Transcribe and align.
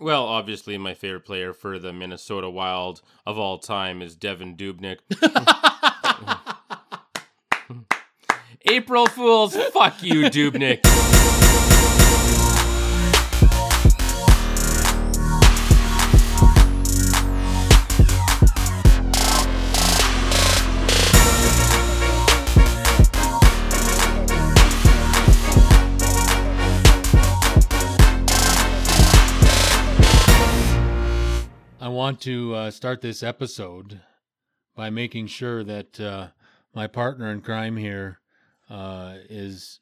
Well, 0.00 0.26
obviously, 0.26 0.78
my 0.78 0.94
favorite 0.94 1.24
player 1.24 1.52
for 1.52 1.80
the 1.80 1.92
Minnesota 1.92 2.48
Wild 2.48 3.02
of 3.26 3.36
all 3.36 3.58
time 3.58 4.00
is 4.00 4.16
Devan 4.16 4.56
Dubnyk. 4.56 4.98
April 8.70 9.06
Fools, 9.06 9.56
fuck 9.72 10.02
you, 10.02 10.24
Dubnik. 10.24 10.80
to 32.20 32.54
uh, 32.54 32.70
start 32.70 33.00
this 33.00 33.22
episode 33.22 34.00
by 34.74 34.90
making 34.90 35.26
sure 35.26 35.62
that 35.64 36.00
uh, 36.00 36.28
my 36.74 36.86
partner 36.86 37.30
in 37.30 37.40
crime 37.40 37.76
here 37.76 38.20
uh, 38.70 39.16
is, 39.28 39.80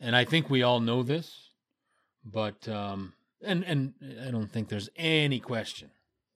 and 0.00 0.16
I 0.16 0.24
think 0.24 0.48
we 0.48 0.62
all 0.62 0.80
know 0.80 1.02
this, 1.02 1.50
but 2.24 2.68
um, 2.68 3.12
and 3.42 3.64
and 3.64 3.94
I 4.26 4.30
don't 4.30 4.50
think 4.50 4.68
there's 4.68 4.88
any 4.96 5.40
question. 5.40 5.90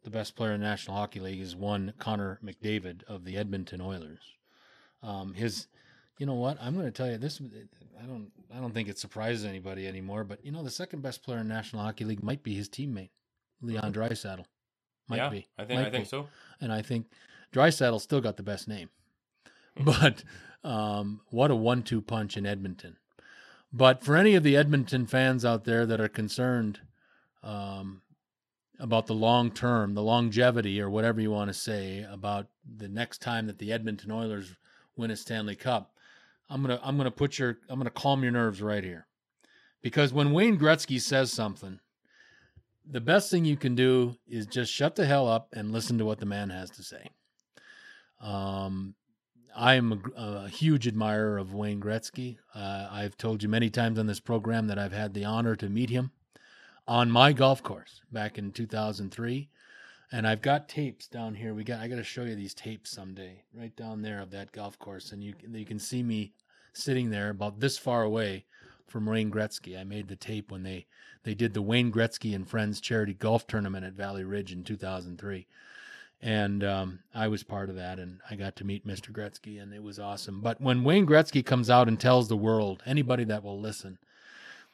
The 0.04 0.10
best 0.10 0.36
player 0.36 0.52
in 0.52 0.60
the 0.60 0.66
National 0.66 0.96
Hockey 0.96 1.20
League 1.20 1.40
is 1.40 1.56
one 1.56 1.92
Connor 1.98 2.38
McDavid 2.44 3.02
of 3.04 3.24
the 3.24 3.36
Edmonton 3.36 3.80
Oilers. 3.80 4.20
Um, 5.02 5.34
his, 5.34 5.66
you 6.18 6.26
know 6.26 6.34
what? 6.34 6.56
I'm 6.60 6.74
going 6.74 6.86
to 6.86 6.92
tell 6.92 7.10
you 7.10 7.18
this. 7.18 7.40
I 8.00 8.06
don't. 8.06 8.30
I 8.54 8.60
don't 8.60 8.72
think 8.72 8.88
it 8.88 8.98
surprises 8.98 9.44
anybody 9.44 9.86
anymore. 9.86 10.24
But 10.24 10.44
you 10.44 10.52
know, 10.52 10.62
the 10.62 10.70
second 10.70 11.02
best 11.02 11.22
player 11.22 11.38
in 11.38 11.48
National 11.48 11.82
Hockey 11.82 12.04
League 12.04 12.22
might 12.22 12.42
be 12.42 12.54
his 12.54 12.68
teammate, 12.68 13.10
Leon 13.60 13.92
Draisaitl. 13.92 14.44
Might 15.08 15.16
yeah, 15.16 15.28
be. 15.30 15.46
I 15.56 15.64
think 15.64 15.80
Might 15.80 15.88
I 15.88 15.90
think 15.90 16.04
be. 16.04 16.08
so. 16.08 16.28
And 16.60 16.72
I 16.72 16.82
think 16.82 17.06
Draisaitl 17.52 18.00
still 18.00 18.20
got 18.20 18.36
the 18.36 18.42
best 18.42 18.68
name. 18.68 18.90
But 19.80 20.24
um, 20.64 21.20
what 21.30 21.50
a 21.50 21.56
one 21.56 21.82
two 21.82 22.00
punch 22.02 22.36
in 22.36 22.44
Edmonton. 22.46 22.96
But 23.72 24.02
for 24.02 24.16
any 24.16 24.34
of 24.34 24.42
the 24.42 24.56
Edmonton 24.56 25.06
fans 25.06 25.44
out 25.44 25.64
there 25.64 25.86
that 25.86 26.00
are 26.00 26.08
concerned 26.08 26.80
um, 27.42 28.02
about 28.78 29.06
the 29.06 29.14
long 29.14 29.50
term, 29.50 29.94
the 29.94 30.02
longevity, 30.02 30.80
or 30.80 30.90
whatever 30.90 31.20
you 31.20 31.30
want 31.30 31.48
to 31.48 31.54
say 31.54 32.04
about 32.10 32.48
the 32.64 32.88
next 32.88 33.22
time 33.22 33.46
that 33.46 33.58
the 33.58 33.72
Edmonton 33.72 34.10
Oilers 34.10 34.56
win 34.96 35.10
a 35.10 35.16
Stanley 35.16 35.54
Cup, 35.54 35.92
I'm 36.50 36.62
gonna 36.62 36.80
I'm 36.82 36.96
gonna 36.96 37.10
put 37.10 37.38
your 37.38 37.58
I'm 37.68 37.78
gonna 37.78 37.90
calm 37.90 38.22
your 38.22 38.32
nerves 38.32 38.62
right 38.62 38.82
here, 38.82 39.06
because 39.82 40.12
when 40.12 40.32
Wayne 40.32 40.58
Gretzky 40.58 41.00
says 41.00 41.32
something, 41.32 41.78
the 42.90 43.00
best 43.00 43.30
thing 43.30 43.44
you 43.44 43.56
can 43.56 43.74
do 43.74 44.16
is 44.26 44.46
just 44.46 44.72
shut 44.72 44.94
the 44.94 45.06
hell 45.06 45.28
up 45.28 45.48
and 45.52 45.72
listen 45.72 45.98
to 45.98 46.04
what 46.04 46.18
the 46.18 46.26
man 46.26 46.50
has 46.50 46.70
to 46.70 46.82
say. 46.82 47.10
Um, 48.20 48.94
I 49.54 49.74
am 49.74 50.02
a, 50.16 50.22
a 50.22 50.48
huge 50.48 50.86
admirer 50.86 51.38
of 51.38 51.52
Wayne 51.52 51.80
Gretzky. 51.80 52.38
Uh, 52.54 52.88
I've 52.90 53.16
told 53.16 53.42
you 53.42 53.48
many 53.48 53.70
times 53.70 53.98
on 53.98 54.06
this 54.06 54.20
program 54.20 54.68
that 54.68 54.78
I've 54.78 54.92
had 54.92 55.14
the 55.14 55.24
honor 55.24 55.56
to 55.56 55.68
meet 55.68 55.90
him 55.90 56.12
on 56.86 57.10
my 57.10 57.32
golf 57.32 57.62
course 57.62 58.00
back 58.10 58.38
in 58.38 58.52
2003. 58.52 59.48
And 60.10 60.26
I've 60.26 60.40
got 60.40 60.68
tapes 60.68 61.06
down 61.06 61.34
here. 61.34 61.52
We 61.52 61.64
got 61.64 61.80
I 61.80 61.88
got 61.88 61.96
to 61.96 62.04
show 62.04 62.24
you 62.24 62.34
these 62.34 62.54
tapes 62.54 62.90
someday, 62.90 63.42
right 63.54 63.74
down 63.76 64.00
there 64.00 64.20
of 64.20 64.30
that 64.30 64.52
golf 64.52 64.78
course, 64.78 65.12
and 65.12 65.22
you 65.22 65.34
you 65.46 65.66
can 65.66 65.78
see 65.78 66.02
me 66.02 66.32
sitting 66.72 67.10
there 67.10 67.28
about 67.28 67.60
this 67.60 67.76
far 67.76 68.04
away 68.04 68.46
from 68.90 69.06
Wayne 69.06 69.30
Gretzky. 69.30 69.78
I 69.78 69.84
made 69.84 70.08
the 70.08 70.16
tape 70.16 70.50
when 70.50 70.62
they 70.62 70.86
they 71.24 71.34
did 71.34 71.54
the 71.54 71.62
Wayne 71.62 71.92
Gretzky 71.92 72.34
and 72.34 72.48
Friends 72.48 72.80
charity 72.80 73.14
golf 73.14 73.46
tournament 73.46 73.84
at 73.84 73.92
Valley 73.92 74.24
Ridge 74.24 74.52
in 74.52 74.64
2003. 74.64 75.46
And 76.20 76.64
um, 76.64 77.00
I 77.14 77.28
was 77.28 77.44
part 77.44 77.70
of 77.70 77.76
that, 77.76 77.98
and 77.98 78.20
I 78.28 78.34
got 78.34 78.56
to 78.56 78.64
meet 78.64 78.86
Mr. 78.86 79.12
Gretzky, 79.12 79.62
and 79.62 79.72
it 79.72 79.82
was 79.82 80.00
awesome. 80.00 80.40
But 80.40 80.60
when 80.60 80.82
Wayne 80.82 81.06
Gretzky 81.06 81.44
comes 81.44 81.70
out 81.70 81.86
and 81.86 81.98
tells 81.98 82.28
the 82.28 82.36
world, 82.36 82.82
anybody 82.84 83.24
that 83.24 83.44
will 83.44 83.60
listen, 83.60 83.98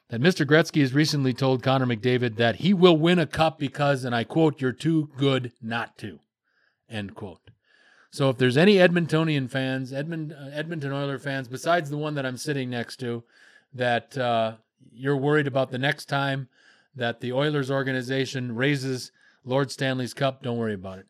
that 0.08 0.22
Mr. 0.22 0.46
Gretzky 0.46 0.80
has 0.80 0.94
recently 0.94 1.34
told 1.34 1.62
Connor 1.62 1.86
McDavid 1.86 2.36
that 2.36 2.56
he 2.56 2.72
will 2.72 2.96
win 2.96 3.18
a 3.18 3.26
cup 3.26 3.58
because, 3.58 4.04
and 4.04 4.14
I 4.14 4.24
quote, 4.24 4.60
you're 4.60 4.72
too 4.72 5.10
good 5.16 5.52
not 5.60 5.98
to, 5.98 6.20
end 6.88 7.14
quote. 7.14 7.50
So 8.10 8.30
if 8.30 8.38
there's 8.38 8.56
any 8.56 8.76
Edmontonian 8.76 9.50
fans, 9.50 9.92
Edmond, 9.92 10.32
uh, 10.32 10.50
Edmonton 10.52 10.92
Oiler 10.92 11.18
fans, 11.18 11.48
besides 11.48 11.90
the 11.90 11.98
one 11.98 12.14
that 12.14 12.24
I'm 12.24 12.36
sitting 12.36 12.70
next 12.70 12.98
to, 12.98 13.24
that 13.74 14.16
uh, 14.16 14.54
you're 14.92 15.16
worried 15.16 15.46
about 15.46 15.70
the 15.70 15.78
next 15.78 16.06
time 16.06 16.48
that 16.94 17.20
the 17.20 17.32
Oilers 17.32 17.70
organization 17.70 18.54
raises 18.54 19.10
Lord 19.44 19.70
Stanley's 19.70 20.14
Cup, 20.14 20.42
don't 20.42 20.58
worry 20.58 20.74
about 20.74 21.00
it. 21.00 21.06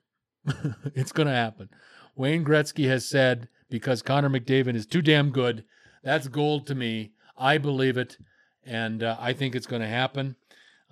it's 0.94 1.12
going 1.12 1.28
to 1.28 1.34
happen. 1.34 1.68
Wayne 2.16 2.44
Gretzky 2.44 2.88
has 2.88 3.08
said 3.08 3.48
because 3.70 4.02
Connor 4.02 4.30
McDavid 4.30 4.74
is 4.74 4.86
too 4.86 5.02
damn 5.02 5.30
good. 5.30 5.64
That's 6.02 6.28
gold 6.28 6.66
to 6.68 6.74
me. 6.74 7.12
I 7.36 7.58
believe 7.58 7.96
it, 7.96 8.18
and 8.64 9.02
uh, 9.02 9.16
I 9.18 9.32
think 9.32 9.54
it's 9.54 9.66
going 9.66 9.82
to 9.82 9.88
happen. 9.88 10.36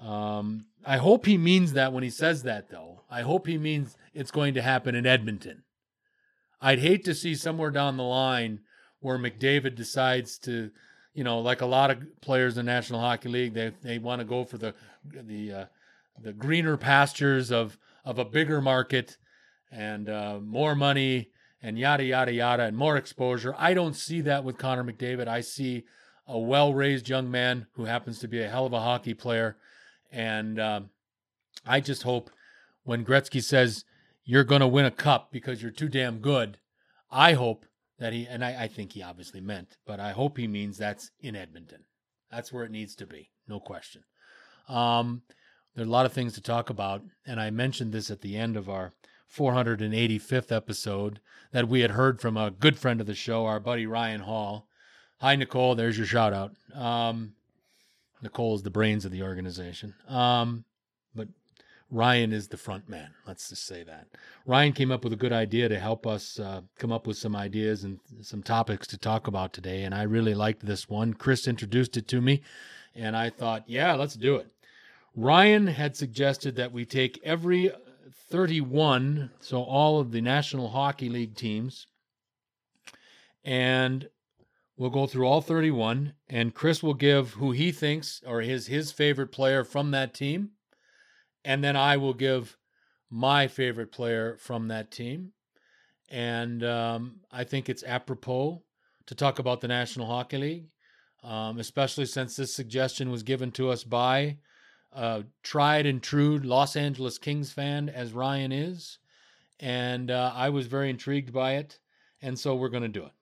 Um, 0.01 0.67
I 0.85 0.97
hope 0.97 1.27
he 1.27 1.39
means 1.39 1.75
that 1.75 1.93
when 1.93 2.03
he 2.03 2.11
says 2.11 2.43
that, 2.43 2.71
though. 2.71 3.03
I 3.09 3.23
hope 3.23 3.47
he 3.47 3.59
means 3.59 3.97
it's 4.15 4.31
going 4.33 4.55
to 4.55 4.63
happen 4.63 4.95
in 4.95 5.07
Edmonton. 5.07 5.63
I'd 6.61 6.81
hate 6.81 7.05
to 7.05 7.15
see 7.15 7.35
somewhere 7.35 7.71
down 7.71 7.97
the 7.97 8.03
line 8.03 8.61
where 9.01 9.19
McDavid 9.19 9.77
decides 9.77 10.39
to, 10.39 10.71
you 11.15 11.25
know, 11.25 11.41
like 11.41 11.61
a 11.61 11.67
lot 11.67 11.91
of 11.91 12.03
players 12.21 12.57
in 12.57 12.65
the 12.65 12.73
National 12.73 13.01
Hockey 13.01 13.29
League, 13.29 13.55
they 13.55 13.73
they 13.83 13.99
want 13.99 14.21
to 14.21 14.25
go 14.25 14.45
for 14.45 14.59
the 14.59 14.75
the 15.05 15.53
uh, 15.53 15.65
the 16.21 16.33
greener 16.33 16.77
pastures 16.77 17.51
of 17.51 17.79
of 18.05 18.19
a 18.19 18.25
bigger 18.25 18.61
market 18.61 19.17
and 19.71 20.09
uh, 20.09 20.39
more 20.41 20.75
money 20.75 21.31
and 21.63 21.79
yada 21.79 22.05
yada 22.05 22.33
yada 22.33 22.65
and 22.65 22.77
more 22.77 22.97
exposure. 22.97 23.55
I 23.59 23.75
don't 23.75 23.95
see 23.95 24.21
that 24.23 24.45
with 24.45 24.59
Connor 24.59 24.85
McDavid. 24.85 25.29
I 25.29 25.41
see 25.41 25.85
a 26.27 26.39
well-raised 26.39 27.09
young 27.09 27.31
man 27.31 27.67
who 27.73 27.85
happens 27.85 28.19
to 28.21 28.29
be 28.29 28.43
a 28.43 28.49
hell 28.49 28.67
of 28.67 28.73
a 28.73 28.81
hockey 28.81 29.15
player, 29.15 29.57
and 30.11 30.59
um, 30.59 30.91
I 31.67 31.81
just 31.81 32.05
hope 32.05 32.31
when 32.85 33.05
Gretzky 33.05 33.43
says 33.43 33.85
you're 34.25 34.45
going 34.45 34.61
to 34.61 34.67
win 34.67 34.85
a 34.85 34.91
cup 34.91 35.31
because 35.33 35.61
you're 35.63 35.71
too 35.71 35.89
damn 35.89 36.19
good, 36.19 36.59
I 37.11 37.35
hope 37.35 37.67
that 38.03 38.13
he 38.13 38.27
and 38.27 38.45
I, 38.45 38.65
I 38.65 38.67
think 38.67 38.93
he 38.93 39.03
obviously 39.05 39.41
meant, 39.41 39.77
but 39.87 40.01
I 40.01 40.11
hope 40.11 40.37
he 40.37 40.49
means 40.49 40.77
that's 40.77 41.13
in 41.21 41.37
Edmonton. 41.37 41.85
That's 42.33 42.53
where 42.53 42.65
it 42.65 42.73
needs 42.73 42.97
to 42.97 43.07
be, 43.07 43.31
no 43.47 43.61
question. 43.61 44.03
Um, 44.69 45.23
there 45.77 45.85
are 45.85 45.89
a 45.89 45.91
lot 45.91 46.05
of 46.05 46.13
things 46.13 46.33
to 46.33 46.41
talk 46.41 46.69
about, 46.69 47.03
and 47.25 47.41
I 47.41 47.51
mentioned 47.51 47.93
this 47.93 48.11
at 48.11 48.21
the 48.21 48.37
end 48.37 48.57
of 48.57 48.69
our 48.69 48.93
485th 49.33 50.51
episode 50.51 51.21
that 51.53 51.69
we 51.69 51.83
had 51.83 51.93
heard 51.93 52.21
from 52.21 52.37
a 52.37 52.51
good 52.51 52.77
friend 52.77 53.01
of 53.01 53.07
the 53.07 53.15
show, 53.15 53.47
our 53.47 53.61
buddy 53.61 53.87
Ryan 53.87 54.23
Hall. 54.23 54.67
Hi, 55.21 55.37
Nicole. 55.37 55.77
There's 55.77 55.97
your 55.97 56.07
shout 56.07 56.33
out. 56.33 56.51
Um, 56.75 57.35
Nicole 58.21 58.57
is 58.57 58.65
the 58.65 58.71
brains 58.71 59.05
of 59.05 59.13
the 59.13 59.23
organization. 59.23 59.95
Um, 60.09 60.65
Ryan 61.93 62.33
is 62.33 62.49
the 62.49 62.57
front 62.57 62.89
man. 62.89 63.11
Let's 63.27 63.51
just 63.51 63.67
say 63.67 63.83
that. 63.83 64.07
Ryan 64.47 64.73
came 64.73 64.91
up 64.91 65.05
with 65.05 65.13
a 65.13 65.17
good 65.17 65.33
idea 65.33 65.69
to 65.69 65.79
help 65.79 66.07
us 66.07 66.41
uh, 66.41 66.63
come 66.79 66.91
up 66.91 67.07
with 67.07 67.19
some 67.19 67.37
ideas 67.37 67.85
and 67.85 68.01
some 68.23 68.43
topics 68.43 68.87
to 68.89 68.97
talk 68.97 69.27
about 69.27 69.53
today. 69.53 69.83
And 69.85 69.95
I 69.95 70.05
really 70.05 70.35
liked 70.35 70.65
this 70.65 70.89
one. 70.89 71.13
Chris 71.13 71.47
introduced 71.47 71.99
it 71.99 72.09
to 72.09 72.23
me, 72.23 72.41
and 72.95 73.15
I 73.15 73.29
thought, 73.29 73.65
yeah, 73.67 73.93
let's 73.93 74.15
do 74.15 74.37
it. 74.37 74.47
Ryan 75.15 75.67
had 75.67 75.95
suggested 75.95 76.57
that 76.57 76.73
we 76.73 76.87
take 76.87 77.21
every 77.23 77.71
31, 78.31 79.31
so 79.41 79.63
all 79.63 80.01
of 80.01 80.13
the 80.13 80.23
National 80.23 80.71
Hockey 80.71 81.11
League 81.11 81.37
teams, 81.37 81.87
and 83.45 84.09
we'll 84.79 84.89
go 84.89 85.07
through 85.07 85.27
all 85.27 85.43
31, 85.43 86.15
and 86.31 86.55
Chris 86.55 86.83
will 86.83 86.95
give 86.95 87.33
who 87.35 87.53
he 87.53 87.71
thinks 87.71 88.23
or 88.27 88.41
his 88.41 88.69
his 88.69 88.91
favorite 88.93 89.31
player 89.31 89.63
from 89.63 89.91
that 89.91 90.15
team, 90.15 90.53
and 91.45 91.63
then 91.63 91.77
I 91.77 91.97
will 91.97 92.15
give 92.15 92.57
my 93.11 93.47
favorite 93.47 93.93
player 93.93 94.37
from 94.39 94.69
that 94.69 94.91
team, 94.91 95.33
and 96.09 96.65
um, 96.65 97.21
I 97.31 97.45
think 97.45 97.69
it's 97.69 97.85
apropos 97.85 98.63
to 99.07 99.15
talk 99.15 99.39
about 99.39 99.61
the 99.61 99.69
National 99.69 100.07
Hockey 100.07 100.39
League, 100.39 100.67
um, 101.23 101.59
especially 101.59 102.07
since 102.07 102.37
this 102.37 102.55
suggestion 102.55 103.11
was 103.11 103.23
given 103.23 103.51
to 103.53 103.71
us 103.71 103.85
by 103.85 104.39
uh, 104.95 105.23
tried 105.43 105.87
and 105.87 106.03
true 106.03 106.39
Los 106.39 106.77
Angeles 106.77 107.19
Kings 107.19 107.53
fan 107.53 107.89
as 107.89 108.13
Ryan 108.13 108.53
is, 108.53 108.99
and 109.61 110.11
uh, 110.11 110.33
I 110.35 110.51
was 110.51 110.67
very 110.67 110.91
intrigued 110.91 111.33
by 111.33 111.55
it, 111.55 111.79
and 112.21 112.39
so 112.39 112.55
we're 112.55 112.69
going 112.69 112.83
to 112.83 112.89
do 112.89 113.05
it. 113.07 113.13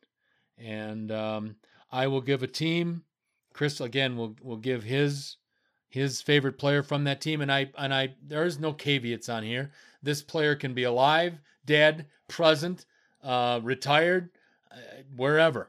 And 0.59 1.11
um, 1.13 1.57
I 1.91 2.07
will 2.07 2.21
give 2.21 2.43
a 2.43 2.49
team. 2.49 3.05
Chris 3.53 3.81
again 3.81 4.17
will 4.17 4.37
will 4.43 4.57
give 4.57 4.83
his 4.83 5.37
his 5.91 6.23
favorite 6.23 6.57
player 6.57 6.83
from 6.83 7.05
that 7.05 7.21
team, 7.21 7.41
and 7.41 7.53
I 7.53 7.71
and 7.77 7.93
I 7.93 8.15
there 8.27 8.45
is 8.45 8.59
no 8.59 8.73
caveats 8.73 9.29
on 9.29 9.43
here. 9.43 9.71
This 10.03 10.23
player 10.23 10.55
can 10.55 10.73
be 10.73 10.85
alive, 10.85 11.39
dead, 11.67 12.07
present, 12.29 12.87
uh, 13.23 13.61
retired, 13.63 14.31
uh, 14.73 14.77
wherever. 15.15 15.69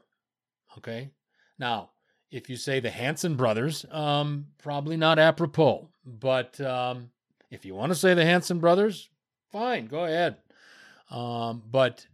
Okay. 0.78 1.10
Now, 1.58 1.90
if 2.30 2.48
you 2.48 2.56
say 2.56 2.80
the 2.80 2.90
Hanson 2.90 3.36
brothers, 3.36 3.84
um, 3.90 4.46
probably 4.58 4.96
not 4.96 5.18
apropos. 5.18 5.88
But 6.04 6.60
um, 6.60 7.10
If 7.50 7.64
you 7.64 7.74
want 7.74 7.92
to 7.92 7.98
say 7.98 8.14
the 8.14 8.24
Hanson 8.24 8.58
brothers, 8.58 9.10
fine, 9.50 9.86
go 9.86 10.04
ahead. 10.04 10.36
Um, 11.10 11.62
but 11.70 12.06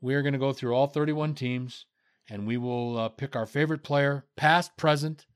we're 0.00 0.22
going 0.22 0.34
to 0.34 0.38
go 0.38 0.52
through 0.52 0.74
all 0.74 0.86
31 0.86 1.34
teams 1.34 1.86
and 2.30 2.46
we 2.46 2.56
will 2.56 2.96
uh, 2.96 3.08
pick 3.08 3.34
our 3.34 3.46
favorite 3.46 3.82
player, 3.82 4.24
past, 4.36 4.76
present, 4.76 5.26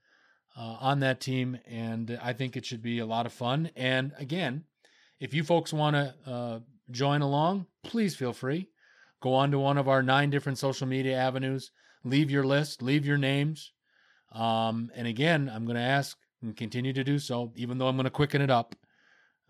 uh, 0.58 0.76
on 0.80 1.00
that 1.00 1.20
team. 1.20 1.58
And 1.66 2.18
I 2.20 2.32
think 2.32 2.56
it 2.56 2.66
should 2.66 2.82
be 2.82 2.98
a 2.98 3.06
lot 3.06 3.26
of 3.26 3.32
fun. 3.32 3.70
And 3.76 4.12
again, 4.18 4.64
if 5.20 5.32
you 5.32 5.44
folks 5.44 5.72
want 5.72 5.94
to 5.94 6.14
uh, 6.30 6.58
join 6.90 7.22
along, 7.22 7.66
please 7.84 8.16
feel 8.16 8.32
free. 8.32 8.68
Go 9.20 9.34
on 9.34 9.52
to 9.52 9.58
one 9.58 9.78
of 9.78 9.88
our 9.88 10.02
nine 10.02 10.30
different 10.30 10.58
social 10.58 10.86
media 10.86 11.16
avenues, 11.16 11.70
leave 12.04 12.30
your 12.30 12.44
list, 12.44 12.82
leave 12.82 13.06
your 13.06 13.18
names. 13.18 13.72
Um, 14.32 14.90
and 14.94 15.06
again, 15.06 15.50
I'm 15.52 15.64
going 15.64 15.76
to 15.76 15.82
ask 15.82 16.16
and 16.42 16.56
continue 16.56 16.92
to 16.92 17.04
do 17.04 17.18
so, 17.18 17.52
even 17.56 17.78
though 17.78 17.88
I'm 17.88 17.96
going 17.96 18.04
to 18.04 18.10
quicken 18.10 18.42
it 18.42 18.50
up. 18.50 18.74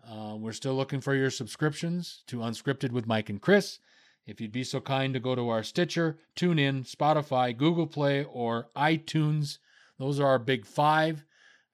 Uh, 0.07 0.35
we're 0.35 0.53
still 0.53 0.73
looking 0.73 1.01
for 1.01 1.13
your 1.13 1.29
subscriptions 1.29 2.23
to 2.27 2.37
Unscripted 2.37 2.91
with 2.91 3.05
Mike 3.05 3.29
and 3.29 3.41
Chris. 3.41 3.79
If 4.25 4.39
you'd 4.39 4.51
be 4.51 4.63
so 4.63 4.79
kind 4.79 5.13
to 5.13 5.19
go 5.19 5.35
to 5.35 5.49
our 5.49 5.61
Stitcher, 5.61 6.17
TuneIn, 6.35 6.89
Spotify, 6.89 7.55
Google 7.55 7.87
Play, 7.87 8.23
or 8.23 8.69
iTunes, 8.75 9.59
those 9.99 10.19
are 10.19 10.25
our 10.25 10.39
big 10.39 10.65
five. 10.65 11.23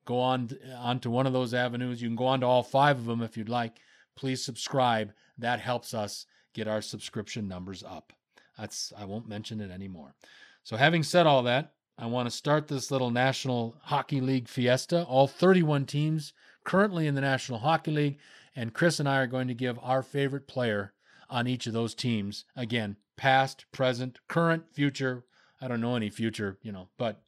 Go 0.06 0.20
on 0.20 0.50
onto 0.78 1.10
one 1.10 1.26
of 1.26 1.34
those 1.34 1.54
avenues. 1.54 2.02
You 2.02 2.10
can 2.10 2.16
go 2.16 2.26
on 2.26 2.42
to 2.42 2.46
all 2.46 2.64
five 2.64 2.98
of 2.98 3.06
them 3.06 3.22
if 3.22 3.38
you'd 3.38 3.50
like. 3.50 3.78
Please 4.16 4.44
subscribe. 4.44 5.14
That 5.38 5.60
helps 5.60 5.94
us 5.94 6.26
get 6.54 6.68
our 6.68 6.82
subscription 6.82 7.48
numbers 7.48 7.84
up. 7.84 8.14
That's 8.58 8.92
I 8.98 9.06
won't 9.06 9.30
mention 9.30 9.62
it 9.62 9.72
anymore. 9.72 10.16
So 10.64 10.78
having 10.78 11.04
said 11.04 11.28
all 11.28 11.44
that, 11.44 11.74
I 11.98 12.08
want 12.08 12.30
to 12.30 12.36
start 12.36 12.68
this 12.68 12.92
little 12.92 13.12
National 13.12 13.78
Hockey 13.84 14.20
League 14.20 14.48
fiesta. 14.48 15.04
All 15.04 15.28
31 15.28 15.86
teams 15.86 16.34
currently 16.64 17.08
in 17.08 17.16
the 17.16 17.22
National 17.22 17.60
Hockey 17.60 17.92
League, 17.92 18.20
and 18.56 18.74
Chris 18.74 19.00
and 19.00 19.08
I 19.08 19.20
are 19.20 19.28
going 19.28 19.48
to 19.48 19.54
give 19.54 19.80
our 19.82 20.04
favorite 20.04 20.48
player 20.48 20.94
on 21.30 21.48
each 21.48 21.68
of 21.68 21.74
those 21.74 21.96
teams. 21.96 22.46
Again, 22.56 22.98
past, 23.16 23.66
present, 23.72 24.20
current, 24.28 24.64
future. 24.74 25.26
I 25.62 25.68
don't 25.68 25.82
know 25.82 25.96
any 25.96 26.10
future, 26.10 26.58
you 26.62 26.72
know, 26.72 26.90
but 26.98 27.22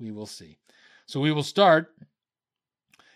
we 0.00 0.10
will 0.10 0.26
see. 0.26 0.58
So 1.06 1.20
we 1.20 1.32
will 1.32 1.42
start. 1.42 1.94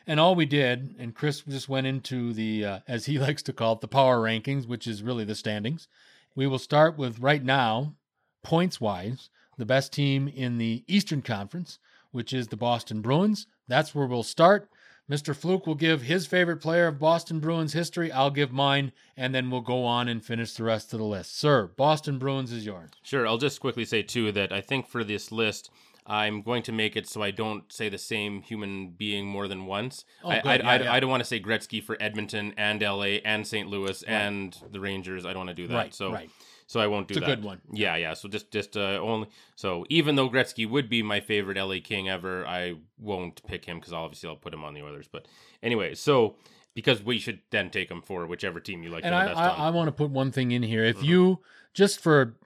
And 0.06 0.20
all 0.20 0.34
we 0.34 0.44
did, 0.44 0.96
and 0.98 1.14
Chris 1.14 1.40
just 1.40 1.68
went 1.68 1.86
into 1.86 2.32
the, 2.34 2.64
uh, 2.64 2.78
as 2.86 3.06
he 3.06 3.18
likes 3.26 3.42
to 3.44 3.52
call 3.52 3.74
it, 3.74 3.80
the 3.80 3.88
power 3.88 4.18
rankings, 4.18 4.68
which 4.68 4.86
is 4.86 5.02
really 5.02 5.24
the 5.24 5.34
standings. 5.34 5.88
We 6.34 6.46
will 6.46 6.58
start 6.58 6.98
with 6.98 7.20
right 7.20 7.42
now, 7.42 7.94
points 8.42 8.80
wise, 8.80 9.30
the 9.56 9.64
best 9.64 9.92
team 9.92 10.28
in 10.28 10.58
the 10.58 10.84
Eastern 10.86 11.22
Conference, 11.22 11.78
which 12.10 12.32
is 12.32 12.48
the 12.48 12.56
Boston 12.56 13.00
Bruins. 13.00 13.46
That's 13.68 13.94
where 13.94 14.06
we'll 14.06 14.22
start. 14.22 14.68
Mr. 15.10 15.36
Fluke 15.36 15.66
will 15.66 15.74
give 15.74 16.02
his 16.02 16.26
favorite 16.26 16.56
player 16.56 16.86
of 16.86 16.98
Boston 16.98 17.38
Bruins 17.38 17.74
history. 17.74 18.10
I'll 18.10 18.30
give 18.30 18.52
mine, 18.52 18.92
and 19.16 19.34
then 19.34 19.50
we'll 19.50 19.60
go 19.60 19.84
on 19.84 20.08
and 20.08 20.24
finish 20.24 20.54
the 20.54 20.64
rest 20.64 20.94
of 20.94 20.98
the 20.98 21.04
list. 21.04 21.38
Sir, 21.38 21.66
Boston 21.76 22.18
Bruins 22.18 22.50
is 22.52 22.64
yours. 22.64 22.90
Sure. 23.02 23.26
I'll 23.26 23.36
just 23.36 23.60
quickly 23.60 23.84
say, 23.84 24.02
too, 24.02 24.32
that 24.32 24.50
I 24.50 24.62
think 24.62 24.88
for 24.88 25.04
this 25.04 25.30
list, 25.30 25.70
I'm 26.06 26.42
going 26.42 26.62
to 26.64 26.72
make 26.72 26.96
it 26.96 27.08
so 27.08 27.22
I 27.22 27.30
don't 27.30 27.72
say 27.72 27.88
the 27.88 27.96
same 27.98 28.42
human 28.42 28.90
being 28.90 29.26
more 29.26 29.48
than 29.48 29.64
once. 29.66 30.04
Oh, 30.22 30.28
I, 30.30 30.40
good. 30.40 30.46
I, 30.46 30.54
Yeah, 30.56 30.68
I, 30.70 30.82
yeah. 30.82 30.92
I 30.92 31.00
don't 31.00 31.08
want 31.10 31.22
to 31.22 31.26
say 31.26 31.40
Gretzky 31.40 31.82
for 31.82 31.96
Edmonton 31.98 32.52
and 32.58 32.82
LA 32.82 33.20
and 33.24 33.46
St. 33.46 33.68
Louis 33.68 34.02
and 34.02 34.54
the 34.70 34.80
Rangers. 34.80 35.24
I 35.24 35.30
don't 35.32 35.46
want 35.46 35.56
to 35.56 35.62
do 35.62 35.66
that. 35.68 35.74
Right, 35.74 35.94
so 35.94 36.12
right. 36.12 36.28
so 36.66 36.78
I 36.80 36.86
won't 36.88 37.08
do 37.08 37.12
It's 37.12 37.18
a 37.18 37.20
that. 37.20 37.26
good 37.36 37.44
one. 37.44 37.62
Yeah, 37.72 37.96
yeah. 37.96 38.12
So 38.12 38.28
just 38.28 38.50
just 38.50 38.76
uh, 38.76 38.98
only 39.00 39.28
so 39.56 39.86
even 39.88 40.16
though 40.16 40.28
Gretzky 40.28 40.68
would 40.68 40.90
be 40.90 41.02
my 41.02 41.20
favorite 41.20 41.56
LA 41.56 41.76
King 41.82 42.10
ever, 42.10 42.46
I 42.46 42.74
won't 42.98 43.42
pick 43.46 43.64
him 43.64 43.78
because 43.78 43.94
obviously 43.94 44.28
I'll 44.28 44.36
put 44.36 44.52
him 44.52 44.62
on 44.62 44.74
the 44.74 44.82
Oilers. 44.82 45.08
But 45.10 45.26
anyway, 45.62 45.94
so 45.94 46.36
because 46.74 47.02
we 47.02 47.18
should 47.18 47.40
then 47.50 47.70
take 47.70 47.90
him 47.90 48.02
for 48.02 48.26
whichever 48.26 48.60
team 48.60 48.82
you 48.82 48.90
like 48.90 49.04
And 49.04 49.14
the 49.14 49.16
I, 49.18 49.26
best 49.26 49.38
I, 49.38 49.48
on. 49.48 49.60
I 49.60 49.70
want 49.70 49.88
to 49.88 49.92
put 49.92 50.10
one 50.10 50.32
thing 50.32 50.50
in 50.50 50.62
here. 50.64 50.84
If 50.84 50.98
Mhm. 50.98 51.04
you, 51.04 51.38
just 51.72 51.98
for 52.00 52.36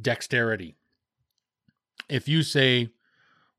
dexterity, 0.00 0.76
if 2.08 2.28
you 2.28 2.42
say 2.42 2.90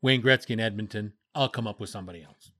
Wayne 0.01 0.21
Gretzky 0.21 0.51
in 0.51 0.59
Edmonton, 0.59 1.13
I'll 1.35 1.49
come 1.49 1.67
up 1.67 1.79
with 1.79 1.89
somebody 1.89 2.23
else. 2.23 2.51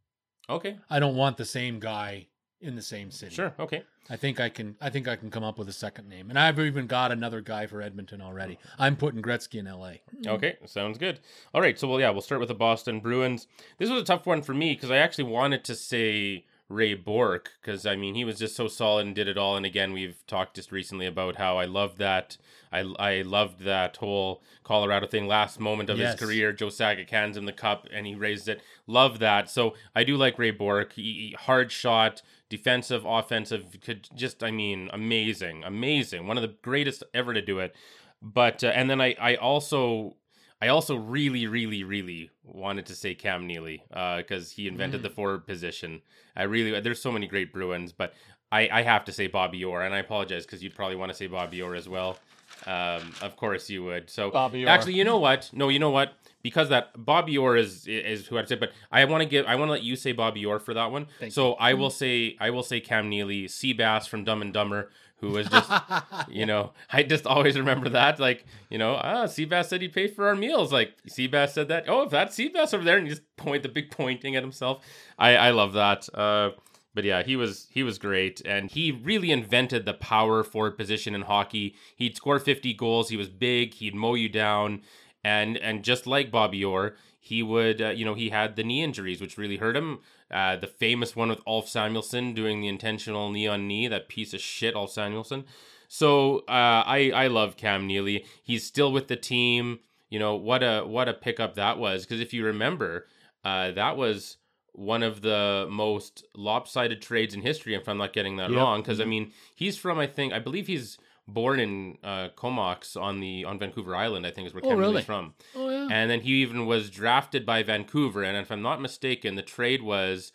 okay, 0.49 0.77
I 0.89 0.99
don't 0.99 1.15
want 1.15 1.37
the 1.37 1.45
same 1.45 1.79
guy 1.79 2.27
in 2.61 2.75
the 2.75 2.81
same 2.81 3.11
city. 3.11 3.35
sure, 3.35 3.53
okay. 3.59 3.83
I 4.09 4.17
think 4.17 4.39
I 4.41 4.49
can. 4.49 4.75
I 4.81 4.89
think 4.89 5.07
I 5.07 5.15
can 5.15 5.29
come 5.31 5.43
up 5.45 5.57
with 5.57 5.69
a 5.69 5.73
second 5.73 6.09
name, 6.09 6.29
and 6.29 6.37
I've 6.37 6.59
even 6.59 6.87
got 6.87 7.13
another 7.13 7.39
guy 7.39 7.67
for 7.67 7.81
Edmonton 7.81 8.21
already. 8.21 8.59
I'm 8.77 8.97
putting 8.97 9.21
Gretzky 9.21 9.59
in 9.59 9.67
L.A. 9.67 10.01
Okay, 10.27 10.57
sounds 10.65 10.97
good. 10.97 11.21
All 11.53 11.61
right, 11.61 11.79
so 11.79 11.87
well, 11.87 12.01
yeah, 12.01 12.09
we'll 12.09 12.21
start 12.21 12.39
with 12.41 12.49
the 12.49 12.55
Boston 12.55 12.99
Bruins. 12.99 13.47
This 13.77 13.89
was 13.89 14.01
a 14.01 14.05
tough 14.05 14.25
one 14.25 14.41
for 14.41 14.53
me 14.53 14.73
because 14.73 14.91
I 14.91 14.97
actually 14.97 15.25
wanted 15.25 15.63
to 15.65 15.75
say 15.75 16.45
Ray 16.73 16.93
Bourque 16.95 17.51
because 17.61 17.85
I 17.85 17.95
mean 17.95 18.15
he 18.15 18.25
was 18.25 18.39
just 18.39 18.55
so 18.55 18.67
solid 18.67 19.05
and 19.05 19.15
did 19.15 19.27
it 19.27 19.37
all. 19.37 19.55
And 19.55 19.65
again, 19.65 19.93
we've 19.93 20.25
talked 20.27 20.55
just 20.55 20.71
recently 20.71 21.05
about 21.05 21.35
how 21.37 21.57
I 21.57 21.65
loved 21.65 21.97
that. 21.99 22.37
I 22.71 22.79
I 22.99 23.21
loved 23.21 23.61
that 23.61 23.97
whole 23.97 24.41
Colorado 24.63 25.07
thing. 25.07 25.27
Last 25.27 25.59
moment 25.59 25.89
of 25.89 25.97
Yes. 25.97 26.13
his 26.19 26.21
career, 26.27 26.51
Joe 26.51 26.67
Sakic 26.67 27.09
hands 27.09 27.37
him 27.37 27.45
the 27.45 27.53
cup 27.53 27.87
and 27.93 28.05
he 28.07 28.15
raised 28.15 28.47
it. 28.49 28.61
Love 28.87 29.19
that. 29.19 29.49
So 29.49 29.75
I 29.95 30.03
do 30.03 30.17
like 30.17 30.39
Ray 30.39 30.51
Bourque. 30.51 30.93
He, 30.93 31.01
he- 31.03 31.35
hard 31.39 31.71
shot, 31.71 32.21
defensive, 32.49 33.05
offensive. 33.05 33.77
Could 33.81 34.09
just 34.15 34.43
I 34.43 34.51
mean 34.51 34.89
amazing, 34.91 35.63
amazing. 35.63 36.27
One 36.27 36.37
of 36.37 36.41
the 36.43 36.55
greatest 36.61 37.03
ever 37.13 37.33
to 37.33 37.41
do 37.41 37.59
it. 37.59 37.75
But 38.21 38.63
uh, 38.63 38.67
and 38.67 38.89
then 38.89 38.99
I 39.01 39.15
I 39.19 39.35
also 39.35 40.15
I 40.63 40.69
also 40.69 40.95
really, 40.95 41.45
really, 41.45 41.83
really 41.83 42.29
wanted 42.45 42.85
to 42.85 42.95
say 42.95 43.15
Cam 43.15 43.45
Neely 43.45 43.83
uh, 43.91 44.17
because 44.19 44.49
he 44.49 44.69
invented 44.69 45.03
the 45.03 45.09
mm. 45.09 45.15
forward 45.15 45.45
position. 45.45 46.01
I 46.37 46.43
really, 46.43 46.79
there's 46.79 47.01
so 47.01 47.11
many 47.11 47.27
great 47.27 47.51
Bruins, 47.51 47.91
but 47.91 48.13
I, 48.49 48.69
I 48.71 48.81
have 48.83 49.03
to 49.05 49.11
say 49.11 49.27
Bobby 49.27 49.65
Orr, 49.65 49.81
and 49.81 49.93
I 49.93 49.97
apologize 49.97 50.45
because 50.45 50.63
you'd 50.63 50.73
probably 50.73 50.95
want 50.95 51.11
to 51.11 51.17
say 51.17 51.27
Bobby 51.27 51.61
Orr 51.61 51.75
as 51.75 51.89
well. 51.89 52.17
Um, 52.65 53.11
of 53.21 53.35
course 53.35 53.69
you 53.69 53.83
would. 53.83 54.09
So 54.09 54.31
Bobby 54.31 54.63
Orr. 54.63 54.69
actually, 54.69 54.93
you 54.93 55.03
know 55.03 55.19
what? 55.19 55.49
No, 55.51 55.67
you 55.67 55.79
know 55.79 55.89
what? 55.89 56.13
Because 56.43 56.69
that 56.69 56.91
Bobby 56.95 57.37
Orr 57.37 57.57
is 57.57 57.85
is 57.85 58.27
who 58.27 58.37
I'd 58.37 58.47
say, 58.47 58.55
but 58.55 58.71
I 58.89 59.03
want 59.03 59.21
to 59.21 59.27
give, 59.27 59.45
I 59.45 59.55
want 59.55 59.67
to 59.67 59.73
let 59.73 59.83
you 59.83 59.97
say 59.97 60.13
Bobby 60.13 60.45
Orr 60.45 60.59
for 60.59 60.73
that 60.75 60.91
one. 60.91 61.07
Thank 61.19 61.33
so 61.33 61.57
I 61.59 61.73
mm. 61.73 61.79
will 61.79 61.89
say, 61.89 62.37
I 62.39 62.51
will 62.51 62.63
say 62.63 62.79
Cam 62.79 63.09
Neely, 63.09 63.47
Seabass 63.47 64.07
from 64.07 64.23
Dumb 64.23 64.41
and 64.41 64.53
Dumber, 64.53 64.91
who 65.23 65.31
was 65.31 65.47
just 65.47 65.71
you 66.29 66.45
know, 66.45 66.71
I 66.91 67.03
just 67.03 67.25
always 67.25 67.57
remember 67.57 67.89
that. 67.89 68.19
Like, 68.19 68.45
you 68.69 68.77
know, 68.77 68.95
ah, 68.95 69.25
Seabass 69.25 69.65
said 69.65 69.81
he'd 69.81 69.93
pay 69.93 70.07
for 70.07 70.27
our 70.27 70.35
meals. 70.35 70.73
Like, 70.73 70.93
Seabass 71.07 71.51
said 71.51 71.69
that. 71.69 71.85
Oh, 71.87 72.03
if 72.03 72.09
that's 72.09 72.37
Seabass 72.37 72.73
over 72.73 72.83
there, 72.83 72.97
and 72.97 73.07
you 73.07 73.13
just 73.13 73.35
point 73.37 73.63
the 73.63 73.69
big 73.69 73.89
pointing 73.89 74.35
at 74.35 74.43
himself. 74.43 74.83
I 75.17 75.35
I 75.35 75.49
love 75.51 75.73
that. 75.73 76.09
Uh, 76.13 76.51
but 76.93 77.05
yeah, 77.05 77.23
he 77.23 77.35
was 77.35 77.67
he 77.71 77.83
was 77.83 77.97
great, 77.97 78.41
and 78.45 78.69
he 78.69 78.91
really 78.91 79.31
invented 79.31 79.85
the 79.85 79.93
power 79.93 80.43
forward 80.43 80.77
position 80.77 81.15
in 81.15 81.21
hockey. 81.21 81.75
He'd 81.95 82.17
score 82.17 82.37
fifty 82.39 82.73
goals. 82.73 83.09
He 83.09 83.17
was 83.17 83.29
big. 83.29 83.75
He'd 83.75 83.95
mow 83.95 84.15
you 84.15 84.29
down, 84.29 84.81
and 85.23 85.57
and 85.57 85.83
just 85.83 86.05
like 86.05 86.31
Bobby 86.31 86.63
Orr, 86.65 86.95
he 87.19 87.41
would 87.41 87.81
uh, 87.81 87.89
you 87.89 88.03
know 88.03 88.13
he 88.13 88.29
had 88.29 88.57
the 88.57 88.63
knee 88.63 88.83
injuries, 88.83 89.21
which 89.21 89.37
really 89.37 89.57
hurt 89.57 89.77
him. 89.77 89.99
Uh, 90.33 90.55
the 90.55 90.67
famous 90.67 91.15
one 91.15 91.29
with 91.29 91.41
Ulf 91.45 91.67
Samuelsson 91.69 92.33
doing 92.33 92.59
the 92.59 92.67
intentional 92.67 93.31
knee 93.31 93.47
on 93.47 93.67
knee, 93.67 93.87
that 93.87 94.09
piece 94.09 94.33
of 94.33 94.41
shit, 94.41 94.75
Ulf 94.75 94.91
Samuelsson. 94.91 95.43
So 95.87 96.39
uh, 96.49 96.83
I 96.87 97.11
I 97.13 97.27
love 97.27 97.55
Cam 97.55 97.85
Neely. 97.85 98.25
He's 98.41 98.65
still 98.65 98.91
with 98.91 99.07
the 99.07 99.15
team. 99.15 99.79
You 100.09 100.17
know 100.19 100.35
what 100.35 100.63
a 100.63 100.81
what 100.81 101.07
a 101.07 101.13
pickup 101.13 101.53
that 101.55 101.77
was. 101.77 102.03
Because 102.05 102.19
if 102.19 102.33
you 102.33 102.43
remember, 102.45 103.05
uh, 103.45 103.71
that 103.71 103.95
was 103.95 104.37
one 104.71 105.03
of 105.03 105.21
the 105.21 105.67
most 105.69 106.23
lopsided 106.35 106.99
trades 106.99 107.35
in 107.35 107.41
history. 107.41 107.75
If 107.75 107.87
I'm 107.87 107.99
not 107.99 108.11
getting 108.11 108.37
that 108.37 108.49
Yep. 108.49 108.57
wrong, 108.57 108.81
because 108.81 108.99
I 108.99 109.05
mean 109.05 109.31
he's 109.55 109.77
from 109.77 109.99
I 109.99 110.07
think 110.07 110.33
I 110.33 110.39
believe 110.39 110.65
he's 110.65 110.97
born 111.27 111.59
in 111.59 111.97
uh, 112.03 112.29
Comox 112.35 112.95
on 112.95 113.19
the 113.19 113.45
on 113.45 113.57
Vancouver 113.59 113.95
Island. 113.95 114.25
I 114.27 114.31
think 114.31 114.47
is 114.47 114.53
where 114.53 114.63
Oh, 114.65 114.69
Cam 114.69 114.77
really? 114.79 115.01
From. 115.03 115.33
oh 115.55 115.69
yeah. 115.69 115.87
And 115.91 116.09
then 116.09 116.21
he 116.21 116.41
even 116.41 116.65
was 116.65 116.89
drafted 116.89 117.45
by 117.45 117.63
Vancouver. 117.63 118.23
And 118.23 118.37
if 118.37 118.51
I'm 118.51 118.61
not 118.61 118.81
mistaken, 118.81 119.35
the 119.35 119.41
trade 119.41 119.81
was 119.81 120.31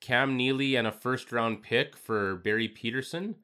Cam 0.00 0.36
Neely 0.36 0.76
and 0.76 0.86
a 0.86 0.92
first 0.92 1.32
round 1.32 1.62
pick 1.62 1.96
for 1.96 2.36
Barry 2.36 2.68
Pederson. 2.68 3.34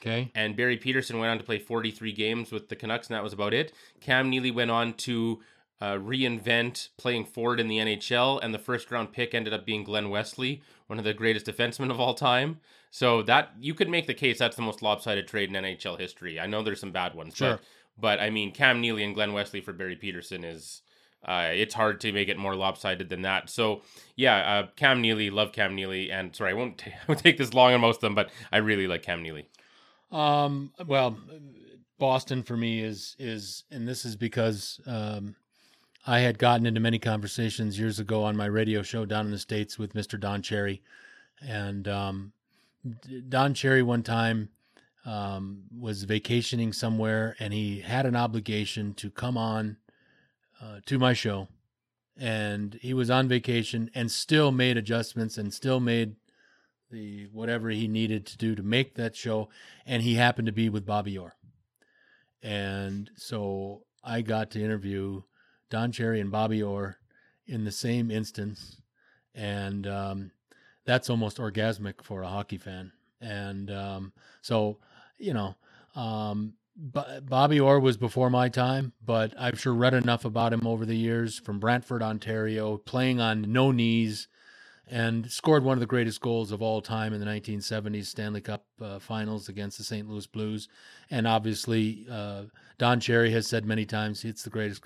Okay. 0.00 0.30
And 0.34 0.54
Barry 0.54 0.76
Pederson 0.78 1.18
went 1.18 1.30
on 1.30 1.38
to 1.38 1.44
play 1.44 1.58
43 1.58 2.12
games 2.12 2.52
with 2.52 2.68
the 2.68 2.76
Canucks, 2.76 3.08
and 3.08 3.16
that 3.16 3.22
was 3.22 3.32
about 3.32 3.54
it. 3.54 3.72
Cam 4.00 4.28
Neely 4.28 4.50
went 4.50 4.70
on 4.70 4.92
to 4.94 5.40
uh, 5.80 5.94
reinvent 5.94 6.88
playing 6.98 7.24
forward 7.24 7.58
in 7.58 7.68
the 7.68 7.78
NHL, 7.78 8.38
and 8.42 8.52
the 8.52 8.58
first 8.58 8.90
round 8.90 9.12
pick 9.12 9.34
ended 9.34 9.54
up 9.54 9.64
being 9.64 9.82
Glen 9.82 10.10
Wesley, 10.10 10.62
one 10.88 10.98
of 10.98 11.04
the 11.06 11.14
greatest 11.14 11.46
defensemen 11.46 11.90
of 11.90 11.98
all 11.98 12.12
time. 12.14 12.60
So 12.94 13.22
that 13.22 13.50
you 13.58 13.74
could 13.74 13.88
make 13.88 14.06
the 14.06 14.14
case 14.14 14.38
that's 14.38 14.54
the 14.54 14.62
most 14.62 14.80
lopsided 14.80 15.26
trade 15.26 15.48
in 15.52 15.60
NHL 15.60 15.98
history. 15.98 16.38
I 16.38 16.46
know 16.46 16.62
there's 16.62 16.78
some 16.78 16.92
bad 16.92 17.12
ones, 17.16 17.34
Sure. 17.34 17.56
but 17.56 17.60
but 17.98 18.20
I 18.20 18.30
mean 18.30 18.52
Cam 18.52 18.80
Neely 18.80 19.02
and 19.02 19.16
Glen 19.16 19.32
Wesley 19.32 19.60
for 19.60 19.72
Barry 19.72 19.96
Pederson 19.96 20.44
is 20.44 20.82
uh, 21.26 21.48
it's 21.52 21.74
hard 21.74 22.00
to 22.02 22.12
make 22.12 22.28
it 22.28 22.38
more 22.38 22.54
lopsided 22.54 23.08
than 23.08 23.22
that. 23.22 23.50
So 23.50 23.82
yeah, 24.14 24.36
uh, 24.36 24.66
Cam 24.76 25.00
Neely, 25.00 25.28
love 25.28 25.50
Cam 25.50 25.74
Neely, 25.74 26.12
and 26.12 26.36
sorry, 26.36 26.52
I 26.52 26.54
won't, 26.54 26.78
t- 26.84 26.92
I 26.92 27.04
won't 27.08 27.18
take 27.18 27.36
this 27.36 27.52
long 27.52 27.72
on 27.74 27.80
most 27.80 27.96
of 27.96 28.02
them, 28.02 28.14
but 28.14 28.30
I 28.52 28.58
really 28.58 28.86
like 28.86 29.02
Cam 29.02 29.24
Neely. 29.24 29.48
Um, 30.12 30.70
well, 30.86 31.18
Boston 31.98 32.44
for 32.44 32.56
me 32.56 32.80
is 32.80 33.16
is, 33.18 33.64
and 33.72 33.88
this 33.88 34.04
is 34.04 34.14
because 34.14 34.80
um, 34.86 35.34
I 36.06 36.20
had 36.20 36.38
gotten 36.38 36.64
into 36.64 36.78
many 36.78 37.00
conversations 37.00 37.76
years 37.76 37.98
ago 37.98 38.22
on 38.22 38.36
my 38.36 38.46
radio 38.46 38.82
show 38.82 39.04
down 39.04 39.26
in 39.26 39.32
the 39.32 39.38
states 39.40 39.80
with 39.80 39.94
Mr. 39.94 40.20
Don 40.20 40.42
Cherry, 40.42 40.80
and 41.42 41.88
um, 41.88 42.32
Don 43.28 43.54
Cherry 43.54 43.82
one 43.82 44.02
time 44.02 44.50
um, 45.06 45.64
was 45.76 46.04
vacationing 46.04 46.72
somewhere 46.72 47.36
and 47.38 47.52
he 47.52 47.80
had 47.80 48.06
an 48.06 48.16
obligation 48.16 48.94
to 48.94 49.10
come 49.10 49.36
on 49.36 49.76
uh, 50.60 50.80
to 50.86 50.98
my 50.98 51.12
show. 51.12 51.48
And 52.16 52.78
he 52.80 52.94
was 52.94 53.10
on 53.10 53.28
vacation 53.28 53.90
and 53.94 54.10
still 54.10 54.52
made 54.52 54.76
adjustments 54.76 55.36
and 55.36 55.52
still 55.52 55.80
made 55.80 56.16
the 56.90 57.26
whatever 57.32 57.70
he 57.70 57.88
needed 57.88 58.24
to 58.26 58.38
do 58.38 58.54
to 58.54 58.62
make 58.62 58.94
that 58.94 59.16
show. 59.16 59.48
And 59.84 60.02
he 60.02 60.14
happened 60.14 60.46
to 60.46 60.52
be 60.52 60.68
with 60.68 60.86
Bobby 60.86 61.18
Orr. 61.18 61.34
And 62.42 63.10
so 63.16 63.82
I 64.04 64.20
got 64.20 64.50
to 64.50 64.62
interview 64.62 65.22
Don 65.70 65.90
Cherry 65.90 66.20
and 66.20 66.30
Bobby 66.30 66.62
Orr 66.62 66.98
in 67.46 67.64
the 67.64 67.72
same 67.72 68.10
instance. 68.10 68.80
And 69.34 69.86
um, 69.86 70.30
that's 70.84 71.10
almost 71.10 71.38
orgasmic 71.38 72.02
for 72.02 72.22
a 72.22 72.28
hockey 72.28 72.58
fan. 72.58 72.92
And 73.20 73.70
um, 73.70 74.12
so, 74.42 74.78
you 75.18 75.34
know, 75.34 75.54
um, 75.94 76.54
Bobby 76.76 77.60
Orr 77.60 77.78
was 77.78 77.96
before 77.96 78.30
my 78.30 78.48
time, 78.48 78.92
but 79.04 79.32
I've 79.38 79.60
sure 79.60 79.72
read 79.72 79.94
enough 79.94 80.24
about 80.24 80.52
him 80.52 80.66
over 80.66 80.84
the 80.84 80.96
years 80.96 81.38
from 81.38 81.60
Brantford, 81.60 82.02
Ontario, 82.02 82.78
playing 82.78 83.20
on 83.20 83.52
no 83.52 83.70
knees 83.70 84.26
and 84.86 85.30
scored 85.30 85.64
one 85.64 85.74
of 85.74 85.80
the 85.80 85.86
greatest 85.86 86.20
goals 86.20 86.52
of 86.52 86.60
all 86.60 86.82
time 86.82 87.14
in 87.14 87.20
the 87.20 87.26
1970s 87.26 88.06
Stanley 88.06 88.40
Cup 88.40 88.66
uh, 88.82 88.98
finals 88.98 89.48
against 89.48 89.78
the 89.78 89.84
St. 89.84 90.08
Louis 90.08 90.26
Blues. 90.26 90.68
And 91.10 91.26
obviously, 91.26 92.06
uh, 92.10 92.42
Don 92.76 93.00
Cherry 93.00 93.30
has 93.30 93.46
said 93.46 93.64
many 93.64 93.86
times 93.86 94.24
it's 94.24 94.42
the 94.42 94.50
greatest 94.50 94.82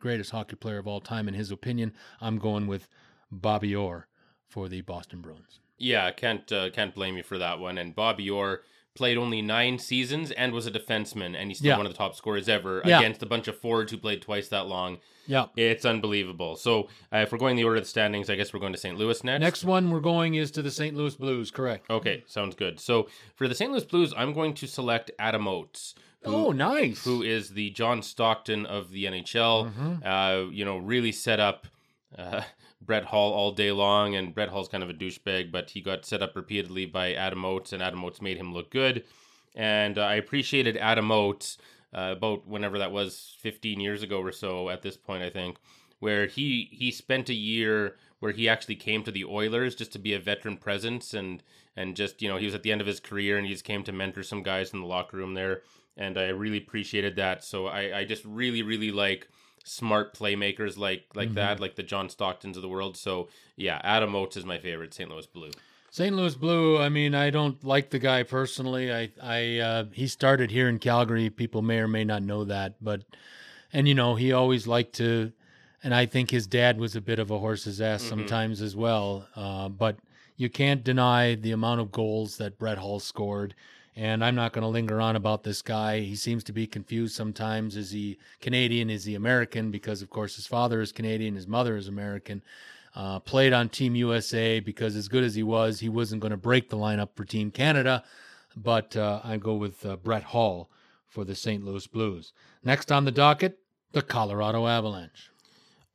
greatest 0.00 0.30
hockey 0.32 0.56
player 0.56 0.78
of 0.78 0.86
all 0.86 1.00
time 1.00 1.28
in 1.28 1.34
his 1.34 1.50
opinion. 1.50 1.94
I'm 2.20 2.38
going 2.38 2.66
with 2.66 2.88
Bobby 3.30 3.74
Orr 3.74 4.08
for 4.48 4.68
the 4.68 4.80
Boston 4.80 5.20
Bruins. 5.20 5.60
Yeah, 5.78 6.10
can't 6.10 6.50
uh, 6.50 6.70
can't 6.70 6.94
blame 6.94 7.16
you 7.16 7.22
for 7.22 7.38
that 7.38 7.58
one. 7.58 7.78
And 7.78 7.94
Bobby 7.94 8.28
Orr 8.28 8.62
played 8.94 9.16
only 9.16 9.40
nine 9.40 9.78
seasons 9.78 10.32
and 10.32 10.52
was 10.52 10.66
a 10.66 10.72
defenseman, 10.72 11.36
and 11.36 11.48
he's 11.50 11.58
still 11.58 11.68
yeah. 11.68 11.76
one 11.76 11.86
of 11.86 11.92
the 11.92 11.96
top 11.96 12.16
scorers 12.16 12.48
ever 12.48 12.82
yeah. 12.84 12.98
against 12.98 13.22
a 13.22 13.26
bunch 13.26 13.46
of 13.46 13.56
forwards 13.56 13.92
who 13.92 13.98
played 13.98 14.20
twice 14.20 14.48
that 14.48 14.66
long. 14.66 14.98
Yeah, 15.28 15.46
it's 15.56 15.84
unbelievable. 15.84 16.56
So 16.56 16.88
uh, 17.12 17.18
if 17.18 17.30
we're 17.30 17.38
going 17.38 17.54
the 17.54 17.62
order 17.62 17.76
of 17.76 17.84
the 17.84 17.88
standings, 17.88 18.28
I 18.28 18.34
guess 18.34 18.52
we're 18.52 18.60
going 18.60 18.72
to 18.72 18.78
St. 18.78 18.98
Louis 18.98 19.22
next. 19.22 19.40
Next 19.40 19.64
one 19.64 19.90
we're 19.90 20.00
going 20.00 20.34
is 20.34 20.50
to 20.52 20.62
the 20.62 20.70
St. 20.70 20.96
Louis 20.96 21.14
Blues. 21.14 21.50
Correct. 21.50 21.88
Okay, 21.88 22.24
sounds 22.26 22.56
good. 22.56 22.80
So 22.80 23.08
for 23.36 23.46
the 23.46 23.54
St. 23.54 23.70
Louis 23.70 23.84
Blues, 23.84 24.12
I'm 24.16 24.32
going 24.32 24.54
to 24.54 24.66
select 24.66 25.12
Adam 25.18 25.46
Oates. 25.46 25.94
Who, 26.24 26.34
oh, 26.34 26.50
nice. 26.50 27.04
Who 27.04 27.22
is 27.22 27.50
the 27.50 27.70
John 27.70 28.02
Stockton 28.02 28.66
of 28.66 28.90
the 28.90 29.04
NHL? 29.04 29.72
Mm-hmm. 29.72 29.94
Uh, 30.04 30.50
you 30.50 30.64
know, 30.64 30.78
really 30.78 31.12
set 31.12 31.38
up. 31.38 31.68
Uh, 32.16 32.40
Brett 32.80 33.06
Hull 33.06 33.32
all 33.32 33.52
day 33.52 33.72
long, 33.72 34.14
and 34.14 34.34
Brett 34.34 34.48
Hull's 34.48 34.68
kind 34.68 34.82
of 34.82 34.90
a 34.90 34.94
douchebag, 34.94 35.50
but 35.50 35.70
he 35.70 35.80
got 35.80 36.06
set 36.06 36.22
up 36.22 36.36
repeatedly 36.36 36.86
by 36.86 37.12
Adam 37.12 37.44
Oates, 37.44 37.72
and 37.72 37.82
Adam 37.82 38.04
Oates 38.04 38.22
made 38.22 38.36
him 38.36 38.54
look 38.54 38.70
good. 38.70 39.04
And 39.54 39.98
uh, 39.98 40.02
I 40.02 40.14
appreciated 40.14 40.76
Adam 40.76 41.10
Oates 41.10 41.58
uh, 41.92 42.14
about 42.16 42.46
whenever 42.46 42.78
that 42.78 42.92
was, 42.92 43.36
15 43.40 43.80
years 43.80 44.02
ago 44.02 44.20
or 44.20 44.32
so. 44.32 44.70
At 44.70 44.82
this 44.82 44.96
point, 44.96 45.22
I 45.22 45.30
think, 45.30 45.56
where 45.98 46.26
he 46.26 46.68
he 46.72 46.90
spent 46.90 47.28
a 47.28 47.34
year 47.34 47.96
where 48.20 48.32
he 48.32 48.48
actually 48.48 48.76
came 48.76 49.02
to 49.04 49.10
the 49.10 49.24
Oilers 49.24 49.74
just 49.74 49.92
to 49.92 49.98
be 49.98 50.14
a 50.14 50.18
veteran 50.18 50.56
presence 50.56 51.14
and 51.14 51.42
and 51.76 51.96
just 51.96 52.20
you 52.22 52.28
know 52.28 52.36
he 52.36 52.44
was 52.44 52.54
at 52.54 52.62
the 52.62 52.72
end 52.72 52.80
of 52.80 52.86
his 52.86 53.00
career 53.00 53.36
and 53.36 53.46
he 53.46 53.52
just 53.52 53.64
came 53.64 53.82
to 53.84 53.92
mentor 53.92 54.22
some 54.22 54.42
guys 54.42 54.72
in 54.72 54.80
the 54.80 54.86
locker 54.86 55.16
room 55.16 55.34
there, 55.34 55.62
and 55.96 56.18
I 56.18 56.28
really 56.28 56.58
appreciated 56.58 57.16
that. 57.16 57.42
So 57.42 57.66
I 57.66 57.98
I 57.98 58.04
just 58.04 58.24
really 58.24 58.62
really 58.62 58.92
like 58.92 59.28
smart 59.68 60.14
playmakers 60.14 60.78
like 60.78 61.04
like 61.14 61.28
mm-hmm. 61.28 61.36
that, 61.36 61.60
like 61.60 61.76
the 61.76 61.82
John 61.82 62.08
Stocktons 62.08 62.56
of 62.56 62.62
the 62.62 62.68
world. 62.68 62.96
So 62.96 63.28
yeah, 63.56 63.80
Adam 63.84 64.14
Oates 64.14 64.36
is 64.36 64.44
my 64.44 64.58
favorite 64.58 64.94
St. 64.94 65.10
Louis 65.10 65.26
Blue. 65.26 65.50
St. 65.90 66.14
Louis 66.14 66.34
Blue. 66.34 66.78
I 66.78 66.88
mean, 66.88 67.14
I 67.14 67.30
don't 67.30 67.62
like 67.64 67.90
the 67.90 67.98
guy 67.98 68.22
personally. 68.22 68.92
I, 68.92 69.10
I, 69.22 69.58
uh, 69.58 69.84
he 69.92 70.06
started 70.06 70.50
here 70.50 70.68
in 70.68 70.78
Calgary. 70.78 71.30
People 71.30 71.62
may 71.62 71.78
or 71.78 71.88
may 71.88 72.04
not 72.04 72.22
know 72.22 72.44
that, 72.44 72.74
but, 72.80 73.02
and 73.72 73.88
you 73.88 73.94
know, 73.94 74.14
he 74.14 74.32
always 74.32 74.66
liked 74.66 74.94
to, 74.96 75.32
and 75.82 75.94
I 75.94 76.04
think 76.06 76.30
his 76.30 76.46
dad 76.46 76.78
was 76.78 76.94
a 76.94 77.00
bit 77.00 77.18
of 77.18 77.30
a 77.30 77.38
horse's 77.38 77.80
ass 77.80 78.02
mm-hmm. 78.02 78.10
sometimes 78.10 78.60
as 78.60 78.76
well. 78.76 79.26
Uh, 79.34 79.70
but 79.70 79.96
you 80.36 80.50
can't 80.50 80.84
deny 80.84 81.34
the 81.34 81.52
amount 81.52 81.80
of 81.80 81.90
goals 81.90 82.36
that 82.36 82.58
Brett 82.58 82.78
Hull 82.78 83.00
scored. 83.00 83.54
And 83.98 84.24
I'm 84.24 84.36
not 84.36 84.52
going 84.52 84.62
to 84.62 84.68
linger 84.68 85.00
on 85.00 85.16
about 85.16 85.42
this 85.42 85.60
guy. 85.60 85.98
He 85.98 86.14
seems 86.14 86.44
to 86.44 86.52
be 86.52 86.68
confused 86.68 87.16
sometimes. 87.16 87.76
Is 87.76 87.90
he 87.90 88.16
Canadian? 88.40 88.90
Is 88.90 89.04
he 89.04 89.16
American? 89.16 89.72
Because, 89.72 90.02
of 90.02 90.08
course, 90.08 90.36
his 90.36 90.46
father 90.46 90.80
is 90.80 90.92
Canadian, 90.92 91.34
his 91.34 91.48
mother 91.48 91.76
is 91.76 91.88
American. 91.88 92.44
Uh, 92.94 93.18
played 93.18 93.52
on 93.52 93.68
Team 93.68 93.96
USA 93.96 94.60
because, 94.60 94.94
as 94.94 95.08
good 95.08 95.24
as 95.24 95.34
he 95.34 95.42
was, 95.42 95.80
he 95.80 95.88
wasn't 95.88 96.22
going 96.22 96.30
to 96.30 96.36
break 96.36 96.70
the 96.70 96.76
lineup 96.76 97.08
for 97.16 97.24
Team 97.24 97.50
Canada. 97.50 98.04
But 98.56 98.96
uh, 98.96 99.20
I 99.24 99.36
go 99.36 99.56
with 99.56 99.84
uh, 99.84 99.96
Brett 99.96 100.22
Hull 100.22 100.70
for 101.08 101.24
the 101.24 101.34
St. 101.34 101.64
Louis 101.64 101.88
Blues. 101.88 102.32
Next 102.62 102.92
on 102.92 103.04
the 103.04 103.10
docket, 103.10 103.58
the 103.90 104.02
Colorado 104.02 104.68
Avalanche. 104.68 105.32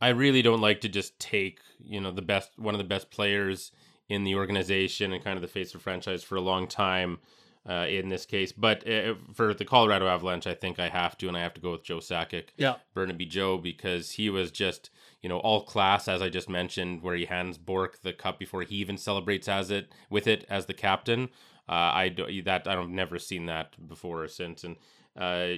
I 0.02 0.10
really 0.10 0.42
don't 0.42 0.60
like 0.60 0.82
to 0.82 0.90
just 0.90 1.18
take, 1.20 1.60
you 1.80 2.02
know, 2.02 2.12
the 2.12 2.22
best, 2.22 2.60
one 2.60 2.74
of 2.74 2.80
the 2.80 2.84
best 2.84 3.12
players 3.12 3.72
in 4.10 4.26
the 4.26 4.36
organization 4.36 5.14
and 5.14 5.24
kind 5.24 5.38
of 5.38 5.42
the 5.42 5.48
face 5.48 5.74
of 5.74 5.82
franchise 5.82 6.22
for 6.22 6.36
a 6.36 6.42
long 6.42 6.68
time 6.68 7.20
uh, 7.68 7.86
in 7.90 8.10
this 8.10 8.26
case. 8.26 8.52
But 8.52 8.88
uh, 8.88 9.16
for 9.34 9.54
the 9.54 9.66
Colorado 9.66 10.08
Avalanche, 10.08 10.48
I 10.48 10.54
think 10.54 10.80
I 10.80 10.90
have 10.90 11.18
to, 11.20 11.28
and 11.28 11.38
I 11.38 11.42
have 11.42 11.54
to 11.56 11.62
go 11.62 11.72
with 11.72 11.84
Joe 11.84 12.00
Sakic. 12.00 12.50
Yeah. 12.58 12.76
Burnaby 12.94 13.26
Joe, 13.26 13.58
because 13.58 14.12
he 14.12 14.30
was 14.30 14.52
just, 14.52 14.90
you 15.22 15.30
know, 15.30 15.40
all 15.40 15.64
class, 15.64 16.08
as 16.08 16.22
I 16.22 16.30
just 16.30 16.50
mentioned, 16.50 17.02
where 17.02 17.16
he 17.16 17.26
hands 17.26 17.58
Bourque 17.58 18.02
the 18.02 18.14
cup 18.14 18.40
before 18.40 18.64
he 18.64 18.76
even 18.78 18.98
celebrates 18.98 19.48
as 19.48 19.72
it 19.72 19.92
with 20.10 20.28
it 20.28 20.46
as 20.50 20.66
the 20.66 20.74
captain. 20.74 21.30
Uh, 21.70 21.92
I 21.94 22.10
do, 22.10 22.42
that 22.44 22.68
I've 22.68 22.90
never 22.90 23.18
seen 23.18 23.46
that 23.46 23.88
before 23.88 24.24
or 24.24 24.28
since, 24.28 24.66
and 24.66 24.76
uh, 25.18 25.54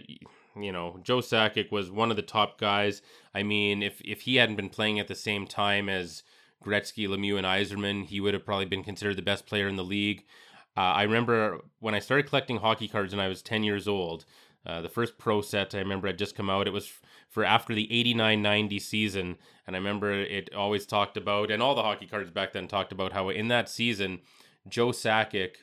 you 0.56 0.72
know, 0.72 1.00
Joe 1.04 1.18
Sakic 1.18 1.72
was 1.72 1.90
one 1.90 2.12
of 2.12 2.16
the 2.16 2.22
top 2.22 2.60
guys. 2.60 3.02
I 3.34 3.42
mean, 3.42 3.82
if 3.82 4.02
if 4.06 4.22
he 4.22 4.36
hadn't 4.36 4.56
been 4.56 4.70
playing 4.70 5.00
at 5.00 5.08
the 5.08 5.16
same 5.16 5.48
time 5.48 5.90
as 5.90 6.24
Gretzky, 6.64 7.08
Lemieux, 7.08 7.38
and 7.38 7.46
Yzerman, 7.46 8.06
he 8.06 8.20
would 8.20 8.34
have 8.34 8.46
probably 8.46 8.66
been 8.66 8.84
considered 8.84 9.16
the 9.16 9.22
best 9.22 9.46
player 9.46 9.68
in 9.68 9.76
the 9.76 9.84
league. 9.84 10.26
Uh, 10.77 10.82
I 10.82 11.03
remember 11.03 11.62
when 11.79 11.96
I 11.96 12.00
started 12.00 12.27
collecting 12.27 12.58
hockey 12.58 12.88
cards 12.88 13.13
when 13.13 13.24
I 13.24 13.27
was 13.27 13.41
10 13.41 13.63
years 13.63 13.88
old. 13.88 14.25
Uh, 14.65 14.82
the 14.82 14.89
first 14.89 15.17
pro 15.17 15.41
set 15.41 15.75
I 15.75 15.79
remember 15.79 16.08
had 16.08 16.17
just 16.17 16.36
come 16.36 16.50
out. 16.50 16.67
It 16.67 16.74
was 16.74 16.91
for 17.29 17.46
after 17.46 17.75
the 17.75 17.91
89 17.91 18.41
90 18.41 18.79
season. 18.79 19.38
And 19.67 19.75
I 19.75 19.79
remember 19.79 20.12
it 20.12 20.53
always 20.53 20.86
talked 20.86 21.17
about, 21.17 21.51
and 21.51 21.62
all 21.62 21.75
the 21.75 21.84
hockey 21.84 22.08
cards 22.08 22.32
back 22.32 22.53
then 22.53 22.67
talked 22.67 22.91
about 22.91 23.13
how 23.13 23.29
in 23.29 23.48
that 23.50 23.70
season, 23.70 24.20
Joe 24.67 24.88
Sakic 24.88 25.58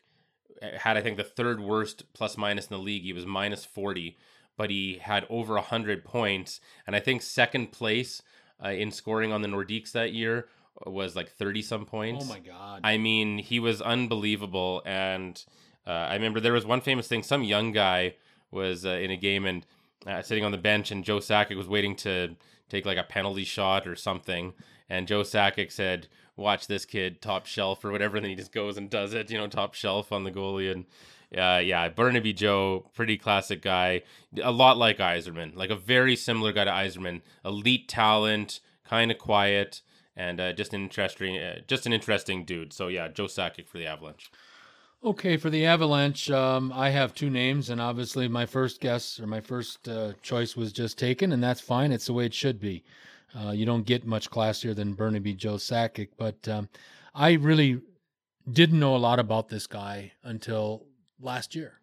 uh, 0.62 0.78
had, 0.78 0.96
I 0.96 1.00
think, 1.00 1.16
the 1.16 1.24
third 1.24 1.60
worst 1.60 2.12
plus 2.14 2.36
minus 2.36 2.66
in 2.66 2.76
the 2.76 2.82
league. 2.82 3.02
He 3.02 3.12
was 3.12 3.26
minus 3.26 3.64
40, 3.64 4.16
but 4.56 4.70
he 4.70 5.00
had 5.02 5.26
over 5.28 5.54
100 5.54 6.04
points. 6.04 6.60
And 6.86 6.94
I 6.94 7.00
think 7.00 7.22
second 7.22 7.72
place 7.72 8.22
uh, 8.64 8.68
in 8.68 8.92
scoring 8.92 9.32
on 9.32 9.42
the 9.42 9.48
Nordiques 9.48 9.92
that 9.92 10.12
year 10.12 10.46
was 10.86 11.14
like 11.16 11.30
30 11.30 11.62
some 11.62 11.86
points. 11.86 12.24
Oh 12.24 12.28
my 12.28 12.38
god. 12.38 12.80
I 12.84 12.98
mean, 12.98 13.38
he 13.38 13.60
was 13.60 13.80
unbelievable 13.80 14.82
and 14.84 15.42
uh, 15.86 15.90
I 15.90 16.14
remember 16.14 16.40
there 16.40 16.52
was 16.52 16.66
one 16.66 16.80
famous 16.80 17.08
thing 17.08 17.22
some 17.22 17.42
young 17.42 17.72
guy 17.72 18.14
was 18.50 18.84
uh, 18.86 18.90
in 18.90 19.10
a 19.10 19.16
game 19.16 19.46
and 19.46 19.66
uh, 20.06 20.22
sitting 20.22 20.44
on 20.44 20.52
the 20.52 20.58
bench 20.58 20.90
and 20.90 21.04
Joe 21.04 21.18
Sakic 21.18 21.56
was 21.56 21.68
waiting 21.68 21.96
to 21.96 22.36
take 22.68 22.86
like 22.86 22.98
a 22.98 23.02
penalty 23.04 23.44
shot 23.44 23.86
or 23.86 23.96
something 23.96 24.52
and 24.92 25.08
Joe 25.08 25.22
Sakic 25.22 25.72
said, 25.72 26.06
"Watch 26.36 26.66
this 26.66 26.84
kid, 26.84 27.22
top 27.22 27.46
shelf 27.46 27.82
or 27.82 27.90
whatever." 27.90 28.16
And 28.16 28.24
then 28.24 28.30
he 28.30 28.36
just 28.36 28.52
goes 28.52 28.76
and 28.76 28.90
does 28.90 29.14
it, 29.14 29.30
you 29.30 29.38
know, 29.38 29.46
top 29.46 29.72
shelf 29.72 30.12
on 30.12 30.24
the 30.24 30.30
goalie 30.30 30.70
and 30.70 30.84
uh, 31.36 31.60
yeah, 31.60 31.88
Burnaby 31.88 32.34
Joe, 32.34 32.90
pretty 32.94 33.16
classic 33.16 33.62
guy. 33.62 34.02
A 34.42 34.52
lot 34.52 34.76
like 34.76 34.98
Yzerman, 34.98 35.56
like 35.56 35.70
a 35.70 35.76
very 35.76 36.14
similar 36.14 36.52
guy 36.52 36.64
to 36.64 36.70
Yzerman. 36.70 37.22
Elite 37.42 37.88
talent, 37.88 38.60
kind 38.84 39.10
of 39.10 39.16
quiet, 39.16 39.80
and 40.16 40.40
uh, 40.40 40.52
just 40.52 40.74
an 40.74 40.82
interesting, 40.82 41.38
uh, 41.38 41.60
just 41.66 41.86
an 41.86 41.92
interesting 41.92 42.44
dude. 42.44 42.72
So 42.72 42.88
yeah, 42.88 43.08
Joe 43.08 43.26
Sakic 43.26 43.68
for 43.68 43.78
the 43.78 43.86
Avalanche. 43.86 44.30
Okay, 45.04 45.36
for 45.36 45.50
the 45.50 45.66
Avalanche, 45.66 46.30
um, 46.30 46.72
I 46.72 46.90
have 46.90 47.12
two 47.12 47.28
names, 47.28 47.70
and 47.70 47.80
obviously 47.80 48.28
my 48.28 48.46
first 48.46 48.80
guess 48.80 49.18
or 49.18 49.26
my 49.26 49.40
first 49.40 49.88
uh, 49.88 50.12
choice 50.22 50.56
was 50.56 50.72
just 50.72 50.96
taken, 50.96 51.32
and 51.32 51.42
that's 51.42 51.60
fine. 51.60 51.90
It's 51.90 52.06
the 52.06 52.12
way 52.12 52.26
it 52.26 52.34
should 52.34 52.60
be. 52.60 52.84
Uh, 53.36 53.50
you 53.50 53.66
don't 53.66 53.84
get 53.84 54.06
much 54.06 54.30
classier 54.30 54.76
than 54.76 54.94
Burnaby 54.94 55.34
Joe 55.34 55.54
Sakic, 55.54 56.10
but 56.16 56.46
um, 56.46 56.68
I 57.14 57.32
really 57.32 57.80
didn't 58.48 58.78
know 58.78 58.94
a 58.94 58.98
lot 58.98 59.18
about 59.18 59.48
this 59.48 59.66
guy 59.66 60.12
until 60.22 60.86
last 61.20 61.56
year. 61.56 61.80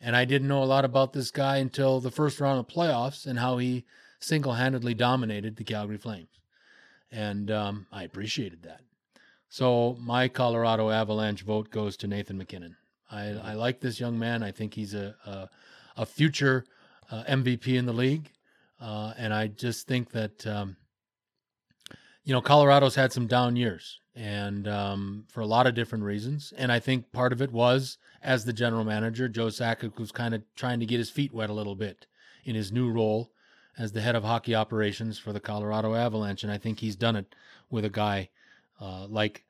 And 0.00 0.14
I 0.14 0.24
didn't 0.24 0.48
know 0.48 0.62
a 0.62 0.64
lot 0.64 0.84
about 0.84 1.12
this 1.12 1.30
guy 1.30 1.56
until 1.56 2.00
the 2.00 2.10
first 2.10 2.40
round 2.40 2.60
of 2.60 2.68
playoffs 2.68 3.26
and 3.26 3.38
how 3.38 3.58
he 3.58 3.84
single 4.20 4.54
handedly 4.54 4.94
dominated 4.94 5.56
the 5.56 5.64
Calgary 5.64 5.98
Flames 5.98 6.28
and 7.10 7.50
um, 7.50 7.86
I 7.92 8.02
appreciated 8.04 8.62
that. 8.62 8.80
So 9.48 9.96
my 10.00 10.28
Colorado 10.28 10.90
Avalanche 10.90 11.42
vote 11.42 11.70
goes 11.70 11.96
to 11.98 12.06
Nathan 12.06 12.38
MacKinnon. 12.38 12.76
I, 13.10 13.28
I 13.28 13.54
like 13.54 13.80
this 13.80 14.00
young 14.00 14.18
man. 14.18 14.42
I 14.42 14.50
think 14.50 14.74
he's 14.74 14.94
a 14.94 15.14
a, 15.24 15.48
a 15.96 16.06
future 16.06 16.64
uh, 17.10 17.24
MVP 17.24 17.68
in 17.68 17.86
the 17.86 17.92
league, 17.92 18.30
uh, 18.80 19.14
and 19.16 19.32
I 19.32 19.46
just 19.46 19.86
think 19.86 20.10
that 20.10 20.46
um, 20.46 20.76
you 22.24 22.32
know 22.32 22.40
Colorado's 22.40 22.96
had 22.96 23.12
some 23.12 23.26
down 23.26 23.54
years, 23.56 24.00
and 24.14 24.66
um, 24.66 25.24
for 25.28 25.40
a 25.40 25.46
lot 25.46 25.66
of 25.66 25.74
different 25.74 26.04
reasons. 26.04 26.52
And 26.58 26.72
I 26.72 26.80
think 26.80 27.12
part 27.12 27.32
of 27.32 27.40
it 27.40 27.52
was, 27.52 27.98
as 28.22 28.44
the 28.44 28.52
general 28.52 28.84
manager, 28.84 29.28
Joe 29.28 29.46
Sakic 29.46 29.98
was 29.98 30.10
kind 30.10 30.34
of 30.34 30.42
trying 30.56 30.80
to 30.80 30.86
get 30.86 30.98
his 30.98 31.10
feet 31.10 31.32
wet 31.32 31.50
a 31.50 31.54
little 31.54 31.76
bit 31.76 32.06
in 32.44 32.56
his 32.56 32.72
new 32.72 32.90
role 32.90 33.30
as 33.78 33.92
the 33.92 34.00
head 34.00 34.16
of 34.16 34.24
hockey 34.24 34.54
operations 34.54 35.18
for 35.18 35.32
the 35.32 35.40
Colorado 35.40 35.94
Avalanche. 35.94 36.42
And 36.42 36.52
I 36.52 36.58
think 36.58 36.80
he's 36.80 36.96
done 36.96 37.16
it 37.16 37.34
with 37.70 37.84
a 37.84 37.90
guy 37.90 38.30
uh, 38.80 39.06
like 39.06 39.44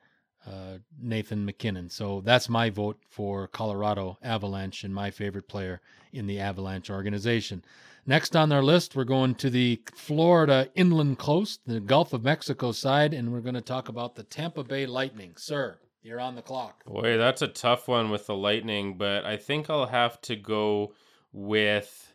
uh, 0.47 0.79
Nathan 1.01 1.45
MacKinnon. 1.45 1.91
So 1.91 2.21
that's 2.21 2.49
my 2.49 2.71
vote 2.71 2.99
for 3.09 3.49
Colorado 3.49 4.19
Avalanche 4.23 4.85
and 4.85 4.95
my 4.95 5.11
favorite 5.11 5.49
player 5.49 5.81
in 6.13 6.27
the 6.27 6.39
Avalanche 6.39 6.91
organization. 6.91 7.65
Next 8.07 8.37
on 8.37 8.53
our 8.53 8.63
list, 8.63 8.95
we're 8.95 9.03
going 9.05 9.35
to 9.37 9.51
the 9.51 9.83
Florida 9.97 10.69
inland 10.77 11.19
coast, 11.19 11.61
the 11.67 11.81
Gulf 11.81 12.13
of 12.13 12.23
Mexico 12.23 12.71
side, 12.71 13.13
and 13.13 13.33
we're 13.33 13.41
going 13.41 13.57
to 13.57 13.61
talk 13.61 13.89
about 13.89 14.15
the 14.15 14.23
Tampa 14.23 14.63
Bay 14.63 14.87
Lightning. 14.87 15.33
Sir, 15.37 15.79
you're 16.03 16.21
on 16.21 16.37
the 16.37 16.43
clock. 16.43 16.85
Boy, 16.85 17.17
that's 17.17 17.43
a 17.43 17.49
tough 17.49 17.89
one 17.89 18.11
with 18.11 18.27
the 18.27 18.37
Lightning, 18.37 18.97
but 18.97 19.25
I 19.25 19.37
think 19.37 19.69
I'll 19.69 19.87
have 19.87 20.21
to 20.23 20.37
go 20.37 20.93
with. 21.33 22.13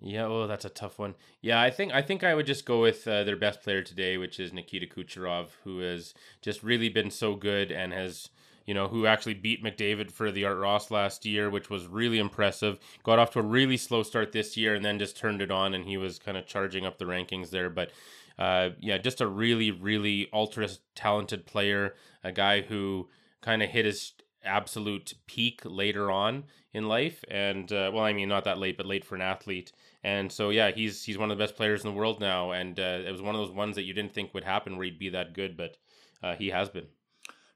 Yeah, 0.00 0.26
oh, 0.26 0.46
that's 0.46 0.64
a 0.64 0.70
tough 0.70 0.98
one. 0.98 1.14
Yeah, 1.40 1.60
I 1.60 1.70
think 1.70 1.92
I 1.92 2.02
think 2.02 2.22
I 2.22 2.34
would 2.34 2.46
just 2.46 2.66
go 2.66 2.82
with 2.82 3.08
uh, 3.08 3.24
their 3.24 3.36
best 3.36 3.62
player 3.62 3.82
today, 3.82 4.18
which 4.18 4.38
is 4.38 4.52
Nikita 4.52 4.86
Kucherov, 4.86 5.48
who 5.64 5.78
has 5.80 6.12
just 6.42 6.62
really 6.62 6.90
been 6.90 7.10
so 7.10 7.34
good 7.34 7.72
and 7.72 7.92
has 7.92 8.28
you 8.66 8.74
know, 8.74 8.88
who 8.88 9.06
actually 9.06 9.34
beat 9.34 9.62
McDavid 9.62 10.10
for 10.10 10.32
the 10.32 10.44
Art 10.44 10.58
Ross 10.58 10.90
last 10.90 11.24
year, 11.24 11.48
which 11.48 11.70
was 11.70 11.86
really 11.86 12.18
impressive. 12.18 12.80
Got 13.04 13.20
off 13.20 13.30
to 13.30 13.38
a 13.38 13.42
really 13.42 13.76
slow 13.76 14.02
start 14.02 14.32
this 14.32 14.56
year 14.56 14.74
and 14.74 14.84
then 14.84 14.98
just 14.98 15.16
turned 15.16 15.40
it 15.40 15.52
on, 15.52 15.72
and 15.72 15.84
he 15.84 15.96
was 15.96 16.18
kind 16.18 16.36
of 16.36 16.46
charging 16.46 16.84
up 16.84 16.98
the 16.98 17.04
rankings 17.04 17.50
there. 17.50 17.70
But 17.70 17.92
uh, 18.38 18.70
yeah, 18.80 18.98
just 18.98 19.20
a 19.20 19.26
really, 19.26 19.70
really 19.70 20.28
ultra 20.32 20.68
talented 20.96 21.46
player, 21.46 21.94
a 22.24 22.32
guy 22.32 22.62
who 22.62 23.08
kind 23.40 23.62
of 23.62 23.70
hit 23.70 23.84
his 23.84 24.12
absolute 24.44 25.14
peak 25.26 25.60
later 25.64 26.10
on 26.10 26.44
in 26.72 26.86
life 26.86 27.24
and 27.28 27.72
uh, 27.72 27.90
well 27.92 28.04
i 28.04 28.12
mean 28.12 28.28
not 28.28 28.44
that 28.44 28.58
late 28.58 28.76
but 28.76 28.86
late 28.86 29.04
for 29.04 29.16
an 29.16 29.20
athlete 29.20 29.72
and 30.06 30.32
so 30.32 30.50
yeah 30.50 30.70
he's 30.70 31.04
he's 31.04 31.18
one 31.18 31.30
of 31.30 31.36
the 31.36 31.42
best 31.42 31.56
players 31.56 31.84
in 31.84 31.90
the 31.90 31.96
world 31.96 32.20
now 32.20 32.52
and 32.52 32.80
uh, 32.80 33.00
it 33.06 33.12
was 33.12 33.20
one 33.20 33.34
of 33.34 33.40
those 33.40 33.54
ones 33.54 33.76
that 33.76 33.82
you 33.82 33.92
didn't 33.92 34.14
think 34.14 34.32
would 34.32 34.44
happen 34.44 34.76
where 34.76 34.84
he'd 34.84 34.98
be 34.98 35.10
that 35.10 35.34
good 35.34 35.56
but 35.56 35.76
uh, 36.22 36.34
he 36.34 36.48
has 36.48 36.68
been 36.68 36.86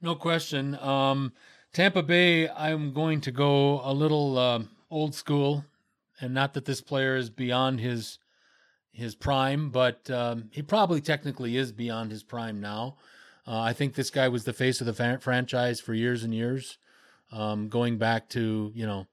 no 0.03 0.15
question. 0.15 0.77
Um, 0.77 1.33
Tampa 1.73 2.03
Bay, 2.03 2.49
I'm 2.49 2.93
going 2.93 3.21
to 3.23 3.31
go 3.31 3.81
a 3.85 3.93
little 3.93 4.39
uh, 4.39 4.63
old 4.91 5.15
school, 5.15 5.65
and 6.21 6.33
not 6.33 6.55
that 6.55 6.65
this 6.65 6.81
player 6.81 7.17
is 7.17 7.31
beyond 7.31 7.81
his 7.81 8.19
his 8.93 9.15
prime, 9.15 9.71
but 9.71 10.11
um, 10.11 10.49
he 10.51 10.63
probably 10.63 11.01
technically 11.01 11.57
is 11.57 11.71
beyond 11.71 12.11
his 12.11 12.23
prime 12.23 12.61
now. 12.61 12.97
Uh, 13.47 13.61
I 13.61 13.73
think 13.73 13.95
this 13.95 14.11
guy 14.11 14.29
was 14.29 14.45
the 14.45 14.53
face 14.53 14.81
of 14.81 14.87
the 14.87 15.19
franchise 15.21 15.81
for 15.81 15.95
years 15.95 16.25
and 16.25 16.35
years, 16.35 16.79
um, 17.31 17.69
going 17.69 17.99
back 17.99 18.29
to 18.31 18.73
you 18.75 18.87
know, 18.87 19.07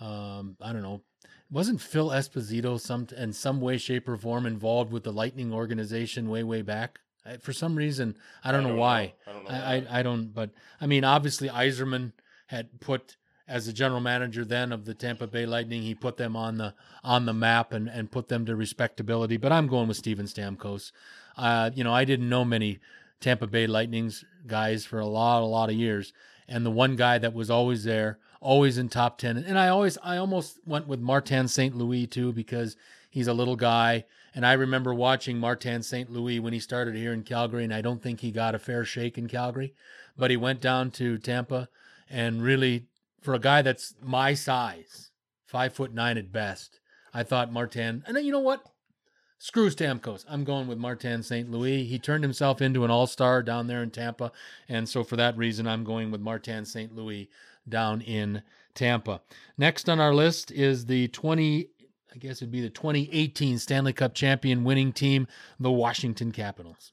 um, 0.00 0.56
I 0.60 0.72
don't 0.72 0.82
know, 0.82 1.02
wasn't 1.50 1.80
Phil 1.80 2.10
Esposito 2.10 2.78
some 2.78 3.08
in 3.16 3.32
some 3.32 3.60
way, 3.60 3.76
shape, 3.76 4.08
or 4.08 4.16
form 4.16 4.46
involved 4.46 4.92
with 4.92 5.04
the 5.04 5.12
Lightning 5.12 5.52
organization 5.52 6.28
way 6.28 6.42
way 6.42 6.62
back? 6.62 7.00
I, 7.24 7.36
for 7.36 7.52
some 7.52 7.76
reason, 7.76 8.16
I 8.44 8.52
don't, 8.52 8.60
I 8.60 8.62
don't 8.62 8.72
know 8.72 8.80
why. 8.80 9.14
Know. 9.26 9.32
I 9.32 9.34
don't 9.34 9.44
know. 9.44 9.50
I, 9.50 9.74
I, 9.74 9.98
I, 9.98 10.02
don't, 10.02 10.34
but 10.34 10.50
I 10.80 10.86
mean, 10.86 11.04
obviously, 11.04 11.48
Yzerman 11.48 12.12
had 12.46 12.80
put 12.80 13.16
as 13.50 13.66
the 13.66 13.72
general 13.72 14.00
manager 14.00 14.44
then 14.44 14.72
of 14.72 14.84
the 14.84 14.94
Tampa 14.94 15.26
Bay 15.26 15.44
Lightning, 15.44 15.82
he 15.82 15.94
put 15.94 16.16
them 16.16 16.36
on 16.36 16.56
the 16.56 16.72
on 17.02 17.26
the 17.26 17.32
map 17.32 17.72
and, 17.72 17.88
and 17.88 18.10
put 18.10 18.28
them 18.28 18.46
to 18.46 18.54
respectability. 18.54 19.36
But 19.36 19.50
I'm 19.50 19.66
going 19.66 19.88
with 19.88 19.96
Steven 19.96 20.26
Stamkos. 20.26 20.92
Uh, 21.36 21.70
you 21.74 21.82
know, 21.82 21.92
I 21.92 22.04
didn't 22.04 22.28
know 22.28 22.44
many 22.44 22.78
Tampa 23.18 23.48
Bay 23.48 23.66
Lightnings 23.66 24.24
guys 24.46 24.84
for 24.84 25.00
a 25.00 25.06
lot, 25.06 25.42
a 25.42 25.46
lot 25.46 25.68
of 25.68 25.74
years, 25.74 26.12
and 26.48 26.64
the 26.64 26.70
one 26.70 26.94
guy 26.94 27.18
that 27.18 27.34
was 27.34 27.50
always 27.50 27.82
there, 27.82 28.18
always 28.40 28.78
in 28.78 28.88
top 28.88 29.18
ten, 29.18 29.36
and 29.36 29.58
I 29.58 29.68
always, 29.68 29.98
I 30.02 30.16
almost 30.16 30.58
went 30.66 30.86
with 30.86 31.00
Martin 31.00 31.48
St. 31.48 31.76
Louis 31.76 32.06
too 32.06 32.32
because 32.32 32.76
he's 33.10 33.28
a 33.28 33.34
little 33.34 33.56
guy 33.56 34.04
and 34.34 34.46
I 34.46 34.52
remember 34.52 34.94
watching 34.94 35.38
Martin 35.38 35.82
St. 35.82 36.10
Louis 36.10 36.38
when 36.38 36.52
he 36.52 36.60
started 36.60 36.94
here 36.94 37.12
in 37.12 37.24
Calgary, 37.24 37.64
and 37.64 37.74
I 37.74 37.80
don't 37.80 38.02
think 38.02 38.20
he 38.20 38.30
got 38.30 38.54
a 38.54 38.58
fair 38.58 38.84
shake 38.84 39.18
in 39.18 39.26
Calgary, 39.26 39.74
but 40.16 40.30
he 40.30 40.36
went 40.36 40.60
down 40.60 40.90
to 40.92 41.18
Tampa 41.18 41.68
and 42.08 42.42
really, 42.42 42.86
for 43.20 43.34
a 43.34 43.38
guy 43.38 43.62
that's 43.62 43.94
my 44.02 44.34
size, 44.34 45.10
five 45.46 45.72
foot 45.72 45.92
nine 45.92 46.18
at 46.18 46.32
best, 46.32 46.80
I 47.12 47.22
thought 47.22 47.52
Martin, 47.52 48.04
and 48.06 48.16
then 48.16 48.24
you 48.24 48.32
know 48.32 48.40
what? 48.40 48.64
Screw 49.38 49.70
Stamkos. 49.70 50.26
I'm 50.28 50.44
going 50.44 50.68
with 50.68 50.76
Martin 50.76 51.22
St. 51.22 51.50
Louis. 51.50 51.84
He 51.84 51.98
turned 51.98 52.22
himself 52.22 52.60
into 52.60 52.84
an 52.84 52.90
all 52.90 53.06
star 53.06 53.42
down 53.42 53.68
there 53.68 53.82
in 53.82 53.90
Tampa. 53.90 54.32
And 54.68 54.86
so 54.86 55.02
for 55.02 55.16
that 55.16 55.34
reason, 55.34 55.66
I'm 55.66 55.82
going 55.82 56.10
with 56.10 56.20
Martin 56.20 56.66
St. 56.66 56.94
Louis 56.94 57.30
down 57.70 58.00
in 58.02 58.42
Tampa. 58.74 59.20
Next 59.56 59.88
on 59.88 60.00
our 60.00 60.14
list 60.14 60.50
is 60.50 60.86
the 60.86 61.08
20 61.08 61.68
I 62.12 62.18
guess 62.18 62.38
it'd 62.38 62.50
be 62.50 62.60
the 62.60 62.70
2018 62.70 63.58
Stanley 63.58 63.92
Cup 63.92 64.14
champion 64.14 64.64
winning 64.64 64.92
team, 64.92 65.28
the 65.60 65.70
Washington 65.70 66.32
Capitals. 66.32 66.92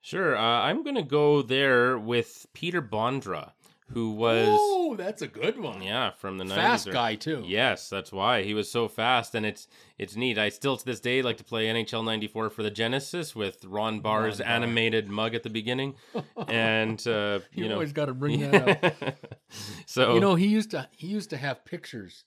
Sure. 0.00 0.36
Uh, 0.36 0.40
I'm 0.40 0.82
going 0.82 0.96
to 0.96 1.02
go 1.02 1.42
there 1.42 1.98
with 1.98 2.46
Peter 2.54 2.80
Bondra, 2.80 3.52
who 3.92 4.10
was. 4.10 4.48
Oh, 4.50 4.96
that's 4.96 5.22
a 5.22 5.26
good 5.26 5.58
one. 5.58 5.82
Yeah, 5.82 6.10
from 6.10 6.38
the 6.38 6.44
90s. 6.44 6.54
Fast 6.54 6.90
guy, 6.90 7.14
too. 7.14 7.44
Yes, 7.46 7.88
that's 7.88 8.12
why. 8.12 8.42
He 8.42 8.54
was 8.54 8.70
so 8.70 8.88
fast, 8.88 9.34
and 9.34 9.46
it's 9.46 9.68
it's 9.98 10.16
neat. 10.16 10.38
I 10.38 10.48
still, 10.48 10.76
to 10.76 10.84
this 10.84 11.00
day, 11.00 11.22
like 11.22 11.36
to 11.38 11.44
play 11.44 11.66
NHL 11.66 12.04
94 12.04 12.50
for 12.50 12.62
the 12.62 12.70
Genesis 12.70 13.34
with 13.36 13.64
Ron 13.64 14.00
Barr's 14.00 14.40
Ron 14.40 14.46
Barr. 14.46 14.54
animated 14.56 15.08
mug 15.08 15.34
at 15.34 15.42
the 15.42 15.50
beginning. 15.50 15.94
And, 16.48 17.04
uh, 17.08 17.40
you, 17.52 17.64
you 17.64 17.68
know. 17.68 17.74
always 17.74 17.92
got 17.92 18.06
to 18.06 18.14
bring 18.14 18.50
that 18.50 18.84
up. 18.84 19.14
so. 19.86 20.14
You 20.14 20.20
know, 20.20 20.34
he 20.34 20.46
used 20.46 20.70
to 20.72 20.88
he 20.92 21.08
used 21.08 21.30
to 21.30 21.36
have 21.36 21.64
pictures 21.64 22.24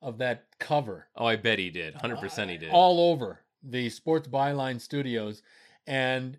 of 0.00 0.18
that 0.18 0.46
cover. 0.58 1.08
Oh, 1.16 1.26
I 1.26 1.36
bet 1.36 1.58
he 1.58 1.70
did. 1.70 1.94
100% 1.94 2.48
he 2.50 2.56
did. 2.56 2.70
All 2.70 3.10
over 3.10 3.40
the 3.62 3.90
Sports 3.90 4.28
Byline 4.28 4.80
studios. 4.80 5.42
And 5.86 6.38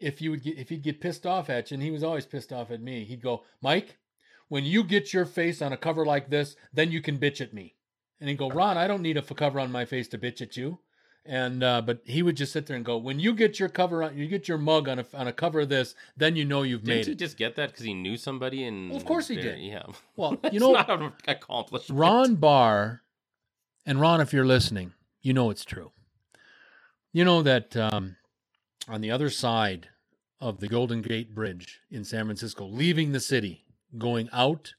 if 0.00 0.20
you 0.20 0.30
would 0.30 0.42
get 0.42 0.58
if 0.58 0.68
he'd 0.68 0.82
get 0.82 1.00
pissed 1.00 1.26
off 1.26 1.48
at 1.50 1.70
you, 1.70 1.76
and 1.76 1.82
he 1.82 1.90
was 1.90 2.02
always 2.02 2.26
pissed 2.26 2.52
off 2.52 2.70
at 2.70 2.82
me, 2.82 3.04
he'd 3.04 3.22
go, 3.22 3.44
Mike, 3.62 3.96
when 4.48 4.64
you 4.64 4.84
get 4.84 5.12
your 5.12 5.24
face 5.24 5.60
on 5.60 5.72
a 5.72 5.76
cover 5.76 6.04
like 6.04 6.30
this, 6.30 6.56
then 6.72 6.92
you 6.92 7.00
can 7.00 7.18
bitch 7.18 7.40
at 7.40 7.52
me. 7.52 7.74
And 8.20 8.28
he'd 8.28 8.38
go, 8.38 8.48
Ron, 8.48 8.78
I 8.78 8.86
don't 8.86 9.02
need 9.02 9.16
a 9.16 9.22
cover 9.22 9.60
on 9.60 9.70
my 9.70 9.84
face 9.84 10.08
to 10.08 10.18
bitch 10.18 10.40
at 10.40 10.56
you. 10.56 10.78
And 11.28 11.64
uh, 11.64 11.82
but 11.82 12.02
he 12.04 12.22
would 12.22 12.36
just 12.36 12.52
sit 12.52 12.66
there 12.66 12.76
and 12.76 12.84
go, 12.84 12.96
when 12.96 13.18
you 13.18 13.34
get 13.34 13.58
your 13.58 13.68
cover 13.68 14.04
on, 14.04 14.16
you 14.16 14.28
get 14.28 14.46
your 14.46 14.58
mug 14.58 14.88
on 14.88 15.00
a 15.00 15.06
on 15.12 15.26
a 15.26 15.32
cover 15.32 15.60
of 15.60 15.68
this, 15.68 15.96
then 16.16 16.36
you 16.36 16.44
know 16.44 16.62
you've 16.62 16.84
Didn't 16.84 16.98
made 16.98 17.06
he 17.06 17.12
it. 17.12 17.18
just 17.18 17.36
get 17.36 17.56
that 17.56 17.70
because 17.70 17.84
he 17.84 17.94
knew 17.94 18.16
somebody? 18.16 18.62
And 18.64 18.90
well, 18.90 18.96
of 18.96 19.04
course 19.04 19.26
he 19.26 19.34
there, 19.34 19.56
did. 19.56 19.58
Yeah. 19.58 19.82
Well, 20.14 20.38
you 20.52 20.60
know, 20.60 20.72
not 20.72 20.88
an 20.88 21.12
accomplishment. 21.26 21.98
Ron 21.98 22.36
Barr, 22.36 23.02
and 23.84 24.00
Ron, 24.00 24.20
if 24.20 24.32
you're 24.32 24.46
listening, 24.46 24.92
you 25.20 25.32
know 25.32 25.50
it's 25.50 25.64
true. 25.64 25.90
You 27.12 27.24
know 27.24 27.42
that 27.42 27.76
um, 27.76 28.16
on 28.88 29.00
the 29.00 29.10
other 29.10 29.28
side 29.28 29.88
of 30.40 30.60
the 30.60 30.68
Golden 30.68 31.02
Gate 31.02 31.34
Bridge 31.34 31.80
in 31.90 32.04
San 32.04 32.26
Francisco, 32.26 32.66
leaving 32.66 33.10
the 33.10 33.20
city, 33.20 33.64
going 33.96 34.28
out, 34.32 34.74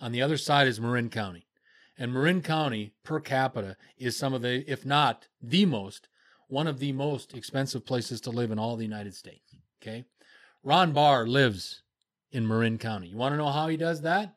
on 0.00 0.12
the 0.12 0.22
other 0.22 0.36
side 0.36 0.66
is 0.66 0.80
Marin 0.80 1.10
County. 1.10 1.46
And 1.98 2.14
Marin 2.14 2.40
County 2.40 2.94
per 3.04 3.20
capita 3.20 3.76
is 3.98 4.16
some 4.16 4.32
of 4.32 4.42
the, 4.42 4.64
if 4.70 4.86
not 4.86 5.28
the 5.42 5.66
most, 5.66 6.08
one 6.48 6.66
of 6.66 6.78
the 6.78 6.92
most 6.92 7.34
expensive 7.34 7.84
places 7.84 8.20
to 8.22 8.30
live 8.30 8.50
in 8.50 8.58
all 8.58 8.76
the 8.76 8.84
United 8.84 9.14
States. 9.14 9.54
Okay. 9.82 10.04
Ron 10.62 10.92
Barr 10.92 11.26
lives 11.26 11.82
in 12.32 12.46
Marin 12.46 12.78
County. 12.78 13.08
You 13.08 13.16
want 13.16 13.34
to 13.34 13.36
know 13.36 13.50
how 13.50 13.68
he 13.68 13.76
does 13.76 14.02
that? 14.02 14.34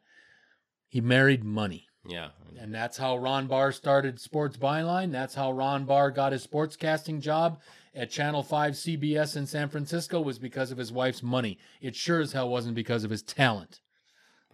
He 0.90 1.02
married 1.02 1.44
money. 1.44 1.88
Yeah. 2.08 2.30
And 2.60 2.74
that's 2.74 2.98
how 2.98 3.18
Ron 3.18 3.48
Barr 3.48 3.72
started 3.72 4.20
Sports 4.20 4.58
Byline. 4.58 5.12
That's 5.12 5.36
how 5.36 5.52
Ron 5.52 5.86
Barr 5.86 6.12
got 6.12 6.34
his 6.34 6.46
sportscasting 6.46 7.22
job 7.22 7.62
at 7.96 8.12
Channel 8.12 8.44
5 8.44 8.74
CBS 8.74 9.38
in 9.38 9.46
San 9.46 9.70
Francisco 9.70 10.22
was 10.22 10.40
because 10.40 10.72
of 10.72 10.78
his 10.78 10.92
wife's 10.92 11.24
money. 11.24 11.58
It 11.82 11.96
sure 11.96 12.20
as 12.20 12.34
hell 12.34 12.50
wasn't 12.50 12.76
because 12.76 13.04
of 13.04 13.12
his 13.12 13.24
talent. 13.24 13.80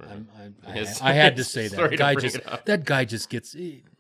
I, 0.01 0.49
I, 0.67 0.85
I, 1.01 1.13
had 1.13 1.35
to 1.38 1.43
say 1.43 1.67
that. 1.67 1.97
guy 1.97 2.15
just 2.15 2.39
that 2.65 2.85
guy 2.85 3.05
just 3.05 3.29
gets. 3.29 3.55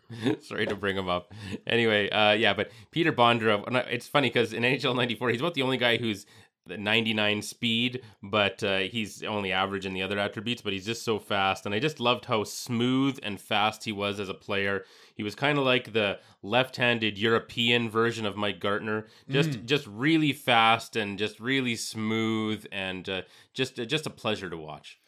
Sorry 0.41 0.65
to 0.65 0.75
bring 0.75 0.97
him 0.97 1.07
up. 1.07 1.33
Anyway, 1.67 2.09
uh, 2.09 2.31
yeah, 2.31 2.53
but 2.53 2.71
Peter 2.91 3.11
Bondra. 3.11 3.63
It's 3.91 4.07
funny 4.07 4.29
because 4.29 4.53
in 4.53 4.63
NHL 4.63 4.95
'94, 4.95 5.29
he's 5.29 5.41
about 5.41 5.53
the 5.53 5.61
only 5.61 5.77
guy 5.77 5.97
who's 5.97 6.25
99 6.67 7.41
speed, 7.41 8.01
but 8.21 8.63
uh, 8.63 8.79
he's 8.79 9.23
only 9.23 9.51
average 9.51 9.85
in 9.85 9.93
the 9.93 10.01
other 10.01 10.19
attributes. 10.19 10.61
But 10.61 10.73
he's 10.73 10.85
just 10.85 11.03
so 11.03 11.19
fast, 11.19 11.65
and 11.65 11.73
I 11.73 11.79
just 11.79 11.99
loved 11.99 12.25
how 12.25 12.43
smooth 12.43 13.19
and 13.23 13.39
fast 13.39 13.83
he 13.83 13.91
was 13.91 14.19
as 14.19 14.29
a 14.29 14.33
player. 14.33 14.85
He 15.15 15.23
was 15.23 15.35
kind 15.35 15.57
of 15.57 15.65
like 15.65 15.93
the 15.93 16.19
left-handed 16.41 17.17
European 17.17 17.89
version 17.89 18.25
of 18.25 18.37
Mike 18.37 18.59
Gartner, 18.59 19.07
just 19.29 19.51
mm. 19.51 19.65
just 19.65 19.85
really 19.87 20.33
fast 20.33 20.95
and 20.95 21.17
just 21.17 21.39
really 21.39 21.75
smooth, 21.75 22.65
and 22.71 23.07
uh, 23.09 23.21
just 23.53 23.75
just 23.75 24.05
a 24.05 24.11
pleasure 24.11 24.49
to 24.49 24.57
watch. 24.57 24.99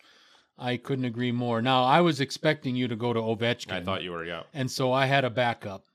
I 0.62 0.78
couldn't 0.78 1.06
agree 1.06 1.32
more. 1.32 1.60
Now, 1.60 1.84
I 1.86 2.02
was 2.02 2.22
expecting 2.22 2.76
you 2.76 2.88
to 2.88 2.96
go 2.96 3.14
to 3.14 3.20
Ovechkin. 3.20 3.72
I 3.72 3.82
thought 3.82 4.04
you 4.04 4.12
were, 4.12 4.24
yeah. 4.24 4.44
And 4.54 4.70
so 4.70 4.94
I 4.94 5.08
had 5.08 5.26
a 5.26 5.30
backup. 5.32 5.86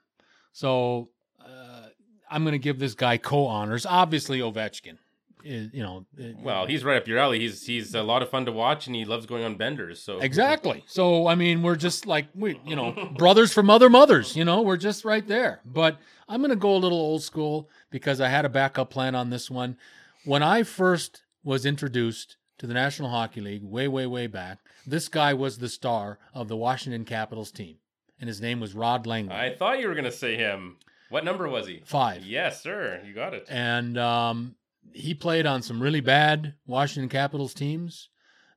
So 0.53 1.11
uh, 1.41 1.87
I'm 2.29 2.43
going 2.43 2.53
to 2.53 2.59
give 2.59 2.81
this 2.81 2.95
guy 2.95 3.17
co 3.17 3.47
honors. 3.47 3.87
Obviously, 3.87 4.41
Ovechkin. 4.41 4.99
is, 5.45 5.73
you 5.73 5.85
know, 5.85 6.05
Well, 6.43 6.67
he's 6.67 6.83
right 6.83 6.97
up 6.97 7.07
your 7.07 7.19
alley. 7.19 7.39
He's 7.39 7.65
he's 7.65 7.95
a 7.95 8.03
lot 8.03 8.23
of 8.23 8.29
fun 8.29 8.45
to 8.47 8.53
watch, 8.53 8.89
and 8.89 8.97
he 8.97 9.05
loves 9.05 9.25
going 9.25 9.45
on 9.45 9.55
benders. 9.55 10.03
So 10.03 10.19
Exactly. 10.19 10.83
So 10.89 11.29
I 11.29 11.37
mean, 11.37 11.63
we're 11.63 11.77
just 11.77 12.05
like 12.05 12.27
we, 12.35 12.61
you 12.67 12.75
know, 12.75 12.93
brothers 13.17 13.53
from 13.53 13.71
other 13.71 13.89
mothers. 13.89 14.35
You 14.35 14.45
know, 14.45 14.63
we're 14.63 14.77
just 14.79 15.05
right 15.05 15.27
there. 15.29 15.61
But 15.65 15.97
I'm 16.29 16.41
going 16.41 16.51
to 16.51 16.57
go 16.57 16.75
a 16.75 16.79
little 16.79 16.99
old 16.99 17.23
school 17.23 17.71
because 17.91 18.21
I 18.21 18.29
had 18.29 18.45
a 18.45 18.49
backup 18.49 18.91
plan 18.91 19.15
on 19.15 19.31
this 19.31 19.49
one. 19.49 19.77
When 20.25 20.43
I 20.43 20.65
first 20.65 21.23
was 21.45 21.65
introduced 21.65 22.37
to 22.59 22.67
the 22.67 22.75
National 22.75 23.11
Hockey 23.11 23.41
League, 23.41 23.63
way, 23.63 23.89
way, 23.89 24.07
way 24.07 24.27
back, 24.27 24.59
this 24.87 25.09
guy 25.09 25.35
was 25.35 25.59
the 25.59 25.69
star 25.69 26.19
of 26.35 26.49
the 26.49 26.57
Washington 26.57 27.05
Capitals 27.05 27.51
team, 27.51 27.77
and 28.21 28.29
his 28.29 28.41
name 28.41 28.61
was 28.61 28.75
Rod 28.75 29.05
Langway. 29.07 29.33
I 29.33 29.55
thought 29.55 29.81
you 29.81 29.89
were 29.89 29.95
gonna 29.95 30.13
say 30.13 30.37
him. 30.37 30.77
What 31.09 31.25
number 31.25 31.49
was 31.49 31.67
he? 31.67 31.83
Five. 31.85 32.25
Yes, 32.25 32.63
sir. 32.63 33.01
You 33.07 33.15
got 33.15 33.35
it. 33.35 33.47
and 33.49 33.97
um, 33.99 34.57
he 34.93 35.15
played 35.15 35.47
on 35.47 35.63
some 35.63 35.81
really 35.83 36.01
bad 36.01 36.55
Washington 36.67 37.09
Capitals 37.09 37.55
teams 37.55 38.09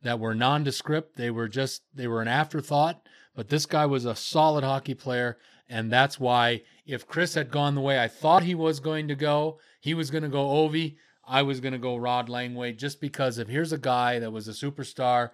that 0.02 0.20
were 0.20 0.34
nondescript. 0.34 1.16
They 1.18 1.30
were 1.30 1.48
just 1.48 1.82
they 1.94 2.08
were 2.08 2.22
an 2.22 2.28
afterthought. 2.28 3.02
But 3.36 3.50
this 3.50 3.66
guy 3.66 3.86
was 3.86 4.06
a 4.06 4.16
solid 4.16 4.64
hockey 4.64 4.96
player, 4.96 5.38
and 5.70 5.92
that's 5.92 6.20
why 6.20 6.64
if 6.86 7.08
Chris 7.08 7.36
had 7.36 7.52
gone 7.52 7.76
the 7.76 7.82
way 7.82 8.00
I 8.02 8.08
thought 8.08 8.44
he 8.44 8.56
was 8.56 8.80
going 8.80 9.08
to 9.10 9.16
go, 9.16 9.60
he 9.80 9.94
was 9.94 10.10
going 10.10 10.24
to 10.24 10.30
go 10.30 10.46
Ovi. 10.46 10.96
I 11.30 11.44
was 11.44 11.60
going 11.60 11.74
to 11.74 11.80
go 11.80 11.96
Rod 11.96 12.28
Langway, 12.28 12.76
just 12.76 13.00
because 13.00 13.38
if 13.38 13.48
here's 13.48 13.72
a 13.72 13.78
guy 13.78 14.20
that 14.20 14.32
was 14.32 14.48
a 14.48 14.52
superstar, 14.52 15.30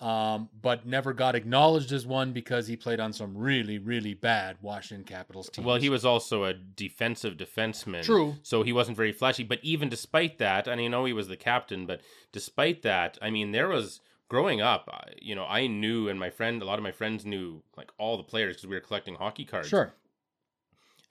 um, 0.00 0.48
but 0.60 0.86
never 0.86 1.12
got 1.12 1.34
acknowledged 1.34 1.92
as 1.92 2.06
one 2.06 2.32
because 2.32 2.66
he 2.66 2.76
played 2.76 2.98
on 2.98 3.12
some 3.12 3.36
really, 3.36 3.78
really 3.78 4.14
bad 4.14 4.56
Washington 4.60 5.04
Capitals 5.04 5.48
teams. 5.50 5.64
Well, 5.64 5.76
he 5.76 5.88
was 5.88 6.04
also 6.04 6.44
a 6.44 6.54
defensive 6.54 7.36
defenseman. 7.36 8.02
True. 8.02 8.34
So 8.42 8.62
he 8.62 8.72
wasn't 8.72 8.96
very 8.96 9.12
flashy. 9.12 9.44
But 9.44 9.60
even 9.62 9.88
despite 9.88 10.38
that, 10.38 10.66
and 10.66 10.80
I 10.80 10.88
know 10.88 11.04
he 11.04 11.12
was 11.12 11.28
the 11.28 11.36
captain, 11.36 11.86
but 11.86 12.00
despite 12.32 12.82
that, 12.82 13.18
I 13.22 13.30
mean, 13.30 13.52
there 13.52 13.68
was 13.68 14.00
growing 14.28 14.60
up, 14.60 14.88
you 15.20 15.34
know, 15.34 15.44
I 15.44 15.68
knew, 15.68 16.08
and 16.08 16.18
my 16.18 16.30
friend, 16.30 16.60
a 16.60 16.64
lot 16.64 16.78
of 16.78 16.82
my 16.82 16.92
friends 16.92 17.24
knew 17.24 17.62
like 17.76 17.92
all 17.98 18.16
the 18.16 18.22
players 18.24 18.56
because 18.56 18.68
we 18.68 18.74
were 18.74 18.80
collecting 18.80 19.14
hockey 19.14 19.44
cards. 19.44 19.68
sure. 19.68 19.94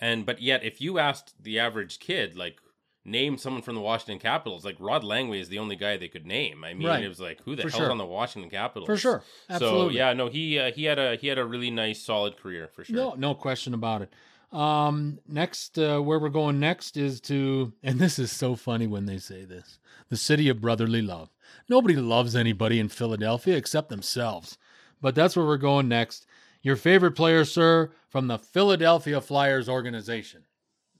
And 0.01 0.25
but 0.25 0.41
yet, 0.41 0.63
if 0.63 0.81
you 0.81 0.99
asked 0.99 1.41
the 1.41 1.59
average 1.59 1.99
kid, 1.99 2.35
like, 2.35 2.57
name 3.05 3.37
someone 3.37 3.61
from 3.61 3.75
the 3.75 3.81
Washington 3.81 4.19
Capitals, 4.19 4.63
like 4.63 4.75
Rod 4.79 5.03
Langway 5.03 5.39
is 5.41 5.49
the 5.49 5.59
only 5.59 5.75
guy 5.75 5.97
they 5.97 6.07
could 6.07 6.25
name. 6.25 6.63
I 6.63 6.73
mean, 6.73 6.87
Right. 6.87 7.03
it 7.03 7.07
was 7.09 7.19
like, 7.19 7.41
who 7.43 7.55
the 7.55 7.63
For 7.63 7.69
hell's 7.69 7.81
sure. 7.83 7.91
on 7.91 7.97
the 7.97 8.05
Washington 8.05 8.49
Capitals? 8.49 8.85
For 8.87 8.95
sure. 8.97 9.23
Absolutely. 9.49 9.93
So 9.93 9.97
yeah, 9.97 10.13
no, 10.13 10.27
he 10.29 10.57
uh, 10.59 10.71
he 10.71 10.85
had 10.85 10.99
a 10.99 11.15
he 11.15 11.27
had 11.27 11.37
a 11.37 11.45
really 11.45 11.69
nice, 11.71 12.01
solid 12.01 12.37
career 12.37 12.69
for 12.73 12.83
sure. 12.83 12.95
No, 12.95 13.13
no 13.17 13.35
question 13.35 13.73
about 13.73 14.01
it. 14.03 14.13
Um, 14.57 15.19
next, 15.27 15.79
uh, 15.79 15.99
where 15.99 16.19
we're 16.19 16.29
going 16.29 16.59
next 16.59 16.95
is 16.95 17.19
to, 17.21 17.73
and 17.81 17.97
this 17.99 18.19
is 18.19 18.31
so 18.31 18.55
funny 18.55 18.85
when 18.85 19.05
they 19.07 19.17
say 19.17 19.45
this 19.45 19.79
the 20.09 20.17
city 20.17 20.47
of 20.49 20.61
brotherly 20.61 21.01
love. 21.01 21.29
Nobody 21.67 21.95
loves 21.95 22.35
anybody 22.35 22.79
in 22.79 22.87
Philadelphia 22.89 23.55
except 23.57 23.89
themselves. 23.89 24.57
But 25.01 25.15
that's 25.15 25.35
where 25.35 25.45
we're 25.45 25.57
going 25.57 25.87
next. 25.89 26.25
Your 26.61 26.75
favorite 26.77 27.11
player, 27.13 27.43
sir, 27.43 27.91
from 28.07 28.27
the 28.27 28.37
Philadelphia 28.37 29.19
Flyers 29.19 29.67
organization. 29.67 30.43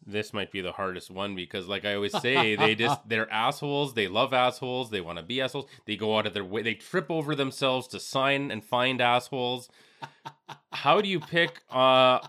This 0.05 0.33
might 0.33 0.51
be 0.51 0.61
the 0.61 0.71
hardest 0.71 1.09
one 1.09 1.35
because 1.35 1.67
like 1.67 1.85
i 1.85 1.95
always 1.95 2.17
say 2.19 2.55
they 2.55 2.75
just 2.75 2.99
they're 3.07 3.31
assholes 3.31 3.93
they 3.93 4.07
love 4.07 4.33
assholes 4.33 4.89
they 4.89 5.01
want 5.01 5.17
to 5.17 5.23
be 5.23 5.41
assholes 5.41 5.65
they 5.85 5.95
go 5.95 6.17
out 6.17 6.25
of 6.25 6.33
their 6.33 6.43
way 6.43 6.61
they 6.61 6.73
trip 6.73 7.09
over 7.09 7.35
themselves 7.35 7.87
to 7.87 7.99
sign 7.99 8.51
and 8.51 8.63
find 8.63 9.01
assholes. 9.01 9.69
How 10.71 10.99
do 11.01 11.07
you 11.07 11.19
pick 11.19 11.61
uh 11.71 12.19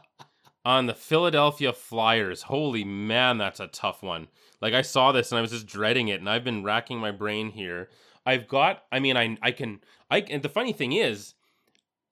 on 0.64 0.86
the 0.86 0.94
philadelphia 0.94 1.72
flyers? 1.72 2.42
Holy 2.42 2.84
man 2.84 3.38
that's 3.38 3.60
a 3.60 3.66
tough 3.66 4.02
one. 4.02 4.28
Like 4.60 4.74
i 4.74 4.82
saw 4.82 5.12
this 5.12 5.32
and 5.32 5.38
i 5.38 5.42
was 5.42 5.50
just 5.50 5.66
dreading 5.66 6.08
it 6.08 6.20
and 6.20 6.28
i've 6.28 6.44
been 6.44 6.62
racking 6.62 6.98
my 6.98 7.10
brain 7.10 7.50
here. 7.50 7.88
I've 8.26 8.48
got 8.48 8.84
i 8.92 9.00
mean 9.00 9.16
i 9.16 9.36
i 9.42 9.50
can 9.50 9.80
i 10.10 10.20
and 10.20 10.42
the 10.42 10.48
funny 10.48 10.72
thing 10.72 10.92
is 10.92 11.34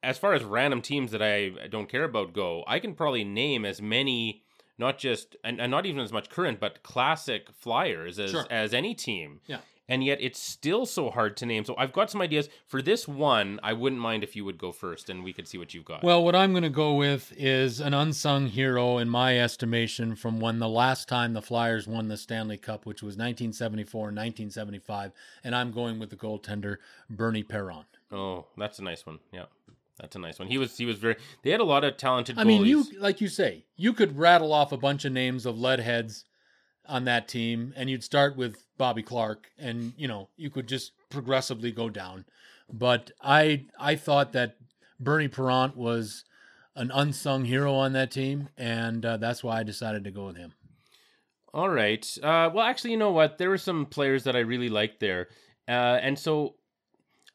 as 0.02 0.18
far 0.18 0.34
as 0.34 0.42
random 0.42 0.82
teams 0.82 1.12
that 1.12 1.22
I 1.22 1.50
don't 1.68 1.88
care 1.88 2.04
about 2.04 2.32
go, 2.32 2.64
I 2.66 2.78
can 2.78 2.94
probably 2.94 3.24
name 3.24 3.64
as 3.64 3.80
many, 3.80 4.42
not 4.82 4.98
just 4.98 5.36
and, 5.42 5.60
and 5.60 5.70
not 5.70 5.86
even 5.86 6.00
as 6.00 6.12
much 6.12 6.28
current, 6.28 6.60
but 6.60 6.82
classic 6.82 7.48
flyers 7.52 8.18
as 8.18 8.30
Sure. 8.32 8.46
as 8.50 8.74
any 8.74 8.94
team. 8.94 9.40
Yeah. 9.46 9.58
And 9.88 10.02
yet 10.04 10.18
it's 10.22 10.38
still 10.38 10.86
so 10.86 11.10
hard 11.10 11.36
to 11.38 11.44
name. 11.44 11.64
So 11.64 11.74
I've 11.76 11.92
got 11.92 12.10
some 12.10 12.22
ideas 12.22 12.48
for 12.66 12.80
this 12.80 13.06
one. 13.06 13.58
I 13.62 13.72
wouldn't 13.74 14.00
mind 14.00 14.22
if 14.24 14.34
you 14.36 14.44
would 14.44 14.56
go 14.56 14.70
first, 14.72 15.10
and 15.10 15.22
we 15.24 15.32
could 15.34 15.46
see 15.48 15.58
what 15.58 15.74
you've 15.74 15.84
got. 15.84 16.02
Well, 16.02 16.24
what 16.24 16.34
I'm 16.36 16.52
going 16.52 16.62
to 16.62 16.70
go 16.70 16.94
with 16.94 17.32
is 17.36 17.78
an 17.80 17.92
unsung 17.92 18.46
hero, 18.46 18.98
in 18.98 19.08
my 19.10 19.38
estimation, 19.38 20.14
from 20.14 20.40
when 20.40 20.60
the 20.60 20.68
last 20.68 21.08
time 21.08 21.34
the 21.34 21.42
Flyers 21.42 21.86
won 21.86 22.08
the 22.08 22.16
Stanley 22.16 22.56
Cup, 22.56 22.86
which 22.86 23.02
was 23.02 23.16
1974 23.16 24.08
and 24.08 24.16
1975. 24.16 25.12
And 25.44 25.54
I'm 25.54 25.72
going 25.72 25.98
with 25.98 26.10
the 26.10 26.16
goaltender, 26.16 26.76
Bernie 27.10 27.42
Parent. 27.42 27.86
oh, 28.12 28.46
that's 28.56 28.78
a 28.78 28.84
nice 28.84 29.04
one. 29.04 29.18
Yeah, 29.32 29.46
that's 29.98 30.16
a 30.16 30.18
nice 30.18 30.38
one. 30.38 30.48
He 30.48 30.58
was 30.58 30.76
he 30.76 30.86
was 30.86 30.98
very. 30.98 31.16
They 31.42 31.50
had 31.50 31.60
a 31.60 31.64
lot 31.64 31.84
of 31.84 31.96
talented. 31.96 32.38
I 32.38 32.44
mean, 32.44 32.64
you, 32.64 32.84
like 32.98 33.20
you 33.20 33.28
say, 33.28 33.64
you 33.76 33.92
could 33.92 34.18
rattle 34.18 34.52
off 34.52 34.72
a 34.72 34.76
bunch 34.76 35.04
of 35.04 35.12
names 35.12 35.46
of 35.46 35.58
lead 35.58 35.80
heads 35.80 36.24
on 36.86 37.04
that 37.04 37.28
team, 37.28 37.72
and 37.76 37.88
you'd 37.88 38.04
start 38.04 38.36
with 38.36 38.64
Bobby 38.76 39.02
Clarke, 39.02 39.46
and, 39.58 39.92
you 39.96 40.08
know, 40.08 40.28
you 40.36 40.50
could 40.50 40.66
just 40.66 40.92
progressively 41.10 41.70
go 41.70 41.88
down. 41.88 42.24
But 42.72 43.12
I, 43.20 43.66
I 43.78 43.96
thought 43.96 44.32
that 44.32 44.56
Bernie 44.98 45.28
Parent 45.28 45.76
was 45.76 46.24
an 46.74 46.90
unsung 46.92 47.44
hero 47.44 47.74
on 47.74 47.92
that 47.92 48.10
team, 48.10 48.48
and 48.56 49.04
uh, 49.04 49.16
that's 49.18 49.44
why 49.44 49.60
I 49.60 49.62
decided 49.62 50.04
to 50.04 50.10
go 50.10 50.26
with 50.26 50.36
him. 50.36 50.54
All 51.54 51.68
right. 51.68 52.04
Uh, 52.22 52.50
well, 52.52 52.64
actually, 52.64 52.92
you 52.92 52.96
know 52.96 53.12
what? 53.12 53.38
There 53.38 53.50
were 53.50 53.58
some 53.58 53.86
players 53.86 54.24
that 54.24 54.34
I 54.34 54.40
really 54.40 54.70
liked 54.70 55.00
there, 55.00 55.28
uh, 55.68 55.98
and 56.02 56.18
so, 56.18 56.54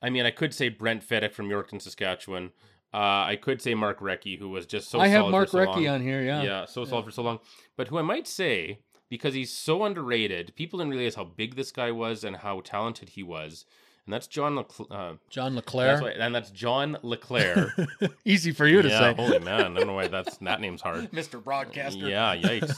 I 0.02 0.10
mean, 0.10 0.26
I 0.26 0.32
could 0.32 0.54
say 0.54 0.70
Brent 0.70 1.08
Fedyk 1.08 1.34
from 1.34 1.50
Yorkton, 1.50 1.82
Saskatchewan. 1.82 2.52
Uh, 2.94 3.26
I 3.28 3.38
could 3.42 3.62
say 3.62 3.74
Mark 3.74 4.00
Recchi, 4.00 4.40
who 4.40 4.50
was 4.50 4.66
just 4.66 4.90
so. 4.90 5.00
I 5.00 5.08
have 5.08 5.28
Mark 5.28 5.50
for 5.50 5.66
so 5.66 5.72
Recchi 5.72 5.92
on 5.92 6.02
here, 6.02 6.22
yeah. 6.22 6.42
Yeah, 6.42 6.66
so 6.66 6.86
solid 6.86 7.06
for 7.06 7.12
so 7.12 7.22
long. 7.22 7.40
But 7.76 7.90
who 7.90 7.98
I 7.98 8.02
might 8.02 8.28
say, 8.28 8.80
because 9.10 9.34
he's 9.34 9.52
so 9.52 9.84
underrated, 9.84 10.54
people 10.56 10.80
didn't 10.80 10.94
realize 10.94 11.16
how 11.16 11.26
big 11.26 11.56
this 11.56 11.72
guy 11.72 11.92
was 11.92 12.24
and 12.24 12.38
how 12.38 12.62
talented 12.62 13.10
he 13.10 13.24
was, 13.24 13.66
and 14.06 14.14
that's 14.14 14.26
John. 14.26 14.56
Leclerc. 14.56 14.90
Uh, 14.90 15.14
John 15.30 15.54
that's 15.54 15.68
LeClair. 15.68 16.02
why, 16.02 16.12
and 16.12 16.34
that's 16.34 16.50
John 16.52 16.98
LeClair. 17.04 17.76
Easy 18.26 18.54
for 18.54 18.66
you 18.66 18.82
to 18.82 18.88
yeah, 18.88 19.00
say. 19.00 19.14
holy 19.14 19.40
man, 19.44 19.76
I 19.76 19.80
don't 19.80 19.88
know 19.88 19.94
why 19.94 20.08
that's 20.08 20.38
that 20.38 20.62
name's 20.62 20.82
hard. 20.82 21.12
Mr. 21.12 21.44
Broadcaster. 21.44 22.08
Yeah, 22.08 22.36
yikes. 22.38 22.74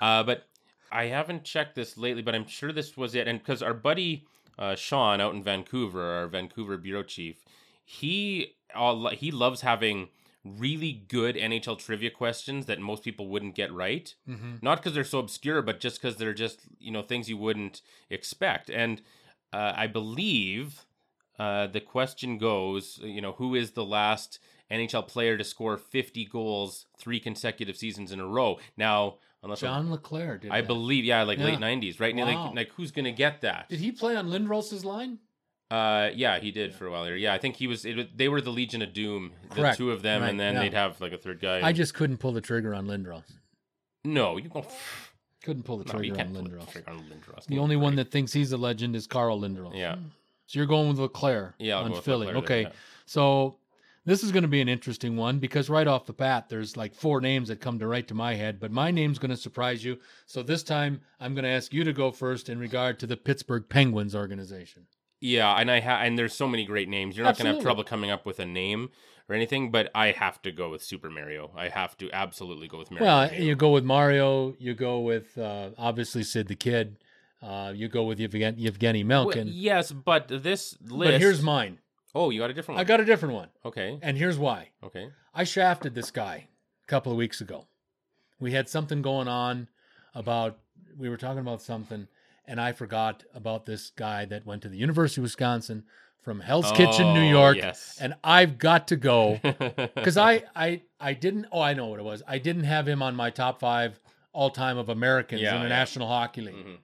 uh, 0.00 0.24
but 0.24 0.44
I 0.90 1.04
haven't 1.04 1.44
checked 1.44 1.76
this 1.76 1.96
lately, 1.96 2.22
but 2.22 2.34
I'm 2.34 2.48
sure 2.48 2.72
this 2.72 2.96
was 2.96 3.14
it. 3.14 3.28
And 3.28 3.38
because 3.38 3.62
our 3.62 3.74
buddy 3.74 4.26
uh, 4.58 4.74
Sean 4.74 5.20
out 5.20 5.34
in 5.34 5.42
Vancouver, 5.42 6.02
our 6.02 6.26
Vancouver 6.28 6.76
bureau 6.76 7.02
chief, 7.02 7.44
he 7.84 8.54
uh, 8.74 9.10
he 9.10 9.30
loves 9.30 9.60
having 9.62 10.08
really 10.44 10.92
good 10.92 11.36
NHL 11.36 11.78
trivia 11.78 12.10
questions 12.10 12.66
that 12.66 12.80
most 12.80 13.04
people 13.04 13.28
wouldn't 13.28 13.54
get 13.54 13.72
right. 13.72 14.14
hmm 14.26 14.56
Not 14.60 14.78
because 14.78 14.94
they're 14.94 15.04
so 15.04 15.20
obscure, 15.20 15.62
but 15.62 15.78
just 15.80 16.00
because 16.00 16.16
they're 16.16 16.34
just 16.34 16.60
you 16.78 16.90
know 16.90 17.02
things 17.02 17.28
you 17.28 17.36
wouldn't 17.36 17.82
expect. 18.10 18.70
And 18.70 19.02
uh, 19.52 19.72
I 19.76 19.86
believe 19.86 20.84
uh, 21.38 21.66
the 21.66 21.80
question 21.80 22.38
goes, 22.38 22.98
you 23.02 23.20
know, 23.20 23.32
who 23.32 23.54
is 23.54 23.72
the 23.72 23.84
last 23.84 24.38
NHL 24.70 25.06
player 25.06 25.36
to 25.36 25.44
score 25.44 25.76
50 25.76 26.24
goals 26.26 26.86
three 26.98 27.20
consecutive 27.20 27.76
seasons 27.76 28.12
in 28.12 28.20
a 28.20 28.26
row? 28.26 28.58
Now, 28.76 29.16
unless 29.42 29.62
I'm- 29.62 29.72
John 29.84 29.90
LeClair 29.90 30.38
did 30.38 30.50
I 30.50 30.60
that. 30.60 30.66
believe, 30.66 31.04
yeah, 31.04 31.22
like 31.22 31.38
late 31.38 31.58
90s, 31.58 32.00
right? 32.00 32.14
Now, 32.14 32.26
Wow. 32.26 32.46
Like, 32.48 32.54
like 32.56 32.70
who's 32.72 32.90
gonna 32.90 33.12
get 33.12 33.40
that? 33.42 33.68
Did 33.68 33.80
he 33.80 33.92
play 33.92 34.16
on 34.16 34.28
Lindros's 34.28 34.84
line? 34.84 35.18
Uh, 35.70 36.10
yeah, 36.14 36.38
he 36.38 36.50
did 36.50 36.74
for 36.74 36.86
a 36.86 36.90
while 36.90 37.02
there. 37.04 37.16
Yeah, 37.16 37.32
I 37.32 37.38
think 37.38 37.56
he 37.56 37.66
was. 37.66 37.86
It, 37.86 38.16
they 38.16 38.28
were 38.28 38.42
the 38.42 38.50
Legion 38.50 38.82
of 38.82 38.92
Doom, 38.92 39.32
the 39.54 39.72
two 39.74 39.90
of 39.90 40.02
them, 40.02 40.20
Right, 40.20 40.28
and 40.28 40.38
then 40.38 40.54
yeah. 40.54 40.60
they'd 40.60 40.74
have 40.74 41.00
like 41.00 41.12
a 41.12 41.16
third 41.18 41.40
guy. 41.40 41.66
I 41.66 41.72
just 41.72 41.94
couldn't 41.94 42.18
pull 42.18 42.32
the 42.32 42.42
trigger 42.42 42.74
on 42.74 42.86
Lindros. 42.86 43.24
no, 44.04 44.36
you 44.36 44.48
go. 44.48 44.66
Couldn't 45.42 45.64
pull 45.64 45.78
the 45.78 45.84
No, 45.86 45.94
trigger 45.98 46.14
can't 46.14 46.28
on 46.28 46.34
pull 46.34 46.44
the 46.44 46.50
Lindros. 46.50 46.70
trigger 46.70 46.90
on 46.90 46.98
Lindros. 47.00 47.46
The 47.46 47.58
only 47.58 47.74
one 47.74 47.96
that 47.96 48.12
thinks 48.12 48.32
he's 48.32 48.52
a 48.52 48.56
legend 48.56 48.94
is 48.94 49.08
Carl 49.08 49.40
Lindros. 49.40 49.72
Yeah. 49.76 49.96
So 50.46 50.58
you're 50.60 50.66
going 50.66 50.88
with 50.88 51.00
LeClair 51.00 51.56
Yeah, 51.58 51.78
I'll 51.78 51.92
on 51.92 52.00
Philly. 52.02 52.26
Leclerc 52.26 52.46
there, 52.46 52.56
okay. 52.58 52.68
yeah. 52.68 52.74
So 53.06 53.56
this 54.04 54.22
is 54.24 54.32
going 54.32 54.42
to 54.42 54.48
be 54.48 54.60
an 54.60 54.68
interesting 54.68 55.16
one 55.16 55.38
because 55.38 55.70
right 55.70 55.86
off 55.86 56.06
the 56.06 56.12
bat, 56.12 56.48
there's 56.48 56.76
like 56.76 56.94
four 56.94 57.20
names 57.20 57.48
that 57.48 57.60
come 57.60 57.78
to 57.78 57.86
right 57.86 58.06
to 58.08 58.14
my 58.14 58.34
head, 58.34 58.58
but 58.58 58.70
my 58.72 58.90
name's 58.90 59.18
going 59.18 59.30
to 59.30 59.36
surprise 59.36 59.84
you. 59.84 59.98
So 60.26 60.42
this 60.42 60.62
time, 60.62 61.00
I'm 61.20 61.34
going 61.34 61.44
to 61.44 61.50
ask 61.50 61.72
you 61.72 61.84
to 61.84 61.92
go 61.92 62.10
first 62.10 62.48
in 62.48 62.58
regard 62.58 62.98
to 63.00 63.06
the 63.06 63.16
Pittsburgh 63.16 63.64
Penguins 63.68 64.14
organization. 64.14 64.86
Yeah, 65.20 65.54
and 65.54 65.70
I 65.70 65.78
ha- 65.78 66.00
and 66.02 66.18
there's 66.18 66.34
so 66.34 66.48
many 66.48 66.64
great 66.64 66.88
names. 66.88 67.16
You're 67.16 67.24
not 67.24 67.38
gonna 67.38 67.52
have 67.52 67.62
trouble 67.62 67.84
coming 67.84 68.10
up 68.10 68.26
with 68.26 68.40
a 68.40 68.44
name 68.44 68.88
or 69.28 69.36
anything, 69.36 69.70
but 69.70 69.88
I 69.94 70.10
have 70.10 70.42
to 70.42 70.50
go 70.50 70.68
with 70.70 70.82
Super 70.82 71.10
Mario. 71.10 71.52
I 71.56 71.68
have 71.68 71.96
to 71.98 72.10
absolutely 72.12 72.66
go 72.66 72.78
with 72.78 72.90
Mario. 72.90 73.06
Well, 73.06 73.28
Halo. 73.28 73.44
you 73.44 73.54
go 73.54 73.70
with 73.70 73.84
Mario. 73.84 74.56
You 74.58 74.74
go 74.74 74.98
with 74.98 75.38
uh, 75.38 75.70
obviously 75.78 76.24
Sid 76.24 76.48
the 76.48 76.56
Kid. 76.56 76.96
Uh, 77.40 77.72
you 77.72 77.86
go 77.86 78.02
with 78.02 78.18
Yevgen- 78.18 78.54
Yevgeny 78.58 79.04
Well, 79.04 79.26
Malkin. 79.26 79.48
yes, 79.52 79.92
but 79.92 80.26
this 80.26 80.76
list. 80.88 81.12
but 81.12 81.20
here's 81.20 81.40
mine. 81.40 81.78
Oh, 82.14 82.30
you 82.30 82.40
got 82.40 82.50
a 82.50 82.54
different 82.54 82.76
one. 82.76 82.80
I 82.80 82.84
got 82.84 83.00
a 83.00 83.04
different 83.04 83.34
one, 83.34 83.48
Okay. 83.64 83.98
and 84.02 84.16
here's 84.18 84.38
why. 84.38 84.68
Okay. 84.82 85.08
I 85.34 85.44
shafted 85.44 85.94
this 85.94 86.10
guy 86.10 86.48
a 86.84 86.86
couple 86.86 87.10
of 87.12 87.18
weeks 87.18 87.40
ago. 87.40 87.66
We 88.38 88.52
had 88.52 88.68
something 88.68 89.02
going 89.02 89.28
on 89.28 89.68
about 90.14 90.58
we 90.98 91.08
were 91.08 91.16
talking 91.16 91.38
about 91.38 91.62
something, 91.62 92.06
and 92.46 92.60
I 92.60 92.72
forgot 92.72 93.24
about 93.34 93.64
this 93.64 93.90
guy 93.90 94.26
that 94.26 94.44
went 94.44 94.60
to 94.62 94.68
the 94.68 94.76
University 94.76 95.20
of 95.20 95.24
Wisconsin 95.24 95.84
from 96.20 96.40
Hell's 96.40 96.70
Kitchen, 96.72 97.14
New 97.14 97.26
Oh, 97.26 97.30
York, 97.30 97.56
Yes. 97.56 97.96
and 98.00 98.14
I've 98.22 98.58
got 98.58 98.88
to 98.88 98.96
go 98.96 99.40
because 99.94 100.16
I 100.18 100.44
I 100.54 100.82
I 101.00 101.14
didn't. 101.14 101.46
Oh, 101.50 101.60
I 101.60 101.72
know 101.72 101.86
what 101.86 101.98
it 101.98 102.04
was. 102.04 102.22
I 102.28 102.38
didn't 102.38 102.64
have 102.64 102.86
him 102.86 103.02
on 103.02 103.16
my 103.16 103.30
top 103.30 103.58
five 103.58 103.98
all 104.34 104.50
time 104.50 104.76
of 104.76 104.88
Americans 104.90 105.40
Yeah, 105.40 105.54
in 105.56 105.62
the 105.62 105.68
yeah. 105.68 105.76
National 105.76 106.08
Hockey 106.08 106.42
League, 106.42 106.54
Mhm. 106.56 106.76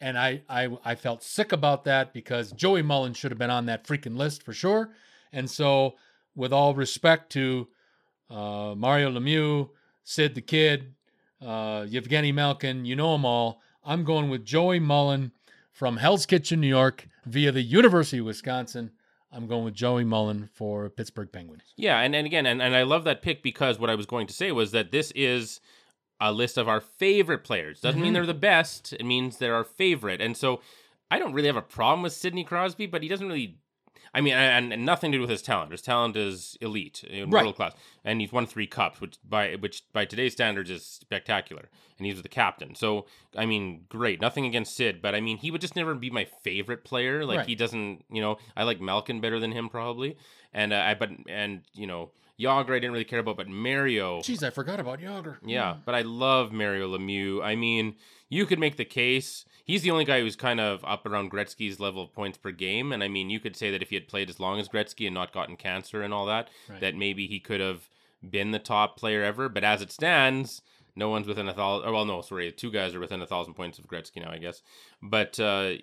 And 0.00 0.18
I, 0.18 0.42
I 0.48 0.68
I 0.84 0.94
felt 0.94 1.22
sick 1.22 1.52
about 1.52 1.84
that 1.84 2.12
because 2.12 2.52
Joey 2.52 2.82
Mullen 2.82 3.14
should 3.14 3.30
have 3.30 3.38
been 3.38 3.50
on 3.50 3.66
that 3.66 3.84
freaking 3.86 4.16
list 4.16 4.42
for 4.42 4.52
sure. 4.52 4.90
And 5.32 5.50
so, 5.50 5.96
with 6.34 6.52
all 6.52 6.74
respect 6.74 7.30
to 7.32 7.68
uh, 8.30 8.74
Mario 8.76 9.10
Lemieux, 9.10 9.70
Sid 10.04 10.34
the 10.34 10.40
Kid, 10.40 10.94
uh, 11.44 11.86
Yevgeny 11.88 12.32
Malkin, 12.32 12.84
you 12.84 12.96
know 12.96 13.12
them 13.12 13.24
all. 13.24 13.60
I'm 13.84 14.04
going 14.04 14.28
with 14.28 14.44
Joey 14.44 14.80
Mullen 14.80 15.32
from 15.72 15.96
Hell's 15.96 16.26
Kitchen, 16.26 16.60
New 16.60 16.68
York, 16.68 17.08
via 17.24 17.52
the 17.52 17.62
University 17.62 18.18
of 18.18 18.26
Wisconsin. 18.26 18.92
I'm 19.32 19.46
going 19.46 19.64
with 19.64 19.74
Joey 19.74 20.04
Mullen 20.04 20.50
for 20.52 20.90
Pittsburgh 20.90 21.30
Penguins. 21.30 21.62
Yeah, 21.76 22.00
and, 22.00 22.14
and 22.14 22.26
again, 22.26 22.46
and, 22.46 22.60
and 22.60 22.74
I 22.74 22.82
love 22.82 23.04
that 23.04 23.22
pick 23.22 23.42
because 23.42 23.78
what 23.78 23.88
I 23.88 23.94
was 23.94 24.06
going 24.06 24.26
to 24.26 24.32
say 24.34 24.50
was 24.50 24.72
that 24.72 24.90
this 24.90 25.12
is 25.14 25.60
a 26.20 26.32
list 26.32 26.58
of 26.58 26.68
our 26.68 26.80
favorite 26.80 27.44
players. 27.44 27.80
Doesn't 27.80 28.00
mean 28.00 28.10
Mhm. 28.10 28.14
they're 28.14 28.26
the 28.26 28.34
best. 28.34 28.92
It 28.92 29.04
means 29.04 29.38
they're 29.38 29.54
our 29.54 29.64
favorite. 29.64 30.20
And 30.20 30.36
so 30.36 30.60
I 31.10 31.18
don't 31.18 31.32
really 31.32 31.46
have 31.48 31.56
a 31.56 31.62
problem 31.62 32.02
with 32.02 32.12
Sidney 32.12 32.44
Crosby, 32.44 32.86
but 32.86 33.02
he 33.02 33.08
doesn't 33.08 33.26
really. 33.28 33.56
I 34.12 34.20
mean, 34.20 34.34
and, 34.34 34.72
and 34.72 34.84
nothing 34.84 35.12
to 35.12 35.18
do 35.18 35.20
with 35.20 35.30
his 35.30 35.40
talent. 35.40 35.70
His 35.70 35.82
talent 35.82 36.16
is 36.16 36.56
elite, 36.60 37.04
in 37.04 37.30
Right. 37.30 37.44
world 37.44 37.54
class, 37.54 37.74
and 38.04 38.20
he's 38.20 38.32
won 38.32 38.44
three 38.44 38.66
cups, 38.66 39.00
which 39.00 39.16
by 39.22 39.54
which 39.54 39.84
by 39.92 40.04
today's 40.04 40.32
standards 40.32 40.68
is 40.68 40.84
spectacular. 40.84 41.68
And 41.96 42.06
he's 42.06 42.20
the 42.20 42.28
captain, 42.28 42.74
so 42.74 43.06
I 43.36 43.46
mean, 43.46 43.84
great. 43.88 44.20
Nothing 44.20 44.46
against 44.46 44.74
Sid, 44.74 45.00
but 45.00 45.14
I 45.14 45.20
mean, 45.20 45.36
he 45.36 45.50
would 45.52 45.60
just 45.60 45.76
never 45.76 45.94
be 45.94 46.10
my 46.10 46.24
favorite 46.24 46.82
player. 46.82 47.24
Like 47.24 47.38
Right. 47.38 47.46
he 47.46 47.54
doesn't, 47.54 48.04
you 48.10 48.20
know, 48.20 48.38
I 48.56 48.64
like 48.64 48.80
Malkin 48.80 49.20
better 49.20 49.38
than 49.38 49.52
him 49.52 49.68
probably, 49.68 50.16
and 50.52 50.72
uh, 50.72 50.76
I 50.84 50.94
but 50.94 51.10
and 51.28 51.62
you 51.72 51.86
know, 51.86 52.10
Jagr 52.40 52.70
I 52.70 52.78
didn't 52.78 52.92
really 52.92 53.04
care 53.04 53.18
about, 53.20 53.36
but 53.36 53.48
Mario, 53.48 54.20
Jeez, 54.20 54.42
I 54.42 54.50
forgot 54.50 54.80
about 54.80 55.00
Jagr. 55.00 55.36
yeah, 55.44 55.76
but 55.84 55.94
I 55.94 56.02
love 56.02 56.52
Mario 56.52 56.96
Lemieux. 56.96 57.42
I 57.44 57.54
mean, 57.56 57.96
you 58.28 58.46
could 58.46 58.58
make 58.58 58.76
the 58.76 58.84
case. 58.84 59.44
He's 59.64 59.82
the 59.82 59.90
only 59.90 60.04
guy 60.04 60.20
who's 60.20 60.36
kind 60.36 60.58
of 60.60 60.84
up 60.84 61.06
around 61.06 61.30
Gretzky's 61.30 61.78
level 61.78 62.02
of 62.02 62.12
points 62.12 62.38
per 62.38 62.50
game. 62.50 62.92
And 62.92 63.04
I 63.04 63.08
mean, 63.08 63.30
you 63.30 63.38
could 63.40 63.54
say 63.56 63.70
that 63.70 63.82
if 63.82 63.90
he 63.90 63.96
had 63.96 64.08
played 64.08 64.28
as 64.30 64.40
long 64.40 64.58
as 64.58 64.68
Gretzky 64.68 65.06
and 65.06 65.14
not 65.14 65.32
gotten 65.32 65.56
cancer 65.56 66.02
and 66.02 66.12
all 66.14 66.26
that, 66.26 66.48
Right. 66.68 66.80
that 66.80 66.96
maybe 66.96 67.26
he 67.26 67.38
could 67.38 67.60
have 67.60 67.88
been 68.28 68.50
the 68.50 68.58
top 68.58 68.96
player 68.96 69.22
ever. 69.22 69.48
But 69.48 69.62
as 69.62 69.80
it 69.82 69.92
stands, 69.92 70.62
no 70.96 71.08
one's 71.08 71.28
within 71.28 71.48
a 71.48 71.52
thousand. 71.54 71.88
Oh, 71.88 71.92
well, 71.92 72.04
no, 72.04 72.20
sorry, 72.20 72.50
two 72.50 72.70
guys 72.72 72.94
are 72.94 73.00
within 73.00 73.22
a 73.22 73.26
thousand 73.26 73.54
points 73.54 73.78
of 73.78 73.86
Gretzky 73.86 74.22
now, 74.24 74.30
I 74.32 74.38
guess. 74.38 74.60
But 75.00 75.38
uh, 75.38 75.74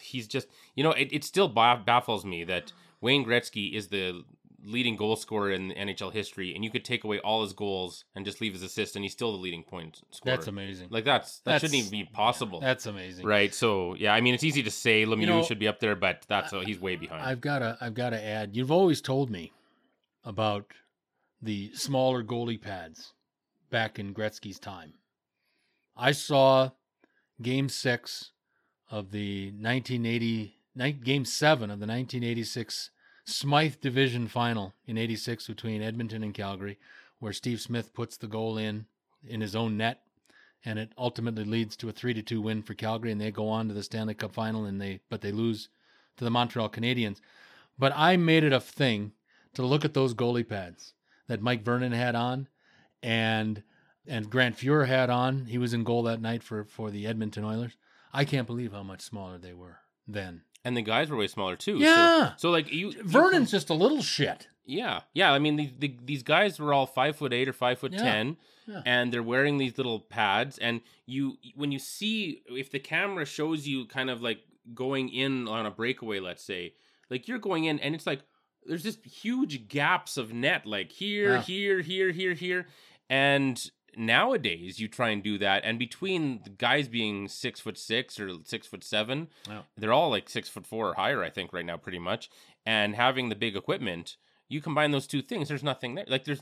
he's 0.00 0.26
just, 0.26 0.48
you 0.74 0.82
know, 0.82 0.92
it, 0.92 1.08
it 1.12 1.24
still 1.24 1.48
baffles 1.48 2.24
me 2.24 2.44
that 2.44 2.72
Wayne 3.02 3.24
Gretzky 3.26 3.74
is 3.74 3.88
the 3.88 4.24
leading 4.64 4.96
goal 4.96 5.16
scorer 5.16 5.52
in 5.52 5.70
NHL 5.72 6.12
history, 6.12 6.54
and 6.54 6.64
you 6.64 6.70
could 6.70 6.84
take 6.84 7.04
away 7.04 7.18
all 7.20 7.42
his 7.42 7.52
goals 7.52 8.04
and 8.14 8.24
just 8.24 8.40
leave 8.40 8.52
his 8.54 8.62
assist, 8.62 8.96
and 8.96 9.04
he's 9.04 9.12
still 9.12 9.32
the 9.32 9.38
leading 9.38 9.62
point 9.62 10.00
scorer. 10.10 10.36
That's 10.36 10.46
amazing. 10.48 10.88
Like 10.90 11.04
that's 11.04 11.38
that 11.40 11.44
That's- 11.44 11.60
shouldn't 11.62 11.78
even 11.78 11.90
be 11.90 12.04
possible, 12.12 12.60
That's 12.60 12.86
amazing. 12.86 13.26
right? 13.26 13.54
So 13.54 13.94
yeah, 13.94 14.14
I 14.14 14.20
mean, 14.20 14.34
it's 14.34 14.44
easy 14.44 14.62
to 14.62 14.70
say 14.70 15.04
Lemieux 15.04 15.26
know, 15.26 15.42
should 15.42 15.58
be 15.58 15.68
up 15.68 15.80
there, 15.80 15.94
but 15.96 16.24
that's 16.28 16.52
he's 16.64 16.80
way 16.80 16.96
behind. 16.96 17.22
I've 17.22 17.40
got 17.40 17.58
to 17.60 17.76
I've 17.80 17.94
got 17.94 18.10
to 18.10 18.22
add. 18.24 18.56
You've 18.56 18.72
always 18.72 19.00
told 19.00 19.30
me 19.30 19.52
about 20.24 20.66
the 21.42 21.70
smaller 21.74 22.24
goalie 22.24 22.60
pads 22.60 23.12
back 23.70 23.98
in 23.98 24.14
Gretzky's 24.14 24.58
time. 24.58 24.94
I 25.96 26.12
saw 26.12 26.70
Game 27.42 27.68
Six 27.68 28.30
of 28.90 29.10
the 29.10 29.46
1980 29.50 30.54
ni- 30.74 30.92
Game 30.92 31.24
Seven 31.24 31.70
of 31.70 31.80
the 31.80 31.86
1986 31.86 32.90
Smythe 33.24 33.80
Division 33.80 34.28
Final 34.28 34.74
in 34.86 34.98
'86 34.98 35.46
between 35.46 35.82
Edmonton 35.82 36.22
and 36.22 36.34
Calgary, 36.34 36.78
where 37.18 37.32
Steve 37.32 37.60
Smith 37.60 37.94
puts 37.94 38.16
the 38.16 38.26
goal 38.26 38.58
in 38.58 38.86
in 39.26 39.40
his 39.40 39.56
own 39.56 39.76
net, 39.78 40.02
and 40.64 40.78
it 40.78 40.92
ultimately 40.98 41.44
leads 41.44 41.76
to 41.76 41.88
a 41.88 41.92
three 41.92 42.12
to 42.14 42.22
two 42.22 42.42
win 42.42 42.62
for 42.62 42.74
Calgary, 42.74 43.10
and 43.10 43.20
they 43.20 43.30
go 43.30 43.48
on 43.48 43.68
to 43.68 43.74
the 43.74 43.82
Stanley 43.82 44.14
Cup 44.14 44.34
Final, 44.34 44.66
and 44.66 44.80
they 44.80 45.00
but 45.08 45.22
they 45.22 45.32
lose 45.32 45.68
to 46.16 46.24
the 46.24 46.30
Montreal 46.30 46.68
Canadiens. 46.68 47.20
But 47.78 47.92
I 47.96 48.16
made 48.16 48.44
it 48.44 48.52
a 48.52 48.60
thing 48.60 49.12
to 49.54 49.62
look 49.62 49.84
at 49.84 49.94
those 49.94 50.14
goalie 50.14 50.48
pads 50.48 50.94
that 51.26 51.42
Mike 51.42 51.64
Vernon 51.64 51.92
had 51.92 52.14
on, 52.14 52.48
and 53.02 53.62
and 54.06 54.28
Grant 54.28 54.58
Fuhr 54.58 54.86
had 54.86 55.08
on. 55.08 55.46
He 55.46 55.58
was 55.58 55.72
in 55.72 55.84
goal 55.84 56.02
that 56.02 56.20
night 56.20 56.42
for 56.42 56.64
for 56.64 56.90
the 56.90 57.06
Edmonton 57.06 57.44
Oilers. 57.44 57.76
I 58.12 58.24
can't 58.24 58.46
believe 58.46 58.72
how 58.72 58.82
much 58.82 59.00
smaller 59.00 59.38
they 59.38 59.54
were 59.54 59.78
then. 60.06 60.42
And 60.64 60.76
the 60.76 60.82
guys 60.82 61.10
were 61.10 61.16
way 61.16 61.26
smaller 61.26 61.56
too. 61.56 61.76
Yeah. 61.78 62.30
So, 62.30 62.34
so 62.38 62.50
like 62.50 62.72
you, 62.72 62.90
you- 62.90 63.02
Vernon's 63.04 63.50
just 63.50 63.70
a 63.70 63.74
little 63.74 64.02
shit. 64.02 64.48
Yeah, 64.66 65.00
yeah. 65.12 65.30
I 65.32 65.38
mean, 65.38 65.56
the, 65.56 65.70
the, 65.78 65.96
these 66.04 66.22
guys 66.22 66.58
were 66.58 66.72
all 66.72 66.86
five 66.86 67.16
foot 67.16 67.32
eight 67.34 67.48
or 67.48 67.52
five 67.52 67.78
foot 67.78 67.92
Yeah, 67.92 68.02
ten, 68.02 68.36
yeah. 68.66 68.80
and 68.86 69.12
they're 69.12 69.22
wearing 69.22 69.58
these 69.58 69.76
little 69.76 70.00
pads. 70.00 70.56
And 70.56 70.80
you, 71.04 71.36
when 71.54 71.70
you 71.70 71.78
see, 71.78 72.40
if 72.48 72.70
the 72.70 72.78
camera 72.78 73.26
shows 73.26 73.68
you 73.68 73.84
kind 73.84 74.08
of 74.08 74.22
like 74.22 74.38
going 74.74 75.10
in 75.10 75.48
on 75.48 75.66
a 75.66 75.70
breakaway, 75.70 76.18
let's 76.18 76.42
say, 76.42 76.72
like 77.10 77.28
you're 77.28 77.38
going 77.38 77.64
in, 77.64 77.78
and 77.80 77.94
it's 77.94 78.06
like 78.06 78.20
there's 78.64 78.82
just 78.82 79.04
huge 79.04 79.68
gaps 79.68 80.16
of 80.16 80.32
net, 80.32 80.64
like 80.64 80.90
here, 80.90 81.34
Yeah. 81.34 81.42
here, 81.42 81.80
here, 81.82 82.10
here, 82.10 82.32
here, 82.32 82.66
and 83.10 83.70
nowadays 83.96 84.78
you 84.80 84.88
try 84.88 85.10
and 85.10 85.22
do 85.22 85.38
that, 85.38 85.62
and 85.64 85.78
between 85.78 86.40
the 86.44 86.50
guys 86.50 86.88
being 86.88 87.28
six 87.28 87.60
foot 87.60 87.78
six 87.78 88.18
or 88.20 88.30
six 88.44 88.66
foot 88.66 88.84
seven, 88.84 89.28
they're 89.76 89.92
all 89.92 90.10
like 90.10 90.28
six 90.28 90.48
foot 90.48 90.66
four 90.66 90.90
or 90.90 90.94
higher, 90.94 91.22
I 91.22 91.30
think, 91.30 91.52
right 91.52 91.64
now, 91.64 91.76
pretty 91.76 91.98
much. 91.98 92.30
And 92.66 92.94
having 92.94 93.28
the 93.28 93.34
big 93.36 93.56
equipment, 93.56 94.16
you 94.48 94.60
combine 94.60 94.90
those 94.90 95.06
two 95.06 95.22
things, 95.22 95.48
there's 95.48 95.62
nothing 95.62 95.94
there. 95.94 96.04
Like 96.08 96.24
there's, 96.24 96.40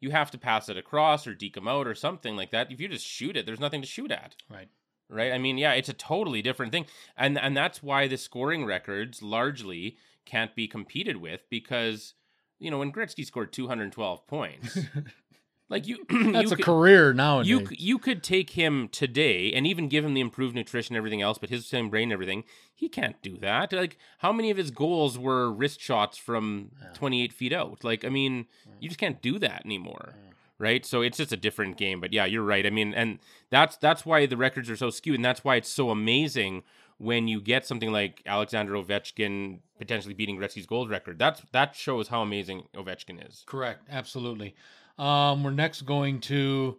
you 0.00 0.10
have 0.10 0.30
to 0.32 0.38
pass 0.38 0.68
it 0.68 0.76
across 0.76 1.26
or 1.26 1.34
deke 1.34 1.54
them 1.54 1.68
out 1.68 1.86
or 1.86 1.94
something 1.94 2.36
like 2.36 2.50
that. 2.50 2.70
If 2.70 2.80
you 2.80 2.88
just 2.88 3.06
shoot 3.06 3.36
it, 3.36 3.46
there's 3.46 3.60
nothing 3.60 3.80
to 3.80 3.86
shoot 3.86 4.10
at, 4.10 4.36
Right. 4.50 4.68
right? 5.08 5.32
I 5.32 5.38
mean, 5.38 5.56
yeah, 5.58 5.72
it's 5.72 5.88
a 5.88 5.94
totally 5.94 6.42
different 6.42 6.72
thing, 6.72 6.86
and 7.16 7.38
and 7.38 7.56
that's 7.56 7.82
why 7.82 8.06
the 8.08 8.16
scoring 8.18 8.64
records 8.64 9.22
largely 9.22 9.96
can't 10.24 10.54
be 10.56 10.66
competed 10.68 11.16
with 11.18 11.48
because 11.48 12.14
you 12.58 12.70
know 12.70 12.78
when 12.78 12.92
Gretzky 12.92 13.24
scored 13.24 13.52
212 13.52 14.26
points, 14.26 14.78
like 15.68 15.86
you, 15.86 16.04
That's 16.08 16.50
you 16.50 16.52
a 16.52 16.56
could- 16.56 16.64
career 16.64 17.12
now. 17.12 17.40
you 17.40 17.66
you 17.70 17.98
could 17.98 18.22
take 18.22 18.50
him 18.50 18.88
today 18.88 19.52
and 19.52 19.66
even 19.66 19.88
give 19.88 20.04
him 20.04 20.14
the 20.14 20.20
improved 20.20 20.54
nutrition 20.54 20.94
and 20.94 20.98
everything 20.98 21.22
else, 21.22 21.38
but 21.38 21.50
his 21.50 21.66
same 21.66 21.90
brain 21.90 22.04
and 22.04 22.12
everything, 22.12 22.44
he 22.74 22.88
can't 22.88 23.20
do 23.22 23.36
that. 23.38 23.72
Like, 23.72 23.98
how 24.18 24.32
many 24.32 24.50
of 24.50 24.56
his 24.56 24.70
goals 24.70 25.18
were 25.18 25.50
wrist 25.52 25.80
shots 25.80 26.16
from 26.18 26.70
Yeah. 26.80 26.88
28 26.94 27.32
feet 27.32 27.52
out? 27.52 27.82
Like, 27.84 28.04
I 28.04 28.08
mean, 28.08 28.46
you 28.80 28.88
just 28.88 29.00
can't 29.00 29.20
do 29.20 29.38
that 29.40 29.62
anymore, 29.64 30.14
right? 30.58 30.84
So 30.86 31.02
it's 31.02 31.16
just 31.18 31.32
a 31.32 31.36
different 31.36 31.76
game. 31.76 32.00
But 32.00 32.12
yeah, 32.12 32.24
you're 32.26 32.44
right. 32.44 32.64
I 32.66 32.70
mean, 32.70 32.94
and 32.94 33.18
that's 33.50 33.76
that's 33.76 34.06
why 34.06 34.26
the 34.26 34.36
records 34.36 34.70
are 34.70 34.76
so 34.76 34.90
skewed, 34.90 35.16
and 35.16 35.24
that's 35.24 35.42
why 35.44 35.56
it's 35.56 35.68
so 35.70 35.90
amazing 35.90 36.62
when 36.98 37.28
you 37.28 37.40
get 37.42 37.66
something 37.66 37.92
like 37.92 38.22
Alexander 38.24 38.72
Ovechkin 38.72 39.58
potentially 39.78 40.14
beating 40.14 40.38
Gretzky's 40.38 40.64
gold 40.64 40.88
record. 40.88 41.18
That's 41.18 41.42
that 41.52 41.74
shows 41.74 42.08
how 42.08 42.22
amazing 42.22 42.62
Ovechkin 42.74 43.26
is. 43.28 43.42
Correct. 43.46 43.86
Absolutely. 43.90 44.54
Um, 44.98 45.44
we're 45.44 45.50
next 45.50 45.82
going 45.82 46.20
to 46.22 46.78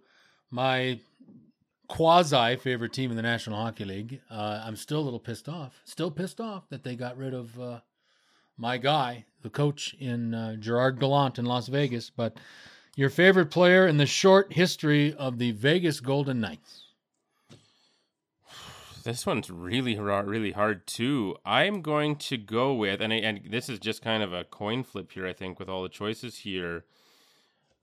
my 0.49 0.99
quasi 1.87 2.55
favorite 2.57 2.93
team 2.93 3.11
in 3.11 3.15
the 3.15 3.23
National 3.23 3.57
Hockey 3.57 3.85
League. 3.85 4.21
Uh, 4.29 4.61
I'm 4.65 4.75
still 4.75 4.99
a 4.99 5.01
little 5.01 5.19
pissed 5.19 5.47
off. 5.47 5.81
Still 5.85 6.11
pissed 6.11 6.41
off 6.41 6.67
that 6.69 6.83
they 6.83 6.95
got 6.95 7.17
rid 7.17 7.33
of 7.33 7.59
uh, 7.59 7.79
my 8.57 8.77
guy, 8.77 9.25
the 9.41 9.49
coach 9.49 9.95
in 9.99 10.33
uh, 10.33 10.55
Gerard 10.55 10.99
Gallant 10.99 11.37
in 11.37 11.45
Las 11.45 11.67
Vegas. 11.67 12.09
But 12.09 12.37
your 12.95 13.09
favorite 13.09 13.51
player 13.51 13.87
in 13.87 13.97
the 13.97 14.05
short 14.05 14.53
history 14.53 15.13
of 15.13 15.37
the 15.37 15.51
Vegas 15.51 15.99
Golden 15.99 16.41
Knights. 16.41 16.83
This 19.03 19.25
one's 19.25 19.49
really 19.49 19.95
hard, 19.95 20.27
really 20.27 20.51
hard 20.51 20.85
too. 20.85 21.37
I'm 21.45 21.81
going 21.81 22.17
to 22.17 22.35
go 22.37 22.73
with, 22.73 22.99
and 22.99 23.13
I, 23.13 23.17
and 23.17 23.39
this 23.49 23.69
is 23.69 23.79
just 23.79 24.01
kind 24.01 24.21
of 24.21 24.33
a 24.33 24.43
coin 24.43 24.83
flip 24.83 25.13
here. 25.13 25.25
I 25.25 25.31
think 25.31 25.59
with 25.59 25.69
all 25.69 25.83
the 25.83 25.87
choices 25.87 26.39
here, 26.39 26.83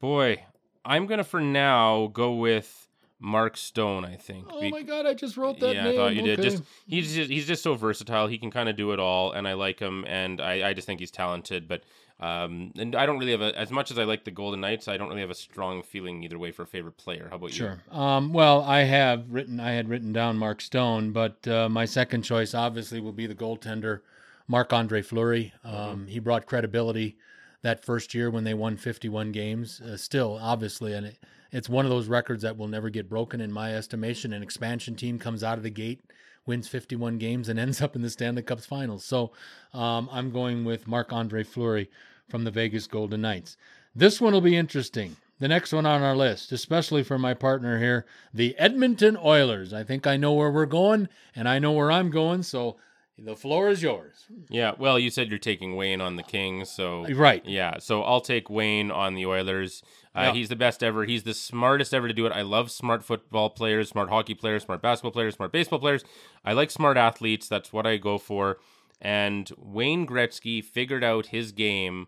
boy, 0.05 0.45
I'm 0.85 1.07
gonna 1.07 1.25
for 1.25 1.41
now 1.41 2.09
go 2.09 2.35
with 2.35 2.89
Mark 3.19 3.57
Stone. 3.57 4.05
I 4.05 4.17
think. 4.17 4.47
Oh 4.51 4.61
Be- 4.61 4.71
my 4.71 4.83
God! 4.83 5.07
I 5.07 5.15
just 5.15 5.37
wrote 5.37 5.61
that 5.61 5.75
yeah, 5.75 5.85
name. 5.85 5.95
I 5.95 5.97
thought 5.97 6.15
you 6.15 6.23
did. 6.23 6.43
Just 6.43 6.63
he's 6.87 7.15
just 7.15 7.31
he's 7.31 7.47
just 7.47 7.63
so 7.63 7.75
versatile. 7.75 8.27
He 8.27 8.39
can 8.39 8.51
kind 8.51 8.69
of 8.69 8.77
do 8.77 8.93
it 8.93 9.01
all, 9.01 9.33
and 9.33 9.49
I 9.49 9.55
like 9.55 9.81
him, 9.81 10.05
and 10.07 10.41
I, 10.41 10.69
I 10.69 10.73
just 10.75 10.87
think 10.87 11.01
he's 11.01 11.11
talented. 11.11 11.67
But 11.69 11.85
um, 12.21 12.73
and 12.77 12.95
I 12.95 13.07
don't 13.07 13.19
really 13.19 13.33
have 13.33 13.41
a 13.41 13.59
as 13.59 13.71
much 13.71 13.91
as 13.91 13.99
I 13.99 14.05
like 14.05 14.25
the 14.25 14.31
Golden 14.31 14.61
Knights. 14.61 14.89
I 14.89 14.99
don't 14.99 15.09
really 15.09 15.23
have 15.23 15.31
a 15.31 15.35
strong 15.35 15.83
feeling 15.83 16.23
either 16.23 16.39
way 16.39 16.53
for 16.53 16.63
a 16.63 16.67
favorite 16.67 16.99
player. 16.99 17.29
How 17.31 17.37
about 17.37 17.51
you? 17.51 17.57
Sure. 17.57 17.83
Um, 17.91 18.33
well, 18.33 18.63
I 18.63 18.81
have 18.81 19.31
written. 19.31 19.59
I 19.59 19.73
had 19.73 19.89
written 19.89 20.13
down 20.13 20.37
Mark 20.37 20.61
Stone, 20.61 21.13
but 21.13 21.49
uh, 21.49 21.69
my 21.71 21.87
second 21.87 22.23
choice 22.23 22.55
obviously 22.55 23.01
will 23.01 23.13
be 23.13 23.27
the 23.27 23.35
goaltender, 23.35 24.01
Marc 24.49 24.73
Andre 24.73 25.01
Fleury. 25.01 25.55
Um, 25.65 26.07
He 26.07 26.19
brought 26.19 26.45
credibility 26.45 27.17
that 27.65 27.85
first 27.85 28.15
year 28.15 28.31
when 28.31 28.45
they 28.45 28.55
won 28.55 28.77
51 28.77 29.33
games. 29.33 29.81
Uh, 29.81 29.97
still, 29.97 30.39
obviously, 30.41 30.93
and 30.93 31.07
it, 31.07 31.19
it's 31.51 31.69
one 31.69 31.85
of 31.85 31.91
those 31.91 32.07
records 32.07 32.43
that 32.43 32.57
will 32.57 32.69
never 32.69 32.91
get 32.91 33.09
broken 33.09 33.41
in 33.41 33.51
my 33.51 33.75
estimation. 33.75 34.33
An 34.33 34.43
expansion 34.43 34.95
team 34.95 35.19
comes 35.19 35.43
out 35.43 35.57
of 35.59 35.65
the 35.65 35.71
gate 35.71 36.01
wins 36.47 36.69
51 36.69 37.19
games, 37.19 37.49
and 37.49 37.59
ends 37.59 37.81
up 37.81 37.97
in 37.97 38.03
the 38.03 38.11
Stanley 38.11 38.43
Cup's 38.43 38.67
finals. 38.67 39.05
So 39.05 39.33
um, 39.73 40.09
I'm 40.13 40.31
going 40.31 40.65
with 40.65 40.87
Marc 40.87 41.13
Andre 41.13 41.43
Fleury 41.43 41.91
from 42.29 42.45
the 42.45 42.51
Vegas 42.51 42.87
Golden 42.87 43.23
Knights. 43.23 43.57
This 43.95 44.21
one 44.21 44.33
will 44.33 44.41
be 44.41 44.57
interesting. 44.57 45.17
The 45.41 45.49
next 45.49 45.73
one 45.73 45.87
on 45.87 46.03
our 46.03 46.17
list, 46.17 46.53
especially 46.53 47.03
for 47.03 47.19
my 47.19 47.35
partner 47.35 47.79
here, 47.79 48.07
the 48.33 48.57
Edmonton 48.57 49.17
Oilers. 49.17 49.73
I 49.73 49.83
think 49.83 50.07
I 50.07 50.17
know 50.17 50.33
where 50.33 50.51
we're 50.51 50.67
going, 50.67 51.09
and 51.35 51.49
I 51.49 51.59
know 51.59 51.73
where 51.73 51.91
I'm 51.91 52.11
going. 52.11 52.45
So 52.45 52.77
the 53.19 53.37
floor 53.37 53.69
is 53.69 53.83
yours. 53.83 54.25
Yeah, 54.49 54.73
well, 54.79 54.99
you 54.99 55.11
said 55.11 55.29
you're 55.31 55.39
taking 55.39 55.77
Wayne 55.77 56.01
on 56.01 56.17
the 56.17 56.23
Kings, 56.23 56.71
so 56.71 57.07
Right. 57.07 57.45
Yeah, 57.47 57.79
so 57.79 58.03
I'll 58.03 58.21
take 58.21 58.51
Wayne 58.51 58.91
on 58.91 59.15
the 59.15 59.27
Oilers. 59.27 59.83
Uh, 60.17 60.23
Yeah. 60.23 60.33
He's 60.33 60.49
the 60.49 60.57
best 60.57 60.83
ever. 60.83 61.05
He's 61.05 61.23
the 61.25 61.35
smartest 61.35 61.95
ever 61.95 62.09
to 62.09 62.15
do 62.15 62.27
it. 62.27 62.33
I 62.33 62.43
love 62.43 62.71
smart 62.71 63.05
football 63.05 63.51
players, 63.51 63.89
smart 63.89 64.09
hockey 64.09 64.35
players, 64.35 64.65
smart 64.65 64.83
basketball 64.83 65.11
players, 65.13 65.35
smart 65.35 65.53
baseball 65.53 65.79
players. 65.79 66.05
I 66.45 66.53
like 66.53 66.71
smart 66.71 66.97
athletes. 66.97 67.49
That's 67.49 67.73
what 67.73 67.87
I 67.87 67.97
go 67.97 68.19
for. 68.19 68.59
And 69.01 69.51
Wayne 69.59 70.07
Gretzky 70.07 70.65
figured 70.65 71.05
out 71.05 71.27
his 71.27 71.53
game 71.53 72.07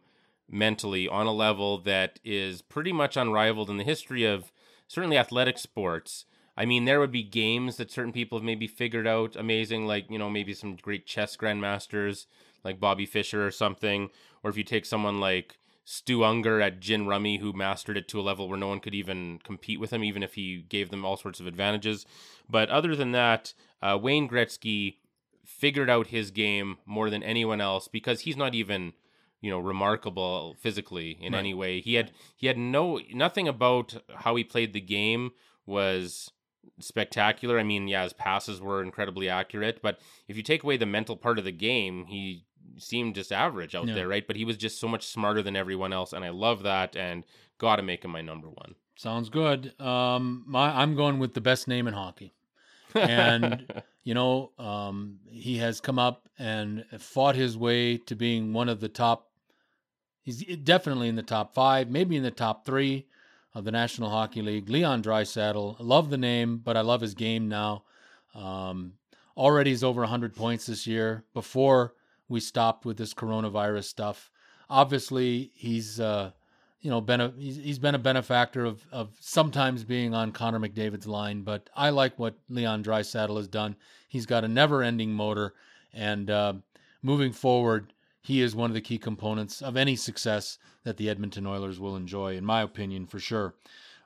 mentally 0.49 1.09
on 1.09 1.27
a 1.27 1.33
level 1.33 1.79
that 1.79 2.21
is 2.25 2.63
pretty 2.63 2.93
much 2.93 3.17
unrivaled 3.17 3.69
in 3.69 3.77
the 3.77 3.85
history 3.85 4.25
of 4.25 4.53
certainly 4.87 5.19
athletic 5.19 5.59
sports. 5.59 6.25
I 6.57 6.65
mean, 6.65 6.85
there 6.87 7.01
would 7.01 7.13
be 7.13 7.23
games 7.23 7.77
that 7.77 7.91
certain 7.91 8.13
people 8.13 8.39
have 8.39 8.45
maybe 8.45 8.67
figured 8.67 9.07
out 9.07 9.37
amazing, 9.37 9.87
like, 9.87 10.11
you 10.11 10.19
know, 10.19 10.31
maybe 10.31 10.55
some 10.55 10.77
great 10.77 11.07
chess 11.07 11.37
grandmasters 11.37 12.27
like 12.65 12.81
Bobby 12.81 13.07
Fischer 13.07 13.47
or 13.47 13.51
something. 13.51 14.09
Or 14.43 14.51
if 14.51 14.57
you 14.57 14.65
take 14.65 14.87
someone 14.87 15.21
like 15.21 15.59
Stu 15.85 16.21
Ungar 16.21 16.61
at 16.63 16.81
Gin 16.81 17.07
Rummy, 17.07 17.39
who 17.39 17.53
mastered 17.53 17.97
it 17.97 18.09
to 18.09 18.21
a 18.21 18.23
level 18.23 18.49
where 18.49 18.59
no 18.59 18.69
one 18.69 18.81
could 18.81 18.95
even 18.95 19.39
compete 19.45 19.79
with 19.79 19.93
him, 19.93 20.03
even 20.03 20.23
if 20.23 20.35
he 20.35 20.63
gave 20.69 20.91
them 20.91 21.05
all 21.05 21.17
sorts 21.17 21.41
of 21.41 21.47
advantages. 21.47 22.07
But 22.49 22.71
other 22.71 22.97
than 22.97 23.13
that, 23.13 23.53
uh, 23.83 23.99
Wayne 24.01 24.29
Gretzky 24.29 24.97
figured 25.45 25.89
out 25.91 26.09
his 26.09 26.31
game 26.31 26.79
more 26.87 27.09
than 27.11 27.23
anyone 27.23 27.61
else 27.61 27.87
because 27.87 28.21
he's 28.23 28.37
not 28.37 28.55
even 28.55 28.93
you 29.41 29.51
know 29.51 29.61
remarkable 29.61 30.57
physically 30.59 31.17
in 31.21 31.33
Right. 31.35 31.39
any 31.39 31.55
way 31.55 31.81
he 31.81 31.95
had 31.95 32.11
he 32.35 32.49
had 32.49 32.59
no 32.59 32.99
nothing 33.15 33.47
about 33.47 34.03
how 34.17 34.35
he 34.35 34.43
played 34.43 34.73
the 34.73 34.81
game 34.81 35.31
was 35.65 36.33
spectacular 36.81 37.59
i 37.59 37.63
mean 37.63 37.89
yeah 37.89 38.03
his 38.03 38.13
passes 38.13 38.61
were 38.61 38.83
incredibly 38.83 39.29
accurate 39.29 39.81
but 39.83 39.99
if 40.29 40.37
you 40.37 40.43
take 40.43 40.63
away 40.63 40.77
the 40.77 40.87
mental 40.87 41.17
part 41.17 41.39
of 41.39 41.45
the 41.45 41.53
game 41.53 42.07
he 42.07 42.45
seemed 42.79 43.15
just 43.15 43.33
average 43.33 43.75
out 43.75 43.87
Yeah. 43.89 43.95
there 43.95 44.09
right 44.09 44.27
but 44.27 44.37
he 44.37 44.45
was 44.45 44.57
just 44.57 44.79
so 44.81 44.89
much 44.89 45.07
smarter 45.07 45.43
than 45.43 45.57
everyone 45.57 45.93
else 45.93 46.13
and 46.13 46.25
i 46.25 46.29
love 46.31 46.63
that 46.65 46.95
and 46.97 47.25
gotta 47.59 47.83
make 47.83 48.05
him 48.05 48.11
my 48.11 48.21
number 48.23 48.49
one 48.49 48.75
Sounds 48.99 49.29
good. 49.29 49.79
Um, 49.79 50.43
my, 50.47 50.71
I'm 50.81 50.97
going 50.97 51.19
with 51.19 51.35
the 51.35 51.43
best 51.43 51.69
name 51.69 51.87
in 51.87 51.93
hockey. 51.93 52.33
And 52.95 53.71
you 54.05 54.15
know, 54.15 54.53
um, 54.59 55.19
he 55.29 55.59
has 55.59 55.83
come 55.83 55.99
up 55.99 56.31
and 56.39 56.83
fought 56.99 57.37
his 57.37 57.59
way 57.59 57.99
to 57.99 58.15
being 58.17 58.55
one 58.55 58.71
of 58.71 58.81
the 58.81 58.89
top. 58.89 59.29
He's 60.23 60.43
definitely 60.65 61.09
in 61.09 61.15
the 61.17 61.23
top 61.23 61.53
five, 61.53 61.91
maybe 61.91 62.17
in 62.17 62.23
the 62.23 62.31
top 62.31 62.65
three 62.65 63.07
of 63.57 63.65
the 63.65 63.73
National 63.73 64.11
Hockey 64.11 64.43
League. 64.43 64.69
Leon 64.69 65.03
Draisaitl, 65.03 65.77
love 65.79 66.11
the 66.11 66.19
name, 66.19 66.59
but 66.59 66.77
I 66.77 66.83
love 66.83 67.01
his 67.01 67.15
game 67.15 67.49
now. 67.49 67.85
Um, 68.35 68.93
already 69.35 69.71
he's 69.71 69.83
over 69.83 70.03
100 70.03 70.37
points 70.37 70.67
this 70.67 70.87
year. 70.87 71.25
Before 71.33 71.95
we 72.29 72.39
stopped 72.39 72.85
with 72.85 72.99
this 72.99 73.15
coronavirus 73.15 73.85
stuff, 73.85 74.31
obviously 74.69 75.51
he's. 75.55 75.99
Uh, 75.99 76.33
you 76.83 76.91
know, 76.91 77.01
been 77.01 77.21
a, 77.21 77.33
he's, 77.37 77.57
he's 77.57 77.79
been 77.81 77.97
a 77.97 77.99
benefactor 77.99 78.65
of, 78.65 78.87
of 78.93 79.11
sometimes 79.19 79.83
being 79.83 80.15
on 80.15 80.31
Connor 80.31 80.61
McDavid's 80.61 81.09
line, 81.09 81.43
but 81.43 81.69
I 81.75 81.91
like 81.91 82.17
what 82.17 82.37
Leon 82.49 82.85
Draisaitl 82.85 83.37
has 83.39 83.49
done. 83.49 83.75
He's 84.07 84.27
got 84.27 84.45
a 84.45 84.49
never 84.49 84.85
ending 84.85 85.11
motor, 85.11 85.55
and 85.93 86.31
uh, 86.31 86.53
moving 87.03 87.33
forward, 87.33 87.93
he 88.27 88.41
is 88.43 88.57
one 88.57 88.71
of 88.71 88.75
the 88.75 88.81
key 88.81 88.99
components 88.99 89.63
of 89.63 89.77
any 89.77 89.95
success 89.95 90.59
that 90.85 90.97
the 90.97 91.09
Edmonton 91.09 91.47
Oilers 91.47 91.79
will 91.79 91.95
enjoy, 91.95 92.37
in 92.37 92.45
my 92.45 92.61
opinion, 92.63 93.07
for 93.07 93.19
sure. 93.21 93.55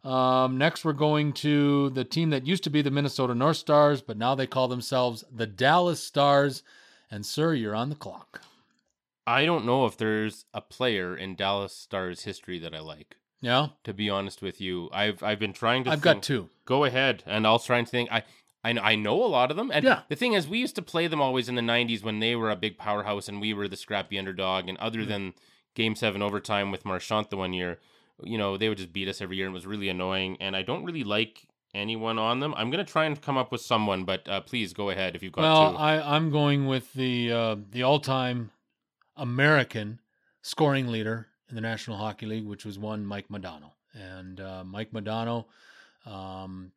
Um, 0.05 0.59
next, 0.59 0.85
we're 0.85 0.93
going 0.93 1.33
to 1.35 1.91
the 1.91 2.05
team 2.05 2.31
that 2.31 2.47
used 2.47 2.65
to 2.65 2.71
be 2.71 2.83
the 2.83 2.91
Minnesota 2.91 3.35
North 3.35 3.57
Stars, 3.59 4.01
but 4.03 4.17
now 4.19 4.35
they 4.35 4.47
call 4.47 4.69
themselves 4.69 5.25
the 5.35 5.47
Dallas 5.47 6.03
Stars. 6.03 6.63
And, 7.11 7.25
sir, 7.25 7.55
you're 7.55 7.75
on 7.75 7.89
the 7.89 7.97
clock. 7.97 8.43
I 9.27 9.45
don't 9.45 9.65
know 9.67 9.87
if 9.87 9.97
there's 9.97 10.45
a 10.53 10.61
player 10.61 11.17
in 11.17 11.35
Dallas 11.37 11.75
Stars 11.75 12.23
history 12.25 12.59
that 12.59 12.75
I 12.75 12.81
like. 12.81 13.17
Yeah, 13.43 13.69
To 13.85 13.95
be 13.95 14.11
honest 14.11 14.43
with 14.43 14.61
you, 14.61 14.91
I've 14.93 15.23
I've 15.23 15.39
been 15.39 15.55
trying 15.55 15.85
to. 15.85 15.91
I've 15.91 16.03
think- 16.03 16.17
got 16.17 16.23
two. 16.23 16.51
Go 16.67 16.85
ahead, 16.85 17.23
and 17.27 17.47
I'll 17.47 17.59
try 17.59 17.79
and 17.79 17.89
think. 17.89 18.13
I 18.13 18.23
I 18.63 18.73
know, 18.73 18.83
I 18.83 18.95
know 18.95 19.23
a 19.25 19.27
lot 19.27 19.51
of 19.51 19.57
them, 19.57 19.71
and 19.73 19.85
Yeah. 19.85 20.03
the 20.09 20.17
thing 20.17 20.35
is, 20.35 20.47
we 20.47 20.59
used 20.59 20.77
to 20.77 20.83
play 20.83 21.07
them 21.07 21.21
always 21.21 21.49
in 21.49 21.55
the 21.55 21.63
'90s 21.63 22.03
when 22.03 22.19
they 22.21 22.37
were 22.37 22.51
a 22.51 22.57
big 22.57 22.77
powerhouse 22.77 23.29
and 23.29 23.41
we 23.41 23.55
were 23.55 23.69
the 23.69 23.77
scrappy 23.77 24.19
underdog. 24.19 24.69
And 24.69 24.77
other 24.79 25.05
than 25.07 25.33
Game 25.75 25.95
Seven 25.95 26.21
overtime 26.21 26.71
with 26.71 26.85
Marchant 26.85 27.31
the 27.31 27.37
one 27.39 27.53
year, 27.55 27.79
you 28.23 28.37
know, 28.37 28.57
they 28.59 28.69
would 28.69 28.77
just 28.79 28.93
beat 28.93 29.09
us 29.09 29.21
every 29.23 29.37
year, 29.39 29.47
and 29.47 29.55
it 29.55 29.57
was 29.57 29.67
really 29.67 29.89
annoying. 29.89 30.37
And 30.41 30.55
I 30.55 30.63
don't 30.63 30.85
really 30.85 31.05
like 31.05 31.47
anyone 31.73 32.19
on 32.19 32.41
them. 32.41 32.53
I'm 32.57 32.71
gonna 32.71 32.85
try 32.85 33.05
and 33.07 33.19
come 33.21 33.39
up 33.39 33.51
with 33.51 33.63
someone, 33.63 34.05
but 34.05 34.29
uh, 34.29 34.41
please 34.43 34.73
go 34.75 34.91
ahead 34.91 35.17
if 35.17 35.23
you've 35.23 35.33
got 35.33 35.43
Well, 35.43 35.71
two. 35.73 35.77
I, 35.79 36.17
I'm 36.17 36.31
going 36.31 36.67
with 36.67 36.93
the 36.93 37.33
uh, 37.33 37.57
the 37.71 37.83
all 37.85 38.01
time 38.01 38.51
American 39.17 40.01
scoring 40.43 40.89
leader 40.89 41.29
in 41.49 41.55
the 41.55 41.61
National 41.61 41.97
Hockey 41.97 42.27
League, 42.27 42.47
which 42.47 42.65
was 42.67 42.79
one 42.79 43.07
Mike 43.07 43.29
Modano, 43.29 43.71
and 43.95 44.39
uh, 44.41 44.65
Mike 44.65 44.93
Modano 44.93 45.47
um, 46.07 46.73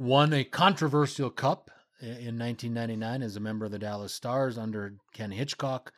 won 0.00 0.32
a 0.32 0.42
controversial 0.42 1.28
cup 1.28 1.70
in 2.00 2.38
1999 2.38 3.22
as 3.22 3.36
a 3.36 3.40
member 3.40 3.66
of 3.66 3.70
the 3.70 3.78
Dallas 3.78 4.14
Stars 4.14 4.56
under 4.56 4.94
Ken 5.12 5.30
Hitchcock. 5.30 5.92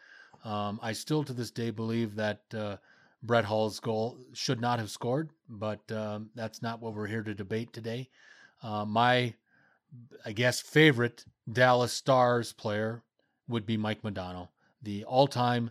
Um, 0.45 0.81
I 0.83 0.93
still 0.93 1.23
to 1.23 1.33
this 1.33 1.53
day 1.53 1.71
believe 1.71 2.17
that 2.17 2.43
uh, 2.53 2.77
Brett 3.23 3.45
Hull's 3.45 3.79
goal 3.79 4.19
should 4.33 4.61
not 4.61 4.81
have 4.81 4.91
scored, 4.91 5.31
but 5.49 5.81
um, 5.93 6.31
that's 6.35 6.61
not 6.61 6.81
what 6.83 6.95
we're 6.95 7.07
here 7.07 7.23
to 7.23 7.33
debate 7.33 7.73
today. 7.73 8.09
Uh, 8.61 8.85
my, 8.85 9.35
I 10.25 10.33
guess, 10.33 10.61
favorite 10.61 11.25
Dallas 11.51 11.93
Stars 11.93 12.53
player 12.53 13.03
would 13.47 13.65
be 13.65 13.77
Mike 13.77 14.03
Modano, 14.03 14.49
the 14.83 15.05
all-time 15.05 15.71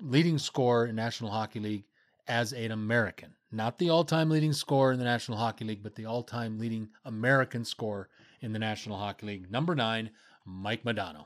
leading 0.00 0.38
scorer 0.38 0.86
in 0.86 0.96
National 0.96 1.30
Hockey 1.30 1.60
League 1.60 1.84
as 2.28 2.52
an 2.52 2.70
American. 2.70 3.34
Not 3.50 3.78
the 3.78 3.88
all-time 3.90 4.28
leading 4.30 4.52
scorer 4.52 4.92
in 4.92 4.98
the 4.98 5.04
National 5.04 5.38
Hockey 5.38 5.64
League, 5.64 5.82
but 5.82 5.94
the 5.94 6.04
all-time 6.04 6.58
leading 6.58 6.88
American 7.04 7.64
scorer 7.64 8.08
in 8.42 8.52
the 8.52 8.58
National 8.58 8.98
Hockey 8.98 9.26
League. 9.26 9.50
Number 9.50 9.74
nine, 9.74 10.10
Mike 10.44 10.84
Modano. 10.84 11.24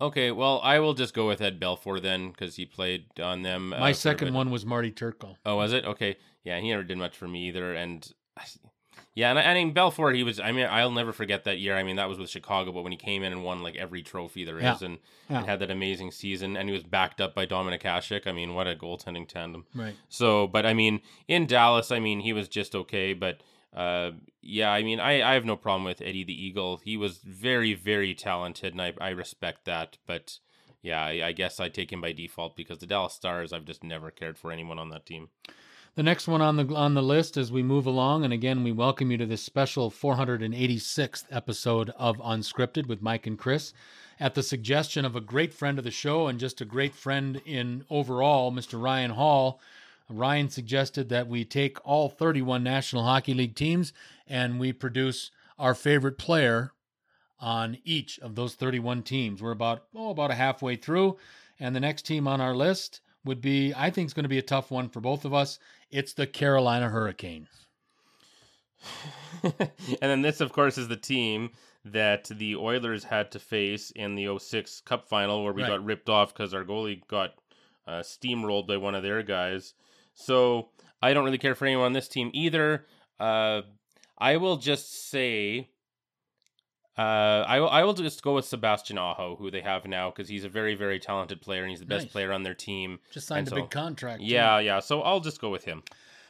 okay, 0.00 0.32
well, 0.32 0.60
I 0.64 0.80
will 0.80 0.94
just 0.94 1.14
go 1.14 1.28
with 1.28 1.40
Ed 1.40 1.60
Belfour 1.60 2.02
then 2.02 2.30
because 2.30 2.56
he 2.56 2.66
played 2.66 3.04
on 3.20 3.42
them. 3.42 3.72
uh, 3.72 3.78
My 3.78 3.92
second 3.92 4.34
one 4.34 4.50
was 4.50 4.66
Marty 4.66 4.90
Turco. 4.90 5.36
Oh, 5.46 5.56
was 5.56 5.72
it? 5.72 5.84
Okay. 5.84 6.16
Yeah, 6.44 6.58
he 6.58 6.70
never 6.70 6.82
did 6.82 6.98
much 6.98 7.16
for 7.16 7.28
me 7.28 7.46
either. 7.48 7.72
And 7.74 8.10
yeah, 9.14 9.30
and 9.30 9.38
I, 9.38 9.54
mean 9.54 9.74
Belfour, 9.74 10.14
he 10.14 10.22
was. 10.22 10.40
I 10.40 10.52
mean, 10.52 10.66
I'll 10.70 10.90
never 10.90 11.12
forget 11.12 11.44
that 11.44 11.58
year. 11.58 11.76
I 11.76 11.82
mean, 11.82 11.96
that 11.96 12.08
was 12.08 12.18
with 12.18 12.30
Chicago, 12.30 12.72
but 12.72 12.82
when 12.82 12.92
he 12.92 12.98
came 12.98 13.22
in 13.22 13.32
and 13.32 13.44
won 13.44 13.62
like 13.62 13.76
every 13.76 14.02
trophy 14.02 14.44
there 14.44 14.56
is, 14.58 14.62
Yeah. 14.62 14.78
and, 14.82 14.98
Yeah. 15.28 15.38
and 15.38 15.46
had 15.46 15.58
that 15.60 15.70
amazing 15.70 16.12
season, 16.12 16.56
and 16.56 16.68
he 16.68 16.72
was 16.72 16.82
backed 16.82 17.20
up 17.20 17.34
by 17.34 17.44
Dominik 17.46 17.82
Hasek. 17.82 18.26
I 18.26 18.32
mean, 18.32 18.54
what 18.54 18.66
a 18.66 18.74
goaltending 18.74 19.28
tandem. 19.28 19.66
Right. 19.74 19.94
So, 20.08 20.46
but 20.46 20.64
I 20.64 20.72
mean, 20.74 21.00
in 21.28 21.46
Dallas, 21.46 21.90
I 21.90 21.98
mean, 22.00 22.20
he 22.20 22.32
was 22.32 22.48
just 22.48 22.74
okay. 22.74 23.12
But 23.12 23.42
uh, 23.74 24.12
yeah, 24.40 24.70
I 24.70 24.82
mean, 24.82 25.00
I, 25.00 25.22
I 25.30 25.34
have 25.34 25.44
no 25.44 25.56
problem 25.56 25.84
with 25.84 26.00
Eddie 26.02 26.24
the 26.24 26.44
Eagle. 26.46 26.78
He 26.84 26.96
was 26.96 27.18
very, 27.18 27.74
very 27.74 28.14
talented, 28.14 28.72
and 28.72 28.82
I, 28.82 28.92
I 29.00 29.10
respect 29.10 29.64
that. 29.66 29.98
But 30.06 30.38
yeah, 30.82 31.02
I, 31.02 31.28
I 31.28 31.32
guess 31.32 31.60
I 31.60 31.68
take 31.68 31.92
him 31.92 32.00
by 32.00 32.12
default 32.12 32.56
because 32.56 32.78
the 32.78 32.86
Dallas 32.86 33.14
Stars, 33.14 33.52
I've 33.52 33.64
just 33.64 33.84
never 33.84 34.10
cared 34.10 34.36
for 34.36 34.50
anyone 34.52 34.78
on 34.78 34.88
that 34.90 35.06
team. 35.06 35.28
The 35.94 36.02
next 36.02 36.26
one 36.26 36.40
on 36.40 36.56
the 36.56 36.74
on 36.74 36.94
the 36.94 37.02
list 37.02 37.36
as 37.36 37.52
we 37.52 37.62
move 37.62 37.84
along, 37.84 38.24
and 38.24 38.32
again, 38.32 38.64
we 38.64 38.72
welcome 38.72 39.10
you 39.10 39.18
to 39.18 39.26
this 39.26 39.42
special 39.42 39.90
486th 39.90 41.24
episode 41.30 41.90
of 41.98 42.16
Unscripted 42.16 42.86
with 42.86 43.02
Mike 43.02 43.26
and 43.26 43.38
Chris. 43.38 43.74
At 44.18 44.34
the 44.34 44.42
suggestion 44.42 45.04
of 45.04 45.14
a 45.14 45.20
great 45.20 45.52
friend 45.52 45.76
of 45.76 45.84
the 45.84 45.90
show 45.90 46.28
and 46.28 46.40
just 46.40 46.62
a 46.62 46.64
great 46.64 46.94
friend 46.94 47.42
in 47.44 47.84
overall, 47.90 48.50
Mr. 48.50 48.82
Ryan 48.82 49.10
Hall, 49.10 49.60
Ryan 50.08 50.48
suggested 50.48 51.10
that 51.10 51.28
we 51.28 51.44
take 51.44 51.76
all 51.86 52.08
31 52.08 52.64
National 52.64 53.04
Hockey 53.04 53.34
League 53.34 53.54
teams 53.54 53.92
and 54.26 54.58
we 54.58 54.72
produce 54.72 55.30
our 55.58 55.74
favorite 55.74 56.16
player 56.16 56.72
on 57.38 57.76
each 57.84 58.18
of 58.20 58.34
those 58.34 58.54
31 58.54 59.02
teams. 59.02 59.42
We're 59.42 59.50
about 59.50 59.84
oh 59.94 60.08
about 60.08 60.30
a 60.30 60.36
halfway 60.36 60.76
through, 60.76 61.18
and 61.60 61.76
the 61.76 61.80
next 61.80 62.06
team 62.06 62.26
on 62.26 62.40
our 62.40 62.54
list 62.54 63.02
would 63.24 63.40
be 63.40 63.72
I 63.76 63.90
think 63.90 64.06
it's 64.06 64.14
going 64.14 64.24
to 64.24 64.28
be 64.28 64.38
a 64.38 64.42
tough 64.42 64.70
one 64.70 64.88
for 64.88 65.00
both 65.00 65.24
of 65.24 65.32
us. 65.34 65.58
It's 65.90 66.12
the 66.12 66.26
Carolina 66.26 66.88
Hurricanes. 66.88 67.48
and 69.42 69.52
then 70.00 70.22
this, 70.22 70.40
of 70.40 70.52
course, 70.52 70.76
is 70.78 70.88
the 70.88 70.96
team 70.96 71.50
that 71.84 72.24
the 72.24 72.56
Oilers 72.56 73.04
had 73.04 73.30
to 73.32 73.38
face 73.38 73.90
in 73.92 74.14
the 74.14 74.38
06 74.38 74.80
Cup 74.82 75.08
final 75.08 75.42
where 75.44 75.52
we 75.52 75.62
Right. 75.62 75.70
got 75.70 75.84
ripped 75.84 76.08
off 76.08 76.32
because 76.32 76.54
our 76.54 76.64
goalie 76.64 77.06
got 77.08 77.34
uh, 77.86 78.00
steamrolled 78.00 78.66
by 78.68 78.76
one 78.76 78.94
of 78.94 79.02
their 79.02 79.22
guys. 79.22 79.74
So 80.14 80.68
I 81.02 81.12
don't 81.14 81.24
really 81.24 81.38
care 81.38 81.54
for 81.54 81.66
anyone 81.66 81.86
on 81.86 81.92
this 81.92 82.08
team 82.08 82.30
either. 82.32 82.86
Uh, 83.18 83.62
I 84.18 84.36
will 84.36 84.56
just 84.56 85.10
say 85.10 85.70
Uh, 86.98 87.44
I 87.48 87.58
will. 87.60 87.70
I 87.70 87.84
will 87.84 87.94
just 87.94 88.22
go 88.22 88.34
with 88.34 88.44
Sebastian 88.44 88.98
Aho, 88.98 89.36
who 89.36 89.50
they 89.50 89.62
have 89.62 89.86
now, 89.86 90.10
because 90.10 90.28
he's 90.28 90.44
a 90.44 90.48
very, 90.48 90.74
very 90.74 90.98
talented 91.00 91.40
player 91.40 91.62
and 91.62 91.70
he's 91.70 91.80
the 91.80 91.86
best 91.86 92.04
Nice. 92.06 92.12
player 92.12 92.32
on 92.32 92.42
their 92.42 92.54
team. 92.54 92.98
Just 93.10 93.26
signed 93.26 93.40
And 93.40 93.48
a 93.48 93.50
so- 93.50 93.56
big 93.56 93.70
contract. 93.70 94.20
too. 94.20 94.26
Yeah, 94.26 94.58
yeah. 94.58 94.80
So 94.80 95.00
I'll 95.00 95.20
just 95.20 95.40
go 95.40 95.48
with 95.48 95.64
him. 95.64 95.82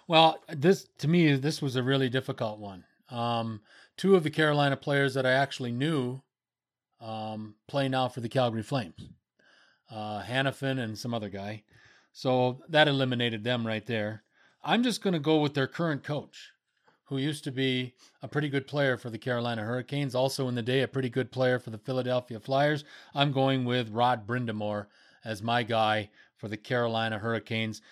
Well, 0.06 0.38
this 0.48 0.86
to 0.98 1.08
me, 1.08 1.34
this 1.34 1.60
was 1.60 1.74
a 1.74 1.82
really 1.82 2.08
difficult 2.08 2.58
one. 2.60 2.84
Um, 3.10 3.60
two 3.96 4.14
of 4.14 4.22
the 4.22 4.30
Carolina 4.30 4.76
players 4.76 5.14
that 5.14 5.26
I 5.26 5.32
actually 5.32 5.72
knew 5.72 6.22
um, 7.00 7.56
play 7.66 7.88
now 7.88 8.08
for 8.08 8.20
the 8.20 8.28
Calgary 8.28 8.62
Flames, 8.62 9.10
uh, 9.90 10.22
Hanifin 10.22 10.78
and 10.78 10.96
some 10.96 11.12
other 11.12 11.28
guy. 11.28 11.64
So 12.12 12.60
that 12.68 12.86
eliminated 12.88 13.42
them 13.42 13.66
right 13.66 13.84
there. 13.84 14.22
I'm 14.62 14.82
just 14.84 15.02
going 15.02 15.14
to 15.14 15.18
go 15.18 15.38
with 15.40 15.54
their 15.54 15.66
current 15.66 16.04
coach, 16.04 16.50
who 17.12 17.18
used 17.18 17.44
to 17.44 17.52
be 17.52 17.92
a 18.22 18.28
pretty 18.28 18.48
good 18.48 18.66
player 18.66 18.96
for 18.96 19.10
the 19.10 19.18
Carolina 19.18 19.62
Hurricanes, 19.62 20.14
also 20.14 20.48
in 20.48 20.54
the 20.54 20.62
day 20.62 20.80
a 20.80 20.88
pretty 20.88 21.10
good 21.10 21.30
player 21.30 21.58
for 21.58 21.68
the 21.68 21.78
Philadelphia 21.78 22.40
Flyers. 22.40 22.84
I'm 23.14 23.32
going 23.32 23.66
with 23.66 23.90
Rod 23.90 24.26
Brind'Amour 24.26 24.86
as 25.22 25.42
my 25.42 25.62
guy 25.62 26.08
for 26.36 26.48
the 26.48 26.56
Carolina 26.56 27.18
Hurricanes 27.18 27.82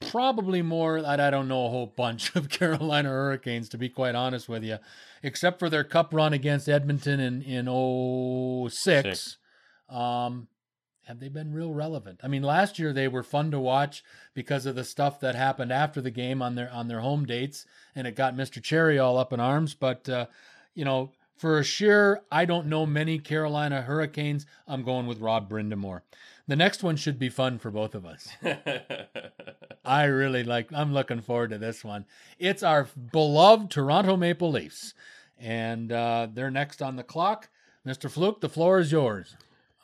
probably 0.00 0.62
more 0.62 1.02
that 1.02 1.20
I 1.20 1.28
don't 1.30 1.48
know 1.48 1.66
a 1.66 1.68
whole 1.68 1.92
bunch 1.96 2.34
of 2.36 2.48
Carolina 2.48 3.08
Hurricanes 3.08 3.68
to 3.70 3.78
be 3.78 3.88
quite 3.88 4.14
honest 4.14 4.48
with 4.48 4.62
you, 4.62 4.78
except 5.22 5.58
for 5.58 5.68
their 5.68 5.84
cup 5.84 6.14
run 6.14 6.32
against 6.32 6.68
Edmonton 6.68 7.20
in 7.20 7.42
in 7.42 7.66
06. 8.70 8.80
Six. 8.80 9.36
Um, 9.88 10.48
have 11.06 11.20
they 11.20 11.28
been 11.28 11.52
real 11.52 11.72
relevant? 11.72 12.18
I 12.24 12.28
mean, 12.28 12.42
last 12.42 12.80
year 12.80 12.92
they 12.92 13.06
were 13.06 13.22
fun 13.22 13.52
to 13.52 13.60
watch 13.60 14.02
because 14.34 14.66
of 14.66 14.74
the 14.74 14.82
stuff 14.82 15.20
that 15.20 15.36
happened 15.36 15.72
after 15.72 16.00
the 16.00 16.10
game 16.10 16.42
on 16.42 16.56
their 16.56 16.70
on 16.72 16.88
their 16.88 17.00
home 17.00 17.24
dates, 17.24 17.64
and 17.94 18.08
it 18.08 18.16
got 18.16 18.34
Mr. 18.34 18.60
Cherry 18.60 18.98
all 18.98 19.16
up 19.16 19.32
in 19.32 19.38
arms. 19.38 19.72
But 19.72 20.08
uh, 20.08 20.26
you 20.74 20.84
know, 20.84 21.12
for 21.36 21.62
sheer, 21.62 22.22
I 22.32 22.44
don't 22.44 22.66
know 22.66 22.86
many 22.86 23.20
Carolina 23.20 23.82
Hurricanes. 23.82 24.46
I'm 24.66 24.82
going 24.82 25.06
with 25.06 25.20
Rob 25.20 25.48
Brind'Amour. 25.48 26.00
The 26.48 26.56
next 26.56 26.82
one 26.82 26.96
should 26.96 27.20
be 27.20 27.28
fun 27.28 27.60
for 27.60 27.70
both 27.70 27.94
of 27.94 28.04
us. 28.04 28.28
I 29.84 30.04
really 30.04 30.42
like. 30.42 30.72
I'm 30.72 30.92
looking 30.92 31.20
forward 31.20 31.50
to 31.50 31.58
this 31.58 31.84
one. 31.84 32.04
It's 32.40 32.64
our 32.64 32.88
beloved 33.12 33.70
Toronto 33.70 34.16
Maple 34.16 34.50
Leafs, 34.50 34.92
and 35.38 35.92
uh, 35.92 36.26
they're 36.32 36.50
next 36.50 36.82
on 36.82 36.96
the 36.96 37.04
clock. 37.04 37.48
Mr. 37.86 38.10
Fluke, 38.10 38.40
the 38.40 38.48
floor 38.48 38.80
is 38.80 38.90
yours. 38.90 39.36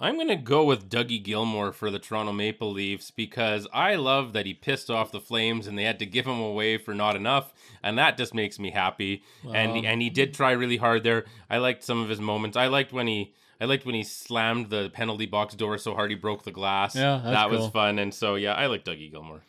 I'm 0.03 0.19
gonna 0.19 0.37
go 0.37 0.65
with 0.65 0.91
Dougie 0.91 1.23
Gilmour 1.23 1.73
for 1.73 1.91
the 1.91 1.99
Toronto 1.99 2.33
Maple 2.33 2.73
Leafs 2.73 3.11
because 3.11 3.69
I 3.73 3.95
love 3.95 4.33
that 4.33 4.47
he 4.47 4.53
pissed 4.53 4.91
off 4.91 5.13
the 5.13 5.21
Flames 5.21 5.67
and 5.67 5.79
they 5.79 5.85
had 5.85 6.01
to 6.01 6.07
give 6.07 6.27
him 6.27 6.41
away 6.41 6.77
for 6.77 6.93
not 6.93 7.15
enough, 7.15 7.55
and 7.83 7.97
that 7.99 8.19
just 8.19 8.35
makes 8.35 8.59
me 8.59 8.73
happy. 8.73 9.23
and 9.55 9.87
and 9.87 10.03
he 10.03 10.11
did 10.11 10.35
try 10.35 10.53
really 10.53 10.77
hard 10.77 11.05
there. 11.05 11.25
I 11.49 11.59
liked 11.59 11.85
some 11.85 12.03
of 12.03 12.09
his 12.09 12.21
moments. 12.21 12.57
I 12.57 12.67
liked 12.67 12.93
when 12.93 13.07
he. 13.07 13.33
I 13.61 13.65
liked 13.67 13.87
when 13.87 13.95
he 13.95 14.03
slammed 14.03 14.71
the 14.71 14.91
penalty 14.93 15.27
box 15.27 15.55
door 15.55 15.79
so 15.79 15.95
hard 15.95 16.11
he 16.11 16.17
broke 16.17 16.43
the 16.43 16.51
glass. 16.51 16.97
Yeah, 16.97 17.21
that 17.25 17.49
cool. 17.49 17.61
was 17.61 17.71
fun. 17.71 18.01
And 18.01 18.13
so 18.13 18.35
yeah, 18.35 18.55
I 18.55 18.67
like 18.67 18.85
Dougie 18.85 19.13
Gilmour. 19.13 19.43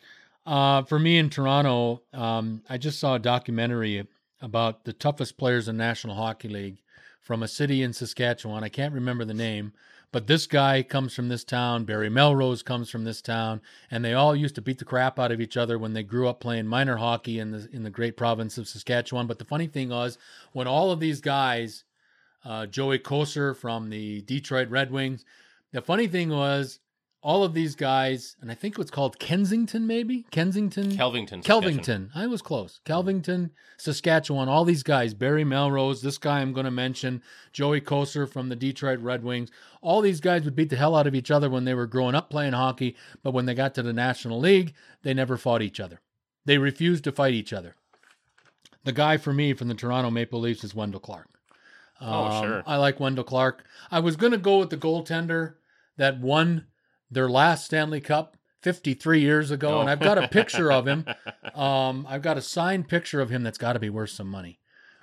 Uh, 0.46 0.82
for 0.82 1.00
me 1.00 1.18
in 1.18 1.30
Toronto, 1.30 2.02
um, 2.12 2.62
I 2.68 2.78
just 2.78 3.00
saw 3.00 3.16
a 3.16 3.18
documentary 3.18 4.06
about 4.40 4.84
the 4.84 4.92
toughest 4.92 5.36
players 5.36 5.68
in 5.68 5.76
National 5.76 6.14
Hockey 6.14 6.48
League 6.48 6.78
from 7.20 7.42
a 7.42 7.48
city 7.48 7.82
in 7.82 7.92
Saskatchewan. 7.92 8.62
I 8.62 8.68
can't 8.68 8.92
remember 8.92 9.24
the 9.24 9.34
name, 9.34 9.72
but 10.14 10.28
this 10.28 10.46
guy 10.46 10.80
comes 10.84 11.12
from 11.12 11.28
this 11.28 11.42
town. 11.42 11.82
Barry 11.82 12.08
Melrose 12.08 12.62
comes 12.62 12.88
from 12.88 13.02
this 13.02 13.20
town, 13.20 13.60
and 13.90 14.04
they 14.04 14.14
all 14.14 14.36
used 14.36 14.54
to 14.54 14.62
beat 14.62 14.78
the 14.78 14.84
crap 14.84 15.18
out 15.18 15.32
of 15.32 15.40
each 15.40 15.56
other 15.56 15.76
when 15.76 15.92
they 15.92 16.04
grew 16.04 16.28
up 16.28 16.38
playing 16.38 16.68
minor 16.68 16.98
hockey 16.98 17.40
in 17.40 17.50
the 17.50 17.68
in 17.72 17.82
the 17.82 17.90
great 17.90 18.16
province 18.16 18.56
of 18.56 18.68
Saskatchewan. 18.68 19.26
But 19.26 19.40
the 19.40 19.44
funny 19.44 19.66
thing 19.66 19.88
was, 19.88 20.16
when 20.52 20.68
all 20.68 20.92
of 20.92 21.00
these 21.00 21.20
guys, 21.20 21.82
uh, 22.44 22.66
Joey 22.66 23.00
Kocur 23.00 23.56
from 23.56 23.90
the 23.90 24.20
Detroit 24.20 24.70
Red 24.70 24.92
Wings, 24.92 25.24
the 25.72 25.82
funny 25.82 26.06
thing 26.06 26.28
was. 26.28 26.78
All 27.26 27.42
of 27.42 27.54
these 27.54 27.74
guys, 27.74 28.36
and 28.42 28.50
I 28.50 28.54
think 28.54 28.74
it 28.74 28.78
was 28.78 28.90
called 28.90 29.18
Kensington, 29.18 29.86
maybe 29.86 30.26
Kensington, 30.30 30.90
Kelvington. 30.90 31.42
Kelvington. 31.42 32.10
I 32.14 32.26
was 32.26 32.42
close. 32.42 32.80
Kelvington, 32.84 33.48
Saskatchewan. 33.78 34.50
All 34.50 34.66
these 34.66 34.82
guys. 34.82 35.14
Barry 35.14 35.42
Melrose. 35.42 36.02
This 36.02 36.18
guy 36.18 36.40
I'm 36.40 36.52
going 36.52 36.66
to 36.66 36.70
mention. 36.70 37.22
Joey 37.50 37.80
Kocur 37.80 38.30
from 38.30 38.50
the 38.50 38.56
Detroit 38.56 39.00
Red 39.00 39.24
Wings. 39.24 39.50
All 39.80 40.02
these 40.02 40.20
guys 40.20 40.44
would 40.44 40.54
beat 40.54 40.68
the 40.68 40.76
hell 40.76 40.94
out 40.94 41.06
of 41.06 41.14
each 41.14 41.30
other 41.30 41.48
when 41.48 41.64
they 41.64 41.72
were 41.72 41.86
growing 41.86 42.14
up 42.14 42.28
playing 42.28 42.52
hockey. 42.52 42.94
But 43.22 43.32
when 43.32 43.46
they 43.46 43.54
got 43.54 43.74
to 43.76 43.82
the 43.82 43.94
National 43.94 44.38
League, 44.38 44.74
they 45.02 45.14
never 45.14 45.38
fought 45.38 45.62
each 45.62 45.80
other. 45.80 46.02
They 46.44 46.58
refused 46.58 47.04
to 47.04 47.12
fight 47.12 47.32
each 47.32 47.54
other. 47.54 47.74
The 48.84 48.92
guy 48.92 49.16
for 49.16 49.32
me 49.32 49.54
from 49.54 49.68
the 49.68 49.74
Toronto 49.74 50.10
Maple 50.10 50.40
Leafs 50.40 50.62
is 50.62 50.74
Wendel 50.74 51.00
Clark. 51.00 51.30
Oh, 52.02 52.24
Um, 52.24 52.44
sure. 52.44 52.62
I 52.66 52.76
like 52.76 53.00
Wendel 53.00 53.24
Clark. 53.24 53.64
I 53.90 54.00
was 54.00 54.16
going 54.16 54.32
to 54.32 54.38
go 54.38 54.58
with 54.58 54.68
the 54.68 54.76
goaltender 54.76 55.54
that 55.96 56.20
won 56.20 56.66
their 57.10 57.28
last 57.28 57.64
Stanley 57.66 58.00
Cup 58.00 58.36
53 58.62 59.20
years 59.20 59.50
ago, 59.50 59.76
Oh. 59.76 59.80
and 59.80 59.90
I've 59.90 60.00
got 60.00 60.16
a 60.18 60.28
picture 60.28 60.70
of 60.72 60.86
him. 60.86 61.06
Um, 61.54 62.04
I've 62.08 62.22
got 62.22 62.36
a 62.36 62.42
signed 62.42 62.88
picture 62.88 63.20
of 63.20 63.30
him 63.30 63.44
that's 63.44 63.58
got 63.58 63.74
to 63.74 63.78
be 63.78 63.88
worth 63.88 64.10
some 64.10 64.26
money. 64.28 64.58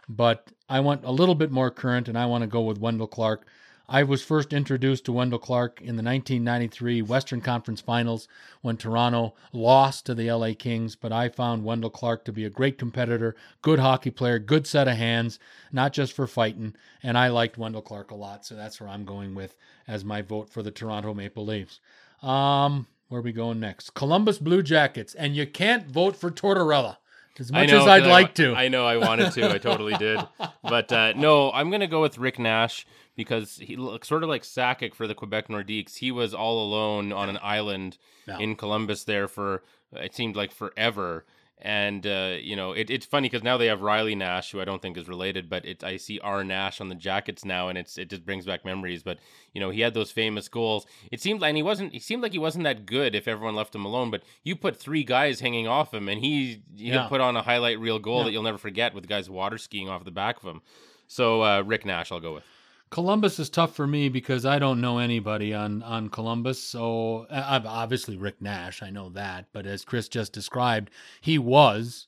But 0.10 0.52
I 0.68 0.82
want 0.82 1.06
a 1.06 1.12
little 1.12 1.36
bit 1.36 1.50
more 1.50 1.72
current, 1.72 2.10
and 2.10 2.18
I 2.18 2.26
want 2.26 2.42
to 2.42 2.48
go 2.48 2.60
with 2.62 2.78
Wendel 2.78 3.08
Clark. 3.08 3.48
I 3.90 4.04
was 4.04 4.24
first 4.24 4.54
introduced 4.54 5.06
to 5.06 5.12
Wendel 5.12 5.40
Clark 5.40 5.82
in 5.82 5.96
the 5.98 6.04
1993 6.04 7.02
Western 7.02 7.42
Conference 7.42 7.82
Finals 7.82 8.28
when 8.62 8.78
Toronto 8.78 9.34
lost 9.52 10.06
to 10.06 10.16
the 10.16 10.32
LA 10.32 10.52
Kings. 10.58 10.96
But 10.96 11.12
I 11.12 11.30
found 11.30 11.66
Wendel 11.66 11.90
Clark 11.90 12.24
to 12.26 12.32
be 12.32 12.46
a 12.46 12.50
great 12.50 12.78
competitor, 12.78 13.36
good 13.62 13.80
hockey 13.80 14.12
player, 14.12 14.40
good 14.40 14.66
set 14.66 14.88
of 14.88 14.96
hands, 14.96 15.40
not 15.72 15.94
just 15.94 16.14
for 16.14 16.28
fighting. 16.28 16.76
And 17.04 17.18
I 17.18 17.28
liked 17.28 17.58
Wendel 17.58 17.82
Clark 17.82 18.12
a 18.12 18.16
lot, 18.16 18.46
so 18.46 18.56
that's 18.56 18.80
where 18.80 18.90
I'm 18.90 19.06
going 19.06 19.36
with 19.36 19.58
as 19.88 20.06
my 20.06 20.22
vote 20.22 20.50
for 20.50 20.64
the 20.64 20.72
Toronto 20.72 21.14
Maple 21.14 21.46
Leafs. 21.46 21.80
Um, 22.22 22.88
where 23.10 23.20
are 23.20 23.24
we 23.24 23.34
going 23.34 23.60
next? 23.60 23.94
Columbus 23.94 24.38
Blue 24.38 24.64
Jackets, 24.64 25.14
and 25.16 25.36
you 25.36 25.46
can't 25.46 25.88
vote 25.88 26.16
for 26.16 26.32
Tortorella 26.32 26.98
as 27.40 27.52
much 27.52 27.70
know, 27.70 27.82
as 27.82 27.88
I'd 27.88 28.00
'cause 28.02 28.08
I- 28.08 28.12
like 28.12 28.36
to. 28.36 28.56
I 28.56 28.68
know 28.68 28.86
I 28.86 28.98
wanted 28.98 29.32
to. 29.34 29.50
I 29.52 29.58
totally 29.58 29.94
did. 29.94 30.20
But 30.64 30.92
uh, 30.92 31.14
no, 31.14 31.52
I'm 31.52 31.70
going 31.70 31.82
to 31.82 31.88
go 31.88 32.02
with 32.02 32.18
Rick 32.18 32.38
Nash 32.40 32.86
because 33.16 33.58
he 33.58 33.76
looks 33.76 34.08
sort 34.08 34.24
of 34.24 34.30
like 34.30 34.44
Sakic 34.44 34.94
for 34.94 35.08
the 35.08 35.16
Quebec 35.16 35.48
Nordiques. 35.50 35.98
He 35.98 36.12
was 36.12 36.34
all 36.34 36.64
alone 36.64 37.12
on 37.12 37.30
an 37.30 37.40
island 37.42 37.98
Yeah. 38.28 38.38
in 38.38 38.56
Columbus 38.56 39.04
there 39.04 39.28
for, 39.28 39.64
it 39.94 40.14
seemed 40.16 40.36
like 40.36 40.52
forever. 40.52 41.26
And, 41.64 42.08
uh, 42.08 42.38
you 42.42 42.56
know, 42.56 42.72
it, 42.72 42.90
it's 42.90 43.06
funny 43.06 43.30
because 43.30 43.44
now 43.44 43.56
they 43.58 43.68
have 43.68 43.82
Riley 43.82 44.16
Nash, 44.16 44.52
who 44.52 44.60
I 44.60 44.66
don't 44.66 44.82
think 44.82 44.98
is 44.98 45.08
related, 45.08 45.48
but 45.48 45.64
it, 45.64 45.84
I 45.84 45.98
see 45.98 46.20
R 46.20 46.44
Nash 46.44 46.82
on 46.82 46.90
the 46.90 46.96
jackets 46.96 47.46
now, 47.46 47.70
and 47.70 47.78
it's 47.78 48.00
it 48.00 48.10
just 48.10 48.26
brings 48.26 48.46
back 48.48 48.66
memories. 48.66 49.04
But 49.04 49.20
you 49.54 49.62
know, 49.62 49.70
he 49.70 49.82
had 49.82 49.94
those 49.94 50.10
famous 50.12 50.48
goals. 50.50 50.88
It 51.12 51.22
seemed 51.22 51.40
like 51.42 51.50
and 51.50 51.58
he 51.58 51.64
wasn't. 51.64 51.94
He 51.94 52.00
seemed 52.00 52.24
like 52.24 52.32
he 52.32 52.40
wasn't 52.40 52.64
that 52.64 52.86
good 52.88 53.14
if 53.14 53.28
everyone 53.28 53.56
left 53.56 53.76
him 53.76 53.86
alone. 53.86 54.10
But 54.10 54.24
you 54.44 54.56
put 54.56 54.76
three 54.78 55.04
guys 55.04 55.40
hanging 55.40 55.68
off 55.68 55.94
him, 55.94 56.10
and 56.10 56.20
he 56.20 56.64
he 56.76 56.90
Yeah. 56.90 57.08
put 57.08 57.22
on 57.22 57.38
a 57.38 57.44
highlight 57.44 57.80
reel 57.80 58.00
goal 58.00 58.20
Yeah. 58.20 58.24
that 58.26 58.32
you'll 58.32 58.44
never 58.44 58.58
forget 58.58 58.96
with 58.96 59.08
guys 59.08 59.30
water 59.30 59.60
skiing 59.60 59.88
off 59.88 60.04
the 60.04 60.10
back 60.12 60.38
of 60.38 60.44
him. 60.44 60.62
So 61.08 61.44
uh, 61.44 61.62
Rick 61.62 61.86
Nash, 61.86 62.12
I'll 62.12 62.20
go 62.20 62.34
with. 62.34 62.44
Columbus 62.92 63.40
is 63.40 63.50
tough 63.50 63.74
for 63.74 63.88
me 63.88 64.10
because 64.10 64.46
I 64.46 64.60
don't 64.60 64.82
know 64.82 64.98
anybody 64.98 65.54
on 65.54 65.82
on 65.82 66.10
Columbus. 66.10 66.62
So 66.62 67.26
obviously 67.32 68.18
Rick 68.18 68.42
Nash, 68.42 68.84
I 68.84 68.90
know 68.90 69.10
that, 69.10 69.48
but 69.54 69.66
as 69.66 69.86
Chris 69.86 70.10
just 70.10 70.34
described, 70.34 70.92
he 71.22 71.38
was 71.38 72.08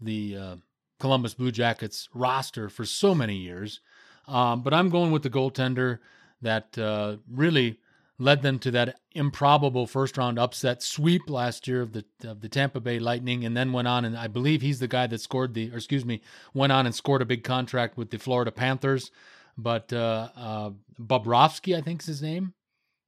the 0.00 0.36
uh, 0.36 0.56
Columbus 1.00 1.32
Blue 1.32 1.50
Jackets 1.50 2.10
roster 2.12 2.68
for 2.68 2.84
so 2.84 3.14
many 3.14 3.36
years. 3.36 3.80
Um, 4.28 4.62
but 4.62 4.74
I'm 4.74 4.90
going 4.90 5.12
with 5.12 5.22
the 5.22 5.30
goaltender 5.30 5.98
that 6.42 6.76
uh, 6.78 7.16
really 7.30 7.80
led 8.18 8.42
them 8.42 8.58
to 8.58 8.70
that 8.70 9.00
improbable 9.12 9.86
first 9.86 10.18
round 10.18 10.38
upset 10.38 10.82
sweep 10.82 11.30
last 11.30 11.66
year 11.66 11.80
of 11.80 11.94
the 11.94 12.04
of 12.22 12.42
the 12.42 12.50
Tampa 12.50 12.80
Bay 12.80 12.98
Lightning, 12.98 13.46
and 13.46 13.56
then 13.56 13.72
went 13.72 13.88
on 13.88 14.04
and 14.04 14.18
I 14.18 14.26
believe 14.26 14.60
he's 14.60 14.78
the 14.78 14.88
guy 14.88 15.06
that 15.06 15.22
scored 15.22 15.54
the, 15.54 15.72
or 15.72 15.76
excuse 15.76 16.04
me, 16.04 16.20
went 16.52 16.70
on 16.70 16.84
and 16.84 16.94
scored 16.94 17.22
a 17.22 17.24
big 17.24 17.44
contract 17.44 17.96
with 17.96 18.10
the 18.10 18.18
Florida 18.18 18.52
Panthers. 18.52 19.10
But 19.56 19.92
uh, 19.92 20.28
uh, 20.36 20.70
Bobrovsky, 21.00 21.76
I 21.76 21.80
think 21.80 22.00
is 22.00 22.06
his 22.06 22.22
name. 22.22 22.54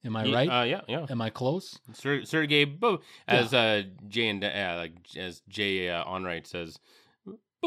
Am 0.05 0.17
I 0.17 0.25
right? 0.31 0.49
Uh, 0.49 0.65
yeah, 0.65 0.81
yeah. 0.87 1.07
Am 1.09 1.23
I 1.23 1.31
close? 1.31 1.79
Ser- 1.95 2.25
Sergey, 2.27 2.65
Bo- 2.67 3.01
as 3.27 3.55
uh, 3.55 3.85
Jay 4.09 4.29
and 4.29 4.45
uh, 4.45 4.75
like 4.77 4.93
as 5.17 5.41
Jay 5.49 5.89
uh, 5.89 6.05
Onrait 6.05 6.47
says, 6.47 6.79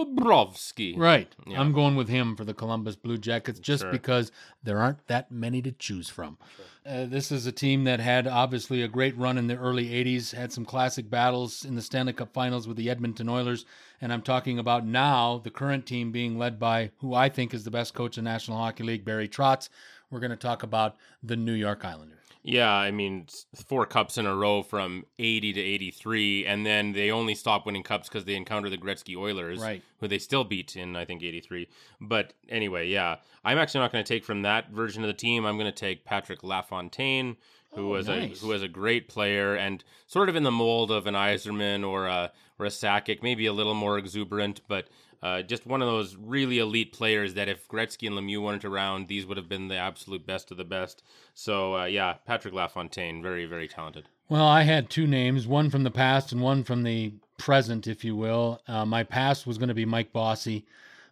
Bobrovsky. 0.05 0.97
Right. 0.97 1.33
Yeah. 1.45 1.59
I'm 1.59 1.71
going 1.73 1.95
with 1.95 2.07
him 2.09 2.35
for 2.35 2.43
the 2.43 2.53
Columbus 2.53 2.95
Blue 2.95 3.17
Jackets 3.17 3.59
just 3.59 3.83
Sure. 3.83 3.91
because 3.91 4.31
there 4.63 4.79
aren't 4.79 5.05
that 5.07 5.31
many 5.31 5.61
to 5.61 5.71
choose 5.71 6.09
from. 6.09 6.37
Uh, 6.85 7.05
this 7.05 7.31
is 7.31 7.45
a 7.45 7.51
team 7.51 7.83
that 7.83 7.99
had 7.99 8.27
obviously 8.27 8.81
a 8.81 8.87
great 8.87 9.17
run 9.17 9.37
in 9.37 9.47
the 9.47 9.57
early 9.57 9.89
80s, 9.89 10.33
had 10.33 10.53
some 10.53 10.63
classic 10.63 11.09
battles 11.09 11.65
in 11.65 11.75
the 11.75 11.81
Stanley 11.81 12.13
Cup 12.13 12.31
finals 12.33 12.67
with 12.67 12.77
the 12.77 12.89
Edmonton 12.89 13.27
Oilers. 13.27 13.65
And 13.99 14.13
I'm 14.13 14.21
talking 14.21 14.57
about 14.57 14.85
now 14.85 15.39
the 15.43 15.49
current 15.51 15.85
team 15.85 16.11
being 16.11 16.37
led 16.37 16.59
by 16.59 16.91
who 16.99 17.13
I 17.13 17.27
think 17.29 17.53
is 17.53 17.63
the 17.65 17.71
best 17.71 17.93
coach 17.93 18.17
in 18.17 18.23
the 18.23 18.29
National 18.31 18.57
Hockey 18.57 18.83
League, 18.83 19.03
Barry 19.03 19.27
Trotz. 19.27 19.67
We're 20.09 20.21
going 20.21 20.31
to 20.31 20.37
talk 20.37 20.63
about 20.63 20.95
the 21.21 21.35
New 21.35 21.51
York 21.53 21.83
Islanders. 21.83 22.13
Yeah, 22.49 22.71
I 22.71 22.91
mean, 22.91 23.27
four 23.65 23.85
cups 23.85 24.17
in 24.17 24.25
a 24.25 24.33
row 24.33 24.63
from 24.63 25.05
80 25.19 25.51
to 25.51 25.59
83, 25.59 26.45
and 26.45 26.65
then 26.65 26.93
they 26.93 27.11
only 27.11 27.35
stop 27.35 27.65
winning 27.65 27.83
cups 27.83 28.07
because 28.07 28.23
they 28.23 28.35
encounter 28.35 28.69
the 28.69 28.77
Gretzky 28.77 29.17
Oilers, 29.17 29.59
Right. 29.59 29.83
who 29.99 30.07
they 30.07 30.17
still 30.17 30.45
beat 30.45 30.77
in, 30.77 30.95
I 30.95 31.03
think, 31.03 31.23
83. 31.23 31.67
But 31.99 32.31
anyway, 32.47 32.87
yeah, 32.87 33.17
I'm 33.43 33.57
actually 33.57 33.81
not 33.81 33.91
going 33.91 34.01
to 34.03 34.07
take 34.07 34.23
from 34.23 34.43
that 34.43 34.69
version 34.69 35.03
of 35.03 35.07
the 35.07 35.13
team. 35.13 35.45
I'm 35.45 35.57
going 35.57 35.69
to 35.71 35.77
take 35.77 36.05
Patrick 36.05 36.41
LaFontaine, 36.41 37.35
who 37.73 37.87
Oh, 37.87 37.89
was 37.91 38.07
nice. 38.07 38.37
a 38.39 38.45
who 38.45 38.47
was 38.47 38.63
a 38.63 38.69
great 38.69 39.09
player 39.09 39.53
and 39.55 39.83
sort 40.07 40.29
of 40.29 40.37
in 40.37 40.43
the 40.43 40.51
mold 40.51 40.89
of 40.89 41.05
an 41.05 41.15
Yzerman 41.15 41.85
or 41.85 42.07
a 42.07 42.31
or 42.59 42.65
a 42.65 42.69
Sakic, 42.69 43.21
maybe 43.21 43.45
a 43.45 43.53
little 43.53 43.73
more 43.75 43.97
exuberant, 43.99 44.61
but 44.69 44.87
uh, 45.21 45.41
just 45.41 45.65
one 45.65 45.81
of 45.81 45.87
those 45.87 46.15
really 46.15 46.59
elite 46.59 46.93
players 46.93 47.33
that 47.33 47.49
if 47.49 47.67
Gretzky 47.67 48.07
and 48.07 48.15
Lemieux 48.15 48.41
weren't 48.41 48.65
around, 48.65 49.07
these 49.07 49.25
would 49.25 49.37
have 49.37 49.49
been 49.49 49.67
the 49.67 49.77
absolute 49.77 50.25
best 50.25 50.51
of 50.51 50.57
the 50.57 50.63
best. 50.63 51.03
So 51.33 51.75
uh, 51.75 51.85
yeah, 51.85 52.13
Patrick 52.25 52.53
LaFontaine, 52.53 53.21
very 53.21 53.45
very 53.45 53.67
talented. 53.67 54.09
Well, 54.29 54.45
I 54.45 54.63
had 54.63 54.89
two 54.89 55.07
names, 55.07 55.47
one 55.47 55.69
from 55.69 55.83
the 55.83 55.91
past 55.91 56.31
and 56.31 56.41
one 56.41 56.63
from 56.63 56.83
the 56.83 57.13
present, 57.37 57.87
if 57.87 58.03
you 58.03 58.15
will. 58.15 58.61
Uh, 58.67 58.85
my 58.85 59.03
past 59.03 59.47
was 59.47 59.57
going 59.57 59.69
to 59.69 59.75
be 59.75 59.85
Mike 59.85 60.11
Bossy, 60.11 60.65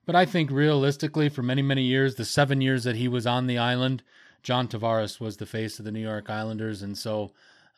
but 0.05 0.15
I 0.15 0.25
think 0.25 0.51
realistically, 0.51 1.29
for 1.29 1.41
many, 1.41 1.61
many 1.61 1.83
years, 1.83 2.15
the 2.15 2.25
seven 2.25 2.61
years 2.61 2.83
that 2.83 2.97
he 2.97 3.07
was 3.07 3.25
on 3.25 3.47
the 3.47 3.57
island, 3.57 4.03
John 4.43 4.67
Tavares 4.67 5.19
was 5.19 5.37
the 5.37 5.47
face 5.47 5.79
of 5.79 5.85
the 5.85 5.91
New 5.91 6.01
York 6.01 6.29
Islanders. 6.29 6.83
And 6.83 6.95
so 6.95 7.31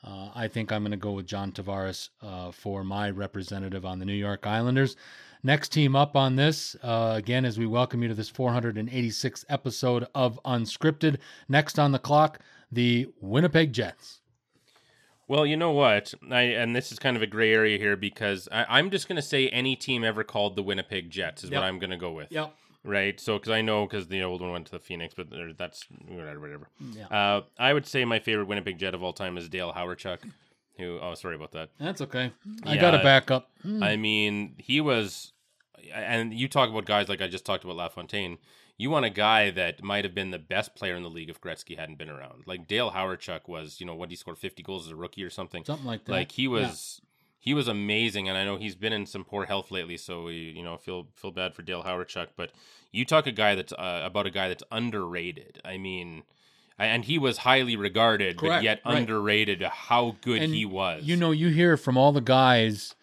uh, 0.04 0.30
I 0.36 0.50
think 0.50 0.72
I'm 0.72 0.82
going 0.82 0.92
to 0.92 0.98
go 0.98 1.14
with 1.14 1.26
John 1.26 1.54
Tavares 1.54 2.10
uh, 2.22 2.52
for 2.52 2.84
my 2.84 3.10
representative 3.10 3.86
on 3.86 4.00
the 4.00 4.06
New 4.06 4.12
York 4.14 4.46
Islanders. 4.46 4.98
Next 5.44 5.70
team 5.70 5.96
up 5.96 6.16
on 6.16 6.36
this, 6.36 6.76
uh, 6.84 7.14
again, 7.16 7.46
as 7.46 7.58
we 7.60 7.66
welcome 7.68 8.02
you 8.02 8.08
to 8.10 8.14
this 8.16 8.32
486th 8.32 9.46
episode 9.50 10.08
of 10.16 10.40
Unscripted. 10.44 11.18
Next 11.48 11.78
on 11.80 11.92
the 11.92 12.00
clock, 12.00 12.40
the 12.72 13.08
Winnipeg 13.22 13.72
Jets. 13.72 14.20
Well, 15.28 15.46
you 15.46 15.58
know 15.58 15.72
what? 15.72 16.14
I 16.32 16.42
and 16.44 16.76
this 16.76 16.92
is 16.92 17.00
kind 17.00 17.18
of 17.18 17.22
a 17.22 17.28
gray 17.28 17.54
area 17.54 17.78
here 17.78 17.98
because 17.98 18.48
I, 18.52 18.66
I'm 18.80 18.90
just 18.90 19.08
going 19.10 19.18
to 19.18 19.22
say 19.22 19.50
any 19.50 19.76
team 19.76 20.04
ever 20.06 20.24
called 20.24 20.56
the 20.56 20.64
Winnipeg 20.64 21.10
Jets 21.10 21.44
is 21.44 21.50
Yep. 21.50 21.62
what 21.62 21.68
I'm 21.68 21.80
going 21.80 21.90
to 21.90 21.98
go 21.98 22.12
with. 22.14 22.32
Yep. 22.32 22.54
Right. 22.86 23.20
So 23.20 23.38
because 23.38 23.52
I 23.52 23.62
know 23.62 23.86
because 23.86 24.08
the 24.08 24.24
old 24.24 24.40
one 24.42 24.52
went 24.54 24.66
to 24.68 24.72
the 24.72 24.80
Phoenix, 24.80 25.14
but 25.14 25.28
that's 25.58 25.86
whatever. 26.08 26.40
Whatever. 26.40 26.68
Yeah. 26.94 27.08
Uh, 27.08 27.42
I 27.60 27.74
would 27.74 27.86
say 27.86 28.06
my 28.06 28.20
favorite 28.20 28.48
Winnipeg 28.48 28.80
Jet 28.80 28.94
of 28.96 29.04
all 29.04 29.12
time 29.12 29.38
is 29.38 29.50
Dale 29.50 29.74
Hawerchuk. 29.76 30.20
Who? 30.78 31.00
Oh, 31.02 31.14
sorry 31.16 31.36
about 31.36 31.52
that. 31.54 31.70
That's 31.80 32.02
okay. 32.02 32.32
I 32.64 32.76
Yeah. 32.76 32.82
got 32.82 32.92
to 32.92 33.00
back 33.00 33.32
up. 33.32 33.50
Hmm. 33.62 33.82
I 33.84 33.96
mean, 33.96 34.56
he 34.58 34.80
was, 34.82 35.34
and 35.94 36.34
you 36.34 36.48
talk 36.48 36.70
about 36.70 36.86
guys 36.86 37.10
like 37.10 37.22
I 37.22 37.28
just 37.28 37.46
talked 37.46 37.64
about 37.64 37.76
LaFontaine. 37.78 38.38
You 38.78 38.92
want 38.92 39.06
a 39.06 39.10
guy 39.10 39.50
that 39.52 39.84
might 39.84 40.06
have 40.06 40.14
been 40.14 40.30
the 40.30 40.38
best 40.38 40.76
player 40.76 40.96
in 40.96 41.02
the 41.02 41.10
league 41.10 41.30
if 41.32 41.42
Gretzky 41.42 41.78
hadn't 41.80 41.98
been 41.98 42.10
around. 42.12 42.44
Like 42.46 42.68
Dale 42.68 42.92
Hawerchuk 42.92 43.48
was, 43.48 43.80
you 43.80 43.86
know, 43.88 43.96
what 43.96 44.12
he 44.12 44.16
scored 44.16 44.38
fifty 44.38 44.62
goals 44.62 44.86
as 44.86 44.92
a 44.92 44.96
rookie 44.96 45.24
or 45.24 45.32
something. 45.32 45.66
Something 45.66 45.88
like 45.88 46.06
that. 46.06 46.12
Like 46.12 46.32
he 46.34 46.48
was, 46.48 47.02
he 47.40 47.56
was 47.56 47.68
amazing, 47.68 48.30
and 48.30 48.38
I 48.38 48.46
know 48.46 48.58
he's 48.58 48.76
been 48.76 48.94
in 48.94 49.08
some 49.08 49.24
poor 49.24 49.46
health 49.46 49.72
lately, 49.72 49.98
so 49.98 50.26
we, 50.26 50.36
you 50.56 50.62
know, 50.64 50.78
feel 50.78 51.08
feel 51.16 51.32
bad 51.32 51.56
for 51.56 51.64
Dale 51.64 51.82
Hawerchuk. 51.84 52.28
But 52.36 52.52
you 52.92 53.04
talk 53.04 53.26
a 53.26 53.32
guy 53.32 53.56
that's 53.56 53.74
uh, 53.74 54.02
about 54.04 54.28
a 54.28 54.32
guy 54.32 54.48
that's 54.48 54.64
underrated. 54.72 55.60
I 55.66 55.78
mean. 55.78 56.24
And 56.80 57.06
he 57.06 57.18
was 57.18 57.40
highly 57.40 57.76
regarded, 57.76 58.38
but 58.40 58.62
yet 58.62 58.82
right. 58.86 58.98
underrated. 58.98 59.64
How 59.64 60.16
good 60.22 60.42
And 60.44 60.54
he 60.54 60.66
was. 60.66 61.04
You 61.04 61.16
know, 61.16 61.32
you 61.32 61.50
hear 61.50 61.76
from 61.76 61.98
all 61.98 62.12
the 62.12 62.22
guys 62.22 62.94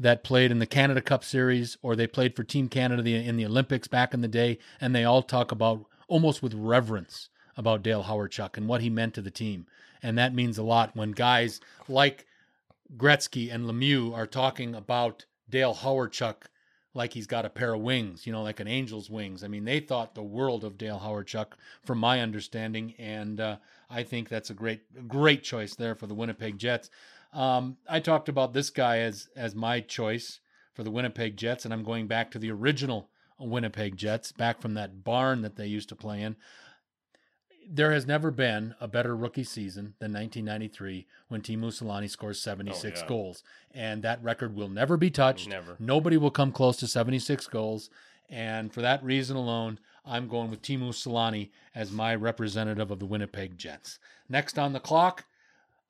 that 0.00 0.24
played 0.24 0.50
in 0.50 0.58
the 0.58 0.66
Canada 0.66 1.00
Cup 1.00 1.22
Series 1.22 1.76
or 1.82 1.94
they 1.94 2.06
played 2.06 2.34
for 2.34 2.42
Team 2.42 2.68
Canada 2.68 3.02
the- 3.02 3.14
in 3.14 3.36
the 3.36 3.46
Olympics 3.46 3.86
back 3.86 4.14
in 4.14 4.20
the 4.20 4.28
day, 4.28 4.58
and 4.80 4.94
they 4.94 5.04
all 5.04 5.22
talk 5.22 5.52
about 5.52 5.84
almost 6.08 6.42
with 6.42 6.54
reverence 6.54 7.28
about 7.56 7.82
Dale 7.82 8.04
Hawerchuk 8.04 8.56
and 8.56 8.66
what 8.66 8.80
he 8.80 8.90
meant 8.90 9.14
to 9.14 9.22
the 9.22 9.30
team. 9.30 9.66
And 10.02 10.16
that 10.18 10.34
means 10.34 10.58
a 10.58 10.62
lot 10.62 10.96
when 10.96 11.12
guys 11.12 11.60
like 11.86 12.26
Gretzky 12.96 13.52
and 13.52 13.66
Lemieux 13.66 14.12
are 14.14 14.26
talking 14.26 14.74
about 14.74 15.26
Dale 15.48 15.74
Hawerchuk 15.74 16.48
like 16.94 17.12
he's 17.12 17.26
got 17.26 17.44
a 17.44 17.50
pair 17.50 17.74
of 17.74 17.80
wings, 17.80 18.26
you 18.26 18.32
know, 18.32 18.42
like 18.42 18.60
an 18.60 18.68
angel's 18.68 19.08
wings. 19.08 19.44
I 19.44 19.48
mean, 19.48 19.64
they 19.64 19.80
thought 19.80 20.14
the 20.14 20.22
world 20.22 20.64
of 20.64 20.76
Dale 20.76 21.00
Hawerchuk, 21.02 21.52
from 21.84 21.98
my 21.98 22.20
understanding, 22.20 22.94
and 22.98 23.40
uh, 23.40 23.56
I 23.88 24.02
think 24.02 24.28
that's 24.28 24.50
a 24.50 24.54
great, 24.54 25.08
great 25.08 25.42
choice 25.42 25.74
there 25.74 25.94
for 25.94 26.06
the 26.06 26.14
Winnipeg 26.14 26.58
Jets. 26.58 26.90
Um, 27.32 27.76
I 27.88 28.00
talked 28.00 28.28
about 28.28 28.52
this 28.52 28.70
guy 28.70 28.98
as 28.98 29.28
as 29.36 29.54
my 29.54 29.80
choice 29.80 30.40
for 30.74 30.82
the 30.82 30.90
Winnipeg 30.90 31.36
Jets, 31.36 31.64
and 31.64 31.72
I'm 31.72 31.84
going 31.84 32.08
back 32.08 32.30
to 32.32 32.38
the 32.38 32.50
original 32.50 33.08
Winnipeg 33.38 33.96
Jets, 33.96 34.32
back 34.32 34.60
from 34.60 34.74
that 34.74 35.04
barn 35.04 35.42
that 35.42 35.56
they 35.56 35.66
used 35.66 35.88
to 35.90 35.96
play 35.96 36.22
in. 36.22 36.36
There 37.68 37.92
has 37.92 38.06
never 38.06 38.30
been 38.30 38.74
a 38.80 38.88
better 38.88 39.14
rookie 39.16 39.44
season 39.44 39.94
than 40.00 40.12
1993 40.12 41.06
when 41.28 41.40
Teemu 41.40 41.66
Selanne 41.66 42.10
scores 42.10 42.40
76 42.40 43.00
Oh, 43.00 43.02
yeah. 43.02 43.08
goals. 43.08 43.42
And 43.72 44.02
that 44.02 44.22
record 44.22 44.54
will 44.56 44.68
never 44.68 44.96
be 44.96 45.10
touched. 45.10 45.48
Never. 45.48 45.76
Nobody 45.78 46.16
will 46.16 46.30
come 46.32 46.50
close 46.52 46.76
to 46.78 46.88
76 46.88 47.46
goals. 47.46 47.90
And 48.28 48.72
for 48.72 48.80
that 48.80 49.02
reason 49.04 49.36
alone, 49.36 49.78
I'm 50.04 50.26
going 50.28 50.50
with 50.50 50.62
Teemu 50.62 50.88
Selanne 50.90 51.50
as 51.74 51.92
my 51.92 52.14
representative 52.14 52.90
of 52.90 52.98
the 52.98 53.06
Winnipeg 53.06 53.56
Jets. 53.58 53.98
Next 54.28 54.58
on 54.58 54.72
the 54.72 54.80
clock, 54.80 55.24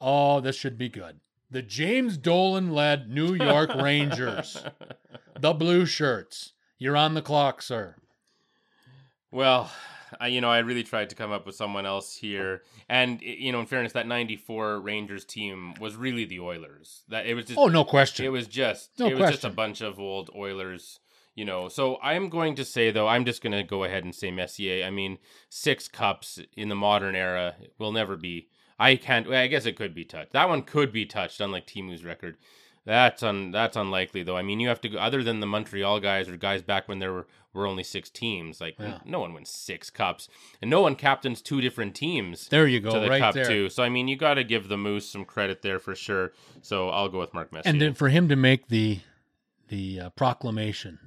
oh, 0.00 0.40
this 0.40 0.56
should 0.56 0.76
be 0.76 0.88
good. 0.88 1.20
The 1.50 1.62
James 1.62 2.16
Dolan 2.16 2.72
led 2.72 3.10
New 3.10 3.34
York 3.34 3.74
Rangers, 3.74 4.62
the 5.40 5.52
blue 5.52 5.84
shirts. 5.86 6.52
You're 6.78 6.96
on 6.96 7.14
the 7.14 7.22
clock, 7.22 7.60
sir. 7.62 7.96
Well, 9.30 9.70
I, 10.18 10.28
you 10.28 10.40
know, 10.40 10.50
I 10.50 10.58
really 10.58 10.82
tried 10.82 11.10
to 11.10 11.16
come 11.16 11.30
up 11.32 11.46
with 11.46 11.54
someone 11.54 11.86
else 11.86 12.16
here, 12.16 12.62
and 12.88 13.20
you 13.22 13.52
know, 13.52 13.60
in 13.60 13.66
fairness, 13.66 13.92
that 13.92 14.06
'94 14.06 14.80
Rangers 14.80 15.24
team 15.24 15.74
was 15.80 15.96
really 15.96 16.24
the 16.24 16.40
Oilers. 16.40 17.02
That 17.08 17.26
it 17.26 17.34
was 17.34 17.46
just, 17.46 17.58
Oh, 17.58 17.66
no 17.68 17.84
question. 17.84 18.24
it 18.26 18.30
was 18.30 18.46
just, 18.46 18.98
No 18.98 19.06
it 19.06 19.18
was 19.18 19.30
just 19.30 19.44
a 19.44 19.50
bunch 19.50 19.80
of 19.80 20.00
old 20.00 20.30
Oilers. 20.34 21.00
You 21.36 21.44
know, 21.44 21.68
so 21.68 21.98
I'm 22.02 22.28
going 22.28 22.56
to 22.56 22.64
say 22.64 22.90
though, 22.90 23.06
I'm 23.06 23.24
just 23.24 23.40
going 23.42 23.52
to 23.52 23.62
go 23.62 23.84
ahead 23.84 24.04
and 24.04 24.14
say 24.14 24.30
Messier. 24.30 24.84
I 24.84 24.90
mean, 24.90 25.18
six 25.48 25.86
cups 25.88 26.40
in 26.56 26.68
the 26.68 26.74
modern 26.74 27.14
era 27.14 27.54
will 27.78 27.92
never 27.92 28.16
be. 28.16 28.48
I 28.78 28.96
can't. 28.96 29.28
I 29.28 29.46
guess 29.46 29.64
it 29.66 29.76
could 29.76 29.94
be 29.94 30.04
touched. 30.04 30.32
That 30.32 30.48
one 30.48 30.62
could 30.62 30.90
be 30.92 31.06
touched, 31.06 31.40
unlike 31.40 31.66
Teemu's 31.66 32.04
record. 32.04 32.36
That's 32.86 33.22
un, 33.22 33.50
that's 33.50 33.76
unlikely 33.76 34.22
though. 34.22 34.36
I 34.36 34.42
mean, 34.42 34.58
you 34.58 34.68
have 34.68 34.80
to 34.80 34.88
go 34.88 34.98
other 34.98 35.22
than 35.22 35.40
the 35.40 35.46
Montreal 35.46 36.00
guys 36.00 36.28
or 36.28 36.36
guys 36.36 36.62
back 36.62 36.88
when 36.88 36.98
there 36.98 37.12
were, 37.12 37.26
were 37.52 37.66
only 37.66 37.82
six 37.82 38.08
teams. 38.08 38.60
Like 38.60 38.76
Yeah. 38.78 38.98
no 39.04 39.20
one 39.20 39.34
wins 39.34 39.50
six 39.50 39.90
cups, 39.90 40.28
and 40.62 40.70
no 40.70 40.80
one 40.80 40.96
captains 40.96 41.42
two 41.42 41.60
different 41.60 41.94
teams 41.94 42.48
there 42.48 42.66
you 42.66 42.80
go, 42.80 42.92
to 42.94 43.00
the 43.00 43.10
right 43.10 43.20
cup 43.20 43.34
there. 43.34 43.44
too. 43.46 43.68
So 43.68 43.82
I 43.82 43.88
mean, 43.90 44.08
you 44.08 44.16
got 44.16 44.34
to 44.34 44.44
give 44.44 44.68
the 44.68 44.78
Moose 44.78 45.08
some 45.08 45.24
credit 45.24 45.60
there 45.62 45.78
for 45.78 45.94
sure. 45.94 46.32
So 46.62 46.88
I'll 46.88 47.08
go 47.10 47.18
with 47.20 47.34
Mark 47.34 47.52
Messier. 47.52 47.70
And 47.70 47.80
then 47.80 47.94
for 47.94 48.08
him 48.08 48.28
to 48.28 48.36
make 48.36 48.68
the 48.68 49.00
the 49.68 50.00
uh, 50.00 50.10
proclamation 50.10 50.98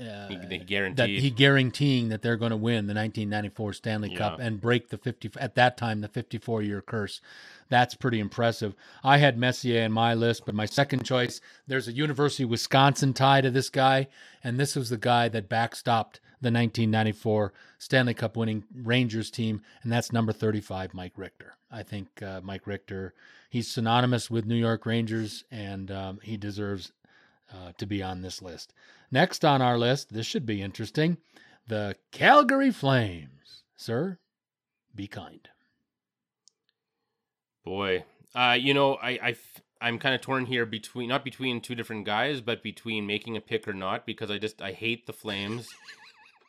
uh, 0.00 0.28
he, 0.28 0.36
that 0.36 1.08
he 1.08 1.30
guaranteeing 1.30 2.08
that 2.08 2.22
they're 2.22 2.36
going 2.36 2.50
to 2.50 2.56
win 2.56 2.86
the 2.86 2.94
1994 2.94 3.72
Stanley 3.74 4.12
Yeah. 4.12 4.18
Cup 4.18 4.38
and 4.40 4.60
break 4.60 4.88
the 4.88 4.98
50 4.98 5.32
at 5.38 5.54
that 5.56 5.76
time 5.76 6.00
the 6.00 6.08
54 6.08 6.62
year 6.62 6.80
curse. 6.80 7.20
That's 7.68 7.94
pretty 7.94 8.20
impressive. 8.20 8.74
I 9.02 9.18
had 9.18 9.36
Messier 9.36 9.82
in 9.82 9.92
my 9.92 10.14
list, 10.14 10.46
but 10.46 10.54
my 10.54 10.66
second 10.66 11.04
choice 11.04 11.40
there's 11.66 11.88
a 11.88 11.92
University 11.92 12.44
of 12.44 12.50
Wisconsin 12.50 13.12
tie 13.12 13.40
to 13.40 13.50
this 13.50 13.68
guy, 13.68 14.08
and 14.42 14.58
this 14.58 14.76
was 14.76 14.88
the 14.90 14.96
guy 14.96 15.28
that 15.28 15.48
backstopped 15.48 16.20
the 16.40 16.52
1994 16.52 17.52
Stanley 17.78 18.14
Cup 18.14 18.36
winning 18.36 18.64
Rangers 18.74 19.30
team, 19.30 19.62
and 19.82 19.92
that's 19.92 20.12
number 20.12 20.32
35, 20.32 20.94
Mike 20.94 21.14
Richter. 21.16 21.54
I 21.70 21.82
think 21.82 22.22
uh, 22.22 22.40
Mike 22.42 22.66
Richter, 22.66 23.14
he's 23.50 23.68
synonymous 23.68 24.30
with 24.30 24.46
New 24.46 24.54
York 24.54 24.86
Rangers, 24.86 25.44
and 25.50 25.90
um, 25.90 26.20
he 26.22 26.36
deserves 26.36 26.92
uh, 27.52 27.72
to 27.78 27.86
be 27.86 28.02
on 28.02 28.22
this 28.22 28.42
list. 28.42 28.74
Next 29.10 29.44
on 29.44 29.62
our 29.62 29.78
list, 29.78 30.12
this 30.12 30.26
should 30.26 30.46
be 30.46 30.62
interesting 30.62 31.18
the 31.66 31.96
Calgary 32.12 32.70
Flames. 32.70 33.64
Sir, 33.76 34.18
be 34.94 35.06
kind. 35.06 35.48
Boy, 37.64 38.04
uh, 38.34 38.56
you 38.58 38.72
know, 38.72 38.94
I, 38.94 39.10
I 39.10 39.30
f- 39.30 39.62
I'm 39.80 39.98
kind 39.98 40.14
of 40.14 40.20
torn 40.20 40.46
here 40.46 40.64
between 40.64 41.08
not 41.08 41.24
between 41.24 41.60
two 41.60 41.74
different 41.74 42.06
guys, 42.06 42.40
but 42.40 42.62
between 42.62 43.06
making 43.06 43.36
a 43.36 43.40
pick 43.40 43.66
or 43.66 43.74
not 43.74 44.06
because 44.06 44.30
I 44.30 44.38
just 44.38 44.62
I 44.62 44.72
hate 44.72 45.06
the 45.06 45.12
Flames. 45.12 45.68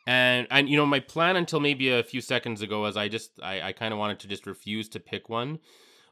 And 0.08 0.46
and 0.50 0.70
you 0.70 0.78
know 0.78 0.86
my 0.86 1.00
plan 1.00 1.36
until 1.36 1.60
maybe 1.60 1.90
a 1.90 2.02
few 2.02 2.22
seconds 2.22 2.62
ago 2.62 2.80
was 2.80 2.96
I 2.96 3.08
just 3.08 3.32
I, 3.42 3.60
I 3.60 3.72
kind 3.72 3.92
of 3.92 3.98
wanted 3.98 4.18
to 4.20 4.26
just 4.26 4.46
refuse 4.46 4.88
to 4.88 5.00
pick 5.00 5.28
one, 5.28 5.58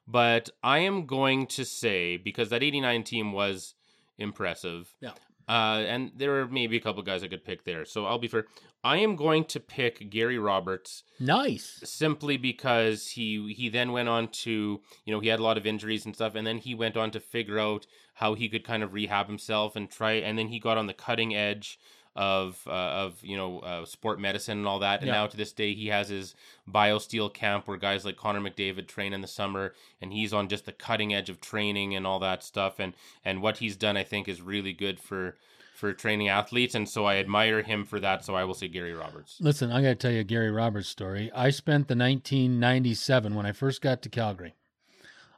but 0.06 0.50
I 0.62 0.80
am 0.80 1.06
going 1.06 1.46
to 1.46 1.64
say 1.64 2.18
because 2.18 2.50
that 2.50 2.62
'89 2.62 3.04
team 3.04 3.32
was 3.32 3.72
impressive. 4.18 4.94
Yeah. 5.00 5.12
Uh, 5.48 5.84
and 5.86 6.10
there 6.16 6.40
are 6.40 6.48
maybe 6.48 6.76
a 6.76 6.80
couple 6.80 7.02
guys 7.02 7.22
I 7.22 7.28
could 7.28 7.44
pick 7.44 7.64
there, 7.64 7.84
so 7.84 8.04
I'll 8.04 8.18
be 8.18 8.26
fair. 8.26 8.46
I 8.82 8.98
am 8.98 9.16
going 9.16 9.44
to 9.46 9.60
pick 9.60 10.10
Gary 10.10 10.38
Roberts 10.38 11.02
Nice. 11.18 11.80
simply 11.84 12.36
because 12.36 13.08
he 13.08 13.52
he 13.52 13.68
then 13.68 13.90
went 13.90 14.08
on 14.08 14.28
to 14.28 14.80
you 15.04 15.12
know 15.12 15.18
he 15.18 15.28
had 15.28 15.40
a 15.40 15.42
lot 15.42 15.58
of 15.58 15.66
injuries 15.66 16.06
and 16.06 16.14
stuff 16.14 16.36
and 16.36 16.46
then 16.46 16.58
he 16.58 16.72
went 16.74 16.96
on 16.96 17.10
to 17.10 17.18
figure 17.18 17.58
out 17.58 17.86
how 18.14 18.34
he 18.34 18.48
could 18.48 18.64
kind 18.64 18.84
of 18.84 18.92
rehab 18.92 19.26
himself 19.26 19.74
and 19.74 19.90
try 19.90 20.12
and 20.12 20.38
then 20.38 20.48
he 20.48 20.60
got 20.60 20.78
on 20.78 20.86
the 20.86 20.94
cutting 20.94 21.34
edge 21.34 21.80
of 22.16 22.60
uh, 22.66 22.70
of 22.70 23.22
you 23.22 23.36
know 23.36 23.60
uh, 23.60 23.84
sport 23.84 24.18
medicine 24.18 24.58
and 24.58 24.66
all 24.66 24.78
that. 24.80 25.00
And 25.00 25.08
Yeah. 25.08 25.14
now 25.14 25.26
to 25.26 25.36
this 25.36 25.52
day, 25.52 25.74
he 25.74 25.88
has 25.88 26.08
his 26.08 26.34
BioSteel 26.68 27.32
camp 27.32 27.68
where 27.68 27.76
guys 27.76 28.04
like 28.04 28.16
Connor 28.16 28.40
McDavid 28.40 28.86
train 28.88 29.12
in 29.12 29.20
the 29.20 29.28
summer, 29.28 29.74
and 30.00 30.12
he's 30.12 30.32
on 30.32 30.48
just 30.48 30.64
the 30.64 30.72
cutting 30.72 31.14
edge 31.14 31.28
of 31.30 31.40
training 31.40 31.94
and 31.94 32.06
all 32.06 32.18
that 32.20 32.42
stuff. 32.42 32.78
And 32.78 32.94
and 33.24 33.42
what 33.42 33.58
he's 33.58 33.76
done, 33.76 33.96
I 33.96 34.02
think, 34.04 34.28
is 34.28 34.40
really 34.42 34.72
good 34.72 34.98
for 34.98 35.36
for 35.74 35.92
training 35.92 36.28
athletes. 36.28 36.74
And 36.74 36.88
so 36.88 37.04
I 37.04 37.16
admire 37.16 37.60
him 37.62 37.84
for 37.84 38.00
that. 38.00 38.24
So 38.24 38.34
I 38.34 38.44
will 38.44 38.54
say 38.54 38.66
Gary 38.66 38.94
Roberts. 38.94 39.36
Listen, 39.40 39.70
I 39.70 39.82
got 39.82 39.88
to 39.88 39.94
tell 39.94 40.10
you 40.10 40.20
a 40.20 40.24
Gary 40.24 40.50
Roberts 40.50 40.88
story. 40.88 41.30
I 41.34 41.50
spent 41.50 41.88
the 41.88 41.94
1997 41.94 43.34
when 43.34 43.44
I 43.44 43.52
first 43.52 43.82
got 43.82 44.00
to 44.02 44.08
Calgary. 44.08 44.54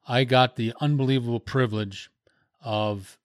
I 0.06 0.22
got 0.24 0.54
the 0.54 0.72
unbelievable 0.80 1.40
privilege 1.40 2.10
of 2.62 3.18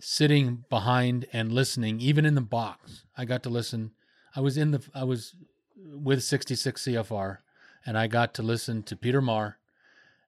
sitting 0.00 0.64
behind 0.68 1.26
and 1.32 1.52
listening, 1.52 2.00
even 2.00 2.24
in 2.24 2.34
the 2.34 2.40
box. 2.40 3.04
I 3.16 3.24
got 3.24 3.42
to 3.44 3.48
listen. 3.48 3.92
I 4.34 4.40
was 4.40 4.56
in 4.56 4.70
the. 4.72 4.82
I 4.94 5.04
was 5.04 5.34
with 5.76 6.22
66 6.22 6.82
CFR, 6.82 7.38
and 7.84 7.98
I 7.98 8.06
got 8.06 8.34
to 8.34 8.42
listen 8.42 8.82
to 8.84 8.96
Peter 8.96 9.20
Maher 9.20 9.58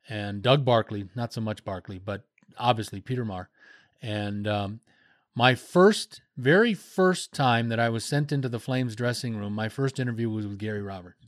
and 0.09 0.43
Doug 0.43 0.65
Barkley. 0.65 1.09
Not 1.15 1.33
so 1.33 1.41
much 1.41 1.65
Barkley, 1.65 1.99
but 1.99 2.25
obviously 2.59 3.01
Peter 3.01 3.25
Maher. 3.25 3.49
And 4.01 4.47
um, 4.47 4.81
my 5.35 5.55
first, 5.55 6.23
very 6.37 6.75
first 6.75 7.33
time 7.33 7.69
that 7.69 7.81
I 7.81 7.89
was 7.89 8.05
sent 8.05 8.33
into 8.33 8.49
the 8.49 8.61
Flames 8.61 8.97
dressing 8.97 9.37
room, 9.37 9.55
my 9.55 9.69
first 9.69 10.01
interview 10.01 10.31
was 10.31 10.47
with 10.47 10.59
Gary 10.59 10.83
Roberts. 10.83 11.27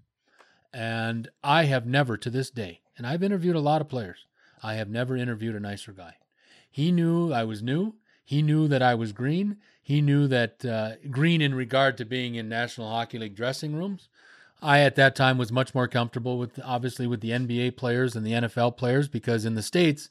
And 0.72 1.28
I 1.43 1.64
have 1.64 1.86
never 1.86 2.16
to 2.16 2.30
this 2.30 2.51
day, 2.51 2.80
and 2.97 3.07
I've 3.07 3.22
interviewed 3.22 3.57
a 3.57 3.61
lot 3.61 3.80
of 3.80 3.88
players, 3.88 4.26
I 4.62 4.74
have 4.74 4.88
never 4.88 5.16
interviewed 5.16 5.57
a 5.57 5.61
nicer 5.61 5.93
guy. 5.93 6.14
He 6.70 6.93
knew 6.93 7.32
I 7.32 7.45
was 7.45 7.62
new. 7.62 7.95
He 8.31 8.43
knew 8.43 8.68
that 8.68 8.81
I 8.81 8.95
was 8.95 9.11
green. 9.11 9.57
He 9.83 10.01
knew 10.01 10.28
that 10.28 10.64
uh, 10.64 10.93
green 11.11 11.41
in 11.43 11.53
regard 11.53 11.97
to 11.97 12.05
being 12.05 12.37
in 12.37 12.49
National 12.49 12.89
Hockey 12.89 13.18
League 13.18 13.35
dressing 13.35 13.74
rooms. 13.74 14.09
I 14.62 14.83
at 14.83 14.95
that 14.95 15.16
time 15.16 15.37
was 15.37 15.51
much 15.51 15.74
more 15.74 15.89
comfortable 15.89 16.39
with 16.39 16.61
obviously 16.64 17.09
with 17.09 17.22
the 17.22 17.31
NBA 17.31 17.76
players 17.76 18.14
and 18.14 18.24
the 18.24 18.35
NFL 18.35 18.76
players 18.76 19.09
because 19.09 19.45
in 19.45 19.57
the 19.57 19.64
states, 19.64 20.09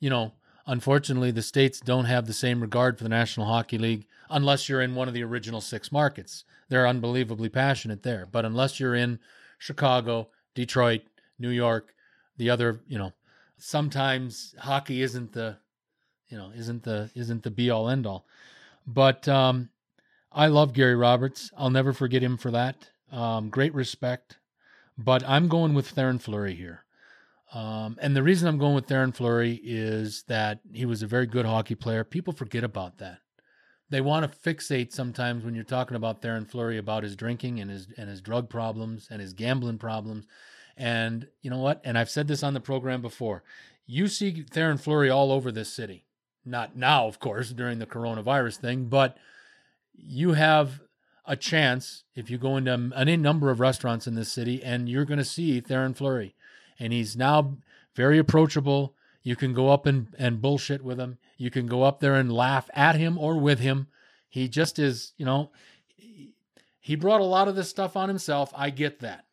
you 0.00 0.10
know, 0.10 0.32
unfortunately 0.66 1.30
the 1.30 1.40
states 1.40 1.78
don't 1.78 2.06
have 2.06 2.26
the 2.26 2.32
same 2.32 2.60
regard 2.60 2.98
for 2.98 3.04
the 3.04 3.08
National 3.08 3.46
Hockey 3.46 3.78
League 3.78 4.06
unless 4.28 4.68
you're 4.68 4.82
in 4.82 4.96
one 4.96 5.06
of 5.06 5.14
the 5.14 5.22
original 5.22 5.60
6 5.60 5.92
markets. 5.92 6.42
They're 6.68 6.88
unbelievably 6.88 7.50
passionate 7.50 8.02
there, 8.02 8.26
but 8.26 8.44
unless 8.44 8.80
you're 8.80 8.96
in 8.96 9.20
Chicago, 9.58 10.30
Detroit, 10.56 11.02
New 11.38 11.50
York, 11.50 11.94
the 12.38 12.50
other, 12.50 12.80
you 12.88 12.98
know, 12.98 13.12
sometimes 13.56 14.56
hockey 14.58 15.00
isn't 15.02 15.32
the 15.32 15.58
you 16.32 16.38
know, 16.38 16.50
isn't 16.56 16.82
the 16.82 17.10
isn't 17.14 17.42
the 17.42 17.50
be 17.50 17.70
all 17.70 17.88
end 17.88 18.06
all. 18.06 18.26
But 18.86 19.28
um 19.28 19.68
I 20.32 20.46
love 20.46 20.72
Gary 20.72 20.96
Roberts. 20.96 21.50
I'll 21.56 21.70
never 21.70 21.92
forget 21.92 22.22
him 22.22 22.38
for 22.38 22.50
that. 22.52 22.88
Um, 23.10 23.50
great 23.50 23.74
respect. 23.74 24.38
But 24.96 25.22
I'm 25.28 25.48
going 25.48 25.74
with 25.74 25.94
Theoren 25.94 26.20
Fleury 26.20 26.54
here. 26.54 26.84
Um, 27.52 27.98
and 28.00 28.16
the 28.16 28.22
reason 28.22 28.48
I'm 28.48 28.58
going 28.58 28.74
with 28.74 28.86
Theoren 28.86 29.14
Fleury 29.14 29.60
is 29.62 30.24
that 30.28 30.60
he 30.72 30.86
was 30.86 31.02
a 31.02 31.06
very 31.06 31.26
good 31.26 31.44
hockey 31.44 31.74
player. 31.74 32.02
People 32.02 32.32
forget 32.32 32.64
about 32.64 32.98
that. 32.98 33.18
They 33.90 34.00
want 34.00 34.30
to 34.30 34.38
fixate 34.38 34.90
sometimes 34.90 35.44
when 35.44 35.54
you're 35.54 35.64
talking 35.64 35.98
about 35.98 36.22
Theoren 36.22 36.48
Fleury 36.48 36.78
about 36.78 37.02
his 37.02 37.14
drinking 37.14 37.60
and 37.60 37.70
his 37.70 37.88
and 37.98 38.08
his 38.08 38.22
drug 38.22 38.48
problems 38.48 39.08
and 39.10 39.20
his 39.20 39.34
gambling 39.34 39.76
problems. 39.76 40.26
And 40.78 41.28
you 41.42 41.50
know 41.50 41.58
what? 41.58 41.82
And 41.84 41.98
I've 41.98 42.08
said 42.08 42.26
this 42.26 42.42
on 42.42 42.54
the 42.54 42.60
program 42.60 43.02
before. 43.02 43.42
You 43.84 44.08
see 44.08 44.44
Theoren 44.50 44.80
Fleury 44.80 45.10
all 45.10 45.30
over 45.30 45.52
this 45.52 45.70
city. 45.70 46.06
Not 46.44 46.76
now, 46.76 47.06
of 47.06 47.20
course, 47.20 47.50
during 47.50 47.78
the 47.78 47.86
coronavirus 47.86 48.56
thing, 48.56 48.86
but 48.86 49.16
you 49.94 50.32
have 50.32 50.80
a 51.24 51.36
chance 51.36 52.02
if 52.16 52.30
you 52.30 52.38
go 52.38 52.56
into 52.56 52.90
any 52.96 53.16
number 53.16 53.50
of 53.50 53.60
restaurants 53.60 54.06
in 54.06 54.14
this 54.14 54.32
city 54.32 54.62
and 54.62 54.88
you're 54.88 55.04
going 55.04 55.18
to 55.18 55.24
see 55.24 55.60
Theoren 55.60 55.96
Fleury. 55.96 56.34
And 56.78 56.92
he's 56.92 57.16
now 57.16 57.58
very 57.94 58.18
approachable. 58.18 58.94
You 59.22 59.36
can 59.36 59.54
go 59.54 59.68
up 59.68 59.86
and, 59.86 60.08
and 60.18 60.42
bullshit 60.42 60.82
with 60.82 60.98
him. 60.98 61.18
You 61.36 61.50
can 61.50 61.66
go 61.66 61.84
up 61.84 62.00
there 62.00 62.16
and 62.16 62.32
laugh 62.32 62.68
at 62.74 62.96
him 62.96 63.18
or 63.18 63.36
with 63.38 63.60
him. 63.60 63.86
He 64.28 64.48
just 64.48 64.78
is, 64.78 65.12
you 65.16 65.24
know, 65.24 65.50
he 66.80 66.96
brought 66.96 67.20
a 67.20 67.24
lot 67.24 67.46
of 67.46 67.54
this 67.54 67.68
stuff 67.68 67.96
on 67.96 68.08
himself. 68.08 68.50
I 68.56 68.70
get 68.70 68.98
that. 68.98 69.24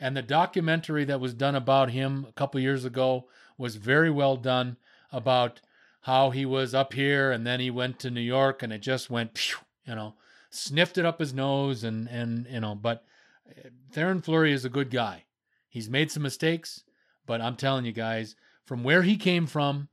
And 0.00 0.16
the 0.16 0.22
documentary 0.22 1.04
that 1.04 1.20
was 1.20 1.34
done 1.34 1.54
about 1.54 1.90
him 1.90 2.24
a 2.26 2.32
couple 2.32 2.60
years 2.60 2.84
ago 2.86 3.26
was 3.58 3.76
very 3.76 4.10
well 4.10 4.36
done 4.36 4.78
about 5.12 5.60
how 6.02 6.30
he 6.30 6.46
was 6.46 6.74
up 6.74 6.92
here 6.92 7.30
and 7.32 7.46
then 7.46 7.60
he 7.60 7.70
went 7.70 7.98
to 8.00 8.10
New 8.10 8.20
York 8.20 8.62
and 8.62 8.72
it 8.72 8.80
just 8.80 9.10
went, 9.10 9.52
you 9.84 9.94
know, 9.94 10.14
sniffed 10.50 10.98
it 10.98 11.04
up 11.04 11.20
his 11.20 11.34
nose 11.34 11.84
and 11.84 12.08
and 12.08 12.46
you 12.50 12.60
know, 12.60 12.74
but 12.74 13.04
uh, 13.48 13.68
Theoren 13.92 14.24
Fleury 14.24 14.52
is 14.52 14.64
a 14.64 14.70
good 14.70 14.90
guy. 14.90 15.24
He's 15.68 15.90
made 15.90 16.10
some 16.10 16.22
mistakes, 16.22 16.84
but 17.26 17.40
I'm 17.40 17.56
telling 17.56 17.84
you 17.84 17.92
guys, 17.92 18.36
from 18.64 18.82
where 18.82 19.02
he 19.02 19.16
came 19.16 19.46
from 19.46 19.88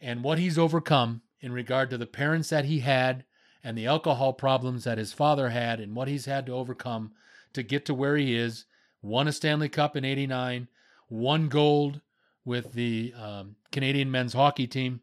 and 0.00 0.22
what 0.22 0.38
he's 0.38 0.58
overcome 0.58 1.22
in 1.40 1.52
regard 1.52 1.90
to 1.90 1.98
the 1.98 2.06
parents 2.06 2.48
that 2.50 2.64
he 2.64 2.80
had 2.80 3.24
and 3.62 3.76
the 3.76 3.86
alcohol 3.86 4.32
problems 4.32 4.84
that 4.84 4.98
his 4.98 5.12
father 5.12 5.48
had 5.50 5.80
and 5.80 5.94
what 5.94 6.08
he's 6.08 6.26
had 6.26 6.46
to 6.46 6.52
overcome 6.52 7.12
to 7.52 7.62
get 7.62 7.84
to 7.86 7.94
where 7.94 8.16
he 8.16 8.36
is, 8.36 8.64
won 9.02 9.26
a 9.26 9.32
Stanley 9.32 9.68
Cup 9.68 9.96
in 9.96 10.04
89, 10.04 10.68
won 11.08 11.48
gold 11.48 12.00
with 12.44 12.72
the 12.72 13.12
um, 13.16 13.56
Canadian 13.72 14.10
men's 14.10 14.34
hockey 14.34 14.66
team. 14.66 15.00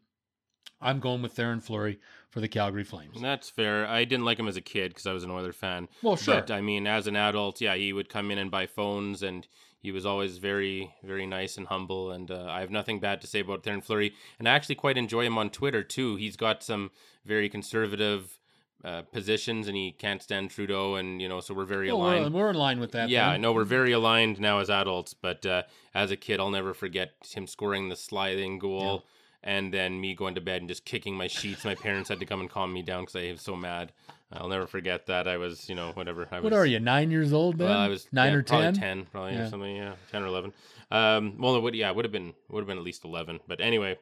I'm 0.80 1.00
going 1.00 1.22
with 1.22 1.34
Theoren 1.34 1.62
Fleury 1.62 1.98
for 2.30 2.40
the 2.40 2.48
Calgary 2.48 2.84
Flames. 2.84 3.20
That's 3.20 3.48
fair. 3.48 3.86
I 3.86 4.04
didn't 4.04 4.24
like 4.24 4.38
him 4.38 4.48
as 4.48 4.56
a 4.56 4.60
kid 4.60 4.90
because 4.90 5.06
I 5.06 5.12
was 5.12 5.24
an 5.24 5.30
Oiler 5.30 5.52
fan. 5.52 5.88
Well, 6.02 6.16
sure. 6.16 6.34
But 6.36 6.50
I 6.50 6.60
mean, 6.60 6.86
as 6.86 7.06
an 7.06 7.16
adult, 7.16 7.60
yeah, 7.60 7.74
he 7.74 7.92
would 7.92 8.08
come 8.08 8.30
in 8.30 8.38
and 8.38 8.50
buy 8.50 8.66
phones, 8.66 9.22
and 9.22 9.46
he 9.80 9.92
was 9.92 10.04
always 10.04 10.38
very, 10.38 10.94
very 11.02 11.26
nice 11.26 11.56
and 11.56 11.66
humble. 11.68 12.10
And 12.10 12.30
uh, 12.30 12.46
I 12.48 12.60
have 12.60 12.70
nothing 12.70 13.00
bad 13.00 13.20
to 13.22 13.26
say 13.26 13.40
about 13.40 13.62
Theoren 13.62 13.82
Fleury, 13.84 14.14
and 14.38 14.48
I 14.48 14.52
actually 14.52 14.74
quite 14.74 14.98
enjoy 14.98 15.24
him 15.24 15.38
on 15.38 15.48
Twitter 15.50 15.82
too. 15.82 16.16
He's 16.16 16.36
got 16.36 16.62
some 16.62 16.90
very 17.24 17.48
conservative 17.48 18.38
uh, 18.84 19.02
positions, 19.02 19.66
and 19.68 19.76
he 19.76 19.92
can't 19.92 20.22
stand 20.22 20.50
Trudeau, 20.50 20.96
and 20.96 21.22
you 21.22 21.28
know, 21.28 21.40
so 21.40 21.54
we're 21.54 21.64
very 21.64 21.86
Well, 21.88 21.96
aligned. 22.02 22.34
we're, 22.34 22.40
we're 22.42 22.50
in 22.50 22.56
line 22.56 22.80
with 22.80 22.92
that. 22.92 23.08
yeah, 23.08 23.30
I 23.30 23.38
know 23.38 23.52
we're 23.52 23.64
very 23.64 23.92
aligned 23.92 24.38
now 24.40 24.58
as 24.58 24.68
adults, 24.68 25.14
but 25.14 25.46
uh, 25.46 25.62
as 25.94 26.10
a 26.10 26.16
kid, 26.16 26.40
I'll 26.40 26.50
never 26.50 26.74
forget 26.74 27.12
him 27.34 27.46
scoring 27.46 27.88
the 27.88 27.96
sliding 27.96 28.58
goal. 28.58 29.06
And 29.46 29.72
then 29.74 30.00
me 30.00 30.14
going 30.14 30.34
to 30.36 30.40
bed 30.40 30.62
and 30.62 30.68
just 30.70 30.86
kicking 30.86 31.14
my 31.14 31.26
sheets. 31.26 31.64
My 31.66 31.74
parents 31.74 32.08
had 32.08 32.18
to 32.20 32.24
come 32.26 32.40
and 32.40 32.48
calm 32.48 32.72
me 32.72 32.80
down 32.82 33.02
because 33.02 33.16
I 33.16 33.30
was 33.30 33.42
so 33.42 33.54
mad. 33.54 33.92
I'll 34.32 34.48
never 34.48 34.66
forget 34.66 35.04
that. 35.06 35.28
I 35.28 35.36
was, 35.36 35.68
you 35.68 35.74
know, 35.74 35.90
whatever. 35.92 36.26
I 36.32 36.36
was, 36.40 36.44
What 36.44 36.52
are 36.54 36.64
you, 36.64 36.80
nine 36.80 37.10
years 37.10 37.32
old 37.32 37.58
then? 37.58 37.68
well, 37.68 37.78
I 37.78 37.88
was 37.88 38.08
nine 38.10 38.32
yeah, 38.32 38.38
or 38.38 38.42
probably 38.42 38.64
ten? 38.64 38.74
ten, 38.74 39.06
probably 39.12 39.34
Yeah. 39.34 39.42
or 39.46 39.50
something. 39.50 39.76
Yeah, 39.76 39.94
ten 40.10 40.22
or 40.22 40.26
eleven. 40.28 40.52
Um, 40.90 41.36
well, 41.38 41.56
it 41.56 41.62
would 41.62 41.74
yeah, 41.74 41.90
it 41.90 41.94
would 41.96 42.04
have 42.06 42.10
been 42.12 42.32
would 42.48 42.60
have 42.60 42.66
been 42.66 42.78
at 42.78 42.82
least 42.84 43.04
eleven. 43.04 43.38
But 43.46 43.60
anyway, 43.60 43.98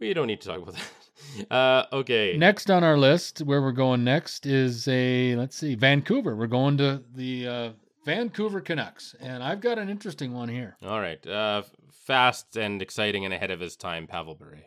we 0.00 0.12
don't 0.12 0.26
need 0.26 0.40
to 0.40 0.48
talk 0.48 0.60
about 0.60 0.74
that. 1.48 1.52
Uh, 1.54 1.86
okay. 1.92 2.36
Next 2.36 2.68
on 2.70 2.82
our 2.82 2.98
list, 2.98 3.38
where 3.42 3.62
we're 3.62 3.72
going 3.72 4.02
next 4.04 4.44
is 4.44 4.88
a 4.88 5.36
let's 5.36 5.56
see, 5.56 5.76
Vancouver. 5.76 6.34
We're 6.34 6.46
going 6.48 6.76
to 6.78 7.02
the 7.14 7.46
uh, 7.46 7.70
Vancouver 8.04 8.60
Canucks, 8.60 9.14
and 9.20 9.40
I've 9.42 9.60
got 9.60 9.78
an 9.78 9.88
interesting 9.88 10.34
one 10.34 10.48
here. 10.48 10.76
All 10.84 11.00
right. 11.00 11.24
Uh, 11.26 11.62
fast 11.92 12.56
and 12.56 12.82
exciting 12.82 13.24
and 13.24 13.32
ahead 13.32 13.50
of 13.52 13.60
his 13.60 13.76
time, 13.76 14.06
Pavel 14.08 14.34
Bure. 14.34 14.58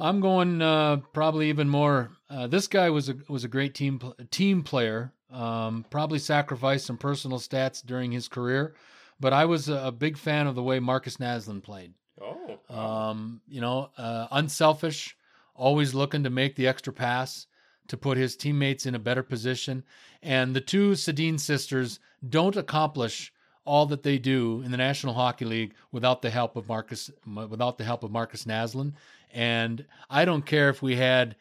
I'm 0.00 0.20
going 0.20 0.62
uh, 0.62 0.98
probably 1.12 1.48
even 1.48 1.68
more. 1.68 2.10
Uh, 2.30 2.46
this 2.46 2.66
guy 2.66 2.90
was 2.90 3.08
a 3.08 3.16
was 3.28 3.44
a 3.44 3.48
great 3.48 3.74
team 3.74 4.00
team 4.30 4.62
player. 4.62 5.12
Um, 5.30 5.84
probably 5.90 6.18
sacrificed 6.18 6.86
some 6.86 6.96
personal 6.96 7.38
stats 7.38 7.84
during 7.84 8.12
his 8.12 8.28
career, 8.28 8.74
but 9.20 9.32
I 9.34 9.44
was 9.44 9.68
a, 9.68 9.88
a 9.88 9.92
big 9.92 10.16
fan 10.16 10.46
of 10.46 10.54
the 10.54 10.62
way 10.62 10.80
Markus 10.80 11.18
Naslund 11.18 11.62
played. 11.62 11.92
Oh. 12.20 12.58
Um, 12.74 13.40
you 13.46 13.60
know, 13.60 13.90
uh, 13.98 14.28
unselfish, 14.30 15.16
always 15.54 15.94
looking 15.94 16.22
to 16.24 16.30
make 16.30 16.56
the 16.56 16.66
extra 16.66 16.92
pass 16.92 17.46
to 17.88 17.96
put 17.96 18.16
his 18.16 18.36
teammates 18.36 18.86
in 18.86 18.94
a 18.94 18.98
better 18.98 19.22
position. 19.22 19.84
And 20.22 20.54
the 20.54 20.60
two 20.60 20.92
Sedin 20.92 21.38
sisters 21.38 22.00
don't 22.26 22.56
accomplish 22.56 23.32
all 23.64 23.84
that 23.86 24.02
they 24.02 24.18
do 24.18 24.62
in 24.64 24.70
the 24.70 24.76
National 24.78 25.12
Hockey 25.12 25.44
League 25.44 25.74
without 25.92 26.22
the 26.22 26.30
help 26.30 26.56
of 26.56 26.68
Marcus 26.68 27.10
without 27.26 27.76
the 27.76 27.84
help 27.84 28.02
of 28.02 28.10
Markus 28.10 28.44
Naslund. 28.44 28.94
And 29.32 29.84
I 30.08 30.24
don't 30.24 30.46
care 30.46 30.68
if 30.70 30.82
we 30.82 30.96
had 30.96 31.36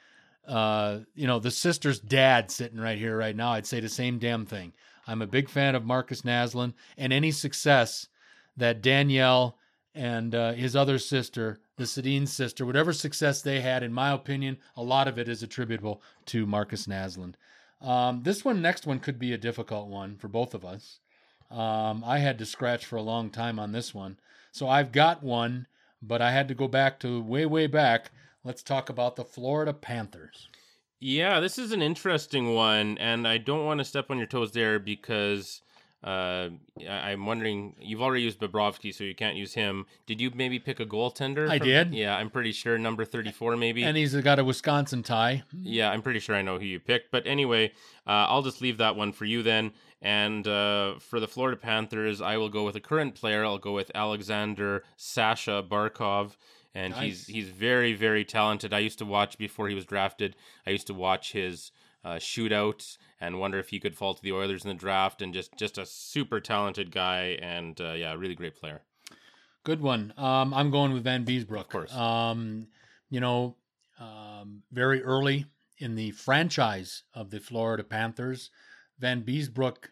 uh, 0.48 1.00
you 1.14 1.28
know, 1.28 1.40
the 1.40 1.52
sister's 1.52 2.00
dad 2.00 2.50
sitting 2.50 2.80
right 2.80 2.98
here 2.98 3.18
right 3.18 3.36
now, 3.36 3.52
I'd 3.52 3.68
say 3.68 3.82
the 3.82 3.90
same 3.90 4.18
damn 4.18 4.46
thing. 4.46 4.72
I'm 5.06 5.22
a 5.22 5.28
big 5.28 5.50
fan 5.50 5.76
of 5.76 5.86
Markus 5.86 6.22
Naslund 6.22 6.74
and 6.98 7.12
any 7.12 7.32
success 7.32 8.08
that 8.56 8.82
Danielle 8.82 9.58
and 9.94 10.34
uh, 10.34 10.54
his 10.54 10.76
other 10.76 11.00
sister, 11.00 11.60
the 11.76 11.84
Sedin 11.84 12.28
sister, 12.28 12.66
whatever 12.66 12.94
success 12.94 13.42
they 13.42 13.62
had, 13.62 13.84
in 13.84 13.94
my 13.94 14.12
opinion, 14.12 14.58
a 14.76 14.84
lot 14.84 15.08
of 15.08 15.20
it 15.20 15.28
is 15.28 15.44
attributable 15.44 16.02
to 16.28 16.46
Markus 16.46 16.88
Naslund. 16.88 17.34
Um, 17.82 18.24
this 18.24 18.46
one, 18.46 18.62
next 18.62 18.88
one, 18.88 19.00
could 19.00 19.20
be 19.20 19.34
a 19.34 19.38
difficult 19.38 19.88
one 19.88 20.16
for 20.16 20.28
both 20.28 20.54
of 20.54 20.66
us. 20.66 21.00
Um, 21.52 22.04
I 22.06 22.20
had 22.20 22.38
to 22.40 22.46
scratch 22.46 22.86
for 22.86 22.96
a 22.96 23.02
long 23.02 23.30
time 23.30 23.60
on 23.60 23.72
this 23.72 23.94
one. 23.94 24.18
So 24.52 24.68
I've 24.68 24.92
got 24.92 25.24
one, 25.24 25.68
but 26.02 26.22
I 26.22 26.32
had 26.32 26.48
to 26.48 26.56
go 26.56 26.68
back 26.68 27.00
to 27.02 27.22
way, 27.22 27.46
way 27.46 27.68
back. 27.68 28.12
Let's 28.44 28.64
talk 28.64 28.90
about 28.90 29.16
the 29.16 29.26
Florida 29.26 29.74
Panthers. 29.74 30.50
Yeah, 31.00 31.40
this 31.40 31.60
is 31.60 31.72
an 31.72 31.82
interesting 31.82 32.56
one, 32.56 32.98
and 32.98 33.28
I 33.28 33.38
don't 33.38 33.66
want 33.66 33.80
to 33.80 33.86
step 33.86 34.10
on 34.10 34.18
your 34.18 34.26
toes 34.26 34.52
there 34.52 34.80
because 34.80 35.62
uh, 36.04 36.50
I'm 36.88 37.26
wondering. 37.26 37.76
You've 37.80 38.02
already 38.02 38.22
used 38.24 38.40
Bobrovsky, 38.40 38.94
so 38.94 39.04
you 39.04 39.16
can't 39.16 39.36
use 39.36 39.54
him. 39.56 39.86
Did 40.06 40.22
you 40.22 40.32
maybe 40.34 40.60
pick 40.60 40.80
a 40.80 40.86
goaltender? 40.86 41.50
I 41.50 41.58
from- 41.58 41.68
did. 41.68 41.94
Yeah, 41.94 42.16
I'm 42.16 42.30
pretty 42.30 42.52
sure 42.52 42.78
number 42.78 43.04
34, 43.04 43.58
maybe. 43.58 43.84
And 43.84 43.98
he's 43.98 44.16
got 44.16 44.40
a 44.40 44.44
Wisconsin 44.44 45.04
tie. 45.04 45.44
Yeah, 45.54 45.90
I'm 45.92 46.02
pretty 46.02 46.20
sure 46.20 46.36
I 46.36 46.42
know 46.44 46.60
who 46.60 46.66
you 46.66 46.80
picked. 46.80 47.12
But 47.12 47.26
anyway, 47.26 47.72
uh, 48.06 48.28
I'll 48.30 48.44
just 48.44 48.62
leave 48.62 48.78
that 48.78 48.96
one 48.96 49.12
for 49.12 49.26
you 49.26 49.42
then. 49.44 49.72
And 50.02 50.48
uh, 50.48 51.00
for 51.00 51.20
the 51.20 51.28
Florida 51.28 51.58
Panthers, 51.58 52.22
I 52.22 52.38
will 52.38 52.50
go 52.50 52.64
with 52.64 52.76
a 52.76 52.80
current 52.82 53.16
player. 53.16 53.44
I'll 53.44 53.58
go 53.58 53.74
with 53.74 53.92
Alexander 53.96 54.84
Sasha 54.96 55.64
Barkov. 55.68 56.36
And 56.76 56.94
Nice. 56.94 57.26
he's 57.26 57.28
he's 57.28 57.50
very 57.50 57.94
very 57.96 58.24
talented. 58.24 58.72
I 58.72 58.80
used 58.80 59.00
to 59.00 59.06
watch 59.06 59.40
before 59.40 59.68
he 59.68 59.74
was 59.74 59.86
drafted. 59.86 60.36
I 60.68 60.70
used 60.70 60.86
to 60.88 60.94
watch 60.94 61.32
his 61.32 61.72
uh, 62.08 62.16
shootouts 62.16 62.98
and 63.20 63.40
wonder 63.40 63.60
if 63.60 63.70
he 63.70 63.80
could 63.80 63.96
fall 63.96 64.14
to 64.14 64.22
the 64.22 64.32
Oilers 64.32 64.64
in 64.64 64.70
the 64.70 64.76
draft. 64.76 65.22
And 65.22 65.34
just 65.34 65.58
just 65.58 65.78
a 65.78 65.86
super 65.86 66.40
talented 66.40 66.92
guy 66.92 67.38
and 67.42 67.80
uh, 67.82 67.94
yeah, 67.94 68.14
really 68.14 68.36
great 68.36 68.56
player. 68.56 68.82
Good 69.64 69.82
one. 69.82 70.14
Um, 70.18 70.54
I'm 70.54 70.72
going 70.72 70.94
with 70.94 71.04
Vanbiesbrouck. 71.04 71.62
Of 71.62 71.70
course. 71.70 71.94
Um, 71.94 72.68
you 73.10 73.20
know, 73.20 73.58
um, 74.00 74.64
very 74.72 75.04
early 75.04 75.46
in 75.78 75.96
the 75.96 76.12
franchise 76.12 77.04
of 77.14 77.30
the 77.30 77.40
Florida 77.40 77.84
Panthers, 77.84 78.50
Vanbiesbrouck 79.02 79.90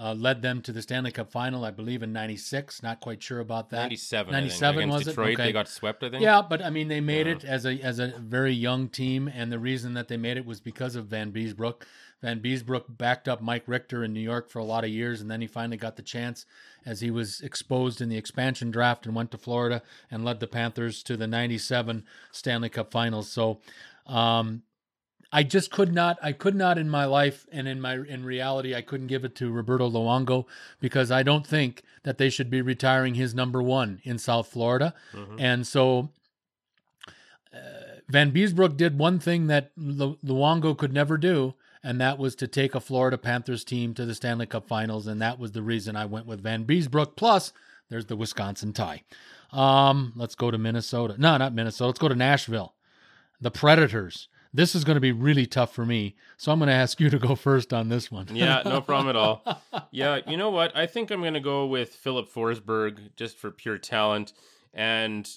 uh, 0.00 0.14
led 0.14 0.42
them 0.42 0.62
to 0.62 0.72
the 0.72 0.80
Stanley 0.80 1.10
Cup 1.10 1.30
final, 1.32 1.64
I 1.64 1.70
believe, 1.72 2.02
in 2.02 2.12
'96. 2.12 2.82
Not 2.82 3.00
quite 3.00 3.22
sure 3.22 3.40
about 3.40 3.70
that. 3.70 3.82
97. 3.82 4.32
97 4.32 4.88
was 4.88 5.02
Against 5.02 5.08
it? 5.08 5.10
Detroit, 5.10 5.34
Okay. 5.34 5.42
they 5.44 5.52
got 5.52 5.68
swept. 5.68 6.02
I 6.04 6.10
think. 6.10 6.22
Yeah, 6.22 6.42
but 6.48 6.62
I 6.62 6.70
mean, 6.70 6.88
they 6.88 7.00
made 7.00 7.26
Yeah. 7.26 7.32
it 7.34 7.44
as 7.44 7.66
a 7.66 7.80
as 7.80 7.98
a 7.98 8.14
very 8.18 8.52
young 8.52 8.88
team, 8.88 9.26
and 9.28 9.50
the 9.50 9.58
reason 9.58 9.94
that 9.94 10.08
they 10.08 10.16
made 10.16 10.36
it 10.36 10.46
was 10.46 10.60
because 10.60 10.94
of 10.96 11.06
Vanbiesbrouck. 11.06 11.82
Van 12.20 12.40
Beesbrook 12.40 12.84
backed 12.88 13.28
up 13.28 13.40
Mike 13.40 13.62
Richter 13.68 14.02
in 14.02 14.12
New 14.12 14.18
York 14.20 14.50
for 14.50 14.58
a 14.58 14.64
lot 14.64 14.82
of 14.82 14.90
years, 14.90 15.20
and 15.20 15.30
then 15.30 15.40
he 15.40 15.46
finally 15.46 15.76
got 15.76 15.94
the 15.94 16.02
chance 16.02 16.44
as 16.84 16.98
he 17.00 17.12
was 17.12 17.40
exposed 17.42 18.00
in 18.00 18.08
the 18.08 18.16
expansion 18.16 18.72
draft 18.72 19.06
and 19.06 19.14
went 19.14 19.30
to 19.30 19.38
Florida 19.38 19.82
and 20.10 20.24
led 20.24 20.40
the 20.40 20.48
Panthers 20.48 21.04
to 21.04 21.16
the 21.16 21.28
'97 21.28 22.04
Stanley 22.32 22.70
Cup 22.70 22.90
Finals. 22.90 23.30
So, 23.30 23.60
um, 24.06 24.62
I 25.30 25.42
just 25.42 25.70
could 25.70 25.92
not. 25.92 26.18
I 26.22 26.32
could 26.32 26.54
not 26.54 26.78
in 26.78 26.88
my 26.88 27.04
life 27.04 27.46
and 27.52 27.68
in 27.68 27.80
my 27.80 27.94
in 27.96 28.24
reality, 28.24 28.74
I 28.74 28.80
couldn't 28.80 29.08
give 29.08 29.24
it 29.24 29.34
to 29.36 29.50
Roberto 29.52 29.88
Luongo 29.90 30.46
because 30.80 31.10
I 31.10 31.22
don't 31.22 31.46
think 31.46 31.82
that 32.04 32.16
they 32.16 32.30
should 32.30 32.48
be 32.48 32.62
retiring 32.62 33.14
his 33.14 33.34
number 33.34 33.62
one 33.62 34.00
in 34.04 34.18
South 34.18 34.48
Florida. 34.48 34.94
Mhm. 35.12 35.36
And 35.38 35.66
so 35.66 36.08
uh, 37.52 37.58
Vanbiesbrouck 38.12 38.76
did 38.76 38.98
one 38.98 39.18
thing 39.18 39.46
that 39.48 39.70
Lu- 39.76 40.16
Luongo 40.24 40.76
could 40.76 40.92
never 40.92 41.18
do, 41.18 41.54
and 41.82 42.00
that 42.00 42.18
was 42.18 42.34
to 42.36 42.46
take 42.46 42.74
a 42.74 42.80
Florida 42.80 43.18
Panthers 43.18 43.64
team 43.64 43.94
to 43.94 44.06
the 44.06 44.14
Stanley 44.14 44.46
Cup 44.46 44.66
Finals, 44.66 45.06
and 45.06 45.20
that 45.20 45.38
was 45.38 45.52
the 45.52 45.62
reason 45.62 45.96
I 45.96 46.06
went 46.06 46.26
with 46.26 46.42
Vanbiesbrouck. 46.42 47.16
Plus, 47.16 47.52
there's 47.90 48.06
the 48.06 48.16
Wisconsin 48.16 48.72
tie. 48.72 49.02
Um, 49.52 50.12
let's 50.16 50.34
go 50.34 50.50
to 50.50 50.58
Minnesota. 50.58 51.14
No, 51.18 51.36
not 51.36 51.54
Minnesota. 51.54 51.88
Let's 51.88 51.98
go 51.98 52.08
to 52.08 52.14
Nashville. 52.14 52.74
The 53.40 53.50
Predators. 53.50 54.28
This 54.52 54.74
is 54.74 54.84
going 54.84 54.96
to 54.96 55.00
be 55.00 55.12
really 55.12 55.46
tough 55.46 55.74
for 55.74 55.84
me, 55.84 56.16
so 56.36 56.50
I'm 56.52 56.58
going 56.58 56.68
to 56.68 56.74
ask 56.74 57.00
you 57.00 57.10
to 57.10 57.18
go 57.18 57.34
first 57.34 57.72
on 57.72 57.88
this 57.88 58.10
one. 58.10 58.28
Yeah, 58.32 58.62
no 58.64 58.80
problem 58.82 59.08
at 59.08 59.16
all. 59.16 59.42
Yeah, 59.90 60.20
you 60.26 60.36
know 60.36 60.50
what? 60.50 60.74
I 60.76 60.86
think 60.86 61.10
I'm 61.10 61.20
going 61.20 61.34
to 61.34 61.40
go 61.40 61.66
with 61.66 61.94
Filip 61.94 62.32
Forsberg 62.32 63.14
just 63.16 63.36
for 63.36 63.50
pure 63.50 63.78
talent. 63.78 64.32
And 64.72 65.28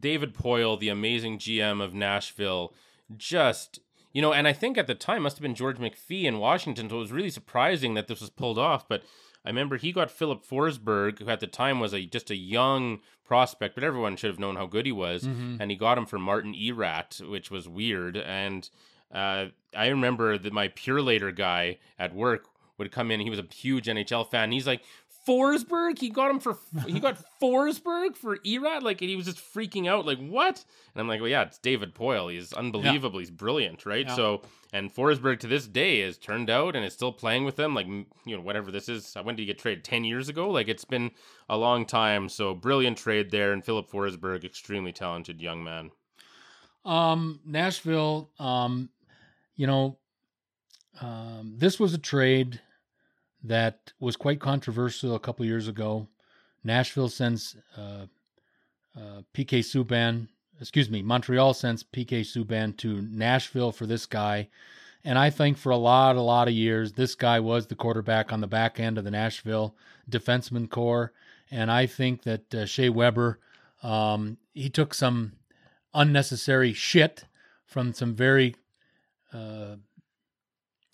David 0.00 0.34
Poile, 0.34 0.78
the 0.78 0.88
amazing 0.88 1.38
GM 1.38 1.82
of 1.82 1.94
Nashville, 1.94 2.74
just, 3.16 3.80
you 4.12 4.20
know, 4.20 4.32
and 4.32 4.46
I 4.46 4.52
think 4.52 4.76
at 4.76 4.86
the 4.86 4.94
time 4.94 5.22
must 5.22 5.36
have 5.36 5.42
been 5.42 5.54
George 5.54 5.78
McPhee 5.78 6.24
in 6.24 6.38
Washington. 6.38 6.90
So 6.90 6.96
it 6.96 7.00
was 7.00 7.12
really 7.12 7.30
surprising 7.30 7.94
that 7.94 8.08
this 8.08 8.20
was 8.20 8.30
pulled 8.30 8.58
off. 8.58 8.88
But 8.88 9.02
I 9.44 9.48
remember 9.48 9.76
he 9.76 9.92
got 9.92 10.10
Filip 10.10 10.44
Forsberg, 10.44 11.20
who 11.20 11.28
at 11.28 11.40
the 11.40 11.46
time 11.46 11.78
was 11.78 11.94
a 11.94 12.04
just 12.04 12.30
a 12.30 12.36
young 12.36 13.00
prospect, 13.26 13.74
but 13.74 13.84
everyone 13.84 14.16
should 14.16 14.30
have 14.30 14.38
known 14.38 14.56
how 14.56 14.66
good 14.66 14.86
he 14.86 14.92
was. 14.92 15.24
Mhm. 15.24 15.58
And 15.60 15.70
he 15.70 15.76
got 15.76 15.98
him 15.98 16.06
for 16.06 16.18
Martin 16.18 16.54
Erat, 16.54 17.20
which 17.28 17.50
was 17.50 17.68
weird. 17.68 18.16
And 18.16 18.68
uh, 19.12 19.46
I 19.76 19.88
remember 19.88 20.38
that 20.38 20.52
my 20.52 20.68
Purolator 20.68 21.34
guy 21.34 21.78
at 21.98 22.14
work 22.14 22.46
would 22.78 22.92
come 22.92 23.10
in. 23.10 23.20
He 23.20 23.30
was 23.30 23.38
a 23.38 23.46
huge 23.54 23.86
NHL 23.86 24.24
fan. 24.30 24.52
He's 24.52 24.66
like, 24.66 24.82
Forsberg? 25.26 25.98
He 25.98 26.10
got 26.10 26.30
him 26.30 26.40
for, 26.40 26.56
he 26.86 27.00
got 27.00 27.18
Forsberg 27.42 28.16
for 28.16 28.38
Erat? 28.44 28.82
Like, 28.82 29.00
and 29.00 29.10
he 29.10 29.16
was 29.16 29.26
just 29.26 29.38
freaking 29.38 29.88
out. 29.88 30.06
Like, 30.06 30.18
what? 30.18 30.64
And 30.94 31.00
I'm 31.00 31.08
like, 31.08 31.20
well, 31.20 31.28
yeah, 31.28 31.42
it's 31.42 31.58
David 31.58 31.94
Poile. 31.94 32.32
He's 32.32 32.52
unbelievable. 32.52 33.18
He's 33.18 33.30
brilliant, 33.30 33.84
right? 33.86 34.06
Yeah. 34.06 34.14
So, 34.14 34.42
and 34.72 34.94
Forsberg 34.94 35.40
to 35.40 35.46
this 35.46 35.66
day 35.66 36.00
is 36.00 36.18
turned 36.18 36.50
out 36.50 36.76
and 36.76 36.84
is 36.84 36.92
still 36.92 37.12
playing 37.12 37.44
with 37.44 37.56
them. 37.56 37.74
Like, 37.74 37.86
you 37.86 38.36
know, 38.36 38.40
whatever 38.40 38.70
this 38.70 38.88
is. 38.88 39.14
When 39.22 39.36
did 39.36 39.42
he 39.42 39.46
get 39.46 39.58
traded? 39.58 39.84
10 39.84 40.04
years 40.04 40.28
ago? 40.28 40.50
Like, 40.50 40.68
it's 40.68 40.84
been 40.84 41.10
a 41.48 41.56
long 41.56 41.86
time. 41.86 42.28
So, 42.28 42.54
brilliant 42.54 42.98
trade 42.98 43.30
there. 43.30 43.52
And 43.52 43.64
Filip 43.64 43.90
Forsberg, 43.90 44.44
extremely 44.44 44.92
talented 44.92 45.40
young 45.40 45.64
man. 45.64 45.90
Um, 46.84 47.40
Nashville, 47.44 48.30
um, 48.38 48.90
you 49.56 49.66
know, 49.66 49.98
um, 51.00 51.54
this 51.56 51.80
was 51.80 51.92
a 51.94 51.98
trade 51.98 52.60
that 53.48 53.92
was 54.00 54.16
quite 54.16 54.40
controversial 54.40 55.14
a 55.14 55.20
couple 55.20 55.44
years 55.44 55.68
ago. 55.68 56.08
Nashville 56.64 57.08
sends 57.08 57.56
uh, 57.76 58.06
uh, 58.96 59.22
PK 59.34 59.60
Subban, 59.60 60.28
excuse 60.60 60.90
me, 60.90 61.02
Montreal 61.02 61.54
sends 61.54 61.84
PK 61.84 62.20
Subban 62.20 62.76
to 62.78 63.02
Nashville 63.02 63.72
for 63.72 63.86
this 63.86 64.06
guy. 64.06 64.48
And 65.04 65.18
I 65.18 65.30
think 65.30 65.56
for 65.56 65.70
a 65.70 65.76
lot, 65.76 66.16
a 66.16 66.20
lot 66.20 66.48
of 66.48 66.54
years, 66.54 66.92
this 66.92 67.14
guy 67.14 67.38
was 67.38 67.66
the 67.66 67.76
quarterback 67.76 68.32
on 68.32 68.40
the 68.40 68.48
back 68.48 68.80
end 68.80 68.98
of 68.98 69.04
the 69.04 69.10
Nashville 69.10 69.76
defenseman 70.10 70.68
core. 70.68 71.12
And 71.50 71.70
I 71.70 71.86
think 71.86 72.22
that 72.24 72.52
uh, 72.54 72.66
Shea 72.66 72.88
Weber, 72.88 73.38
um, 73.82 74.38
he 74.52 74.68
took 74.68 74.94
some 74.94 75.32
unnecessary 75.94 76.72
shit 76.72 77.24
from 77.64 77.92
some 77.92 78.14
very 78.14 78.56
uh, 79.32 79.76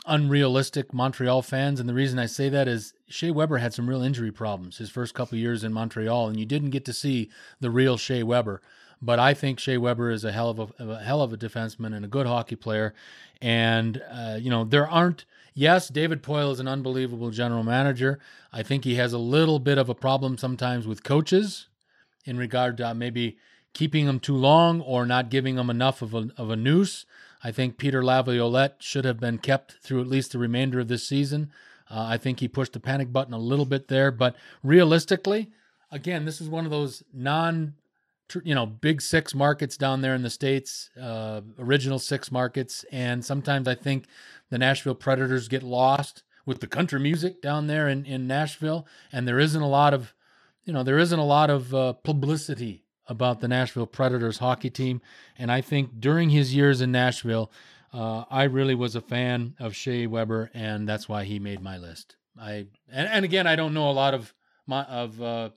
unrealistic 0.06 0.92
Montreal 0.92 1.42
fans. 1.42 1.78
And 1.78 1.88
the 1.88 1.94
reason 1.94 2.18
I 2.18 2.26
say 2.26 2.48
that 2.48 2.68
is 2.68 2.94
Shea 3.08 3.30
Weber 3.30 3.58
had 3.58 3.74
some 3.74 3.88
real 3.88 4.02
injury 4.02 4.32
problems 4.32 4.78
his 4.78 4.90
first 4.90 5.14
couple 5.14 5.38
years 5.38 5.64
in 5.64 5.72
Montreal, 5.72 6.28
and 6.28 6.38
you 6.38 6.46
didn't 6.46 6.70
get 6.70 6.84
to 6.86 6.92
see 6.92 7.30
the 7.60 7.70
real 7.70 7.96
Shea 7.96 8.22
Weber. 8.22 8.60
But 9.00 9.18
I 9.18 9.34
think 9.34 9.58
Shea 9.58 9.78
Weber 9.78 10.10
is 10.10 10.24
a 10.24 10.32
hell 10.32 10.50
of 10.50 10.58
a, 10.58 10.68
a 10.78 11.02
hell 11.02 11.22
of 11.22 11.32
a 11.32 11.36
defenseman 11.36 11.94
and 11.94 12.04
a 12.04 12.08
good 12.08 12.26
hockey 12.26 12.56
player. 12.56 12.94
And 13.40 14.00
uh, 14.10 14.38
you 14.40 14.50
know 14.50 14.64
there 14.64 14.88
aren't. 14.88 15.24
Yes, 15.54 15.88
David 15.88 16.22
Poile 16.22 16.52
is 16.52 16.60
an 16.60 16.68
unbelievable 16.68 17.30
general 17.30 17.62
manager. 17.62 18.18
I 18.52 18.62
think 18.62 18.84
he 18.84 18.94
has 18.94 19.12
a 19.12 19.18
little 19.18 19.58
bit 19.58 19.76
of 19.76 19.88
a 19.88 19.94
problem 19.94 20.38
sometimes 20.38 20.86
with 20.86 21.02
coaches 21.02 21.66
in 22.24 22.38
regard 22.38 22.78
to 22.78 22.94
maybe 22.94 23.36
keeping 23.74 24.06
them 24.06 24.20
too 24.20 24.36
long 24.36 24.80
or 24.80 25.04
not 25.04 25.30
giving 25.30 25.56
them 25.56 25.68
enough 25.68 26.00
of 26.00 26.14
a, 26.14 26.30
of 26.36 26.50
a 26.50 26.56
noose. 26.56 27.04
I 27.44 27.50
think 27.50 27.76
Peter 27.76 28.04
Laviolette 28.04 28.76
should 28.78 29.04
have 29.04 29.18
been 29.18 29.38
kept 29.38 29.72
through 29.82 30.00
at 30.00 30.06
least 30.06 30.32
the 30.32 30.38
remainder 30.38 30.80
of 30.80 30.88
this 30.88 31.06
season. 31.06 31.50
Uh, 31.90 32.06
I 32.08 32.16
think 32.16 32.40
he 32.40 32.48
pushed 32.48 32.72
the 32.72 32.80
panic 32.80 33.12
button 33.12 33.34
a 33.34 33.38
little 33.38 33.64
bit 33.64 33.88
there, 33.88 34.10
but 34.10 34.36
realistically, 34.62 35.50
again, 35.90 36.24
this 36.24 36.40
is 36.40 36.48
one 36.48 36.64
of 36.64 36.70
those 36.70 37.02
non, 37.12 37.74
you 38.44 38.54
know, 38.54 38.64
big 38.64 39.02
six 39.02 39.34
markets 39.34 39.76
down 39.76 40.00
there 40.00 40.14
in 40.14 40.22
the 40.22 40.30
states, 40.30 40.90
uh, 41.00 41.42
original 41.58 41.98
six 41.98 42.30
markets, 42.30 42.84
and 42.92 43.24
sometimes 43.24 43.66
I 43.66 43.74
think 43.74 44.06
the 44.50 44.58
Nashville 44.58 44.94
Predators 44.94 45.48
get 45.48 45.62
lost 45.62 46.22
with 46.46 46.60
the 46.60 46.66
country 46.66 47.00
music 47.00 47.42
down 47.42 47.66
there 47.66 47.88
in 47.88 48.06
in 48.06 48.26
Nashville, 48.26 48.86
and 49.10 49.26
there 49.26 49.38
isn't 49.38 49.60
a 49.60 49.68
lot 49.68 49.92
of, 49.92 50.14
you 50.64 50.72
know, 50.72 50.82
there 50.82 50.98
isn't 50.98 51.18
a 51.18 51.24
lot 51.24 51.50
of 51.50 51.74
uh, 51.74 51.92
publicity 51.92 52.81
about 53.08 53.40
the 53.40 53.48
Nashville 53.48 53.86
Predators 53.86 54.38
hockey 54.38 54.70
team. 54.70 55.00
And 55.38 55.50
I 55.50 55.60
think 55.60 56.00
during 56.00 56.30
his 56.30 56.54
years 56.54 56.80
in 56.80 56.92
Nashville, 56.92 57.50
uh, 57.92 58.24
I 58.30 58.44
really 58.44 58.74
was 58.74 58.94
a 58.94 59.00
fan 59.00 59.54
of 59.58 59.76
Shea 59.76 60.06
Weber, 60.06 60.50
and 60.54 60.88
that's 60.88 61.08
why 61.08 61.24
he 61.24 61.38
made 61.38 61.60
my 61.60 61.76
list. 61.76 62.16
I 62.40 62.66
and, 62.90 63.08
and 63.08 63.24
again, 63.24 63.46
I 63.46 63.56
don't 63.56 63.74
know 63.74 63.90
a 63.90 63.92
lot 63.92 64.14
of 64.14 64.32
my 64.66 64.84
of 64.84 65.20
uh, 65.20 65.50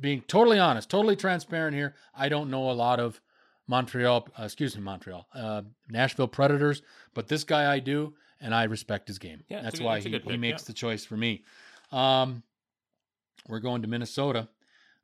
being 0.00 0.22
totally 0.22 0.58
honest, 0.58 0.88
totally 0.88 1.16
transparent 1.16 1.76
here. 1.76 1.94
I 2.14 2.28
don't 2.28 2.50
know 2.50 2.70
a 2.70 2.72
lot 2.72 3.00
of 3.00 3.20
Montreal, 3.66 4.28
uh, 4.38 4.44
excuse 4.44 4.76
me, 4.76 4.82
Montreal, 4.82 5.26
uh, 5.34 5.62
Nashville 5.88 6.28
Predators, 6.28 6.82
but 7.14 7.28
this 7.28 7.44
guy 7.44 7.72
I 7.72 7.78
do, 7.78 8.14
and 8.40 8.54
I 8.54 8.64
respect 8.64 9.08
his 9.08 9.18
game. 9.18 9.44
Yeah, 9.48 9.62
that's 9.62 9.80
why 9.80 10.00
he, 10.00 10.18
he 10.18 10.36
makes 10.36 10.62
yeah. 10.62 10.66
the 10.66 10.72
choice 10.72 11.04
for 11.04 11.16
me. 11.16 11.44
Um, 11.92 12.42
we're 13.48 13.60
going 13.60 13.82
to 13.82 13.88
Minnesota, 13.88 14.48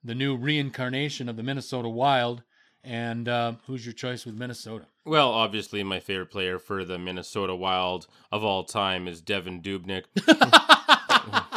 the 0.03 0.15
new 0.15 0.37
reincarnation 0.37 1.29
of 1.29 1.37
the 1.37 1.43
Minnesota 1.43 1.89
Wild. 1.89 2.43
And 2.83 3.29
uh, 3.29 3.55
who's 3.67 3.85
your 3.85 3.93
choice 3.93 4.25
with 4.25 4.35
Minnesota? 4.35 4.87
Well, 5.05 5.31
obviously, 5.31 5.83
my 5.83 6.01
favorite 6.01 6.31
player 6.31 6.59
for 6.59 6.85
the 6.85 6.99
Minnesota 6.99 7.55
Wild 7.55 8.07
of 8.33 8.43
all 8.43 8.65
time 8.65 9.07
is 9.07 9.21
Devan 9.21 9.63
Dubnyk. 9.63 10.05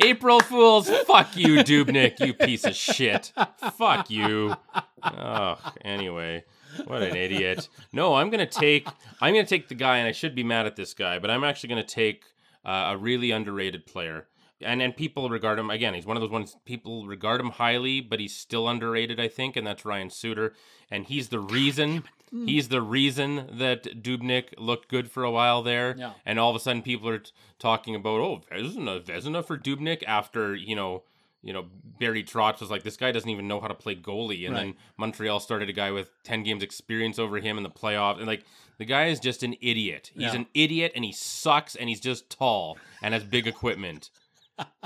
April 0.00 0.38
Fools, 0.40 0.88
fuck 1.06 1.36
you, 1.36 1.56
Dubnyk, 1.56 2.20
you 2.20 2.34
piece 2.34 2.64
of 2.64 2.76
shit. 2.76 3.32
Fuck 3.76 4.10
you. 4.10 4.54
Oh, 5.02 5.58
anyway. 5.82 6.44
What 6.84 7.02
an 7.02 7.16
idiot! 7.16 7.68
No, 7.92 8.14
I'm 8.14 8.30
gonna 8.30 8.46
take 8.46 8.86
I'm 9.20 9.34
gonna 9.34 9.46
take 9.46 9.68
the 9.68 9.74
guy, 9.74 9.98
and 9.98 10.06
I 10.06 10.12
should 10.12 10.34
be 10.34 10.44
mad 10.44 10.66
at 10.66 10.76
this 10.76 10.94
guy, 10.94 11.18
but 11.18 11.30
I'm 11.30 11.44
actually 11.44 11.70
gonna 11.70 11.82
take 11.82 12.24
uh, 12.64 12.92
a 12.92 12.96
really 12.96 13.30
underrated 13.30 13.86
player. 13.86 14.26
And 14.60 14.82
and 14.82 14.96
people 14.96 15.28
regard 15.30 15.58
him 15.58 15.70
again. 15.70 15.94
He's 15.94 16.06
one 16.06 16.16
of 16.16 16.20
those 16.20 16.30
ones 16.30 16.56
people 16.64 17.06
regard 17.06 17.40
him 17.40 17.50
highly, 17.50 18.00
but 18.00 18.18
he's 18.18 18.34
still 18.34 18.68
underrated, 18.68 19.20
I 19.20 19.28
think, 19.28 19.56
and 19.56 19.66
that's 19.66 19.84
Ryan 19.84 20.10
Suter. 20.10 20.52
And 20.90 21.04
he's 21.06 21.28
the 21.28 21.38
reason 21.40 22.04
he's 22.44 22.68
the 22.68 22.82
reason 22.82 23.46
that 23.58 23.84
Dubnyk 24.02 24.54
looked 24.58 24.88
good 24.88 25.10
for 25.10 25.22
a 25.24 25.30
while 25.30 25.62
there. 25.62 25.94
Yeah. 25.96 26.12
And 26.26 26.38
all 26.38 26.50
of 26.50 26.56
a 26.56 26.60
sudden, 26.60 26.82
people 26.82 27.08
are 27.08 27.18
t- 27.20 27.30
talking 27.58 27.94
about 27.94 28.20
oh 28.20 28.42
Vezina, 28.52 29.00
Vezina 29.02 29.44
for 29.44 29.56
Dubnyk 29.56 30.02
after 30.06 30.54
you 30.56 30.74
know 30.76 31.04
you 31.40 31.52
know, 31.52 31.66
Barry 32.00 32.24
Trotz 32.24 32.58
was 32.60 32.68
like, 32.68 32.82
this 32.82 32.96
guy 32.96 33.12
doesn't 33.12 33.30
even 33.30 33.46
know 33.46 33.60
how 33.60 33.68
to 33.68 33.74
play 33.74 33.94
goalie. 33.94 34.44
And 34.44 34.54
Right. 34.56 34.60
then 34.64 34.74
Montreal 34.96 35.38
started 35.38 35.68
a 35.68 35.72
guy 35.72 35.92
with 35.92 36.10
10 36.24 36.42
games 36.42 36.64
experience 36.64 37.16
over 37.16 37.38
him 37.38 37.56
in 37.58 37.62
the 37.62 37.70
playoffs. 37.70 38.18
And 38.18 38.26
like, 38.26 38.42
the 38.78 38.84
guy 38.84 39.06
is 39.06 39.20
just 39.20 39.44
an 39.44 39.54
idiot. 39.60 40.10
He's 40.14 40.24
Yeah. 40.24 40.34
an 40.34 40.46
idiot 40.52 40.90
and 40.96 41.04
he 41.04 41.12
sucks 41.12 41.76
and 41.76 41.88
he's 41.88 42.00
just 42.00 42.28
tall 42.28 42.76
and 43.02 43.14
has 43.14 43.22
big 43.22 43.46
equipment. 43.46 44.10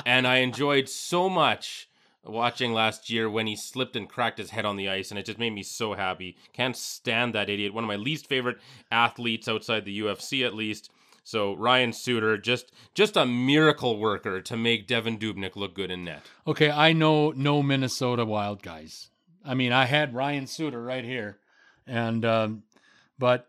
And 0.04 0.26
I 0.26 0.38
enjoyed 0.38 0.88
so 0.88 1.28
much 1.28 1.88
watching 2.24 2.72
last 2.72 3.10
year 3.10 3.28
when 3.28 3.46
he 3.46 3.56
slipped 3.56 3.96
and 3.96 4.08
cracked 4.08 4.38
his 4.38 4.50
head 4.50 4.64
on 4.64 4.76
the 4.76 4.88
ice. 4.88 5.10
And 5.10 5.18
it 5.18 5.26
just 5.26 5.38
made 5.38 5.52
me 5.52 5.62
so 5.62 5.94
happy. 5.94 6.36
Can't 6.52 6.76
stand 6.76 7.34
that 7.34 7.50
idiot. 7.50 7.74
One 7.74 7.84
of 7.84 7.88
my 7.88 7.96
least 7.96 8.26
favorite 8.26 8.58
athletes 8.90 9.48
outside 9.48 9.84
the 9.84 10.00
UFC, 10.00 10.44
at 10.44 10.54
least. 10.54 10.90
So 11.24 11.54
Ryan 11.54 11.92
Suter, 11.92 12.36
just 12.36 12.72
just 12.94 13.16
a 13.16 13.24
miracle 13.24 13.98
worker 13.98 14.40
to 14.40 14.56
make 14.56 14.88
Devan 14.88 15.18
Dubnyk 15.18 15.56
look 15.56 15.74
good 15.74 15.90
in 15.90 16.04
net. 16.04 16.22
Okay, 16.46 16.70
I 16.70 16.92
know 16.92 17.30
no 17.30 17.62
Minnesota 17.62 18.24
Wild 18.24 18.62
guys. 18.62 19.10
I 19.44 19.54
mean, 19.54 19.72
I 19.72 19.86
had 19.86 20.14
Ryan 20.14 20.46
Suter 20.46 20.82
right 20.82 21.04
here, 21.04 21.38
and 21.86 22.24
um, 22.24 22.62
but 23.18 23.48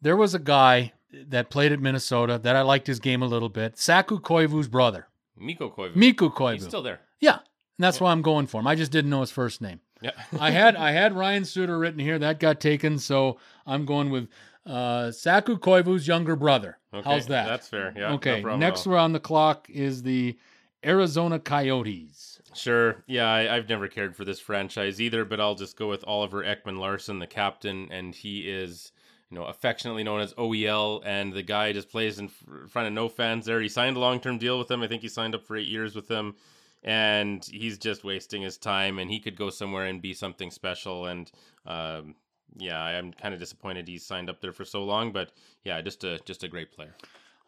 there 0.00 0.16
was 0.16 0.34
a 0.34 0.40
guy 0.40 0.92
that 1.12 1.50
played 1.50 1.72
at 1.72 1.80
Minnesota 1.80 2.38
that 2.42 2.56
I 2.56 2.62
liked 2.62 2.86
his 2.86 2.98
game 2.98 3.22
a 3.22 3.26
little 3.26 3.48
bit. 3.48 3.78
Saku 3.78 4.18
Koivu's 4.18 4.68
brother, 4.68 5.08
Mikko 5.42 5.70
Koivu. 5.70 5.96
Mikko 5.96 6.30
Koivu. 6.30 6.54
He's 6.54 6.64
still 6.66 6.82
there. 6.82 7.00
yeah, 7.20 7.34
and 7.36 7.40
that's 7.78 8.00
why 8.00 8.12
I'm 8.12 8.22
going 8.22 8.46
for 8.46 8.60
him. 8.60 8.66
I 8.66 8.74
just 8.74 8.92
didn't 8.92 9.10
know 9.10 9.20
his 9.20 9.30
first 9.30 9.60
name. 9.60 9.80
Yeah. 10.00 10.10
I 10.38 10.50
had 10.50 10.76
I 10.76 10.90
had 11.00 11.14
Ryan 11.14 11.44
Suter 11.44 11.78
written 11.78 12.00
here. 12.00 12.18
That 12.18 12.40
got 12.40 12.60
taken, 12.60 12.98
so 12.98 13.38
I'm 13.66 13.84
going 13.84 14.10
with 14.10 14.28
uh, 14.66 15.10
Saku 15.10 15.58
Koivu's 15.58 16.06
younger 16.06 16.36
brother. 16.36 16.78
Okay, 16.94 17.08
How's 17.08 17.26
that? 17.28 17.46
That's 17.46 17.68
fair. 17.68 17.92
Yeah. 17.96 18.12
okay. 18.14 18.42
at 18.44 18.58
Next 18.58 18.86
on 18.86 19.12
the 19.12 19.20
clock 19.20 19.68
is 19.70 20.02
the 20.02 20.36
Arizona 20.84 21.38
Coyotes. 21.38 22.40
Sure. 22.54 23.02
Yeah, 23.06 23.32
I, 23.32 23.56
I've 23.56 23.68
never 23.68 23.88
cared 23.88 24.14
for 24.14 24.24
this 24.24 24.40
franchise 24.40 25.00
either, 25.00 25.24
but 25.24 25.40
I'll 25.40 25.54
just 25.54 25.76
go 25.76 25.88
with 25.88 26.04
Oliver 26.06 26.42
Ekman-Larsson, 26.42 27.18
the 27.18 27.26
captain, 27.26 27.88
and 27.90 28.14
he 28.14 28.40
is, 28.40 28.92
you 29.32 29.38
know, 29.38 29.46
affectionately 29.46 30.04
known 30.04 30.20
as 30.20 30.34
OEL, 30.34 31.00
and 31.06 31.32
the 31.32 31.42
guy 31.42 31.72
just 31.72 31.88
plays 31.88 32.18
in 32.18 32.28
front 32.28 32.86
of 32.86 32.92
no 32.92 33.08
fans 33.08 33.46
there. 33.46 33.62
He 33.62 33.68
signed 33.70 33.96
a 33.96 34.00
long 34.00 34.20
term 34.20 34.36
deal 34.36 34.58
with 34.58 34.68
them. 34.68 34.82
I 34.82 34.88
think 34.88 35.00
he 35.00 35.08
signed 35.08 35.34
up 35.34 35.46
for 35.46 35.56
eight 35.56 35.68
years 35.68 35.96
with 35.96 36.06
them, 36.06 36.34
and 36.82 37.42
he's 37.42 37.78
just 37.78 38.04
wasting 38.04 38.42
his 38.42 38.58
time, 38.58 38.98
and 38.98 39.10
he 39.10 39.18
could 39.18 39.34
go 39.34 39.48
somewhere 39.48 39.86
and 39.86 40.02
be 40.02 40.12
something 40.12 40.50
special. 40.50 41.06
And 41.06 41.32
um, 41.64 42.14
yeah, 42.58 42.78
I'm 42.78 43.14
kind 43.14 43.32
of 43.32 43.40
disappointed 43.40 43.88
he's 43.88 44.04
signed 44.04 44.28
up 44.28 44.42
there 44.42 44.52
for 44.52 44.66
so 44.66 44.84
long, 44.84 45.12
but 45.12 45.32
yeah, 45.64 45.80
just 45.80 46.04
a 46.04 46.18
just 46.26 46.44
a 46.44 46.48
great 46.48 46.70
player. 46.70 46.94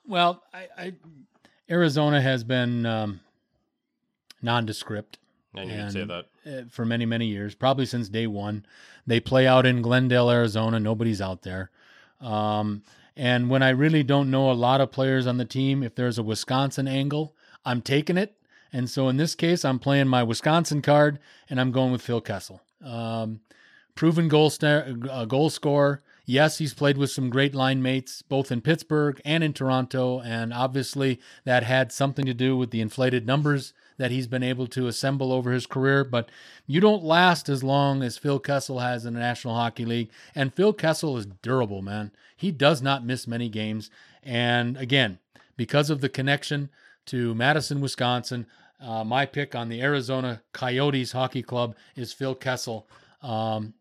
Well, 0.07 0.43
I, 0.55 0.68
I 0.78 0.93
Arizona 1.68 2.18
has 2.18 2.45
been 2.45 2.87
um, 2.87 3.20
nondescript 4.41 5.18
I 5.57 5.64
knew 5.64 5.74
you'd 5.74 5.93
say 5.93 6.05
that. 6.05 6.26
uh, 6.47 6.68
for 6.68 6.85
many 6.85 7.07
many 7.07 7.26
years, 7.26 7.55
probably 7.55 7.87
since 7.87 8.09
day 8.09 8.26
one. 8.26 8.66
They 9.07 9.20
play 9.20 9.47
out 9.47 9.66
in 9.66 9.82
Glendale, 9.82 10.30
Arizona. 10.30 10.80
Nobody's 10.80 11.20
out 11.20 11.43
there. 11.43 11.70
Um, 12.25 12.83
and 13.16 13.49
when 13.49 13.62
I 13.62 13.70
really 13.70 14.03
don't 14.03 14.31
know 14.31 14.51
a 14.51 14.53
lot 14.53 14.81
of 14.81 14.91
players 14.91 15.27
on 15.27 15.37
the 15.37 15.45
team, 15.45 15.83
if 15.83 15.95
there's 15.95 16.18
a 16.18 16.22
Wisconsin 16.22 16.89
angle, 16.89 17.37
I'm 17.64 17.81
taking 17.81 18.16
it. 18.16 18.37
And 18.72 18.91
so 18.91 19.09
in 19.09 19.16
this 19.16 19.37
case, 19.37 19.64
I'm 19.64 19.79
playing 19.79 20.09
my 20.09 20.25
Wisconsin 20.25 20.83
card, 20.83 21.20
and 21.49 21.61
I'm 21.61 21.70
going 21.70 21.93
with 21.93 22.03
Phil 22.03 22.20
Kessel. 22.20 22.61
Um, 22.85 23.41
proven 23.95 24.27
goal 24.27 24.51
star, 24.51 24.87
uh, 25.09 25.27
goal 25.27 25.51
scorer. 25.51 26.03
Yes, 26.27 26.59
he's 26.59 26.75
played 26.75 26.97
with 26.97 27.11
some 27.11 27.31
great 27.31 27.55
line 27.55 27.83
mates, 27.83 28.22
both 28.22 28.51
in 28.51 28.62
Pittsburgh 28.62 29.20
and 29.25 29.45
in 29.45 29.53
Toronto, 29.53 30.20
and 30.20 30.53
obviously 30.53 31.20
that 31.45 31.62
had 31.62 31.93
something 31.93 32.25
to 32.27 32.35
do 32.35 32.57
with 32.57 32.70
the 32.70 32.81
inflated 32.81 33.27
numbers 33.27 33.75
that 33.97 34.11
he's 34.11 34.26
been 34.26 34.42
able 34.42 34.66
to 34.68 34.86
assemble 34.86 35.32
over 35.32 35.53
his 35.53 35.66
career. 35.66 36.05
But 36.05 36.28
you 36.66 36.80
don't 36.80 37.05
last 37.05 37.49
as 37.49 37.62
long 37.62 38.03
as 38.03 38.18
Phil 38.18 38.38
Kessel 38.38 38.80
has 38.80 39.05
in 39.05 39.14
the 39.14 39.20
National 39.20 39.55
Hockey 39.55 39.84
League, 39.84 40.11
and 40.34 40.55
Phil 40.55 40.72
Kessel 40.72 41.16
is 41.16 41.26
durable, 41.26 41.82
man. 41.82 42.11
He 42.36 42.51
does 42.51 42.82
not 42.82 43.05
miss 43.05 43.26
many 43.26 43.49
games, 43.49 43.90
and 44.22 44.76
again, 44.76 45.18
because 45.57 45.90
of 45.90 46.01
the 46.01 46.09
connection 46.09 46.70
to 47.07 47.34
Madison, 47.34 47.80
Wisconsin, 47.80 48.47
uh, 48.80 49.05
my 49.05 49.24
pick 49.24 49.55
on 49.55 49.68
the 49.68 49.82
Arizona 49.82 50.42
Coyotes 50.53 51.12
Hockey 51.12 51.42
Club 51.42 51.76
is 51.97 52.12
Phil 52.12 52.34
Kessel. 52.34 52.86
Um, 53.22 53.74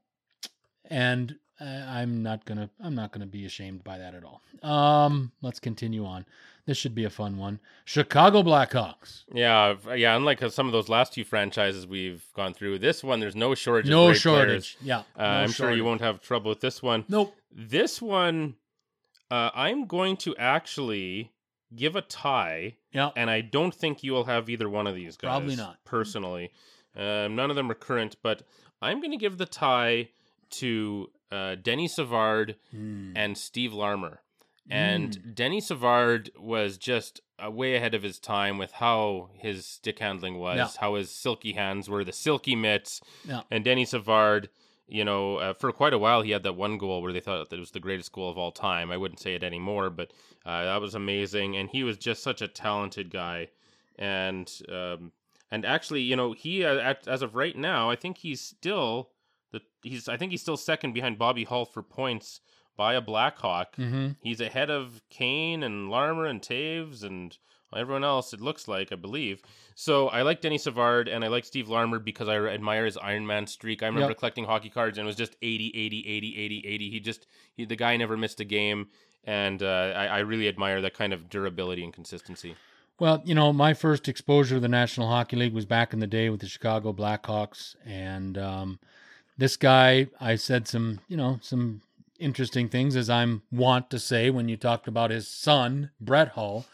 and 0.89 1.35
uh, 1.59 1.65
I'm 1.87 2.23
not 2.23 2.45
gonna 2.45 2.69
I'm 2.81 2.95
not 2.95 3.11
gonna 3.11 3.25
be 3.25 3.45
ashamed 3.45 3.83
by 3.83 3.97
that 3.97 4.15
at 4.15 4.23
all. 4.23 4.41
Um, 4.67 5.31
let's 5.41 5.59
continue 5.59 6.05
on. 6.05 6.25
This 6.65 6.77
should 6.77 6.95
be 6.95 7.03
a 7.03 7.09
fun 7.09 7.37
one. 7.37 7.59
Chicago 7.83 8.41
Blackhawks. 8.41 9.23
Yeah, 9.33 9.75
yeah. 9.95 10.15
Unlike 10.15 10.43
uh, 10.43 10.49
some 10.49 10.65
of 10.65 10.71
those 10.71 10.87
last 10.87 11.13
two 11.13 11.25
franchises 11.25 11.85
we've 11.85 12.25
gone 12.35 12.53
through, 12.53 12.79
this 12.79 13.03
one 13.03 13.19
there's 13.19 13.35
no 13.35 13.53
shortage. 13.53 13.87
of 13.87 13.91
No 13.91 14.07
great 14.07 14.17
shortage. 14.21 14.47
players. 14.47 14.77
Yeah, 14.81 14.99
Uh, 15.21 15.23
no 15.23 15.27
I'm 15.43 15.51
sure 15.51 15.71
you 15.73 15.83
won't 15.83 15.99
have 16.01 16.21
trouble 16.21 16.49
with 16.49 16.61
this 16.61 16.81
one. 16.81 17.03
Nope. 17.09 17.35
This 17.51 18.01
one, 18.01 18.55
uh, 19.29 19.49
I'm 19.53 19.85
going 19.87 20.15
to 20.17 20.35
actually 20.37 21.31
give 21.75 21.95
a 21.97 22.01
tie, 22.01 22.77
Yeah. 22.93 23.09
and 23.15 23.29
I 23.29 23.41
don't 23.41 23.73
think 23.75 24.01
you 24.03 24.13
will 24.13 24.25
have 24.25 24.49
either 24.49 24.69
one 24.69 24.87
of 24.87 24.95
these 24.95 25.17
guys. 25.17 25.29
Probably 25.29 25.55
not. 25.57 25.83
Personally, 25.83 26.51
um, 26.95 27.35
none 27.35 27.49
of 27.49 27.55
them 27.57 27.69
are 27.69 27.75
current, 27.75 28.15
but 28.23 28.43
I'm 28.81 28.99
going 29.01 29.11
to 29.11 29.17
give 29.17 29.37
the 29.37 29.45
tie 29.45 30.09
to 30.51 31.09
uh, 31.31 31.55
Denny 31.55 31.87
Savard 31.87 32.55
Hmm. 32.71 33.11
and 33.15 33.37
Steve 33.37 33.73
Larmer. 33.73 34.21
And 34.69 35.35
Denny 35.35 35.59
Savard 35.61 36.31
was 36.37 36.77
just 36.77 37.19
uh, 37.43 37.51
way 37.51 37.75
ahead 37.75 37.93
of 37.93 38.01
his 38.03 38.17
time 38.19 38.57
with 38.57 38.71
how 38.71 39.29
his 39.33 39.65
stick 39.65 39.99
handling 39.99 40.39
was, 40.39 40.57
Yeah. 40.57 40.67
how 40.79 40.95
his 40.95 41.11
silky 41.11 41.51
hands 41.53 41.89
were, 41.89 42.03
the 42.03 42.13
silky 42.13 42.55
mitts. 42.55 43.01
Yeah. 43.27 43.41
And 43.51 43.65
Denny 43.65 43.83
Savard, 43.85 44.49
you 44.87 45.03
know, 45.03 45.37
uh, 45.37 45.53
for 45.53 45.71
quite 45.73 45.93
a 45.93 45.97
while 45.97 46.21
he 46.21 46.31
had 46.31 46.43
that 46.43 46.53
one 46.55 46.77
goal 46.77 47.01
where 47.01 47.11
they 47.11 47.19
thought 47.19 47.49
that 47.49 47.55
it 47.57 47.59
was 47.59 47.71
the 47.71 47.79
greatest 47.81 48.11
goal 48.13 48.29
of 48.29 48.37
all 48.37 48.51
time. 48.51 48.89
I 48.89 48.97
wouldn't 48.97 49.19
say 49.19 49.35
it 49.35 49.43
anymore, 49.43 49.89
but 49.89 50.11
uh, 50.45 50.63
that 50.65 50.79
was 50.81 50.95
amazing. 50.95 51.57
And 51.57 51.69
he 51.69 51.83
was 51.83 51.97
just 51.97 52.23
such 52.23 52.41
a 52.41 52.47
talented 52.47 53.09
guy. 53.11 53.49
And 53.97 54.51
um, 54.69 55.11
and 55.51 55.65
actually, 55.65 56.01
you 56.01 56.15
know, 56.15 56.31
he 56.31 56.63
uh, 56.65 56.93
as 57.05 57.21
of 57.21 57.35
right 57.35 57.55
now, 57.55 57.89
I 57.89 57.95
think 57.95 58.17
he's 58.19 58.41
still 58.41 59.09
the 59.51 59.61
he's 59.83 60.07
I 60.07 60.17
think 60.17 60.31
he's 60.31 60.41
still 60.41 60.57
second 60.57 60.93
behind 60.93 61.17
Bobby 61.19 61.43
Hull 61.43 61.65
for 61.65 61.83
points 61.83 62.39
by 62.75 62.93
a 62.95 63.01
Blackhawk. 63.01 63.75
Mm-hmm. 63.75 64.09
He's 64.21 64.41
ahead 64.41 64.69
of 64.69 65.01
Kane 65.09 65.63
and 65.63 65.89
Larmer 65.89 66.25
and 66.25 66.41
Toews 66.41 67.03
and 67.03 67.37
everyone 67.75 68.03
else, 68.03 68.33
it 68.33 68.41
looks 68.41 68.67
like, 68.67 68.91
I 68.91 68.95
believe. 68.95 69.41
So 69.75 70.07
I 70.09 70.21
like 70.21 70.41
Denny 70.41 70.57
Savard 70.57 71.07
and 71.07 71.23
I 71.23 71.27
like 71.27 71.45
Steve 71.45 71.69
Larmer 71.69 71.99
because 71.99 72.27
I 72.29 72.37
admire 72.37 72.85
his 72.85 72.97
Iron 72.97 73.25
Man 73.25 73.47
streak. 73.47 73.81
I 73.81 73.87
remember 73.87 74.09
Yep. 74.09 74.19
collecting 74.19 74.45
hockey 74.45 74.69
cards 74.69 74.97
and 74.97 75.05
it 75.05 75.07
was 75.07 75.15
just 75.15 75.35
80, 75.41 75.71
80, 75.75 76.07
80, 76.07 76.37
80, 76.37 76.67
80. 76.67 76.89
He 76.89 76.99
just, 76.99 77.27
he, 77.55 77.65
the 77.65 77.75
guy 77.75 77.97
never 77.97 78.15
missed 78.15 78.39
a 78.39 78.45
game. 78.45 78.87
And 79.23 79.63
uh, 79.63 79.93
I, 79.95 80.05
I 80.07 80.19
really 80.19 80.47
admire 80.47 80.81
that 80.81 80.93
kind 80.93 81.13
of 81.13 81.29
durability 81.29 81.83
and 81.83 81.93
consistency. 81.93 82.55
Well, 82.99 83.21
you 83.25 83.33
know, 83.33 83.51
my 83.53 83.73
first 83.73 84.07
exposure 84.07 84.55
to 84.55 84.59
the 84.59 84.67
National 84.67 85.07
Hockey 85.07 85.35
League 85.35 85.53
was 85.53 85.65
back 85.65 85.93
in 85.93 85.99
the 85.99 86.07
day 86.07 86.29
with 86.29 86.41
the 86.41 86.47
Chicago 86.47 86.93
Blackhawks, 86.93 87.75
and 87.85 88.37
um, 88.37 88.79
this 89.37 89.57
guy, 89.57 90.07
I 90.21 90.35
said 90.35 90.67
some, 90.67 90.99
you 91.07 91.17
know, 91.17 91.39
some 91.41 91.81
interesting 92.23 92.69
things 92.69 92.95
as 92.95 93.09
I'm 93.09 93.43
wont 93.51 93.89
to 93.89 93.99
say 93.99 94.29
when 94.29 94.49
you 94.49 94.57
talked 94.57 94.87
about 94.87 95.11
his 95.11 95.27
son, 95.27 95.91
Brett 95.99 96.29
Hull. 96.29 96.65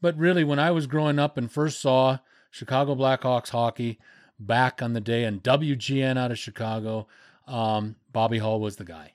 But 0.00 0.16
really, 0.16 0.44
when 0.44 0.58
I 0.58 0.70
was 0.70 0.86
growing 0.86 1.18
up 1.18 1.36
and 1.36 1.50
first 1.50 1.80
saw 1.80 2.18
Chicago 2.50 2.94
Blackhawks 2.94 3.50
hockey 3.50 3.98
back 4.38 4.80
on 4.80 4.92
the 4.92 5.00
day 5.00 5.24
and 5.24 5.42
WGN 5.42 6.16
out 6.16 6.30
of 6.30 6.38
Chicago, 6.38 7.06
um, 7.46 7.96
Bobby 8.12 8.38
Hull 8.38 8.60
was 8.60 8.76
the 8.76 8.84
guy. 8.84 9.12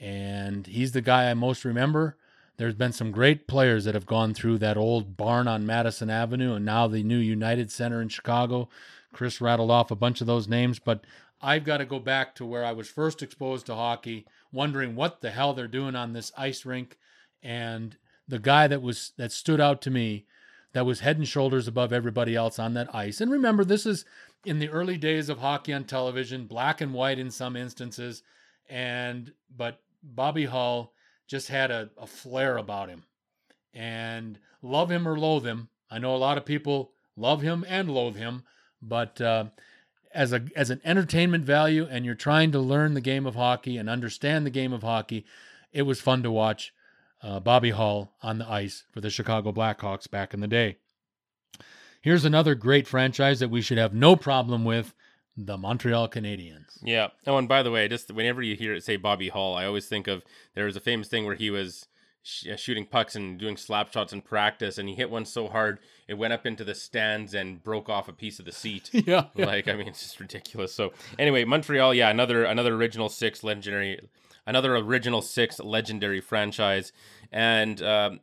And 0.00 0.66
he's 0.66 0.92
the 0.92 1.00
guy 1.00 1.30
I 1.30 1.34
most 1.34 1.64
remember. 1.64 2.16
There's 2.56 2.74
been 2.74 2.92
some 2.92 3.12
great 3.12 3.46
players 3.46 3.84
that 3.84 3.94
have 3.94 4.06
gone 4.06 4.34
through 4.34 4.58
that 4.58 4.76
old 4.76 5.16
barn 5.16 5.48
on 5.48 5.66
Madison 5.66 6.10
Avenue 6.10 6.54
and 6.54 6.64
now 6.64 6.86
the 6.86 7.02
new 7.02 7.18
United 7.18 7.70
Center 7.70 8.00
in 8.00 8.08
Chicago. 8.08 8.68
Chris 9.12 9.40
rattled 9.40 9.70
off 9.70 9.90
a 9.90 9.96
bunch 9.96 10.20
of 10.20 10.26
those 10.26 10.48
names, 10.48 10.78
but 10.78 11.04
I've 11.40 11.64
got 11.64 11.78
to 11.78 11.84
go 11.84 11.98
back 11.98 12.34
to 12.36 12.46
where 12.46 12.64
I 12.64 12.72
was 12.72 12.88
first 12.88 13.22
exposed 13.22 13.66
to 13.66 13.74
hockey, 13.74 14.26
wondering 14.52 14.94
what 14.94 15.20
the 15.20 15.30
hell 15.30 15.54
they're 15.54 15.66
doing 15.66 15.96
on 15.96 16.12
this 16.12 16.32
ice 16.36 16.64
rink. 16.64 16.98
And 17.42 17.96
the 18.28 18.38
guy 18.38 18.66
that 18.68 18.82
was 18.82 19.12
that 19.16 19.32
stood 19.32 19.60
out 19.60 19.82
to 19.82 19.90
me 19.90 20.26
that 20.72 20.86
was 20.86 21.00
head 21.00 21.18
and 21.18 21.28
shoulders 21.28 21.68
above 21.68 21.92
everybody 21.92 22.34
else 22.34 22.58
on 22.58 22.74
that 22.74 22.94
ice. 22.94 23.20
And 23.20 23.30
remember, 23.30 23.64
this 23.64 23.84
is 23.84 24.04
in 24.44 24.58
the 24.58 24.70
early 24.70 24.96
days 24.96 25.28
of 25.28 25.38
hockey 25.38 25.72
on 25.72 25.84
television, 25.84 26.46
black 26.46 26.80
and 26.80 26.92
white 26.94 27.18
in 27.18 27.30
some 27.30 27.56
instances. 27.56 28.22
and 28.68 29.32
but 29.54 29.80
Bobby 30.02 30.46
Hull 30.46 30.92
just 31.26 31.48
had 31.48 31.70
a, 31.70 31.90
a 31.96 32.06
flair 32.06 32.56
about 32.56 32.88
him. 32.88 33.04
And 33.74 34.38
love 34.60 34.90
him 34.90 35.08
or 35.08 35.18
loathe 35.18 35.46
him, 35.46 35.68
I 35.92 35.98
know 35.98 36.16
a 36.16 36.16
lot 36.16 36.38
of 36.38 36.46
people 36.46 36.92
love 37.16 37.42
him 37.42 37.66
and 37.68 37.90
loathe 37.90 38.16
him, 38.16 38.44
but 38.80 39.20
uh, 39.20 39.44
as 40.14 40.32
a 40.32 40.44
as 40.54 40.70
an 40.70 40.80
entertainment 40.84 41.44
value, 41.44 41.86
and 41.90 42.04
you're 42.04 42.14
trying 42.14 42.52
to 42.52 42.58
learn 42.58 42.94
the 42.94 43.00
game 43.00 43.26
of 43.26 43.34
hockey 43.34 43.76
and 43.76 43.88
understand 43.88 44.46
the 44.46 44.50
game 44.50 44.72
of 44.72 44.82
hockey, 44.82 45.24
it 45.72 45.82
was 45.82 46.00
fun 46.00 46.22
to 46.22 46.30
watch 46.30 46.72
uh, 47.22 47.40
Bobby 47.40 47.70
Hull 47.70 48.12
on 48.22 48.38
the 48.38 48.50
ice 48.50 48.84
for 48.90 49.00
the 49.00 49.10
Chicago 49.10 49.52
Blackhawks 49.52 50.10
back 50.10 50.34
in 50.34 50.40
the 50.40 50.48
day. 50.48 50.78
Here's 52.00 52.24
another 52.24 52.54
great 52.54 52.88
franchise 52.88 53.38
that 53.40 53.50
we 53.50 53.62
should 53.62 53.78
have 53.78 53.94
no 53.94 54.16
problem 54.16 54.64
with 54.64 54.92
the 55.36 55.56
Montreal 55.56 56.08
Canadiens. 56.08 56.78
Yeah. 56.82 57.08
Oh, 57.26 57.38
and 57.38 57.48
by 57.48 57.62
the 57.62 57.70
way, 57.70 57.88
just 57.88 58.10
whenever 58.10 58.42
you 58.42 58.56
hear 58.56 58.74
it 58.74 58.84
say 58.84 58.96
Bobby 58.96 59.28
Hull, 59.28 59.54
I 59.54 59.64
always 59.64 59.86
think 59.86 60.08
of 60.08 60.24
there 60.54 60.66
was 60.66 60.76
a 60.76 60.80
famous 60.80 61.08
thing 61.08 61.24
where 61.24 61.36
he 61.36 61.48
was 61.50 61.86
sh- 62.22 62.48
shooting 62.56 62.86
pucks 62.86 63.14
and 63.14 63.38
doing 63.38 63.56
slap 63.56 63.92
shots 63.92 64.12
in 64.12 64.20
practice, 64.20 64.78
and 64.78 64.88
he 64.88 64.94
hit 64.94 65.10
one 65.10 65.24
so 65.24 65.48
hard 65.48 65.78
it 66.08 66.14
went 66.14 66.32
up 66.32 66.46
into 66.46 66.64
the 66.64 66.74
stands 66.74 67.34
and 67.34 67.62
broke 67.62 67.88
off 67.88 68.08
a 68.08 68.12
piece 68.12 68.38
of 68.38 68.44
the 68.44 68.52
seat. 68.52 68.90
yeah, 68.92 69.26
yeah. 69.34 69.46
Like, 69.46 69.68
I 69.68 69.74
mean, 69.74 69.88
it's 69.88 70.02
just 70.02 70.20
ridiculous. 70.20 70.74
So, 70.74 70.92
anyway, 71.18 71.44
Montreal, 71.44 71.94
yeah, 71.94 72.10
another 72.10 72.44
another 72.44 72.74
original 72.74 73.08
six 73.08 73.42
legendary, 73.42 74.08
another 74.46 74.76
original 74.76 75.22
six 75.22 75.58
legendary 75.60 76.20
franchise, 76.20 76.92
and 77.30 77.82
um, 77.82 78.20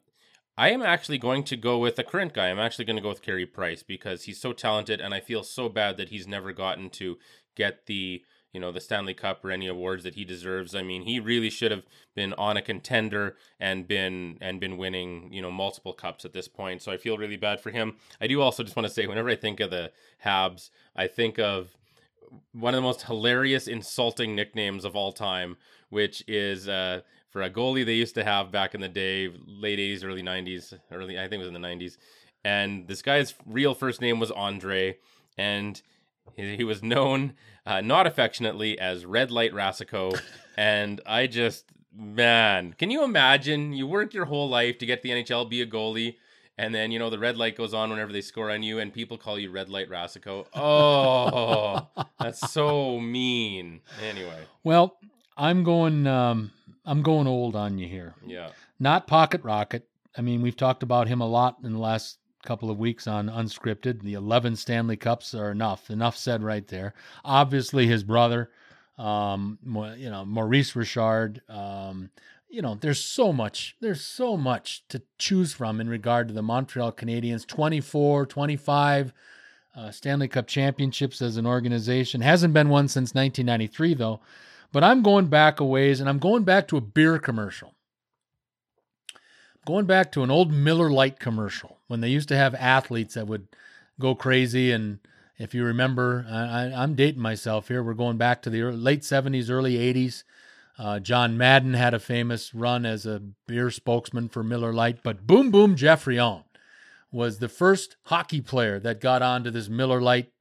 I 0.57 0.71
am 0.71 0.81
actually 0.81 1.17
going 1.17 1.43
to 1.45 1.55
go 1.55 1.77
with 1.77 1.97
a 1.99 2.03
current 2.03 2.33
guy. 2.33 2.49
I'm 2.49 2.59
actually 2.59 2.85
going 2.85 2.97
to 2.97 3.01
go 3.01 3.09
with 3.09 3.21
Carey 3.21 3.45
Price 3.45 3.81
because 3.81 4.23
he's 4.23 4.41
so 4.41 4.53
talented, 4.53 4.99
and 4.99 5.13
I 5.13 5.19
feel 5.19 5.43
so 5.43 5.69
bad 5.69 5.97
that 5.97 6.09
he's 6.09 6.27
never 6.27 6.51
gotten 6.51 6.89
to 6.91 7.17
get 7.55 7.85
the 7.85 8.23
you 8.53 8.59
know 8.59 8.71
the 8.71 8.81
Stanley 8.81 9.13
Cup 9.13 9.43
or 9.43 9.51
any 9.51 9.67
awards 9.67 10.03
that 10.03 10.15
he 10.15 10.25
deserves. 10.25 10.75
I 10.75 10.81
mean, 10.81 11.03
he 11.03 11.19
really 11.19 11.49
should 11.49 11.71
have 11.71 11.85
been 12.15 12.33
on 12.33 12.57
a 12.57 12.61
contender 12.61 13.35
and 13.59 13.87
been 13.87 14.37
and 14.41 14.59
been 14.59 14.77
winning 14.77 15.31
you 15.31 15.41
know 15.41 15.51
multiple 15.51 15.93
cups 15.93 16.25
at 16.25 16.33
this 16.33 16.47
point. 16.47 16.81
So 16.81 16.91
I 16.91 16.97
feel 16.97 17.17
really 17.17 17.37
bad 17.37 17.59
for 17.59 17.71
him. 17.71 17.95
I 18.19 18.27
do 18.27 18.41
also 18.41 18.63
just 18.63 18.75
want 18.75 18.87
to 18.87 18.93
say, 18.93 19.07
whenever 19.07 19.29
I 19.29 19.35
think 19.35 19.59
of 19.59 19.69
the 19.69 19.91
Habs, 20.25 20.69
I 20.95 21.07
think 21.07 21.39
of 21.39 21.75
one 22.51 22.73
of 22.73 22.77
the 22.77 22.83
most 22.83 23.03
hilarious, 23.03 23.67
insulting 23.67 24.35
nicknames 24.35 24.85
of 24.85 24.95
all 24.95 25.11
time, 25.11 25.57
which 25.89 26.23
is 26.27 26.67
uh, 26.67 27.01
for 27.29 27.41
a 27.41 27.49
goalie 27.49 27.85
they 27.85 27.93
used 27.93 28.15
to 28.15 28.23
have 28.23 28.51
back 28.51 28.75
in 28.75 28.81
the 28.81 28.89
day, 28.89 29.31
late 29.47 29.79
80s, 29.79 30.03
early 30.03 30.21
90s, 30.21 30.77
early, 30.91 31.17
I 31.17 31.23
think 31.23 31.41
it 31.41 31.45
was 31.45 31.47
in 31.47 31.53
the 31.53 31.59
90s. 31.59 31.97
And 32.43 32.87
this 32.87 33.01
guy's 33.01 33.33
real 33.45 33.73
first 33.73 34.01
name 34.01 34.19
was 34.19 34.31
Andre, 34.31 34.97
and 35.37 35.81
he, 36.35 36.57
he 36.57 36.63
was 36.63 36.81
known 36.83 37.33
uh, 37.65 37.81
not 37.81 38.07
affectionately 38.07 38.77
as 38.79 39.05
Red 39.05 39.31
Light 39.31 39.53
Racicot. 39.53 40.19
and 40.57 41.01
I 41.05 41.27
just, 41.27 41.65
man, 41.95 42.73
can 42.77 42.91
you 42.91 43.03
imagine? 43.03 43.73
You 43.73 43.87
work 43.87 44.13
your 44.13 44.25
whole 44.25 44.49
life 44.49 44.77
to 44.79 44.85
get 44.85 45.01
the 45.01 45.09
NHL, 45.09 45.49
be 45.49 45.61
a 45.61 45.67
goalie. 45.67 46.15
And 46.57 46.75
then, 46.75 46.91
you 46.91 46.99
know, 46.99 47.09
the 47.09 47.17
red 47.19 47.37
light 47.37 47.55
goes 47.55 47.73
on 47.73 47.89
whenever 47.89 48.11
they 48.11 48.19
score 48.19 48.51
on 48.51 48.63
you, 48.63 48.79
and 48.79 48.93
people 48.93 49.17
call 49.17 49.39
you 49.39 49.49
Red 49.49 49.69
Light 49.69 49.89
Racicot. 49.89 50.47
Oh, 50.53 51.87
that's 52.19 52.51
so 52.51 52.99
mean. 52.99 53.79
Anyway, 54.03 54.43
Well, 54.65 54.97
I'm 55.37 55.63
going. 55.63 56.05
Um, 56.05 56.51
I'm 56.85 57.01
going 57.01 57.27
old 57.27 57.55
on 57.55 57.77
you 57.77 57.87
here. 57.87 58.13
yeah. 58.25 58.49
Not 58.77 59.07
Pocket 59.07 59.41
Rocket. 59.43 59.87
I 60.17 60.21
mean, 60.21 60.41
we've 60.41 60.57
talked 60.57 60.83
about 60.83 61.07
him 61.07 61.21
a 61.21 61.27
lot 61.27 61.57
in 61.63 61.71
the 61.71 61.79
last 61.79 62.17
couple 62.43 62.69
of 62.69 62.77
weeks 62.77 63.07
on 63.07 63.27
Unscripted. 63.27 64.01
The 64.01 64.13
11 64.13 64.55
Stanley 64.55 64.97
Cups 64.97 65.33
are 65.33 65.51
enough. 65.51 65.89
Enough 65.89 66.17
said 66.17 66.43
right 66.43 66.67
there. 66.67 66.93
Obviously, 67.23 67.87
his 67.87 68.03
brother, 68.03 68.49
um, 68.97 69.59
you 69.97 70.09
know, 70.09 70.25
Maurice 70.25 70.75
Richard. 70.75 71.41
Um, 71.49 72.09
you 72.49 72.61
know, 72.61 72.75
there's 72.75 73.03
so 73.03 73.31
much. 73.31 73.75
There's 73.79 74.01
so 74.01 74.37
much 74.37 74.83
to 74.89 75.01
choose 75.17 75.53
from 75.53 75.79
in 75.79 75.89
regard 75.89 76.27
to 76.27 76.33
the 76.33 76.41
Montreal 76.41 76.91
Canadiens. 76.93 77.45
24, 77.45 78.25
25 78.25 79.13
uh, 79.75 79.91
Stanley 79.91 80.27
Cup 80.27 80.47
championships 80.47 81.21
as 81.21 81.37
an 81.37 81.45
organization. 81.45 82.21
Hasn't 82.21 82.53
been 82.53 82.69
one 82.69 82.87
since 82.87 83.13
1993, 83.13 83.93
though. 83.93 84.21
But 84.71 84.83
I'm 84.83 85.01
going 85.01 85.27
back 85.27 85.59
a 85.59 85.65
ways, 85.65 85.99
and 85.99 86.07
I'm 86.07 86.19
going 86.19 86.43
back 86.43 86.67
to 86.69 86.77
a 86.77 86.81
beer 86.81 87.19
commercial. 87.19 87.73
Going 89.65 89.85
back 89.85 90.11
to 90.13 90.23
an 90.23 90.31
old 90.31 90.51
Miller 90.51 90.89
Lite 90.89 91.19
commercial 91.19 91.78
when 91.89 92.01
they 92.01 92.07
used 92.07 92.29
to 92.29 92.37
have 92.37 92.55
athletes 92.55 93.15
that 93.15 93.27
would 93.27 93.47
go 93.99 94.15
crazy. 94.15 94.71
And 94.71 94.99
if 95.37 95.53
you 95.53 95.65
remember, 95.65 96.25
I, 96.29 96.71
I'm 96.71 96.93
dating 96.93 97.21
myself 97.21 97.67
here. 97.67 97.83
We're 97.83 97.93
going 97.95 98.17
back 98.17 98.41
to 98.43 98.49
the 98.49 98.63
late 98.63 99.01
70s, 99.01 99.49
early 99.49 99.75
80s. 99.75 100.23
Uh, 100.77 100.99
John 100.99 101.35
Madden 101.35 101.73
had 101.73 101.93
a 101.93 101.99
famous 101.99 102.53
run 102.53 102.85
as 102.85 103.05
a 103.05 103.21
beer 103.47 103.69
spokesman 103.71 104.29
for 104.29 104.43
Miller 104.43 104.71
Lite, 104.71 105.03
but 105.03 105.27
Boom 105.27 105.51
Boom 105.51 105.75
Geoffrion 105.75 106.43
was 107.11 107.39
the 107.39 107.49
first 107.49 107.97
hockey 108.03 108.39
player 108.39 108.79
that 108.79 109.01
got 109.01 109.21
onto 109.21 109.49
this 109.49 109.67
Miller 109.67 109.99
Lite 109.99 110.31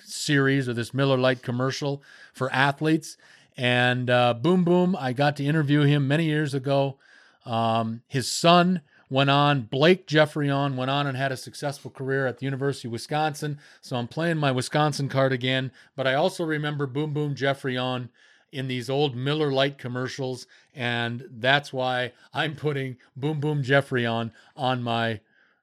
series 0.00 0.68
or 0.68 0.74
this 0.74 0.92
Miller 0.92 1.16
Lite 1.16 1.42
commercial 1.42 2.02
for 2.34 2.52
athletes. 2.52 3.16
And 3.56 4.10
uh, 4.10 4.34
Boom 4.34 4.64
Boom, 4.64 4.96
I 4.98 5.12
got 5.12 5.36
to 5.36 5.44
interview 5.44 5.82
him 5.82 6.08
many 6.08 6.24
years 6.24 6.52
ago. 6.52 6.98
Um, 7.46 8.02
his 8.08 8.30
son 8.30 8.82
went 9.08 9.30
on, 9.30 9.62
Blake 9.62 10.06
Geoffrion 10.06 10.76
went 10.76 10.90
on 10.90 11.06
and 11.06 11.16
had 11.16 11.32
a 11.32 11.36
successful 11.36 11.90
career 11.90 12.26
at 12.26 12.38
the 12.38 12.44
University 12.44 12.88
of 12.88 12.92
Wisconsin. 12.92 13.58
So 13.80 13.96
I'm 13.96 14.08
playing 14.08 14.38
my 14.38 14.50
Wisconsin 14.50 15.08
card 15.08 15.32
again. 15.32 15.70
But 15.94 16.06
I 16.06 16.14
also 16.14 16.44
remember 16.44 16.86
Boom 16.86 17.12
Boom 17.12 17.34
Geoffrion 17.34 18.08
in 18.52 18.68
these 18.68 18.90
old 18.90 19.16
Miller 19.16 19.52
Lite 19.52 19.78
commercials. 19.78 20.46
And 20.74 21.24
that's 21.30 21.72
why 21.72 22.12
I'm 22.32 22.56
putting 22.56 22.96
Boom 23.16 23.40
Boom 23.40 23.62
Geoffrion 23.62 24.06
on 24.06 24.32
on 24.56 24.82
my 24.82 25.20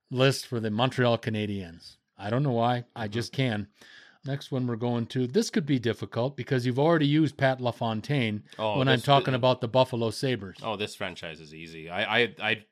list 0.09 0.47
for 0.47 0.59
the 0.59 0.71
Montreal 0.71 1.17
Canadiens. 1.17 1.97
I 2.17 2.29
don't 2.29 2.43
know 2.43 2.51
why. 2.51 2.85
I 2.95 3.05
mm-hmm. 3.05 3.13
just 3.13 3.33
can. 3.33 3.67
Next 4.25 4.53
one 4.53 4.67
we're 4.67 4.77
going 4.77 5.07
to. 5.07 5.27
This 5.27 5.49
could 5.49 5.65
be 5.65 5.79
difficult 5.79 6.37
because 6.37 6.65
you've 6.65 6.79
already 6.79 7.07
used 7.07 7.35
Pat 7.35 7.59
LaFontaine 7.59 8.43
Oh, 8.57 8.77
when 8.77 8.87
I'm 8.87 9.01
talking 9.01 9.33
about 9.33 9.59
the 9.59 9.67
Buffalo 9.67 10.11
Sabres. 10.11 10.59
Oh, 10.63 10.77
this 10.77 10.95
franchise 10.95 11.41
is 11.41 11.53
easy. 11.53 11.89
I 11.89 12.19
I 12.19 12.35
I, 12.41 12.63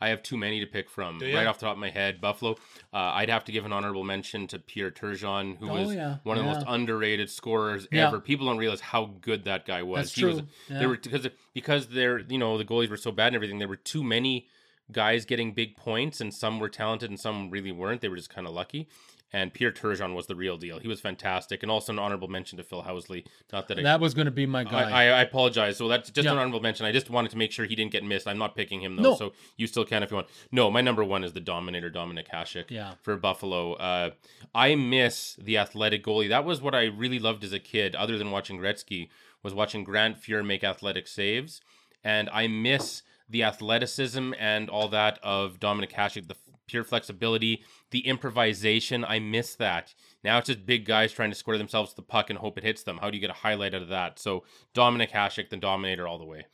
I 0.00 0.08
have 0.08 0.22
too 0.22 0.36
many 0.36 0.60
to 0.60 0.66
pick 0.66 0.88
from 0.88 1.18
right 1.20 1.46
off 1.46 1.58
the 1.58 1.66
top 1.66 1.74
of 1.74 1.78
my 1.78 1.90
head. 1.90 2.20
Buffalo. 2.20 2.52
Uh, 2.92 2.96
I'd 2.96 3.28
have 3.28 3.44
to 3.44 3.52
give 3.52 3.64
an 3.66 3.72
honorable 3.72 4.02
mention 4.04 4.46
to 4.48 4.58
Pierre 4.58 4.90
Turgeon, 4.90 5.56
who 5.58 5.68
Oh, 5.68 5.74
was 5.74 5.94
yeah, 5.94 6.16
one 6.22 6.38
of 6.38 6.44
the 6.44 6.50
most 6.50 6.64
underrated 6.66 7.28
scorers 7.30 7.86
Yeah. 7.92 8.08
ever. 8.08 8.18
People 8.20 8.46
don't 8.46 8.58
realize 8.58 8.80
how 8.80 9.06
good 9.20 9.44
that 9.44 9.66
guy 9.66 9.82
was. 9.82 10.06
That's 10.06 10.14
he 10.14 10.24
was 10.24 10.38
true. 10.38 10.46
Yeah. 10.70 10.78
there 10.78 10.88
were 10.88 10.96
because 10.96 11.28
because 11.52 11.88
they're 11.88 12.20
you 12.20 12.38
know 12.38 12.56
the 12.58 12.64
goalies 12.64 12.88
were 12.88 12.96
so 12.96 13.12
bad 13.12 13.28
and 13.28 13.36
everything. 13.36 13.58
There 13.58 13.68
were 13.68 13.76
too 13.76 14.02
many 14.02 14.46
guys 14.90 15.24
getting 15.24 15.52
big 15.52 15.76
points, 15.76 16.20
and 16.20 16.32
some 16.34 16.58
were 16.58 16.68
talented 16.68 17.10
and 17.10 17.20
some 17.20 17.50
really 17.50 17.70
weren't. 17.72 18.00
They 18.00 18.08
were 18.08 18.16
just 18.16 18.30
kind 18.30 18.46
of 18.46 18.52
lucky. 18.52 18.88
And 19.32 19.54
Pierre 19.54 19.70
Turgeon 19.70 20.14
was 20.16 20.26
the 20.26 20.34
real 20.34 20.56
deal. 20.56 20.80
He 20.80 20.88
was 20.88 21.00
fantastic, 21.00 21.62
and 21.62 21.70
also 21.70 21.92
an 21.92 21.98
honorable 22.00 22.26
mention 22.26 22.58
to 22.58 22.64
Phil 22.64 22.82
Housley. 22.82 23.24
Not 23.52 23.68
that 23.68 23.78
I 23.78 23.82
That 23.82 24.00
was 24.00 24.12
going 24.12 24.24
to 24.24 24.32
be 24.32 24.44
my 24.44 24.64
guy. 24.64 24.90
I, 24.90 25.04
I, 25.04 25.18
I 25.18 25.22
apologize. 25.22 25.76
So 25.76 25.86
that's 25.86 26.10
just 26.10 26.24
Yeah. 26.26 26.32
an 26.32 26.38
honorable 26.38 26.60
mention. 26.60 26.84
I 26.84 26.90
just 26.90 27.10
wanted 27.10 27.30
to 27.30 27.38
make 27.38 27.52
sure 27.52 27.64
he 27.64 27.76
didn't 27.76 27.92
get 27.92 28.02
missed. 28.02 28.26
I'm 28.26 28.38
not 28.38 28.56
picking 28.56 28.80
him 28.80 28.96
though, 28.96 29.02
No. 29.10 29.14
so 29.16 29.32
you 29.56 29.68
still 29.68 29.84
can 29.84 30.02
if 30.02 30.10
you 30.10 30.16
want. 30.16 30.26
No, 30.50 30.68
my 30.70 30.80
number 30.80 31.04
one 31.04 31.22
is 31.22 31.32
the 31.32 31.40
Dominator, 31.40 31.90
Dominik 31.90 32.28
Hasek. 32.28 32.70
Yeah. 32.70 32.94
For 33.02 33.16
Buffalo, 33.16 33.74
uh, 33.74 34.10
I 34.52 34.74
miss 34.74 35.36
the 35.40 35.58
athletic 35.58 36.02
goalie. 36.04 36.28
That 36.28 36.44
was 36.44 36.60
what 36.60 36.74
I 36.74 36.86
really 36.86 37.20
loved 37.20 37.44
as 37.44 37.52
a 37.52 37.60
kid. 37.60 37.94
Other 37.94 38.18
than 38.18 38.32
watching 38.32 38.58
Gretzky, 38.58 39.10
was 39.44 39.54
watching 39.54 39.84
Grant 39.84 40.20
Fuhr 40.20 40.44
make 40.44 40.64
athletic 40.64 41.06
saves, 41.06 41.60
and 42.04 42.28
I 42.30 42.46
miss 42.48 43.02
the 43.28 43.44
athleticism 43.44 44.32
and 44.40 44.68
all 44.68 44.88
that 44.88 45.18
of 45.22 45.60
Dominik 45.60 45.92
Hasek, 45.92 46.26
the 46.26 46.34
pure 46.70 46.84
flexibility, 46.84 47.62
the 47.90 48.06
improvisation. 48.06 49.04
I 49.04 49.18
miss 49.18 49.54
that. 49.56 49.94
Now 50.22 50.38
it's 50.38 50.46
just 50.46 50.66
big 50.66 50.84
guys 50.84 51.12
trying 51.12 51.30
to 51.30 51.36
square 51.36 51.58
themselves 51.58 51.90
to 51.90 51.96
the 51.96 52.02
puck 52.02 52.30
and 52.30 52.38
hope 52.38 52.56
it 52.58 52.64
hits 52.64 52.82
them. 52.82 52.98
How 52.98 53.10
do 53.10 53.16
you 53.16 53.20
get 53.20 53.30
a 53.30 53.34
highlight 53.34 53.74
out 53.74 53.82
of 53.82 53.88
that? 53.88 54.18
So 54.18 54.44
Dominik 54.74 55.10
Hasek, 55.10 55.50
the 55.50 55.56
Dominator, 55.56 56.06
all 56.06 56.18
the 56.18 56.24
way. 56.24 56.46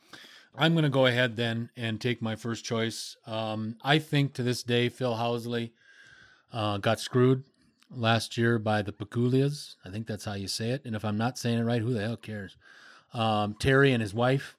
I'm 0.55 0.73
going 0.73 0.83
to 0.83 0.89
go 0.89 1.05
ahead 1.05 1.35
then 1.35 1.69
and 1.77 2.01
take 2.01 2.21
my 2.21 2.35
first 2.35 2.65
choice. 2.65 3.15
Um, 3.27 3.75
I 3.83 3.99
think 3.99 4.33
to 4.33 4.43
this 4.43 4.63
day, 4.63 4.89
Phil 4.89 5.13
Housley 5.13 5.71
uh, 6.51 6.79
got 6.79 6.99
screwed 6.99 7.43
last 7.91 8.37
year 8.37 8.57
by 8.57 8.81
the 8.81 8.91
Peculias. 8.91 9.75
I 9.85 9.89
think 9.89 10.07
that's 10.07 10.25
how 10.25 10.33
you 10.33 10.47
say 10.47 10.71
it. 10.71 10.83
And 10.83 10.95
if 10.95 11.05
I'm 11.05 11.17
not 11.17 11.37
saying 11.37 11.59
it 11.59 11.63
right, 11.63 11.81
who 11.81 11.93
the 11.93 12.01
hell 12.01 12.17
cares? 12.17 12.57
Um, 13.13 13.55
Terry 13.59 13.93
and 13.93 14.01
his 14.01 14.13
wife. 14.13 14.56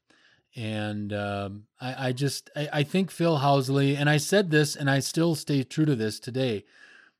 And 0.58 1.12
um, 1.12 1.66
I, 1.80 2.08
I 2.08 2.12
just, 2.12 2.50
I, 2.56 2.68
I 2.72 2.82
think 2.82 3.12
Phil 3.12 3.38
Housley, 3.38 3.96
and 3.96 4.10
I 4.10 4.16
said 4.16 4.50
this 4.50 4.74
and 4.74 4.90
I 4.90 4.98
still 4.98 5.36
stay 5.36 5.62
true 5.62 5.84
to 5.84 5.94
this 5.94 6.18
today. 6.18 6.64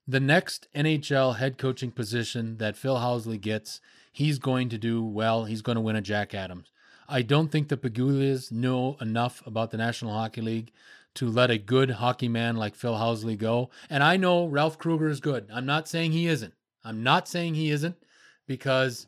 The 0.08 0.18
next 0.18 0.66
NHL 0.74 1.36
head 1.36 1.56
coaching 1.56 1.92
position 1.92 2.56
that 2.56 2.76
Phil 2.76 2.96
Housley 2.96 3.40
gets, 3.40 3.80
he's 4.10 4.40
going 4.40 4.68
to 4.70 4.78
do 4.78 5.04
well. 5.04 5.44
He's 5.44 5.62
going 5.62 5.76
to 5.76 5.80
win 5.80 5.94
a 5.94 6.00
Jack 6.00 6.34
Adams. 6.34 6.72
I 7.08 7.22
don't 7.22 7.52
think 7.52 7.68
the 7.68 7.76
Pagulias 7.76 8.50
know 8.50 8.96
enough 9.00 9.40
about 9.46 9.70
the 9.70 9.76
National 9.76 10.14
Hockey 10.14 10.40
League 10.40 10.72
to 11.14 11.30
let 11.30 11.52
a 11.52 11.58
good 11.58 11.90
hockey 11.90 12.28
man 12.28 12.56
like 12.56 12.74
Phil 12.74 12.94
Housley 12.94 13.38
go. 13.38 13.70
And 13.88 14.02
I 14.02 14.16
know 14.16 14.46
Ralph 14.46 14.78
Krueger 14.78 15.08
is 15.08 15.20
good. 15.20 15.48
I'm 15.54 15.66
not 15.66 15.86
saying 15.86 16.10
he 16.10 16.26
isn't. 16.26 16.54
I'm 16.82 17.04
not 17.04 17.28
saying 17.28 17.54
he 17.54 17.70
isn't 17.70 17.96
because 18.48 19.06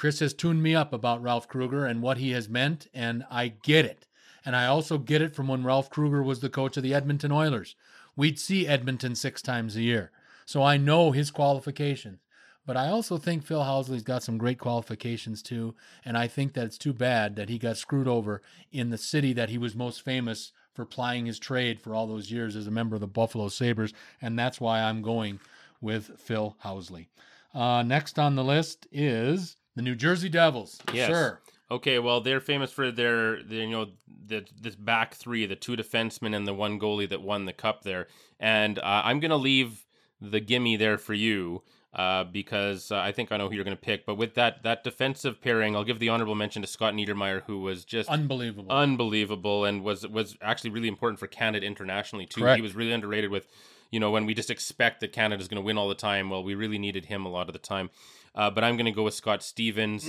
Chris 0.00 0.20
has 0.20 0.32
tuned 0.32 0.62
me 0.62 0.74
up 0.74 0.94
about 0.94 1.20
Ralph 1.20 1.46
Krueger 1.46 1.84
and 1.84 2.00
what 2.00 2.16
he 2.16 2.30
has 2.30 2.48
meant, 2.48 2.86
and 2.94 3.22
I 3.30 3.48
get 3.48 3.84
it. 3.84 4.06
And 4.46 4.56
I 4.56 4.64
also 4.64 4.96
get 4.96 5.20
it 5.20 5.36
from 5.36 5.46
when 5.46 5.62
Ralph 5.62 5.90
Krueger 5.90 6.22
was 6.22 6.40
the 6.40 6.48
coach 6.48 6.78
of 6.78 6.82
the 6.82 6.94
Edmonton 6.94 7.30
Oilers. 7.30 7.76
We'd 8.16 8.38
see 8.38 8.66
Edmonton 8.66 9.14
six 9.14 9.42
times 9.42 9.76
a 9.76 9.82
year. 9.82 10.10
So 10.46 10.62
I 10.62 10.78
know 10.78 11.12
his 11.12 11.30
qualifications. 11.30 12.20
But 12.64 12.78
I 12.78 12.88
also 12.88 13.18
think 13.18 13.44
Phil 13.44 13.60
Housley's 13.60 14.02
got 14.02 14.22
some 14.22 14.38
great 14.38 14.58
qualifications 14.58 15.42
too. 15.42 15.74
And 16.02 16.16
I 16.16 16.28
think 16.28 16.54
that 16.54 16.64
it's 16.64 16.78
too 16.78 16.94
bad 16.94 17.36
that 17.36 17.50
he 17.50 17.58
got 17.58 17.76
screwed 17.76 18.08
over 18.08 18.40
in 18.72 18.88
the 18.88 18.96
city 18.96 19.34
that 19.34 19.50
he 19.50 19.58
was 19.58 19.74
most 19.74 20.00
famous 20.00 20.52
for 20.72 20.86
plying 20.86 21.26
his 21.26 21.38
trade 21.38 21.78
for 21.78 21.94
all 21.94 22.06
those 22.06 22.32
years 22.32 22.56
as 22.56 22.66
a 22.66 22.70
member 22.70 22.94
of 22.94 23.02
the 23.02 23.06
Buffalo 23.06 23.48
Sabres. 23.48 23.92
And 24.22 24.38
that's 24.38 24.62
why 24.62 24.80
I'm 24.80 25.02
going 25.02 25.40
with 25.82 26.18
Phil 26.18 26.56
Housley. 26.64 27.08
Uh, 27.52 27.82
next 27.82 28.18
on 28.18 28.34
the 28.34 28.44
list 28.44 28.86
is 28.90 29.58
the 29.76 29.82
New 29.82 29.94
Jersey 29.94 30.28
Devils. 30.28 30.80
Yes. 30.92 31.10
Sir. 31.10 31.38
Okay, 31.70 32.00
well, 32.00 32.20
they're 32.20 32.40
famous 32.40 32.72
for 32.72 32.90
their, 32.90 33.42
their, 33.44 33.60
you 33.60 33.70
know, 33.70 33.90
the 34.26 34.44
this 34.60 34.74
back 34.74 35.14
three, 35.14 35.46
the 35.46 35.54
two 35.54 35.76
defensemen 35.76 36.34
and 36.34 36.46
the 36.46 36.54
one 36.54 36.80
goalie 36.80 37.08
that 37.08 37.22
won 37.22 37.44
the 37.44 37.52
cup 37.52 37.84
there. 37.84 38.08
And 38.40 38.78
uh, 38.80 39.02
I'm 39.04 39.20
gonna 39.20 39.36
leave 39.36 39.86
the 40.20 40.40
gimme 40.40 40.76
there 40.76 40.98
for 40.98 41.14
you 41.14 41.62
uh, 41.94 42.24
because 42.24 42.90
uh, 42.90 42.98
I 42.98 43.12
think 43.12 43.30
I 43.30 43.36
know 43.36 43.48
who 43.48 43.54
you're 43.54 43.64
gonna 43.64 43.76
pick. 43.76 44.04
But 44.04 44.16
with 44.16 44.34
that 44.34 44.64
that 44.64 44.82
defensive 44.82 45.40
pairing, 45.40 45.76
I'll 45.76 45.84
give 45.84 46.00
the 46.00 46.08
honorable 46.08 46.34
mention 46.34 46.60
to 46.62 46.68
Scott 46.68 46.94
Niedermayer, 46.94 47.42
who 47.44 47.60
was 47.60 47.84
just 47.84 48.08
Unbelievable. 48.08 48.72
unbelievable 48.72 49.64
and 49.64 49.84
was 49.84 50.04
was 50.08 50.36
actually 50.42 50.70
really 50.70 50.88
important 50.88 51.20
for 51.20 51.28
Canada 51.28 51.64
internationally 51.64 52.26
too. 52.26 52.40
Correct. 52.40 52.56
He 52.56 52.62
was 52.62 52.74
really 52.74 52.92
underrated 52.92 53.30
with, 53.30 53.46
you 53.92 54.00
know, 54.00 54.10
when 54.10 54.26
we 54.26 54.34
just 54.34 54.50
expect 54.50 55.00
that 55.00 55.12
Canada's 55.12 55.46
going 55.46 55.62
to 55.62 55.64
win 55.64 55.78
all 55.78 55.88
the 55.88 55.94
time. 55.94 56.30
Well, 56.30 56.42
we 56.42 56.56
really 56.56 56.78
needed 56.78 57.04
him 57.04 57.24
a 57.24 57.28
lot 57.30 57.48
of 57.48 57.52
the 57.52 57.60
time. 57.60 57.90
Uh, 58.34 58.50
but 58.50 58.62
I'm 58.64 58.76
going 58.76 58.86
to 58.86 58.92
go 58.92 59.02
with 59.04 59.14
Scott 59.14 59.42
Stevens. 59.42 60.08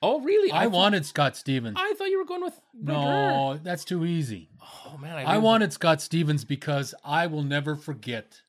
Oh, 0.00 0.20
really? 0.20 0.52
I 0.52 0.64
thought- 0.64 0.72
wanted 0.72 1.06
Scott 1.06 1.36
Stevens. 1.36 1.76
I 1.78 1.92
thought 1.94 2.08
you 2.08 2.18
were 2.18 2.24
going 2.24 2.42
with 2.42 2.58
Brodeur. 2.72 3.02
no, 3.02 3.60
that's 3.62 3.84
too 3.84 4.04
easy. 4.04 4.50
Oh 4.86 4.96
man, 4.98 5.16
I, 5.16 5.34
I 5.34 5.38
wanted 5.38 5.72
Scott 5.72 6.00
Stevens 6.00 6.44
because 6.44 6.94
I 7.04 7.26
will 7.26 7.42
never 7.42 7.74
forget 7.74 8.42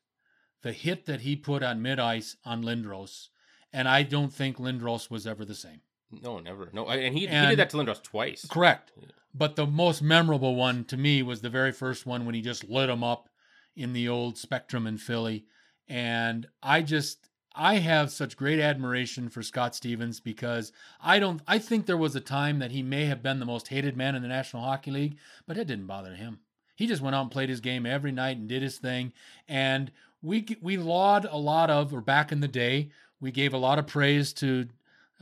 the 0.62 0.72
hit 0.72 1.06
that 1.06 1.22
he 1.22 1.34
put 1.36 1.62
on 1.62 1.82
mid 1.82 1.98
ice 1.98 2.36
on 2.44 2.62
Lindros. 2.62 3.28
And 3.72 3.88
I 3.88 4.02
don't 4.04 4.32
think 4.32 4.58
Lindros 4.58 5.10
was 5.10 5.26
ever 5.26 5.44
the 5.44 5.54
same. 5.54 5.80
No, 6.12 6.38
never. 6.38 6.70
No, 6.72 6.88
and 6.88 7.14
he, 7.14 7.20
he 7.20 7.26
did 7.26 7.58
that 7.58 7.70
to 7.70 7.76
Lindros 7.76 8.02
twice. 8.02 8.46
Correct. 8.48 8.92
But 9.34 9.54
the 9.56 9.66
most 9.66 10.02
memorable 10.02 10.56
one 10.56 10.84
to 10.86 10.96
me 10.96 11.22
was 11.22 11.40
the 11.40 11.50
very 11.50 11.72
first 11.72 12.04
one 12.04 12.26
when 12.26 12.34
he 12.34 12.42
just 12.42 12.68
lit 12.68 12.90
him 12.90 13.02
up 13.04 13.28
in 13.76 13.92
the 13.92 14.08
old 14.08 14.36
Spectrum 14.36 14.86
in 14.86 14.98
Philly. 14.98 15.44
And 15.88 16.46
I 16.62 16.82
just 16.82 17.29
I 17.54 17.76
have 17.76 18.10
such 18.10 18.36
great 18.36 18.60
admiration 18.60 19.28
for 19.28 19.42
Scott 19.42 19.74
Stevens 19.74 20.20
because 20.20 20.72
I 21.00 21.18
don't 21.18 21.42
I 21.48 21.58
think 21.58 21.86
there 21.86 21.96
was 21.96 22.14
a 22.14 22.20
time 22.20 22.58
that 22.60 22.70
he 22.70 22.82
may 22.82 23.06
have 23.06 23.22
been 23.22 23.40
the 23.40 23.46
most 23.46 23.68
hated 23.68 23.96
man 23.96 24.14
in 24.14 24.22
the 24.22 24.28
National 24.28 24.62
Hockey 24.62 24.90
League, 24.90 25.18
but 25.46 25.56
it 25.56 25.66
didn't 25.66 25.86
bother 25.86 26.14
him. 26.14 26.40
He 26.76 26.86
just 26.86 27.02
went 27.02 27.14
out 27.14 27.22
and 27.22 27.30
played 27.30 27.48
his 27.48 27.60
game 27.60 27.84
every 27.84 28.12
night 28.12 28.38
and 28.38 28.48
did 28.48 28.62
his 28.62 28.78
thing. 28.78 29.12
And 29.48 29.90
we 30.22 30.56
we 30.60 30.76
laud 30.76 31.26
a 31.30 31.36
lot 31.36 31.70
of, 31.70 31.92
or 31.92 32.00
back 32.00 32.32
in 32.32 32.40
the 32.40 32.48
day, 32.48 32.90
we 33.20 33.30
gave 33.30 33.52
a 33.52 33.58
lot 33.58 33.78
of 33.78 33.86
praise 33.86 34.32
to 34.34 34.68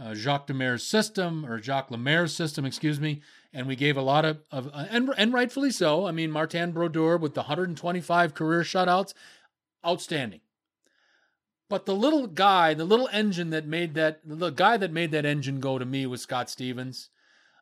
uh, 0.01 0.15
Jacques 0.15 0.47
Demers' 0.47 0.83
system 0.83 1.45
or 1.45 1.61
Jacques 1.61 1.91
Lemaire's 1.91 2.35
system, 2.35 2.65
excuse 2.65 3.01
me, 3.01 3.21
and 3.53 3.67
we 3.67 3.75
gave 3.75 3.97
a 3.97 4.03
lot 4.03 4.25
of, 4.25 4.39
of 4.53 4.69
uh, 4.69 4.87
and 4.91 5.13
and 5.17 5.33
rightfully 5.33 5.71
so. 5.71 6.07
I 6.07 6.13
mean, 6.13 6.31
Martin 6.31 6.73
Brodeur 6.73 7.17
with 7.17 7.35
the 7.35 7.43
125 7.43 8.35
career 8.35 8.63
shutouts, 8.63 9.15
outstanding. 9.85 10.41
But 11.69 11.85
the 11.85 11.95
little 11.95 12.27
guy, 12.27 12.73
the 12.73 12.85
little 12.85 13.09
engine 13.13 13.51
that 13.51 13.67
made 13.67 13.95
that, 13.95 14.21
the 14.25 14.51
guy 14.51 14.77
that 14.79 14.93
made 14.93 15.11
that 15.11 15.27
engine 15.27 15.61
go 15.61 15.79
to 15.79 15.85
me 15.85 16.07
was 16.07 16.23
Scott 16.23 16.49
Stevens, 16.49 17.11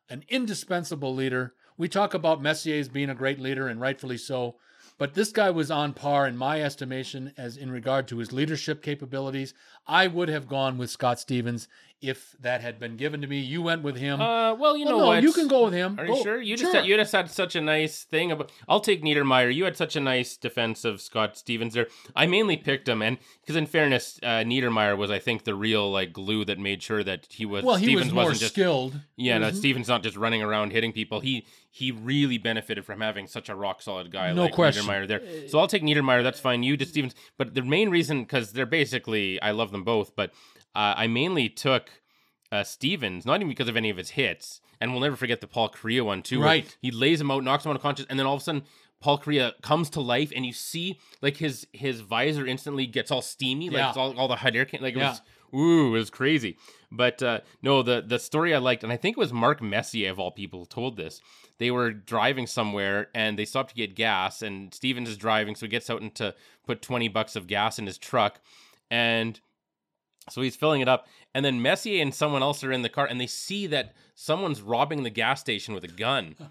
an 0.09 0.23
indispensable 0.29 1.13
leader. 1.13 1.53
We 1.77 1.89
talk 1.89 2.13
about 2.13 2.41
Messier 2.41 2.79
as 2.79 2.87
being 2.87 3.09
a 3.09 3.15
great 3.15 3.39
leader, 3.39 3.67
and 3.67 3.81
rightfully 3.81 4.17
so. 4.17 4.55
But 4.97 5.13
this 5.13 5.31
guy 5.31 5.49
was 5.51 5.69
on 5.69 5.93
par, 5.93 6.25
in 6.25 6.37
my 6.37 6.61
estimation, 6.61 7.33
as 7.37 7.55
in 7.57 7.69
regard 7.69 8.07
to 8.07 8.17
his 8.17 8.31
leadership 8.31 8.81
capabilities. 8.81 9.53
I 9.85 10.07
would 10.07 10.29
have 10.29 10.47
gone 10.47 10.77
with 10.77 10.89
Scott 10.89 11.19
Stevens 11.19 11.67
if 11.99 12.35
that 12.41 12.61
had 12.61 12.79
been 12.79 12.95
given 12.95 13.21
to 13.21 13.27
me. 13.27 13.39
You 13.39 13.61
went 13.63 13.81
with 13.81 13.97
him. 13.97 14.21
Uh, 14.21 14.53
well, 14.53 14.77
you 14.77 14.85
Well, 14.85 14.93
know 14.97 15.03
no, 15.03 15.07
what? 15.07 15.23
you 15.23 15.33
can 15.33 15.47
go 15.47 15.65
with 15.65 15.73
him. 15.73 15.99
Are 15.99 16.05
Go. 16.05 16.15
you 16.17 16.23
sure? 16.23 16.41
You 16.41 16.55
just 16.55 16.71
Sure. 16.71 16.81
Had, 16.81 16.87
you 16.87 16.95
just 16.95 17.11
had 17.11 17.31
such 17.31 17.55
a 17.55 17.61
nice 17.61 18.03
thing 18.03 18.31
about. 18.31 18.51
I'll 18.69 18.79
take 18.79 19.01
Niedermayer. 19.03 19.53
You 19.53 19.63
had 19.65 19.75
such 19.75 19.95
a 19.95 19.99
nice 19.99 20.37
defense 20.37 20.85
of 20.85 21.01
Scott 21.01 21.37
Stevens 21.37 21.73
there. 21.73 21.87
I 22.15 22.27
mainly 22.27 22.55
picked 22.55 22.87
him, 22.87 23.01
and 23.01 23.17
because 23.41 23.55
in 23.55 23.65
fairness, 23.65 24.19
uh, 24.21 24.43
Niedermayer 24.43 24.95
was, 24.95 25.09
I 25.09 25.17
think, 25.19 25.43
the 25.43 25.55
real 25.55 25.91
like 25.91 26.13
glue 26.13 26.45
that 26.45 26.59
made 26.59 26.83
sure 26.83 27.03
that 27.03 27.27
he 27.31 27.45
was. 27.45 27.63
well, 27.63 27.75
he 27.77 27.85
Stevens 27.87 28.05
was 28.07 28.13
more 28.13 28.23
wasn't 28.25 28.39
just 28.41 28.53
skilled. 28.53 28.99
Yeah, 29.15 29.33
He 29.35 29.39
no, 29.39 29.51
Steven's 29.51 29.87
not 29.87 30.03
just 30.03 30.17
running 30.17 30.43
around 30.43 30.71
hitting 30.73 30.91
people. 30.93 31.19
He 31.21 31.47
he 31.71 31.91
really 31.91 32.37
benefited 32.37 32.85
from 32.85 33.01
having 33.01 33.27
such 33.27 33.49
a 33.49 33.55
rock 33.55 33.81
solid 33.81 34.11
guy 34.11 34.33
No 34.33 34.43
like 34.43 34.53
question. 34.53 34.83
Niedermayer 34.85 35.07
there. 35.07 35.47
So 35.47 35.59
I'll 35.59 35.67
take 35.67 35.83
Niedermayer. 35.83 36.23
That's 36.23 36.39
fine. 36.39 36.61
You 36.63 36.77
just 36.77 36.91
Stevens. 36.91 37.15
But 37.37 37.53
the 37.55 37.61
main 37.61 37.89
reason, 37.89 38.21
because 38.21 38.51
they're 38.51 38.65
basically, 38.65 39.39
I 39.41 39.51
love 39.51 39.71
them 39.71 39.83
both, 39.83 40.15
but 40.15 40.31
uh, 40.77 40.93
I 40.95 41.07
mainly 41.07 41.49
took 41.49 41.89
uh, 42.51 42.63
Stevens, 42.63 43.25
not 43.25 43.37
even 43.41 43.49
because 43.49 43.67
of 43.67 43.75
any 43.75 43.89
of 43.89 43.97
his 43.97 44.11
hits. 44.11 44.61
And 44.79 44.91
we'll 44.91 45.01
never 45.01 45.15
forget 45.15 45.41
the 45.41 45.47
Paul 45.47 45.69
Kariya 45.69 46.05
one 46.05 46.21
too. 46.21 46.39
Right. 46.41 46.77
He 46.81 46.91
lays 46.91 47.19
him 47.19 47.31
out, 47.31 47.43
knocks 47.43 47.65
him 47.65 47.71
out 47.71 47.75
of 47.77 47.81
conscious, 47.81 48.05
and 48.09 48.17
then 48.19 48.25
all 48.27 48.35
of 48.35 48.41
a 48.41 48.43
sudden. 48.43 48.63
Paul 48.99 49.19
Kariya 49.19 49.61
comes 49.61 49.91
to 49.91 50.01
life, 50.01 50.31
and 50.35 50.43
you 50.43 50.53
see 50.53 50.99
like 51.21 51.37
his 51.37 51.67
his 51.71 52.01
visor 52.01 52.47
instantly 52.47 52.87
gets 52.87 53.11
all 53.11 53.21
steamy, 53.21 53.69
like 53.69 53.77
Yeah. 53.77 53.89
it's 53.89 53.97
all 53.97 54.17
all 54.17 54.27
the 54.27 54.37
hot 54.37 54.55
air 54.55 54.65
can 54.65 54.81
like 54.81 54.95
it 54.95 54.97
Yeah. 54.97 55.09
was 55.11 55.21
Ooh, 55.53 55.87
it 55.95 55.99
was 55.99 56.09
crazy. 56.09 56.57
But 56.91 57.21
uh, 57.21 57.41
no, 57.61 57.83
the 57.83 58.01
the 58.01 58.17
story 58.17 58.55
I 58.55 58.57
liked, 58.57 58.81
and 58.83 58.91
I 58.91 58.97
think 58.97 59.15
it 59.15 59.19
was 59.19 59.31
Mark 59.31 59.61
Messier 59.61 60.09
of 60.09 60.19
all 60.19 60.31
people 60.31 60.65
told 60.65 60.97
this. 60.97 61.21
They 61.59 61.69
were 61.69 61.91
driving 61.91 62.47
somewhere 62.47 63.09
and 63.13 63.37
they 63.37 63.45
stopped 63.45 63.69
to 63.69 63.75
get 63.75 63.93
gas, 63.93 64.41
and 64.41 64.73
Stevens 64.73 65.09
is 65.09 65.17
driving, 65.17 65.53
so 65.55 65.67
he 65.67 65.69
gets 65.69 65.91
out 65.91 66.01
and 66.01 66.13
to 66.15 66.33
put 66.65 66.81
twenty 66.81 67.07
bucks 67.07 67.35
of 67.35 67.45
gas 67.45 67.77
in 67.77 67.85
his 67.85 67.99
truck, 67.99 68.39
and 68.89 69.39
so 70.29 70.41
he's 70.41 70.55
filling 70.55 70.81
it 70.81 70.87
up. 70.87 71.07
And 71.33 71.43
then 71.45 71.61
Messier 71.61 72.01
and 72.01 72.13
someone 72.13 72.41
else 72.41 72.63
are 72.63 72.71
in 72.71 72.81
the 72.81 72.89
car, 72.89 73.05
and 73.05 73.19
they 73.21 73.27
see 73.27 73.67
that 73.67 73.93
someone's 74.15 74.61
robbing 74.61 75.03
the 75.03 75.09
gas 75.09 75.39
station 75.39 75.73
with 75.73 75.83
a 75.83 75.87
gun. 75.89 76.35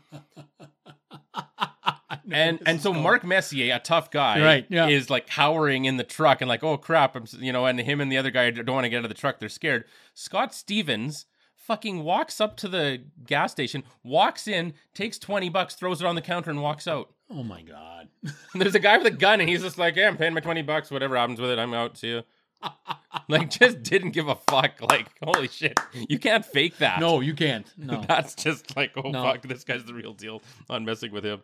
And 2.31 2.61
and 2.67 2.81
so 2.81 2.91
going. 2.93 3.03
Mark 3.03 3.25
Messier, 3.25 3.75
a 3.75 3.79
tough 3.79 4.11
guy, 4.11 4.43
Right, 4.43 4.67
yeah. 4.69 4.89
is 4.89 5.11
like 5.11 5.27
cowering 5.29 5.85
in 5.85 5.97
the 5.97 6.05
truck 6.05 6.41
and 6.41 6.49
like, 6.49 6.65
oh 6.65 6.77
crap, 6.77 7.15
I'm 7.15 7.25
you 7.39 7.53
know, 7.53 7.67
and 7.67 7.79
him 7.79 8.01
and 8.01 8.11
the 8.11 8.17
other 8.19 8.31
guy 8.31 8.51
don't 8.51 8.75
want 8.75 8.85
to 8.85 8.89
get 8.89 8.99
out 8.99 9.05
of 9.05 9.09
the 9.11 9.15
truck. 9.15 9.39
They're 9.39 9.49
scared. 9.49 9.85
Scott 10.15 10.53
Stevens 10.55 11.27
fucking 11.55 12.03
walks 12.03 12.41
up 12.41 12.57
to 12.59 12.69
the 12.69 13.03
gas 13.27 13.53
station, 13.53 13.85
walks 14.03 14.49
in, 14.49 14.73
takes 14.95 15.19
twenty 15.19 15.49
bucks, 15.49 15.75
throws 15.75 16.01
it 16.01 16.07
on 16.07 16.15
the 16.17 16.21
counter, 16.23 16.51
and 16.51 16.63
walks 16.63 16.89
out. 16.89 17.13
Oh 17.31 17.43
my 17.45 17.63
god. 17.63 18.09
There's 18.55 18.75
a 18.75 18.81
guy 18.81 18.99
with 18.99 19.07
a 19.07 19.11
gun, 19.17 19.41
and 19.41 19.49
he's 19.49 19.63
just 19.63 19.79
like, 19.79 19.95
yeah, 19.97 20.09
I'm 20.09 20.17
paying 20.17 20.35
my 20.35 20.41
twenty 20.41 20.63
bucks. 20.63 20.91
Whatever 20.91 21.17
happens 21.17 21.41
with 21.41 21.51
it, 21.51 21.59
I'm 21.59 21.75
out. 21.75 21.97
See 21.97 22.09
you. 22.09 22.23
Like, 23.29 23.51
just 23.51 23.83
didn't 23.83 24.11
give 24.13 24.29
a 24.29 24.37
fuck. 24.49 24.81
Like, 24.89 25.09
holy 25.23 25.49
shit, 25.49 25.79
you 26.09 26.19
can't 26.19 26.45
fake 26.45 26.79
that. 26.79 27.01
No, 27.01 27.21
you 27.21 27.35
can't. 27.35 27.67
No. 27.77 28.05
That's 28.09 28.35
just 28.37 28.77
like, 28.77 28.93
oh 28.97 29.11
No. 29.11 29.23
fuck, 29.23 29.43
this 29.43 29.65
guy's 29.65 29.85
the 29.85 29.95
real 29.95 30.13
deal. 30.13 30.43
I'm 30.71 30.85
messing 30.85 31.11
with 31.13 31.25
him. 31.25 31.43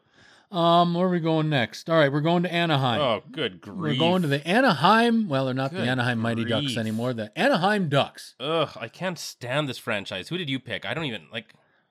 Um, 0.52 0.92
where 0.94 1.06
are 1.06 1.10
we 1.10 1.18
going 1.18 1.48
next? 1.48 1.88
All 1.88 1.96
right, 1.96 2.12
we're 2.12 2.20
going 2.20 2.42
to 2.42 2.52
Anaheim. 2.52 3.00
Oh, 3.00 3.22
good 3.32 3.60
grief. 3.62 3.78
we're 3.78 3.98
going 3.98 4.20
to 4.22 4.28
the 4.28 4.46
Anaheim. 4.46 5.28
Well, 5.28 5.46
they're 5.46 5.54
not 5.54 5.72
the 5.72 5.78
Good 5.78 5.88
Anaheim 5.88 6.18
Mighty 6.18 6.44
Ducks 6.44 6.76
anymore. 6.76 7.14
The 7.14 7.36
Anaheim 7.38 7.88
Ducks. 7.88 8.34
Ugh, 8.38 8.68
I 8.78 8.88
can't 8.88 9.18
stand 9.18 9.66
this 9.68 9.78
franchise. 9.78 10.28
Who 10.28 10.36
did 10.36 10.50
you 10.50 10.60
pick? 10.60 10.84
I 10.84 10.92
don't 10.92 11.06
even 11.06 11.22
like. 11.32 11.46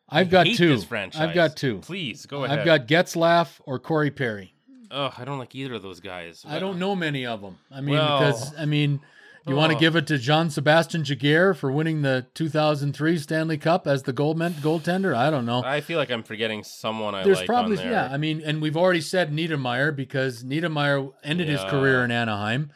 I've 0.07 0.27
I 0.27 0.29
got 0.29 0.47
two. 0.47 0.77
I've 1.15 1.33
got 1.33 1.55
two. 1.57 1.79
Please 1.79 2.25
go 2.27 2.43
ahead. 2.43 2.59
I've 2.59 2.65
got 2.65 2.87
Getzlaf 2.87 3.59
or 3.65 3.79
Corey 3.79 4.11
Perry. 4.11 4.53
Ugh, 4.91 5.13
I 5.18 5.26
don't 5.26 5.39
like 5.39 5.55
either 5.55 5.76
of 5.76 5.81
those 5.81 5.99
guys. 5.99 6.43
I 6.47 6.59
don't 6.59 6.77
know 6.80 6.95
many 6.95 7.26
of 7.26 7.41
them. 7.41 7.57
I 7.72 7.81
mean, 7.81 7.95
Well- 7.95 8.19
because 8.19 8.53
I 8.57 8.65
mean, 8.65 8.99
you 9.47 9.55
want 9.55 9.72
to 9.72 9.77
Oh. 9.77 9.80
give 9.80 9.95
it 9.95 10.05
to 10.07 10.18
John 10.19 10.49
Sebastian 10.51 11.01
Giguere 11.03 11.55
for 11.55 11.72
winning 11.72 12.01
the 12.03 12.27
2003 12.35 13.18
Stanley 13.18 13.57
Cup 13.57 13.88
as 13.88 14.03
the 14.03 14.13
gold 14.13 14.38
men- 14.38 14.53
goaltender. 14.55 15.15
I 15.15 15.31
don't 15.31 15.45
know. 15.47 15.63
I 15.63 15.81
feel 15.81 15.97
like 15.97 16.11
I'm 16.11 16.22
forgetting 16.23 16.63
someone 16.63 17.15
I 17.15 17.23
There's 17.23 17.38
like 17.39 17.47
probably 17.47 17.77
on 17.77 17.84
there. 17.84 17.91
yeah. 17.91 18.09
I 18.11 18.18
mean, 18.18 18.41
and 18.45 18.61
we've 18.61 18.77
already 18.77 19.01
said 19.01 19.31
Niedermayer 19.31 19.95
because 19.95 20.43
Niedermayer 20.43 21.11
ended 21.23 21.47
his 21.47 21.63
career 21.63 22.03
in 22.03 22.11
Anaheim, 22.11 22.69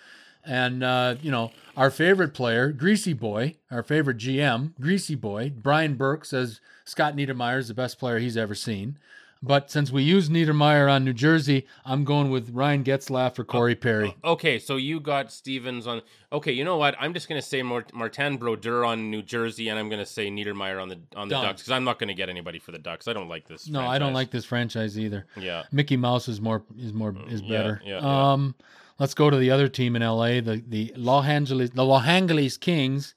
and 0.43 0.83
uh, 0.83 1.15
you 1.21 1.29
know 1.31 1.51
our 1.77 1.91
favorite 1.91 2.33
player, 2.33 2.71
Greasy 2.71 3.13
Boy, 3.13 3.55
our 3.69 3.83
favorite 3.83 4.17
GM, 4.17 4.73
Greasy 4.79 5.13
Boy, 5.15 5.51
Brian 5.55 5.95
Burke 5.95 6.23
says 6.25 6.61
Scott 6.85 7.15
Niedermayer 7.15 7.57
is 7.59 7.67
the 7.67 7.73
best 7.75 7.99
player 7.99 8.17
he's 8.19 8.37
ever 8.37 8.55
seen. 8.55 8.97
But 9.45 9.69
since 9.69 9.91
we 9.91 10.01
use 10.01 10.29
Niedermayer 10.29 10.91
on 10.91 11.05
New 11.05 11.13
Jersey, 11.13 11.67
I'm 11.85 12.03
going 12.03 12.31
with 12.31 12.49
Ryan 12.49 12.83
Getzlaf 12.83 13.37
or 13.37 13.43
Corey 13.43 13.75
Perry. 13.75 14.15
Okay, 14.23 14.57
so 14.57 14.77
you 14.77 14.99
got 14.99 15.31
Stevens 15.31 15.85
on. 15.85 16.01
Okay, 16.33 16.51
you 16.51 16.63
know 16.63 16.77
what? 16.77 16.95
I'm 16.99 17.13
just 17.13 17.29
gonna 17.29 17.41
say 17.43 17.61
Mart- 17.61 17.93
Martin 17.93 18.37
Brodeur 18.37 18.83
on 18.83 19.11
New 19.11 19.21
Jersey, 19.21 19.69
and 19.69 19.77
I'm 19.77 19.87
gonna 19.89 20.05
say 20.05 20.29
Niedermayer 20.31 20.81
on 20.81 20.89
the 20.89 20.99
on 21.15 21.27
the 21.27 21.35
Done. 21.35 21.43
Ducks 21.45 21.61
because 21.61 21.71
I'm 21.71 21.83
not 21.83 21.99
gonna 21.99 22.15
get 22.15 22.27
anybody 22.27 22.57
for 22.57 22.71
the 22.71 22.79
Ducks. 22.79 23.07
I 23.07 23.13
don't 23.13 23.29
like 23.29 23.47
this. 23.47 23.67
No, 23.69 23.81
I 23.85 23.99
don't 23.99 24.13
like 24.13 24.31
this 24.31 24.45
franchise 24.45 24.97
either. 24.97 25.27
Yeah. 25.37 25.63
Mickey 25.71 25.95
Mouse 25.97 26.27
is 26.27 26.41
more 26.41 26.63
is 26.79 26.91
more 26.93 27.13
is 27.27 27.41
better. 27.43 27.81
yeah, 27.85 27.99
yeah. 28.01 28.31
Um, 28.33 28.55
let's 28.97 29.13
go 29.13 29.29
to 29.29 29.37
the 29.37 29.51
other 29.51 29.67
team 29.67 29.95
in 29.95 30.01
LA, 30.01 30.41
the 30.41 30.63
the 30.67 30.91
Los 30.95 31.25
Angeles 31.25 31.69
the 31.69 31.85
Los 31.85 32.05
Angeles 32.07 32.57
Kings. 32.57 33.13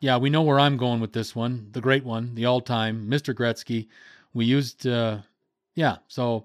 yeah, 0.00 0.16
we 0.18 0.28
know 0.30 0.42
where 0.42 0.60
I'm 0.60 0.76
going 0.76 1.00
with 1.00 1.12
this 1.14 1.34
one. 1.34 1.68
The 1.72 1.80
great 1.80 2.04
one, 2.04 2.34
the 2.34 2.44
all-time 2.44 3.08
Mr. 3.08 3.34
Gretzky. 3.34 3.88
We 4.32 4.44
used, 4.44 4.86
uh, 4.86 5.18
yeah. 5.80 5.96
So 6.08 6.44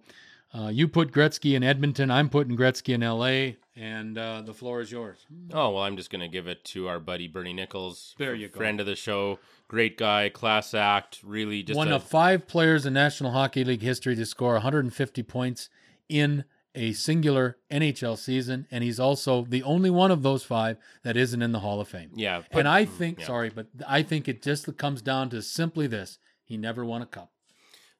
uh, 0.54 0.70
you 0.70 0.88
put 0.88 1.12
Gretzky 1.12 1.56
in 1.56 1.64
Edmonton. 1.64 2.10
I'm 2.10 2.30
putting 2.30 2.56
Gretzky 2.56 2.94
in 2.94 3.04
L.A. 3.04 3.58
And 3.76 4.18
uh, 4.18 4.42
the 4.42 4.54
floor 4.54 4.80
is 4.80 4.90
yours. 4.90 5.26
Oh 5.52 5.72
well, 5.72 5.84
I'm 5.84 5.98
just 5.98 6.10
gonna 6.10 6.30
give 6.30 6.48
it 6.48 6.64
to 6.66 6.88
our 6.88 7.02
buddy 7.02 7.28
Bernie 7.28 7.52
Nicholls. 7.52 8.16
There 8.18 8.34
you 8.34 8.48
go. 8.48 8.56
friend 8.58 8.80
of 8.80 8.86
the 8.86 8.96
show, 8.96 9.40
great 9.68 9.98
guy, 9.98 10.30
class 10.30 10.74
act, 10.74 11.20
really 11.24 11.62
just 11.62 11.76
one 11.76 11.92
a, 11.92 11.96
of 11.96 12.04
five 12.04 12.48
players 12.48 12.86
in 12.86 12.94
National 12.94 13.32
Hockey 13.32 13.66
League 13.66 13.82
history 13.82 14.16
to 14.16 14.26
score 14.26 14.54
150 14.54 15.24
points 15.24 15.70
in 16.08 16.46
a 16.74 16.94
singular 16.94 17.58
NHL 17.70 18.18
season, 18.18 18.66
and 18.72 18.82
he's 18.82 19.00
also 19.00 19.44
the 19.44 19.64
only 19.64 19.90
one 19.90 20.12
of 20.12 20.24
those 20.24 20.44
five 20.44 20.78
that 21.04 21.18
isn't 21.18 21.42
in 21.42 21.52
the 21.52 21.60
Hall 21.60 21.82
of 21.82 21.90
Fame. 21.90 22.12
yeah. 22.16 22.40
put- 22.40 22.60
and 22.60 22.68
I 22.68 22.86
think, 22.86 23.20
yeah. 23.20 23.28
sorry, 23.28 23.50
but 23.50 23.68
I 23.86 24.04
think 24.04 24.30
it 24.30 24.42
just 24.42 24.78
comes 24.78 25.02
down 25.02 25.30
to 25.32 25.42
simply 25.42 25.88
this: 25.88 26.18
he 26.46 26.56
never 26.56 26.86
won 26.86 27.02
a 27.02 27.06
cup. 27.06 27.32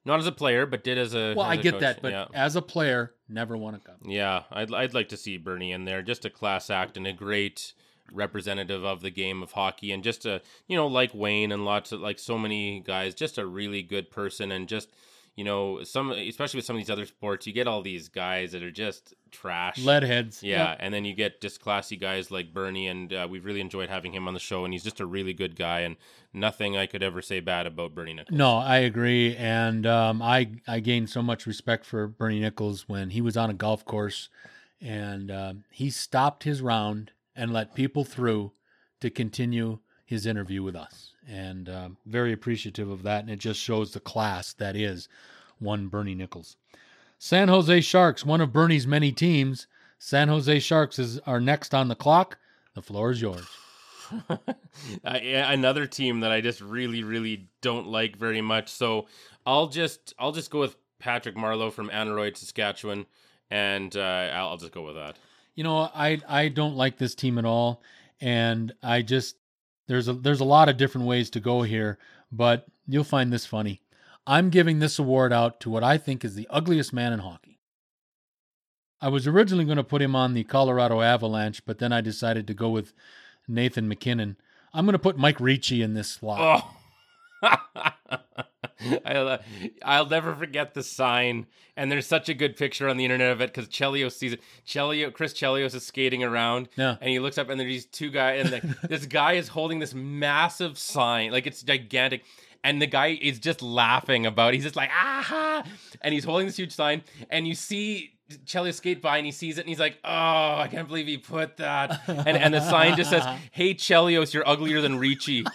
Not 0.06 0.20
as 0.20 0.28
a 0.28 0.32
player, 0.32 0.66
but 0.66 0.84
did 0.84 0.98
as 0.98 1.14
a. 1.14 1.34
Well, 1.36 1.46
as 1.46 1.58
I 1.58 1.60
a 1.60 1.64
get 1.64 1.72
coach. 1.74 1.82
that, 1.82 2.02
but 2.02 2.12
yeah. 2.12 2.26
as 2.34 2.56
a 2.56 2.62
player, 2.62 3.14
never 3.28 3.58
won 3.58 3.76
a 3.76 3.80
cup. 3.80 3.98
Yeah, 4.06 4.44
I'd 4.52 4.74
I'd 4.74 4.94
like 4.94 5.10
to 5.10 5.18
see 5.18 5.38
Bernie 5.38 5.72
in 5.72 5.86
there. 5.86 6.02
Just 6.02 6.26
a 6.26 6.30
class 6.30 6.70
act 6.70 6.96
and 6.96 7.08
a 7.08 7.14
great 7.14 7.74
representative 8.12 8.86
of 8.86 9.02
the 9.02 9.10
game 9.10 9.42
of 9.42 9.54
hockey, 9.54 9.92
and 9.92 10.04
just 10.04 10.26
a 10.26 10.42
you 10.68 10.78
know 10.78 10.88
like 10.88 11.14
Wayne 11.14 11.52
and 11.52 11.66
lots 11.66 11.92
of 11.92 12.02
like 12.02 12.20
so 12.20 12.38
many 12.38 12.80
guys, 12.80 13.16
just 13.16 13.38
a 13.38 13.46
really 13.46 13.82
good 13.82 14.12
person, 14.12 14.52
and 14.52 14.68
just 14.68 14.90
you 15.36 15.44
know 15.44 15.84
some 15.84 16.12
especially 16.12 16.58
with 16.58 16.66
some 16.66 16.76
of 16.76 16.80
these 16.80 16.90
other 16.90 17.06
sports, 17.06 17.46
you 17.46 17.54
get 17.54 17.68
all 17.68 17.82
these 17.82 18.10
guys 18.10 18.54
that 18.54 18.64
are 18.64 18.72
just 18.72 19.14
trash. 19.32 19.84
Leadheads. 19.84 20.42
yeah, 20.42 20.76
and 20.80 20.94
then 20.94 21.04
you 21.06 21.14
get 21.14 21.42
just 21.42 21.60
classy 21.62 21.98
guys 21.98 22.32
like 22.32 22.54
Bernie, 22.54 22.88
and 22.88 23.14
uh, 23.14 23.28
we've 23.30 23.46
really 23.46 23.62
enjoyed 23.62 23.90
having 23.90 24.14
him 24.14 24.28
on 24.28 24.34
the 24.34 24.40
show, 24.40 24.64
and 24.64 24.74
he's 24.74 24.84
just 24.84 25.00
a 25.00 25.06
really 25.06 25.34
good 25.34 25.56
guy, 25.56 25.82
and 25.82 25.98
nothing 26.34 26.78
I 26.78 26.86
could 26.86 27.04
ever 27.04 27.22
say 27.22 27.40
bad 27.42 27.68
about 27.68 27.94
Bernie 27.94 28.14
Nicholls. 28.14 28.38
No, 28.38 28.58
I 28.58 28.78
agree, 28.78 29.36
and 29.36 29.86
um, 29.86 30.22
I 30.22 30.52
I 30.68 30.80
gained 30.80 31.10
so 31.10 31.22
much 31.22 31.46
respect 31.46 31.86
for 31.86 32.08
Bernie 32.08 32.40
Nicholls 32.40 32.88
when 32.88 33.10
he 33.10 33.22
was 33.22 33.36
on 33.36 33.50
a 33.50 33.54
golf 33.54 33.84
course, 33.86 34.30
and 34.82 35.32
um 35.32 35.64
he 35.70 35.90
stopped 35.90 36.44
his 36.44 36.62
round 36.62 37.12
and 37.36 37.52
let 37.52 37.76
people 37.76 38.06
through 38.06 38.54
to 39.02 39.10
continue 39.10 39.80
his 40.06 40.26
interview 40.26 40.64
with 40.64 40.76
us, 40.76 41.12
and 41.28 41.70
um, 41.70 41.98
very 42.06 42.34
appreciative 42.34 42.90
of 42.90 43.04
that, 43.04 43.22
and 43.22 43.30
it 43.30 43.40
just 43.40 43.60
shows 43.60 43.92
the 43.92 44.00
class 44.00 44.54
that 44.54 44.76
is 44.76 45.08
one 45.60 45.88
Bernie 45.88 46.16
Nicholls. 46.16 46.58
San 47.18 47.48
Jose 47.48 47.82
Sharks, 47.82 48.26
one 48.26 48.42
of 48.42 48.54
Bernie's 48.54 48.86
many 48.86 49.12
teams. 49.12 49.68
San 49.98 50.28
Jose 50.28 50.60
Sharks 50.60 51.00
is 51.00 51.20
are 51.20 51.40
next 51.40 51.74
on 51.74 51.88
the 51.88 51.96
clock. 51.96 52.38
The 52.74 52.82
floor 52.82 53.12
is 53.12 53.22
yours. 53.22 53.46
uh, 54.30 54.38
another 55.04 55.88
team 55.88 56.20
that 56.20 56.32
I 56.32 56.42
just 56.42 56.62
really, 56.62 57.04
really 57.04 57.48
don't 57.62 57.88
like 57.88 58.18
very 58.18 58.42
much. 58.42 58.70
So 58.70 59.08
I'll 59.46 59.68
just 59.68 60.14
I'll 60.20 60.32
just 60.32 60.52
go 60.52 60.60
with 60.60 60.76
Patrick 61.00 61.36
Marleau 61.36 61.72
from 61.72 61.90
Aneroid, 61.90 62.38
Saskatchewan, 62.38 63.06
and 63.50 63.96
uh, 63.96 64.00
I'll, 64.00 64.50
I'll 64.50 64.58
just 64.58 64.74
go 64.74 64.86
with 64.86 64.96
that. 64.96 65.18
You 65.56 65.64
know, 65.64 65.90
I 65.96 66.20
I 66.28 66.50
don't 66.50 66.76
like 66.76 66.98
this 66.98 67.16
team 67.16 67.38
at 67.38 67.46
all, 67.46 67.82
and 68.20 68.74
I 68.84 69.02
just 69.02 69.38
there's 69.88 70.08
a 70.08 70.14
there's 70.14 70.40
a 70.40 70.46
lot 70.46 70.70
of 70.70 70.78
different 70.78 71.08
ways 71.08 71.30
to 71.32 71.40
go 71.40 71.62
here, 71.62 71.98
but 72.32 72.66
you'll 72.88 73.04
find 73.04 73.32
this 73.32 73.46
funny. 73.46 73.82
I'm 74.28 74.50
giving 74.50 74.80
this 74.80 74.98
award 74.98 75.32
out 75.32 75.60
to 75.62 75.70
what 75.70 75.84
I 75.84 75.98
think 75.98 76.26
is 76.26 76.36
the 76.36 76.48
ugliest 76.50 76.94
man 76.94 77.14
in 77.14 77.20
hockey. 77.20 77.60
I 79.00 79.10
was 79.10 79.28
originally 79.28 79.66
going 79.66 79.78
to 79.78 79.84
put 79.84 80.02
him 80.02 80.16
on 80.16 80.34
the 80.34 80.44
Colorado 80.44 81.02
Avalanche, 81.02 81.64
but 81.66 81.78
then 81.78 81.94
I 81.94 82.02
decided 82.02 82.48
to 82.48 82.54
go 82.54 82.70
with 82.70 82.94
Nathan 83.48 83.88
MacKinnon. 83.88 84.38
I'm 84.74 84.86
going 84.86 84.94
to 84.94 85.00
put 85.00 85.18
Mike 85.18 85.40
Ricci 85.40 85.82
in 85.82 85.94
this 85.94 86.10
slot. 86.10 86.64
Oh. 86.64 86.75
I'll, 89.06 89.28
uh, 89.28 89.38
I'll 89.84 90.06
never 90.08 90.36
forget 90.36 90.74
the 90.74 90.84
sign, 90.84 91.48
and 91.78 91.92
there's 91.92 92.06
such 92.06 92.30
a 92.30 92.34
good 92.34 92.56
picture 92.58 92.88
on 92.90 92.98
the 92.98 93.06
internet 93.06 93.32
of 93.32 93.42
it 93.42 93.54
because 93.54 93.70
Chelios 93.70 94.14
sees 94.14 94.34
it. 94.34 94.42
Chelio, 94.68 95.12
Chris 95.12 95.34
Chelios 95.34 95.74
is 95.74 95.86
skating 95.86 96.24
around, 96.24 96.70
Yeah. 96.76 96.98
and 97.02 97.10
he 97.10 97.20
looks 97.20 97.38
up, 97.38 97.50
and 97.50 97.60
there's 97.60 97.70
these 97.70 97.86
two 97.86 98.10
guys, 98.12 98.52
and 98.52 98.62
the, 98.62 98.88
this 98.88 99.06
guy 99.06 99.34
is 99.34 99.48
holding 99.48 99.80
this 99.80 99.94
massive 99.94 100.78
sign, 100.78 101.32
like 101.32 101.48
it's 101.48 101.64
gigantic, 101.64 102.24
and 102.64 102.82
the 102.82 102.88
guy 102.88 103.18
is 103.22 103.40
just 103.40 103.62
laughing 103.62 104.26
about. 104.26 104.50
It. 104.54 104.56
He's 104.58 104.64
just 104.64 104.76
like 104.76 104.90
ah, 104.94 105.64
and 106.02 106.14
he's 106.14 106.24
holding 106.26 106.46
this 106.48 106.58
huge 106.58 106.74
sign, 106.74 107.04
and 107.30 107.48
you 107.48 107.56
see. 107.56 108.12
Chelios 108.48 108.74
skate 108.74 109.04
by 109.04 109.18
and 109.18 109.26
he 109.28 109.32
sees 109.32 109.60
it 109.60 109.62
and 109.62 109.70
he's 109.70 109.78
like, 109.80 110.00
"Oh, 110.04 110.10
I 110.10 110.68
can't 110.72 110.88
believe 110.88 111.06
he 111.06 111.20
put 111.20 111.58
that." 111.58 112.02
And 112.08 112.28
and 112.36 112.56
the 112.56 112.60
sign 112.68 112.98
just 112.98 113.12
says, 113.12 113.24
"Hey 113.52 113.76
Chelios, 113.76 114.34
you're 114.34 114.48
uglier 114.50 114.82
than 114.82 114.98
Ricci." 114.98 115.46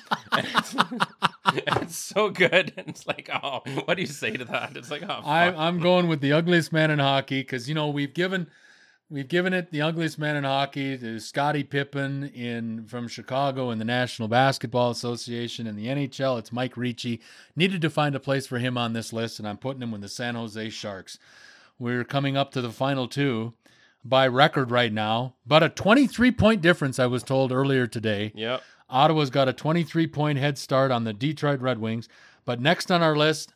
It's, 1.82 1.96
so 1.96 2.30
good. 2.30 2.72
And 2.76 2.88
it's 2.88 3.06
like, 3.06 3.30
oh, 3.32 3.62
what 3.84 3.94
do 3.94 4.02
you 4.02 4.06
say 4.06 4.30
to 4.32 4.44
that? 4.46 4.76
It's 4.76 4.90
like, 4.90 5.02
oh, 5.02 5.20
I. 5.24 5.46
I'm 5.46 5.80
going 5.80 6.08
with 6.08 6.20
the 6.20 6.32
ugliest 6.32 6.72
man 6.72 6.90
in 6.90 6.98
hockey 6.98 7.40
because 7.40 7.68
you 7.68 7.74
know 7.74 7.88
we've 7.88 8.14
given 8.14 8.48
we've 9.08 9.28
given 9.28 9.52
it 9.52 9.70
the 9.70 9.82
ugliest 9.82 10.18
man 10.18 10.36
in 10.36 10.44
hockey 10.44 10.96
to 10.98 11.18
Scottie 11.18 11.64
Pippen 11.64 12.24
in 12.28 12.84
from 12.86 13.08
Chicago 13.08 13.70
in 13.70 13.78
the 13.78 13.84
National 13.84 14.28
Basketball 14.28 14.90
Association 14.90 15.66
and 15.66 15.78
the 15.78 15.86
NHL. 15.86 16.38
It's 16.38 16.52
Mike 16.52 16.76
Ricci. 16.76 17.20
Needed 17.56 17.82
to 17.82 17.90
find 17.90 18.14
a 18.14 18.20
place 18.20 18.46
for 18.46 18.58
him 18.58 18.76
on 18.78 18.92
this 18.92 19.12
list, 19.12 19.38
and 19.38 19.48
I'm 19.48 19.58
putting 19.58 19.82
him 19.82 19.90
with 19.90 20.02
the 20.02 20.08
San 20.08 20.34
Jose 20.34 20.70
Sharks. 20.70 21.18
We're 21.78 22.04
coming 22.04 22.36
up 22.36 22.52
to 22.52 22.60
the 22.60 22.70
final 22.70 23.08
two 23.08 23.54
by 24.04 24.26
record 24.26 24.70
right 24.70 24.92
now, 24.92 25.34
but 25.46 25.62
a 25.62 25.68
23 25.68 26.30
point 26.32 26.62
difference. 26.62 26.98
I 26.98 27.06
was 27.06 27.22
told 27.22 27.52
earlier 27.52 27.86
today. 27.86 28.32
Yep. 28.34 28.62
Ottawa's 28.90 29.30
got 29.30 29.48
a 29.48 29.52
23 29.52 30.06
point 30.06 30.38
head 30.38 30.58
start 30.58 30.90
on 30.90 31.04
the 31.04 31.12
Detroit 31.12 31.60
Red 31.60 31.78
Wings. 31.78 32.08
But 32.44 32.60
next 32.60 32.90
on 32.90 33.02
our 33.02 33.16
list, 33.16 33.52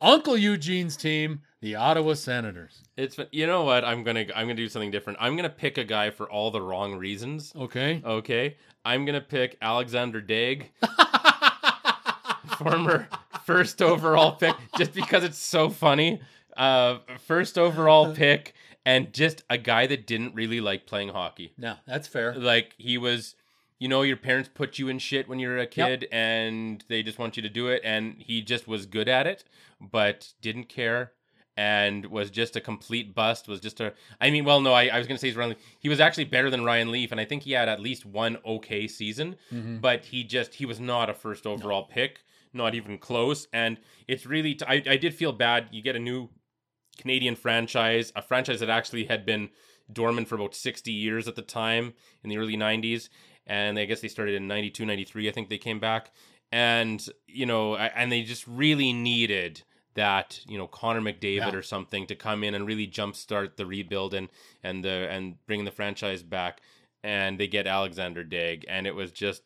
Uncle 0.00 0.36
Eugene's 0.36 0.96
team, 0.96 1.40
the 1.60 1.74
Ottawa 1.74 2.14
Senators. 2.14 2.82
It's 2.96 3.18
you 3.32 3.46
know 3.46 3.64
what? 3.64 3.84
I'm 3.84 4.04
gonna 4.04 4.26
I'm 4.34 4.46
gonna 4.46 4.54
do 4.54 4.68
something 4.68 4.90
different. 4.90 5.18
I'm 5.20 5.36
gonna 5.36 5.48
pick 5.48 5.78
a 5.78 5.84
guy 5.84 6.10
for 6.10 6.30
all 6.30 6.50
the 6.50 6.60
wrong 6.60 6.94
reasons. 6.96 7.52
Okay. 7.56 8.02
Okay. 8.04 8.56
I'm 8.84 9.04
gonna 9.04 9.20
pick 9.20 9.56
Alexander 9.60 10.20
Daigle, 10.22 10.66
former 12.58 13.08
first 13.44 13.80
overall 13.82 14.32
pick, 14.32 14.54
just 14.76 14.92
because 14.92 15.24
it's 15.24 15.38
so 15.38 15.70
funny. 15.70 16.20
Uh, 16.56 16.98
first 17.26 17.58
overall 17.58 18.12
pick, 18.14 18.54
and 18.84 19.12
just 19.12 19.42
a 19.50 19.58
guy 19.58 19.86
that 19.86 20.06
didn't 20.06 20.34
really 20.34 20.60
like 20.60 20.86
playing 20.86 21.08
hockey. 21.08 21.52
No, 21.56 21.76
that's 21.86 22.08
fair. 22.08 22.34
like 22.34 22.74
he 22.78 22.98
was 22.98 23.34
you 23.78 23.88
know 23.88 24.02
your 24.02 24.16
parents 24.16 24.48
put 24.52 24.78
you 24.78 24.88
in 24.88 24.98
shit 24.98 25.28
when 25.28 25.38
you're 25.38 25.58
a 25.58 25.66
kid 25.66 26.08
and 26.12 26.84
they 26.88 27.02
just 27.02 27.18
want 27.18 27.36
you 27.36 27.42
to 27.42 27.48
do 27.48 27.68
it 27.68 27.82
and 27.84 28.14
he 28.18 28.40
just 28.42 28.66
was 28.66 28.86
good 28.86 29.08
at 29.08 29.26
it 29.26 29.44
but 29.80 30.32
didn't 30.40 30.68
care 30.68 31.12
and 31.58 32.06
was 32.06 32.30
just 32.30 32.54
a 32.56 32.60
complete 32.60 33.14
bust 33.14 33.48
was 33.48 33.60
just 33.60 33.80
a 33.80 33.92
i 34.20 34.30
mean 34.30 34.44
well 34.44 34.60
no 34.60 34.72
i, 34.72 34.86
I 34.88 34.98
was 34.98 35.06
going 35.06 35.16
to 35.16 35.20
say 35.20 35.28
he's 35.28 35.36
Leaf. 35.36 35.56
he 35.78 35.88
was 35.88 36.00
actually 36.00 36.24
better 36.24 36.50
than 36.50 36.64
ryan 36.64 36.90
leaf 36.90 37.12
and 37.12 37.20
i 37.20 37.24
think 37.24 37.42
he 37.44 37.52
had 37.52 37.68
at 37.68 37.80
least 37.80 38.04
one 38.06 38.36
okay 38.44 38.86
season 38.88 39.36
Mhm. 39.52 39.80
but 39.80 40.04
he 40.06 40.24
just 40.24 40.54
he 40.54 40.66
was 40.66 40.78
not 40.80 41.08
a 41.10 41.14
first 41.14 41.46
overall 41.46 41.84
pick 41.84 42.20
not 42.52 42.74
even 42.74 42.96
close 42.98 43.46
and 43.52 43.78
it's 44.08 44.24
really 44.26 44.54
t- 44.54 44.64
I, 44.66 44.82
I 44.86 44.96
did 44.96 45.14
feel 45.14 45.32
bad 45.32 45.68
you 45.72 45.82
get 45.82 45.96
a 45.96 45.98
new 46.00 46.28
canadian 46.98 47.36
franchise 47.36 48.12
a 48.16 48.22
franchise 48.22 48.60
that 48.60 48.70
actually 48.70 49.04
had 49.04 49.26
been 49.26 49.50
dormant 49.92 50.26
for 50.28 50.34
about 50.34 50.54
60 50.54 50.90
years 50.90 51.28
at 51.28 51.36
the 51.36 51.42
time 51.42 51.94
in 52.24 52.30
the 52.30 52.38
early 52.38 52.56
90s 52.56 53.08
and 53.46 53.78
I 53.78 53.84
guess 53.84 54.00
they 54.00 54.08
started 54.08 54.34
in 54.34 54.46
92 54.48 54.84
93 54.84 55.28
I 55.28 55.32
think 55.32 55.48
they 55.48 55.58
came 55.58 55.78
back 55.80 56.10
and 56.52 57.04
you 57.26 57.46
know 57.46 57.76
and 57.76 58.10
they 58.10 58.22
just 58.22 58.46
really 58.46 58.92
needed 58.92 59.62
that 59.94 60.40
you 60.46 60.58
know 60.58 60.66
Connor 60.66 61.00
McDavid 61.00 61.36
Yeah. 61.52 61.54
or 61.54 61.62
something 61.62 62.06
to 62.06 62.14
come 62.14 62.44
in 62.44 62.54
and 62.54 62.66
really 62.66 62.86
jumpstart 62.86 63.56
the 63.56 63.66
rebuild 63.66 64.14
and 64.14 64.28
and 64.62 64.84
the 64.84 65.08
and 65.10 65.36
bring 65.46 65.64
the 65.64 65.70
franchise 65.70 66.22
back 66.22 66.60
and 67.02 67.38
they 67.38 67.46
get 67.46 67.66
Alexander 67.66 68.24
Daigle 68.24 68.64
and 68.68 68.86
it 68.86 68.94
was 68.94 69.10
just 69.12 69.42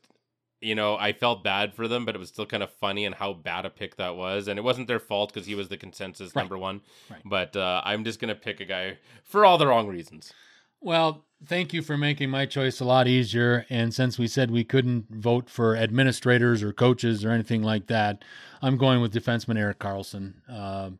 you 0.60 0.74
know 0.74 0.96
I 0.96 1.12
felt 1.12 1.42
bad 1.44 1.72
for 1.74 1.88
them 1.88 2.04
but 2.04 2.14
it 2.14 2.18
was 2.18 2.28
still 2.28 2.46
kind 2.46 2.62
of 2.62 2.70
funny 2.70 3.04
and 3.06 3.14
how 3.14 3.32
bad 3.32 3.64
a 3.64 3.70
pick 3.70 3.96
that 3.96 4.16
was 4.16 4.46
and 4.48 4.58
it 4.58 4.62
wasn't 4.62 4.88
their 4.88 4.98
fault 5.00 5.32
because 5.32 5.46
he 5.46 5.54
was 5.54 5.68
the 5.68 5.76
consensus 5.78 6.34
Right. 6.34 6.42
number 6.42 6.58
one 6.58 6.82
Right. 7.10 7.22
but 7.24 7.56
uh, 7.56 7.80
I'm 7.84 8.04
just 8.04 8.20
gonna 8.20 8.34
pick 8.34 8.60
a 8.60 8.64
guy 8.66 8.98
for 9.24 9.44
all 9.46 9.56
the 9.56 9.66
wrong 9.66 9.86
reasons 9.88 10.32
Well, 10.80 11.24
thank 11.44 11.72
you 11.72 11.82
for 11.82 11.96
making 11.96 12.30
my 12.30 12.46
choice 12.46 12.80
a 12.80 12.84
lot 12.84 13.06
easier. 13.06 13.66
And 13.68 13.92
since 13.94 14.18
we 14.18 14.26
said 14.26 14.50
we 14.50 14.64
couldn't 14.64 15.06
vote 15.10 15.50
for 15.50 15.76
administrators 15.76 16.62
or 16.62 16.72
coaches 16.72 17.24
or 17.24 17.30
anything 17.30 17.62
like 17.62 17.86
that, 17.88 18.24
I'm 18.62 18.76
going 18.76 19.00
with 19.00 19.12
defenseman 19.14 19.58
Erik 19.58 19.78
Karlsson. 19.78 20.48
Um 20.48 20.98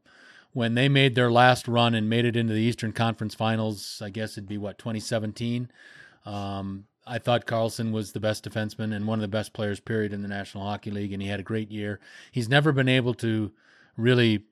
when 0.52 0.74
they 0.74 0.88
made 0.88 1.14
their 1.14 1.30
last 1.30 1.68
run 1.68 1.94
and 1.94 2.10
made 2.10 2.24
it 2.24 2.36
into 2.36 2.52
the 2.52 2.60
Eastern 2.60 2.92
Conference 2.92 3.34
Finals, 3.34 4.02
I 4.04 4.10
guess 4.10 4.32
it'd 4.32 4.48
be 4.48 4.58
what 4.58 4.78
2017. 4.78 5.70
Um, 6.26 6.86
I 7.06 7.18
thought 7.18 7.46
Karlsson 7.46 7.92
was 7.92 8.12
the 8.12 8.20
best 8.20 8.48
defenseman 8.48 8.94
and 8.94 9.06
one 9.06 9.18
of 9.18 9.22
the 9.22 9.28
best 9.28 9.52
players, 9.52 9.80
period, 9.80 10.12
in 10.12 10.22
the 10.22 10.28
National 10.28 10.64
Hockey 10.64 10.90
League, 10.90 11.12
and 11.12 11.22
he 11.22 11.28
had 11.28 11.40
a 11.40 11.44
great 11.44 11.70
year. 11.70 12.00
He's 12.32 12.48
never 12.48 12.72
been 12.72 12.88
able 12.88 13.14
to 13.14 13.52
really 13.96 14.44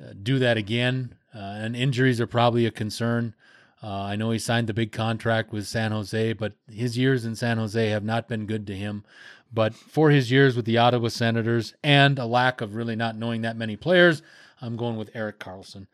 uh, 0.00 0.12
do 0.20 0.38
that 0.38 0.56
again, 0.56 1.14
uh, 1.34 1.38
and 1.38 1.76
injuries 1.76 2.20
are 2.20 2.26
probably 2.26 2.66
a 2.66 2.70
concern. 2.70 3.34
Uh, 3.82 4.02
I 4.02 4.16
know 4.16 4.30
he 4.30 4.38
signed 4.38 4.68
the 4.68 4.74
big 4.74 4.92
contract 4.92 5.52
with 5.52 5.66
San 5.66 5.90
Jose, 5.90 6.34
but 6.34 6.52
his 6.70 6.96
years 6.96 7.24
in 7.24 7.34
San 7.34 7.58
Jose 7.58 7.88
have 7.88 8.04
not 8.04 8.28
been 8.28 8.46
good 8.46 8.66
to 8.68 8.76
him. 8.76 9.04
But 9.52 9.74
for 9.74 10.10
his 10.10 10.30
years 10.30 10.56
with 10.56 10.64
the 10.64 10.78
Ottawa 10.78 11.08
Senators 11.08 11.74
and 11.82 12.18
a 12.18 12.24
lack 12.24 12.60
of 12.60 12.74
really 12.74 12.96
not 12.96 13.16
knowing 13.16 13.42
that 13.42 13.56
many 13.56 13.76
players, 13.76 14.22
I'm 14.60 14.76
going 14.76 14.96
with 14.96 15.14
Erik 15.14 15.40
Karlsson. 15.40 15.88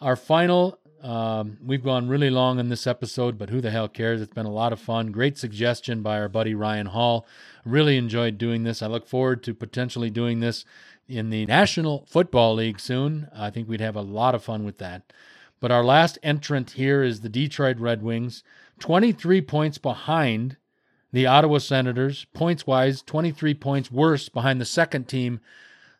Our 0.00 0.16
final, 0.16 0.78
um, 1.02 1.58
we've 1.64 1.82
gone 1.82 2.08
really 2.08 2.30
long 2.30 2.58
in 2.58 2.68
this 2.68 2.86
episode, 2.86 3.38
but 3.38 3.50
who 3.50 3.60
the 3.60 3.70
hell 3.70 3.88
cares? 3.88 4.20
It's 4.20 4.32
been 4.32 4.46
a 4.46 4.52
lot 4.52 4.72
of 4.72 4.78
fun. 4.78 5.10
Great 5.10 5.38
suggestion 5.38 6.02
by 6.02 6.20
our 6.20 6.28
buddy 6.28 6.54
Ryan 6.54 6.86
Hall. 6.86 7.26
Really 7.64 7.96
enjoyed 7.96 8.38
doing 8.38 8.62
this. 8.62 8.82
I 8.82 8.86
look 8.86 9.06
forward 9.06 9.42
to 9.44 9.54
potentially 9.54 10.10
doing 10.10 10.40
this 10.40 10.64
in 11.08 11.30
the 11.30 11.46
National 11.46 12.04
Football 12.06 12.54
League 12.54 12.78
soon. 12.78 13.28
I 13.34 13.50
think 13.50 13.68
we'd 13.68 13.80
have 13.80 13.96
a 13.96 14.02
lot 14.02 14.34
of 14.34 14.44
fun 14.44 14.64
with 14.64 14.78
that. 14.78 15.12
But 15.60 15.70
our 15.70 15.84
last 15.84 16.18
entrant 16.22 16.72
here 16.72 17.02
is 17.02 17.20
the 17.20 17.28
Detroit 17.28 17.78
Red 17.78 18.02
Wings, 18.02 18.42
23 18.78 19.42
points 19.42 19.78
behind 19.78 20.56
the 21.12 21.26
Ottawa 21.26 21.58
Senators, 21.58 22.26
points 22.32 22.66
wise, 22.66 23.02
23 23.02 23.54
points 23.54 23.90
worse 23.90 24.28
behind 24.28 24.60
the 24.60 24.64
second 24.64 25.06
team, 25.06 25.40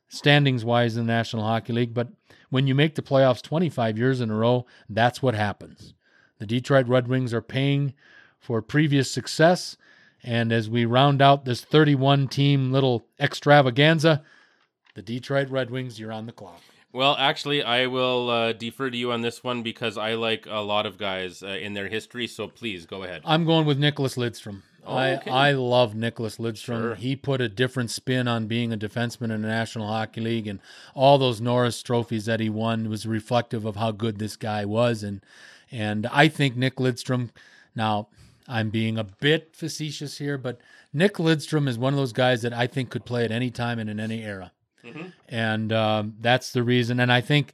standings 0.09 0.65
wise, 0.65 0.97
in 0.97 1.07
the 1.07 1.13
National 1.13 1.45
Hockey 1.45 1.75
League. 1.75 1.93
But 1.93 2.09
when 2.49 2.67
you 2.67 2.75
make 2.75 2.95
the 2.95 3.03
playoffs 3.03 3.43
25 3.43 3.99
years 3.99 4.21
in 4.21 4.31
a 4.31 4.35
row, 4.35 4.67
that's 4.89 5.23
what 5.23 5.35
happens. 5.35 5.95
The 6.39 6.47
Detroit 6.47 6.89
Red 6.89 7.07
Wings 7.07 7.35
are 7.35 7.43
paying 7.43 7.93
for 8.39 8.63
previous 8.63 9.11
success. 9.11 9.77
And 10.23 10.53
as 10.53 10.71
we 10.71 10.85
round 10.87 11.21
out 11.21 11.45
this 11.45 11.65
31 11.65 12.29
team 12.29 12.73
little 12.73 13.07
extravaganza, 13.19 14.23
the 14.95 15.03
Detroit 15.03 15.51
Red 15.51 15.71
Wings, 15.71 16.01
you're 16.01 16.13
on 16.13 16.27
the 16.27 16.33
clock. 16.33 16.63
Well, 16.93 17.15
actually, 17.19 17.63
I 17.63 17.87
will 17.87 18.31
uh, 18.31 18.53
defer 18.53 18.91
to 18.91 18.97
you 18.97 19.13
on 19.13 19.21
this 19.21 19.45
one 19.45 19.63
because 19.63 19.97
I 19.97 20.15
like 20.15 20.47
a 20.49 20.61
lot 20.61 20.87
of 20.87 20.99
guys 20.99 21.43
uh, 21.43 21.47
in 21.49 21.75
their 21.75 21.89
history. 21.89 22.27
So 22.27 22.49
please 22.49 22.85
go 22.87 23.05
ahead. 23.05 23.23
I'm 23.25 23.45
going 23.45 23.65
with 23.65 23.79
Nicholas 23.79 24.17
Lidstrom. 24.17 24.63
Oh, 24.85 24.97
I. 24.97 25.21
I 25.27 25.53
love 25.53 25.95
Nicholas 25.95 26.39
Lidstrom. 26.39 26.81
Sure. 26.81 26.95
He 26.97 27.15
put 27.15 27.41
a 27.41 27.49
different 27.49 27.91
spin 27.91 28.27
on 28.27 28.47
being 28.47 28.73
a 28.73 28.77
defenseman 28.77 29.31
in 29.31 29.43
the 29.43 29.49
National 29.49 29.87
Hockey 29.87 30.21
League, 30.21 30.47
and 30.47 30.59
all 30.95 31.19
those 31.19 31.41
Norris 31.41 31.83
trophies 31.83 32.25
that 32.25 32.41
he 32.41 32.49
won 32.49 32.89
was 32.89 33.07
reflective 33.07 33.65
of 33.65 33.77
how 33.77 33.93
good 33.93 34.19
this 34.19 34.37
guy 34.37 34.65
was. 34.65 35.03
And 35.03 35.21
and 35.71 36.07
I 36.07 36.29
think 36.29 36.57
Nick 36.57 36.77
Lidstrom. 36.77 37.31
Now 37.77 38.09
I'm 38.49 38.71
being 38.71 38.99
a 38.99 39.05
bit 39.05 39.55
facetious 39.55 40.19
here, 40.19 40.37
but 40.37 40.61
Nick 40.93 41.15
Lidstrom 41.15 41.69
is 41.69 41.79
one 41.79 41.93
of 41.93 41.99
those 41.99 42.13
guys 42.13 42.43
that 42.43 42.53
I 42.53 42.67
think 42.67 42.91
could 42.91 43.05
play 43.05 43.25
at 43.25 43.31
any 43.31 43.51
time 43.51 43.79
and 43.79 43.89
in 43.89 44.01
any 44.01 44.25
era, 44.25 44.51
and 45.29 45.73
um, 45.73 46.15
that's 46.21 46.53
the 46.53 46.63
reason. 46.63 47.01
And 47.01 47.13
I 47.13 47.21
think 47.21 47.53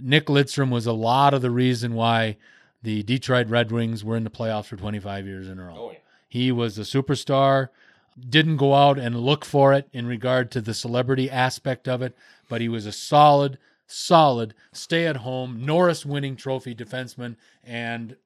Nick 0.00 0.26
Lidstrom 0.26 0.70
was 0.70 0.86
a 0.86 0.92
lot 0.92 1.34
of 1.34 1.42
the 1.42 1.50
reason 1.50 1.94
why 1.94 2.36
the 2.82 3.02
Detroit 3.02 3.48
Red 3.48 3.70
Wings 3.70 4.04
were 4.04 4.16
in 4.16 4.24
the 4.24 4.30
playoffs 4.30 4.66
for 4.66 4.76
25 4.76 5.26
years 5.26 5.48
in 5.48 5.58
a 5.58 5.64
row. 5.64 5.74
Oh, 5.76 5.90
yeah. 5.90 5.98
He 6.28 6.52
was 6.52 6.78
a 6.78 6.82
superstar, 6.82 7.68
didn't 8.28 8.56
go 8.56 8.74
out 8.74 8.98
and 8.98 9.20
look 9.20 9.44
for 9.44 9.72
it 9.72 9.88
in 9.92 10.06
regard 10.06 10.50
to 10.52 10.60
the 10.60 10.74
celebrity 10.74 11.30
aspect 11.30 11.88
of 11.88 12.02
it, 12.02 12.16
but 12.48 12.60
he 12.60 12.68
was 12.68 12.86
a 12.86 12.92
solid, 12.92 13.58
solid, 13.86 14.54
stay 14.72 15.06
at 15.06 15.18
home, 15.18 15.64
Norris 15.64 16.06
winning 16.06 16.36
trophy 16.36 16.74
defenseman. 16.74 17.36
And, 17.64 18.16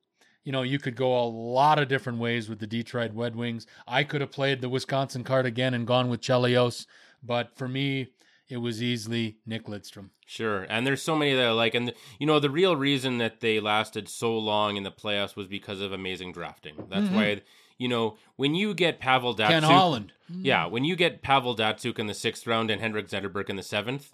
you 0.44 0.52
know, 0.52 0.62
you 0.62 0.78
could 0.78 0.96
go 0.96 1.18
a 1.18 1.24
lot 1.24 1.78
of 1.78 1.88
different 1.88 2.18
ways 2.18 2.48
with 2.48 2.58
the 2.58 2.66
Detroit 2.66 3.12
Red 3.14 3.34
Wings. 3.34 3.66
I 3.86 4.04
could 4.04 4.20
have 4.20 4.32
played 4.32 4.60
the 4.60 4.68
Wisconsin 4.68 5.24
card 5.24 5.46
again 5.46 5.74
and 5.74 5.86
gone 5.86 6.10
with 6.10 6.20
Chelios, 6.20 6.86
but 7.24 7.56
for 7.56 7.68
me, 7.68 8.08
it 8.48 8.58
was 8.58 8.82
easily 8.82 9.38
Nick 9.46 9.66
Lidstrom. 9.66 10.10
Sure, 10.26 10.62
and 10.68 10.86
there's 10.86 11.02
so 11.02 11.16
many 11.16 11.34
that 11.34 11.46
I 11.46 11.50
like, 11.50 11.74
and 11.74 11.92
you 12.18 12.26
know 12.26 12.40
the 12.40 12.50
real 12.50 12.76
reason 12.76 13.18
that 13.18 13.40
they 13.40 13.60
lasted 13.60 14.08
so 14.08 14.36
long 14.36 14.76
in 14.76 14.82
the 14.82 14.90
playoffs 14.90 15.36
was 15.36 15.46
because 15.46 15.80
of 15.80 15.92
amazing 15.92 16.32
drafting. 16.32 16.74
That's 16.88 17.06
mm-hmm. 17.06 17.14
why 17.14 17.42
you 17.78 17.88
know 17.88 18.16
when 18.36 18.54
you 18.54 18.74
get 18.74 19.00
Pavel 19.00 19.34
Datsyuk, 19.34 19.48
Ken 19.48 19.62
Holland. 19.62 20.12
yeah, 20.28 20.64
mm. 20.64 20.70
when 20.70 20.84
you 20.84 20.96
get 20.96 21.22
Pavel 21.22 21.56
Datsyuk 21.56 21.98
in 21.98 22.06
the 22.06 22.14
sixth 22.14 22.46
round 22.46 22.70
and 22.70 22.80
Henrik 22.80 23.08
Zetterberg 23.08 23.50
in 23.50 23.56
the 23.56 23.62
seventh, 23.62 24.12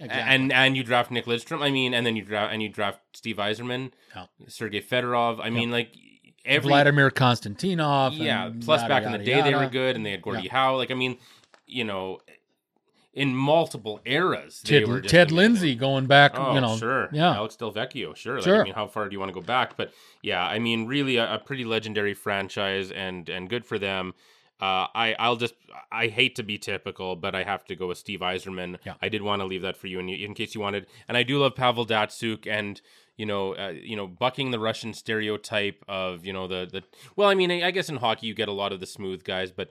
Exactly. 0.00 0.34
and 0.34 0.52
and 0.52 0.76
you 0.76 0.82
draft 0.82 1.10
Nick 1.10 1.26
Lidstrom, 1.26 1.62
I 1.62 1.70
mean, 1.70 1.94
and 1.94 2.04
then 2.04 2.16
you 2.16 2.22
draft 2.22 2.52
and 2.52 2.62
you 2.62 2.68
draft 2.68 3.00
Steve 3.12 3.36
Yzerman, 3.36 3.92
Yeah. 4.14 4.26
Sergei 4.48 4.80
Fedorov. 4.80 5.40
I 5.40 5.50
mean, 5.50 5.70
like 5.70 5.90
every 6.44 6.68
Vladimir 6.68 7.10
Konstantinov. 7.10 8.18
yeah. 8.18 8.50
Plus, 8.60 8.82
yada, 8.82 8.88
back 8.88 9.04
in 9.04 9.12
the 9.12 9.18
day, 9.18 9.40
they 9.42 9.54
were 9.54 9.68
good, 9.68 9.96
and 9.96 10.04
they 10.04 10.10
had 10.10 10.22
Gordie 10.22 10.48
Howe. 10.48 10.76
Like, 10.76 10.90
I 10.90 10.94
mean, 10.94 11.18
you 11.66 11.84
know, 11.84 12.20
in 13.12 13.34
multiple 13.34 14.00
eras, 14.04 14.60
Ted, 14.64 14.84
Ted. 15.06 15.30
Lindsay 15.30 15.76
going 15.76 16.06
back, 16.06 16.32
Oh, 16.36 16.54
you 16.54 16.60
know. 16.60 16.76
sure. 16.76 17.08
Yeah. 17.12 17.34
Alex 17.34 17.56
Delvecchio, 17.56 18.16
sure. 18.16 18.36
Like, 18.36 18.44
Sure. 18.44 18.60
I 18.62 18.64
mean, 18.64 18.74
how 18.74 18.88
far 18.88 19.08
do 19.08 19.12
you 19.14 19.20
want 19.20 19.28
to 19.30 19.34
go 19.40 19.40
back? 19.44 19.76
But 19.76 19.92
yeah, 20.22 20.44
I 20.44 20.58
mean, 20.58 20.86
really 20.86 21.16
a, 21.16 21.34
a 21.34 21.38
pretty 21.38 21.64
legendary 21.64 22.14
franchise 22.14 22.90
and 22.90 23.28
and 23.28 23.48
good 23.48 23.64
for 23.64 23.78
them. 23.78 24.14
Uh, 24.60 24.86
I 24.94 25.14
I'll 25.18 25.36
just 25.36 25.54
I 25.92 26.08
hate 26.08 26.34
to 26.36 26.42
be 26.42 26.58
typical, 26.58 27.14
but 27.16 27.34
I 27.34 27.44
have 27.44 27.64
to 27.66 27.76
go 27.76 27.88
with 27.88 27.98
Steve 27.98 28.20
Yzerman. 28.20 28.78
Yeah. 28.84 28.94
I 29.00 29.08
did 29.08 29.22
want 29.22 29.40
to 29.42 29.46
leave 29.46 29.62
that 29.62 29.76
for 29.76 29.86
you 29.88 29.98
in, 30.00 30.08
in 30.08 30.34
case 30.34 30.54
you 30.54 30.60
wanted, 30.60 30.86
and 31.08 31.16
I 31.16 31.22
do 31.22 31.38
love 31.38 31.54
Pavel 31.54 31.86
Datsyuk 31.86 32.46
and 32.48 32.80
you 33.16 33.26
know 33.26 33.54
uh, 33.54 33.68
you 33.74 33.94
know 33.96 34.08
bucking 34.08 34.50
the 34.50 34.58
Russian 34.58 34.92
stereotype 34.92 35.84
of 35.86 36.24
you 36.24 36.32
know 36.32 36.48
the 36.48 36.66
the 36.70 36.82
well, 37.14 37.28
I 37.28 37.34
mean, 37.34 37.50
I, 37.52 37.68
I 37.68 37.70
guess 37.70 37.88
in 37.88 37.96
hockey 37.96 38.26
you 38.26 38.34
get 38.34 38.48
a 38.48 38.52
lot 38.52 38.72
of 38.72 38.80
the 38.80 38.86
smooth 38.86 39.22
guys, 39.24 39.52
but 39.52 39.68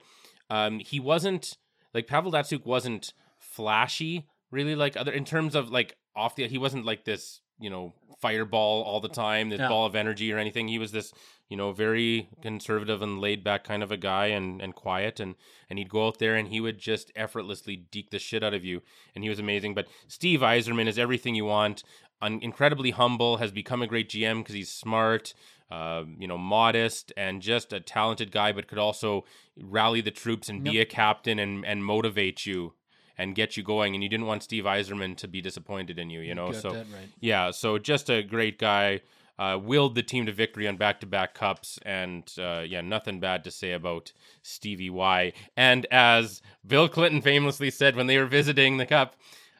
um, 0.50 0.78
he 0.78 1.00
wasn't 1.00 1.56
like 1.94 2.06
Pavel 2.06 2.32
Datsyuk 2.32 2.66
wasn't 2.66 3.12
flashy 3.38 4.26
really 4.50 4.74
like 4.74 4.96
other 4.96 5.12
in 5.12 5.24
terms 5.24 5.54
of 5.54 5.70
like 5.70 5.96
off 6.16 6.36
the 6.36 6.46
he 6.48 6.58
wasn't 6.58 6.84
like 6.84 7.04
this 7.04 7.40
you 7.58 7.70
know 7.70 7.92
fireball 8.20 8.82
all 8.82 9.00
the 9.00 9.08
time 9.08 9.48
this 9.50 9.58
Yeah. 9.60 9.68
ball 9.68 9.86
of 9.86 9.94
energy 9.94 10.32
or 10.32 10.38
anything. 10.38 10.68
He 10.68 10.78
was 10.78 10.92
this 10.92 11.12
you 11.48 11.56
know 11.56 11.72
very 11.72 12.28
conservative 12.42 13.02
and 13.02 13.20
laid 13.20 13.44
back 13.44 13.64
kind 13.64 13.82
of 13.82 13.90
a 13.92 13.96
guy 13.96 14.26
and 14.26 14.60
and 14.62 14.74
quiet 14.74 15.20
and 15.20 15.34
and 15.70 15.78
he'd 15.78 15.88
go 15.90 16.06
out 16.06 16.18
there 16.18 16.34
and 16.36 16.48
he 16.48 16.60
would 16.60 16.78
just 16.78 17.10
effortlessly 17.16 17.76
deke 17.90 18.10
the 18.10 18.18
shit 18.18 18.42
out 18.42 18.54
of 18.54 18.64
you 18.64 18.82
and 19.14 19.24
he 19.24 19.30
was 19.30 19.38
amazing. 19.38 19.74
But 19.74 19.88
Steve 20.08 20.40
Yzerman 20.40 20.86
is 20.88 20.98
everything 20.98 21.34
you 21.34 21.44
want. 21.44 21.82
Un- 22.22 22.38
incredibly 22.42 22.92
humble 22.92 23.36
has 23.38 23.50
become 23.52 23.82
a 23.82 23.86
great 23.86 24.08
GM 24.08 24.38
because 24.38 24.54
he's 24.54 24.70
smart 24.70 25.34
uh, 25.70 26.04
you 26.18 26.26
know 26.28 26.38
modest 26.38 27.12
and 27.16 27.40
just 27.40 27.72
a 27.72 27.80
talented 27.80 28.30
guy 28.30 28.52
but 28.52 28.68
could 28.68 28.78
also 28.78 29.24
rally 29.60 30.00
the 30.00 30.10
troops 30.10 30.48
and 30.48 30.62
be 30.62 30.78
a 30.80 30.84
captain 30.84 31.38
and 31.38 31.64
and 31.64 31.84
motivate 31.84 32.46
you 32.46 32.74
and 33.16 33.34
get 33.34 33.56
you 33.56 33.62
going. 33.62 33.94
And 33.94 34.02
you 34.02 34.08
didn't 34.08 34.26
want 34.26 34.42
Steve 34.42 34.64
Yzerman 34.64 35.16
to 35.18 35.28
be 35.28 35.40
disappointed 35.40 35.98
in 35.98 36.10
you 36.10 36.20
you 36.20 36.34
know? 36.34 36.52
got 36.52 36.62
so 36.62 36.72
right. 36.72 36.86
yeah 37.20 37.50
so 37.50 37.78
just 37.78 38.10
a 38.10 38.22
great 38.22 38.58
guy 38.58 39.00
uh, 39.36 39.58
willed 39.60 39.96
the 39.96 40.02
team 40.02 40.26
to 40.26 40.32
victory 40.32 40.68
on 40.68 40.76
back-to-back 40.76 41.34
cups. 41.34 41.78
And 41.84 42.30
uh, 42.38 42.62
yeah 42.66 42.80
nothing 42.80 43.20
bad 43.20 43.44
to 43.44 43.50
say 43.50 43.72
about 43.72 44.12
Stevie 44.42 44.90
Y. 44.90 45.32
And 45.56 45.86
as 45.90 46.42
Bill 46.66 46.88
Clinton 46.88 47.22
famously 47.22 47.70
said 47.70 47.96
when 47.96 48.06
they 48.06 48.18
were 48.18 48.26
visiting 48.26 48.76
the 48.76 48.86
cup 48.86 49.16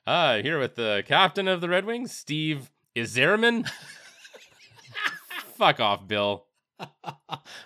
uh 0.07 0.43
here 0.43 0.59
with 0.59 0.75
the 0.75 1.03
captain 1.07 1.49
of 1.49 1.63
the 1.63 1.69
Red 1.69 1.87
Wings 1.87 2.13
Steve 2.13 2.71
Yzerman 2.95 3.67
fuck 5.57 5.81
off 5.81 6.07
Bill 6.07 6.45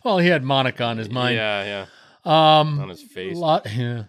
Well, 0.04 0.18
he 0.18 0.28
had 0.28 0.44
Monica 0.44 0.84
on 0.84 0.98
his 0.98 1.10
mind. 1.10 1.36
yeah 1.36 1.86
yeah 2.24 2.60
Um, 2.60 2.78
on 2.80 2.88
his 2.88 3.02
face 3.02 3.36
lot, 3.36 3.66
yeah, 3.76 4.04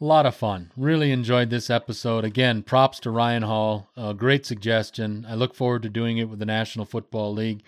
lot 0.00 0.26
of 0.26 0.34
fun. 0.34 0.70
Really 0.76 1.10
enjoyed 1.12 1.50
this 1.50 1.70
episode. 1.70 2.24
Again, 2.24 2.62
props 2.62 3.00
to 3.00 3.10
Ryan 3.10 3.42
Hall. 3.42 3.88
Uh, 3.96 4.12
great 4.12 4.46
suggestion. 4.46 5.26
I 5.28 5.34
look 5.34 5.54
forward 5.54 5.82
to 5.82 5.88
doing 5.88 6.18
it 6.18 6.28
with 6.28 6.38
the 6.38 6.46
National 6.46 6.84
Football 6.84 7.32
League. 7.34 7.62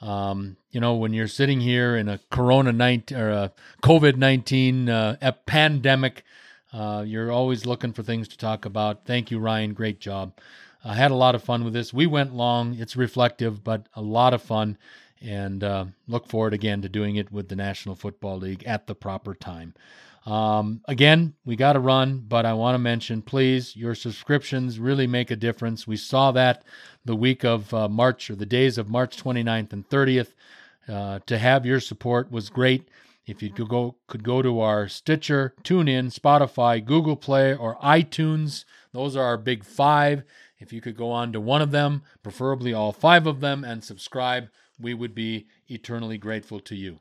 Um, 0.00 0.56
you 0.70 0.80
know, 0.80 0.94
when 0.94 1.12
you're 1.12 1.26
sitting 1.28 1.60
here 1.60 1.96
in 1.96 2.08
a 2.08 2.20
Corona 2.30 2.72
nineteen 2.72 3.18
or 3.18 3.30
a 3.30 3.52
COVID 3.82 4.16
nineteen 4.16 4.88
uh, 4.88 5.16
pandemic, 5.46 6.22
uh, 6.72 7.02
you're 7.06 7.32
always 7.32 7.66
looking 7.66 7.92
for 7.92 8.02
things 8.04 8.28
to 8.28 8.38
talk 8.38 8.64
about. 8.64 9.04
Thank 9.04 9.30
you, 9.30 9.38
Ryan. 9.40 9.72
Great 9.74 9.98
job. 9.98 10.34
I 10.84 10.94
had 10.94 11.10
a 11.10 11.16
lot 11.16 11.34
of 11.34 11.42
fun 11.42 11.64
with 11.64 11.72
this. 11.72 11.92
We 11.92 12.06
went 12.06 12.32
long. 12.34 12.76
It's 12.78 12.94
reflective, 12.94 13.64
but 13.64 13.88
a 13.94 14.00
lot 14.02 14.32
of 14.34 14.40
fun. 14.42 14.78
And 15.20 15.64
uh, 15.64 15.86
look 16.06 16.28
forward 16.28 16.54
again 16.54 16.82
to 16.82 16.88
doing 16.88 17.16
it 17.16 17.32
with 17.32 17.48
the 17.48 17.56
National 17.56 17.94
Football 17.94 18.38
League 18.38 18.64
at 18.64 18.86
the 18.86 18.94
proper 18.94 19.34
time. 19.34 19.74
Um, 20.26 20.82
again, 20.86 21.34
we 21.44 21.56
got 21.56 21.72
to 21.72 21.80
run, 21.80 22.24
but 22.28 22.44
I 22.44 22.52
want 22.52 22.74
to 22.74 22.78
mention, 22.78 23.22
please, 23.22 23.74
your 23.74 23.94
subscriptions 23.94 24.78
really 24.78 25.06
make 25.06 25.30
a 25.30 25.36
difference. 25.36 25.86
We 25.86 25.96
saw 25.96 26.32
that 26.32 26.64
the 27.04 27.16
week 27.16 27.44
of 27.44 27.72
uh, 27.72 27.88
March 27.88 28.30
or 28.30 28.36
the 28.36 28.46
days 28.46 28.76
of 28.76 28.90
March 28.90 29.16
29th 29.16 29.72
and 29.72 29.88
30th. 29.88 30.34
Uh, 30.88 31.18
to 31.26 31.36
have 31.36 31.66
your 31.66 31.80
support 31.80 32.30
was 32.30 32.48
great. 32.48 32.88
If 33.26 33.42
you 33.42 33.50
could 33.50 33.68
go 33.68 33.96
could 34.06 34.24
go 34.24 34.40
to 34.40 34.60
our 34.60 34.88
Stitcher, 34.88 35.54
TuneIn, 35.62 36.18
Spotify, 36.18 36.82
Google 36.82 37.16
Play, 37.16 37.54
or 37.54 37.76
iTunes, 37.76 38.64
those 38.92 39.14
are 39.14 39.24
our 39.24 39.36
big 39.36 39.64
five. 39.64 40.22
If 40.58 40.72
you 40.72 40.80
could 40.80 40.96
go 40.96 41.10
on 41.10 41.32
to 41.32 41.40
one 41.40 41.60
of 41.60 41.70
them, 41.70 42.02
preferably 42.22 42.72
all 42.72 42.92
five 42.92 43.26
of 43.26 43.40
them, 43.40 43.64
and 43.64 43.84
subscribe, 43.84 44.48
we 44.80 44.94
would 44.94 45.14
be 45.14 45.46
eternally 45.68 46.18
grateful 46.18 46.60
to 46.60 46.74
you. 46.74 46.98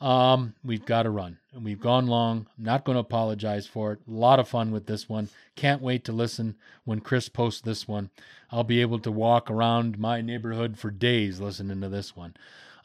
Um, 0.00 0.54
we've 0.64 0.84
got 0.84 1.04
to 1.04 1.10
run, 1.10 1.38
and 1.54 1.64
we've 1.64 1.80
gone 1.80 2.06
long. 2.06 2.46
Not 2.58 2.84
going 2.84 2.96
to 2.96 3.00
apologize 3.00 3.66
for 3.66 3.92
it. 3.92 4.00
A 4.06 4.10
lot 4.10 4.38
of 4.38 4.48
fun 4.48 4.70
with 4.70 4.86
this 4.86 5.08
one. 5.08 5.28
Can't 5.56 5.80
wait 5.80 6.04
to 6.04 6.12
listen 6.12 6.56
when 6.84 7.00
Chris 7.00 7.28
posts 7.28 7.60
this 7.60 7.88
one. 7.88 8.10
I'll 8.50 8.64
be 8.64 8.80
able 8.80 8.98
to 8.98 9.10
walk 9.10 9.50
around 9.50 9.98
my 9.98 10.20
neighborhood 10.20 10.78
for 10.78 10.90
days 10.90 11.40
listening 11.40 11.80
to 11.80 11.88
this 11.88 12.14
one. 12.16 12.34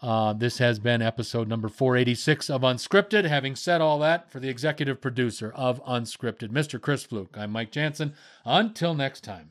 Uh, 0.02 0.32
this 0.32 0.60
has 0.60 0.80
been 0.80 1.02
episode 1.02 1.48
number 1.48 1.68
486 1.68 2.50
of 2.50 2.62
Unscripted. 2.62 3.26
Having 3.26 3.58
said 3.58 3.82
all 3.82 4.00
that, 4.00 4.32
for 4.32 4.40
the 4.40 4.48
executive 4.48 5.02
producer 5.02 5.52
of 5.56 5.84
Unscripted, 5.86 6.50
Mr. 6.50 6.80
Chris 6.80 7.04
Fluke, 7.04 7.38
I'm 7.38 7.52
Mike 7.52 7.72
Jansen. 7.72 8.14
Until 8.46 8.94
next 8.94 9.26
time. 9.26 9.48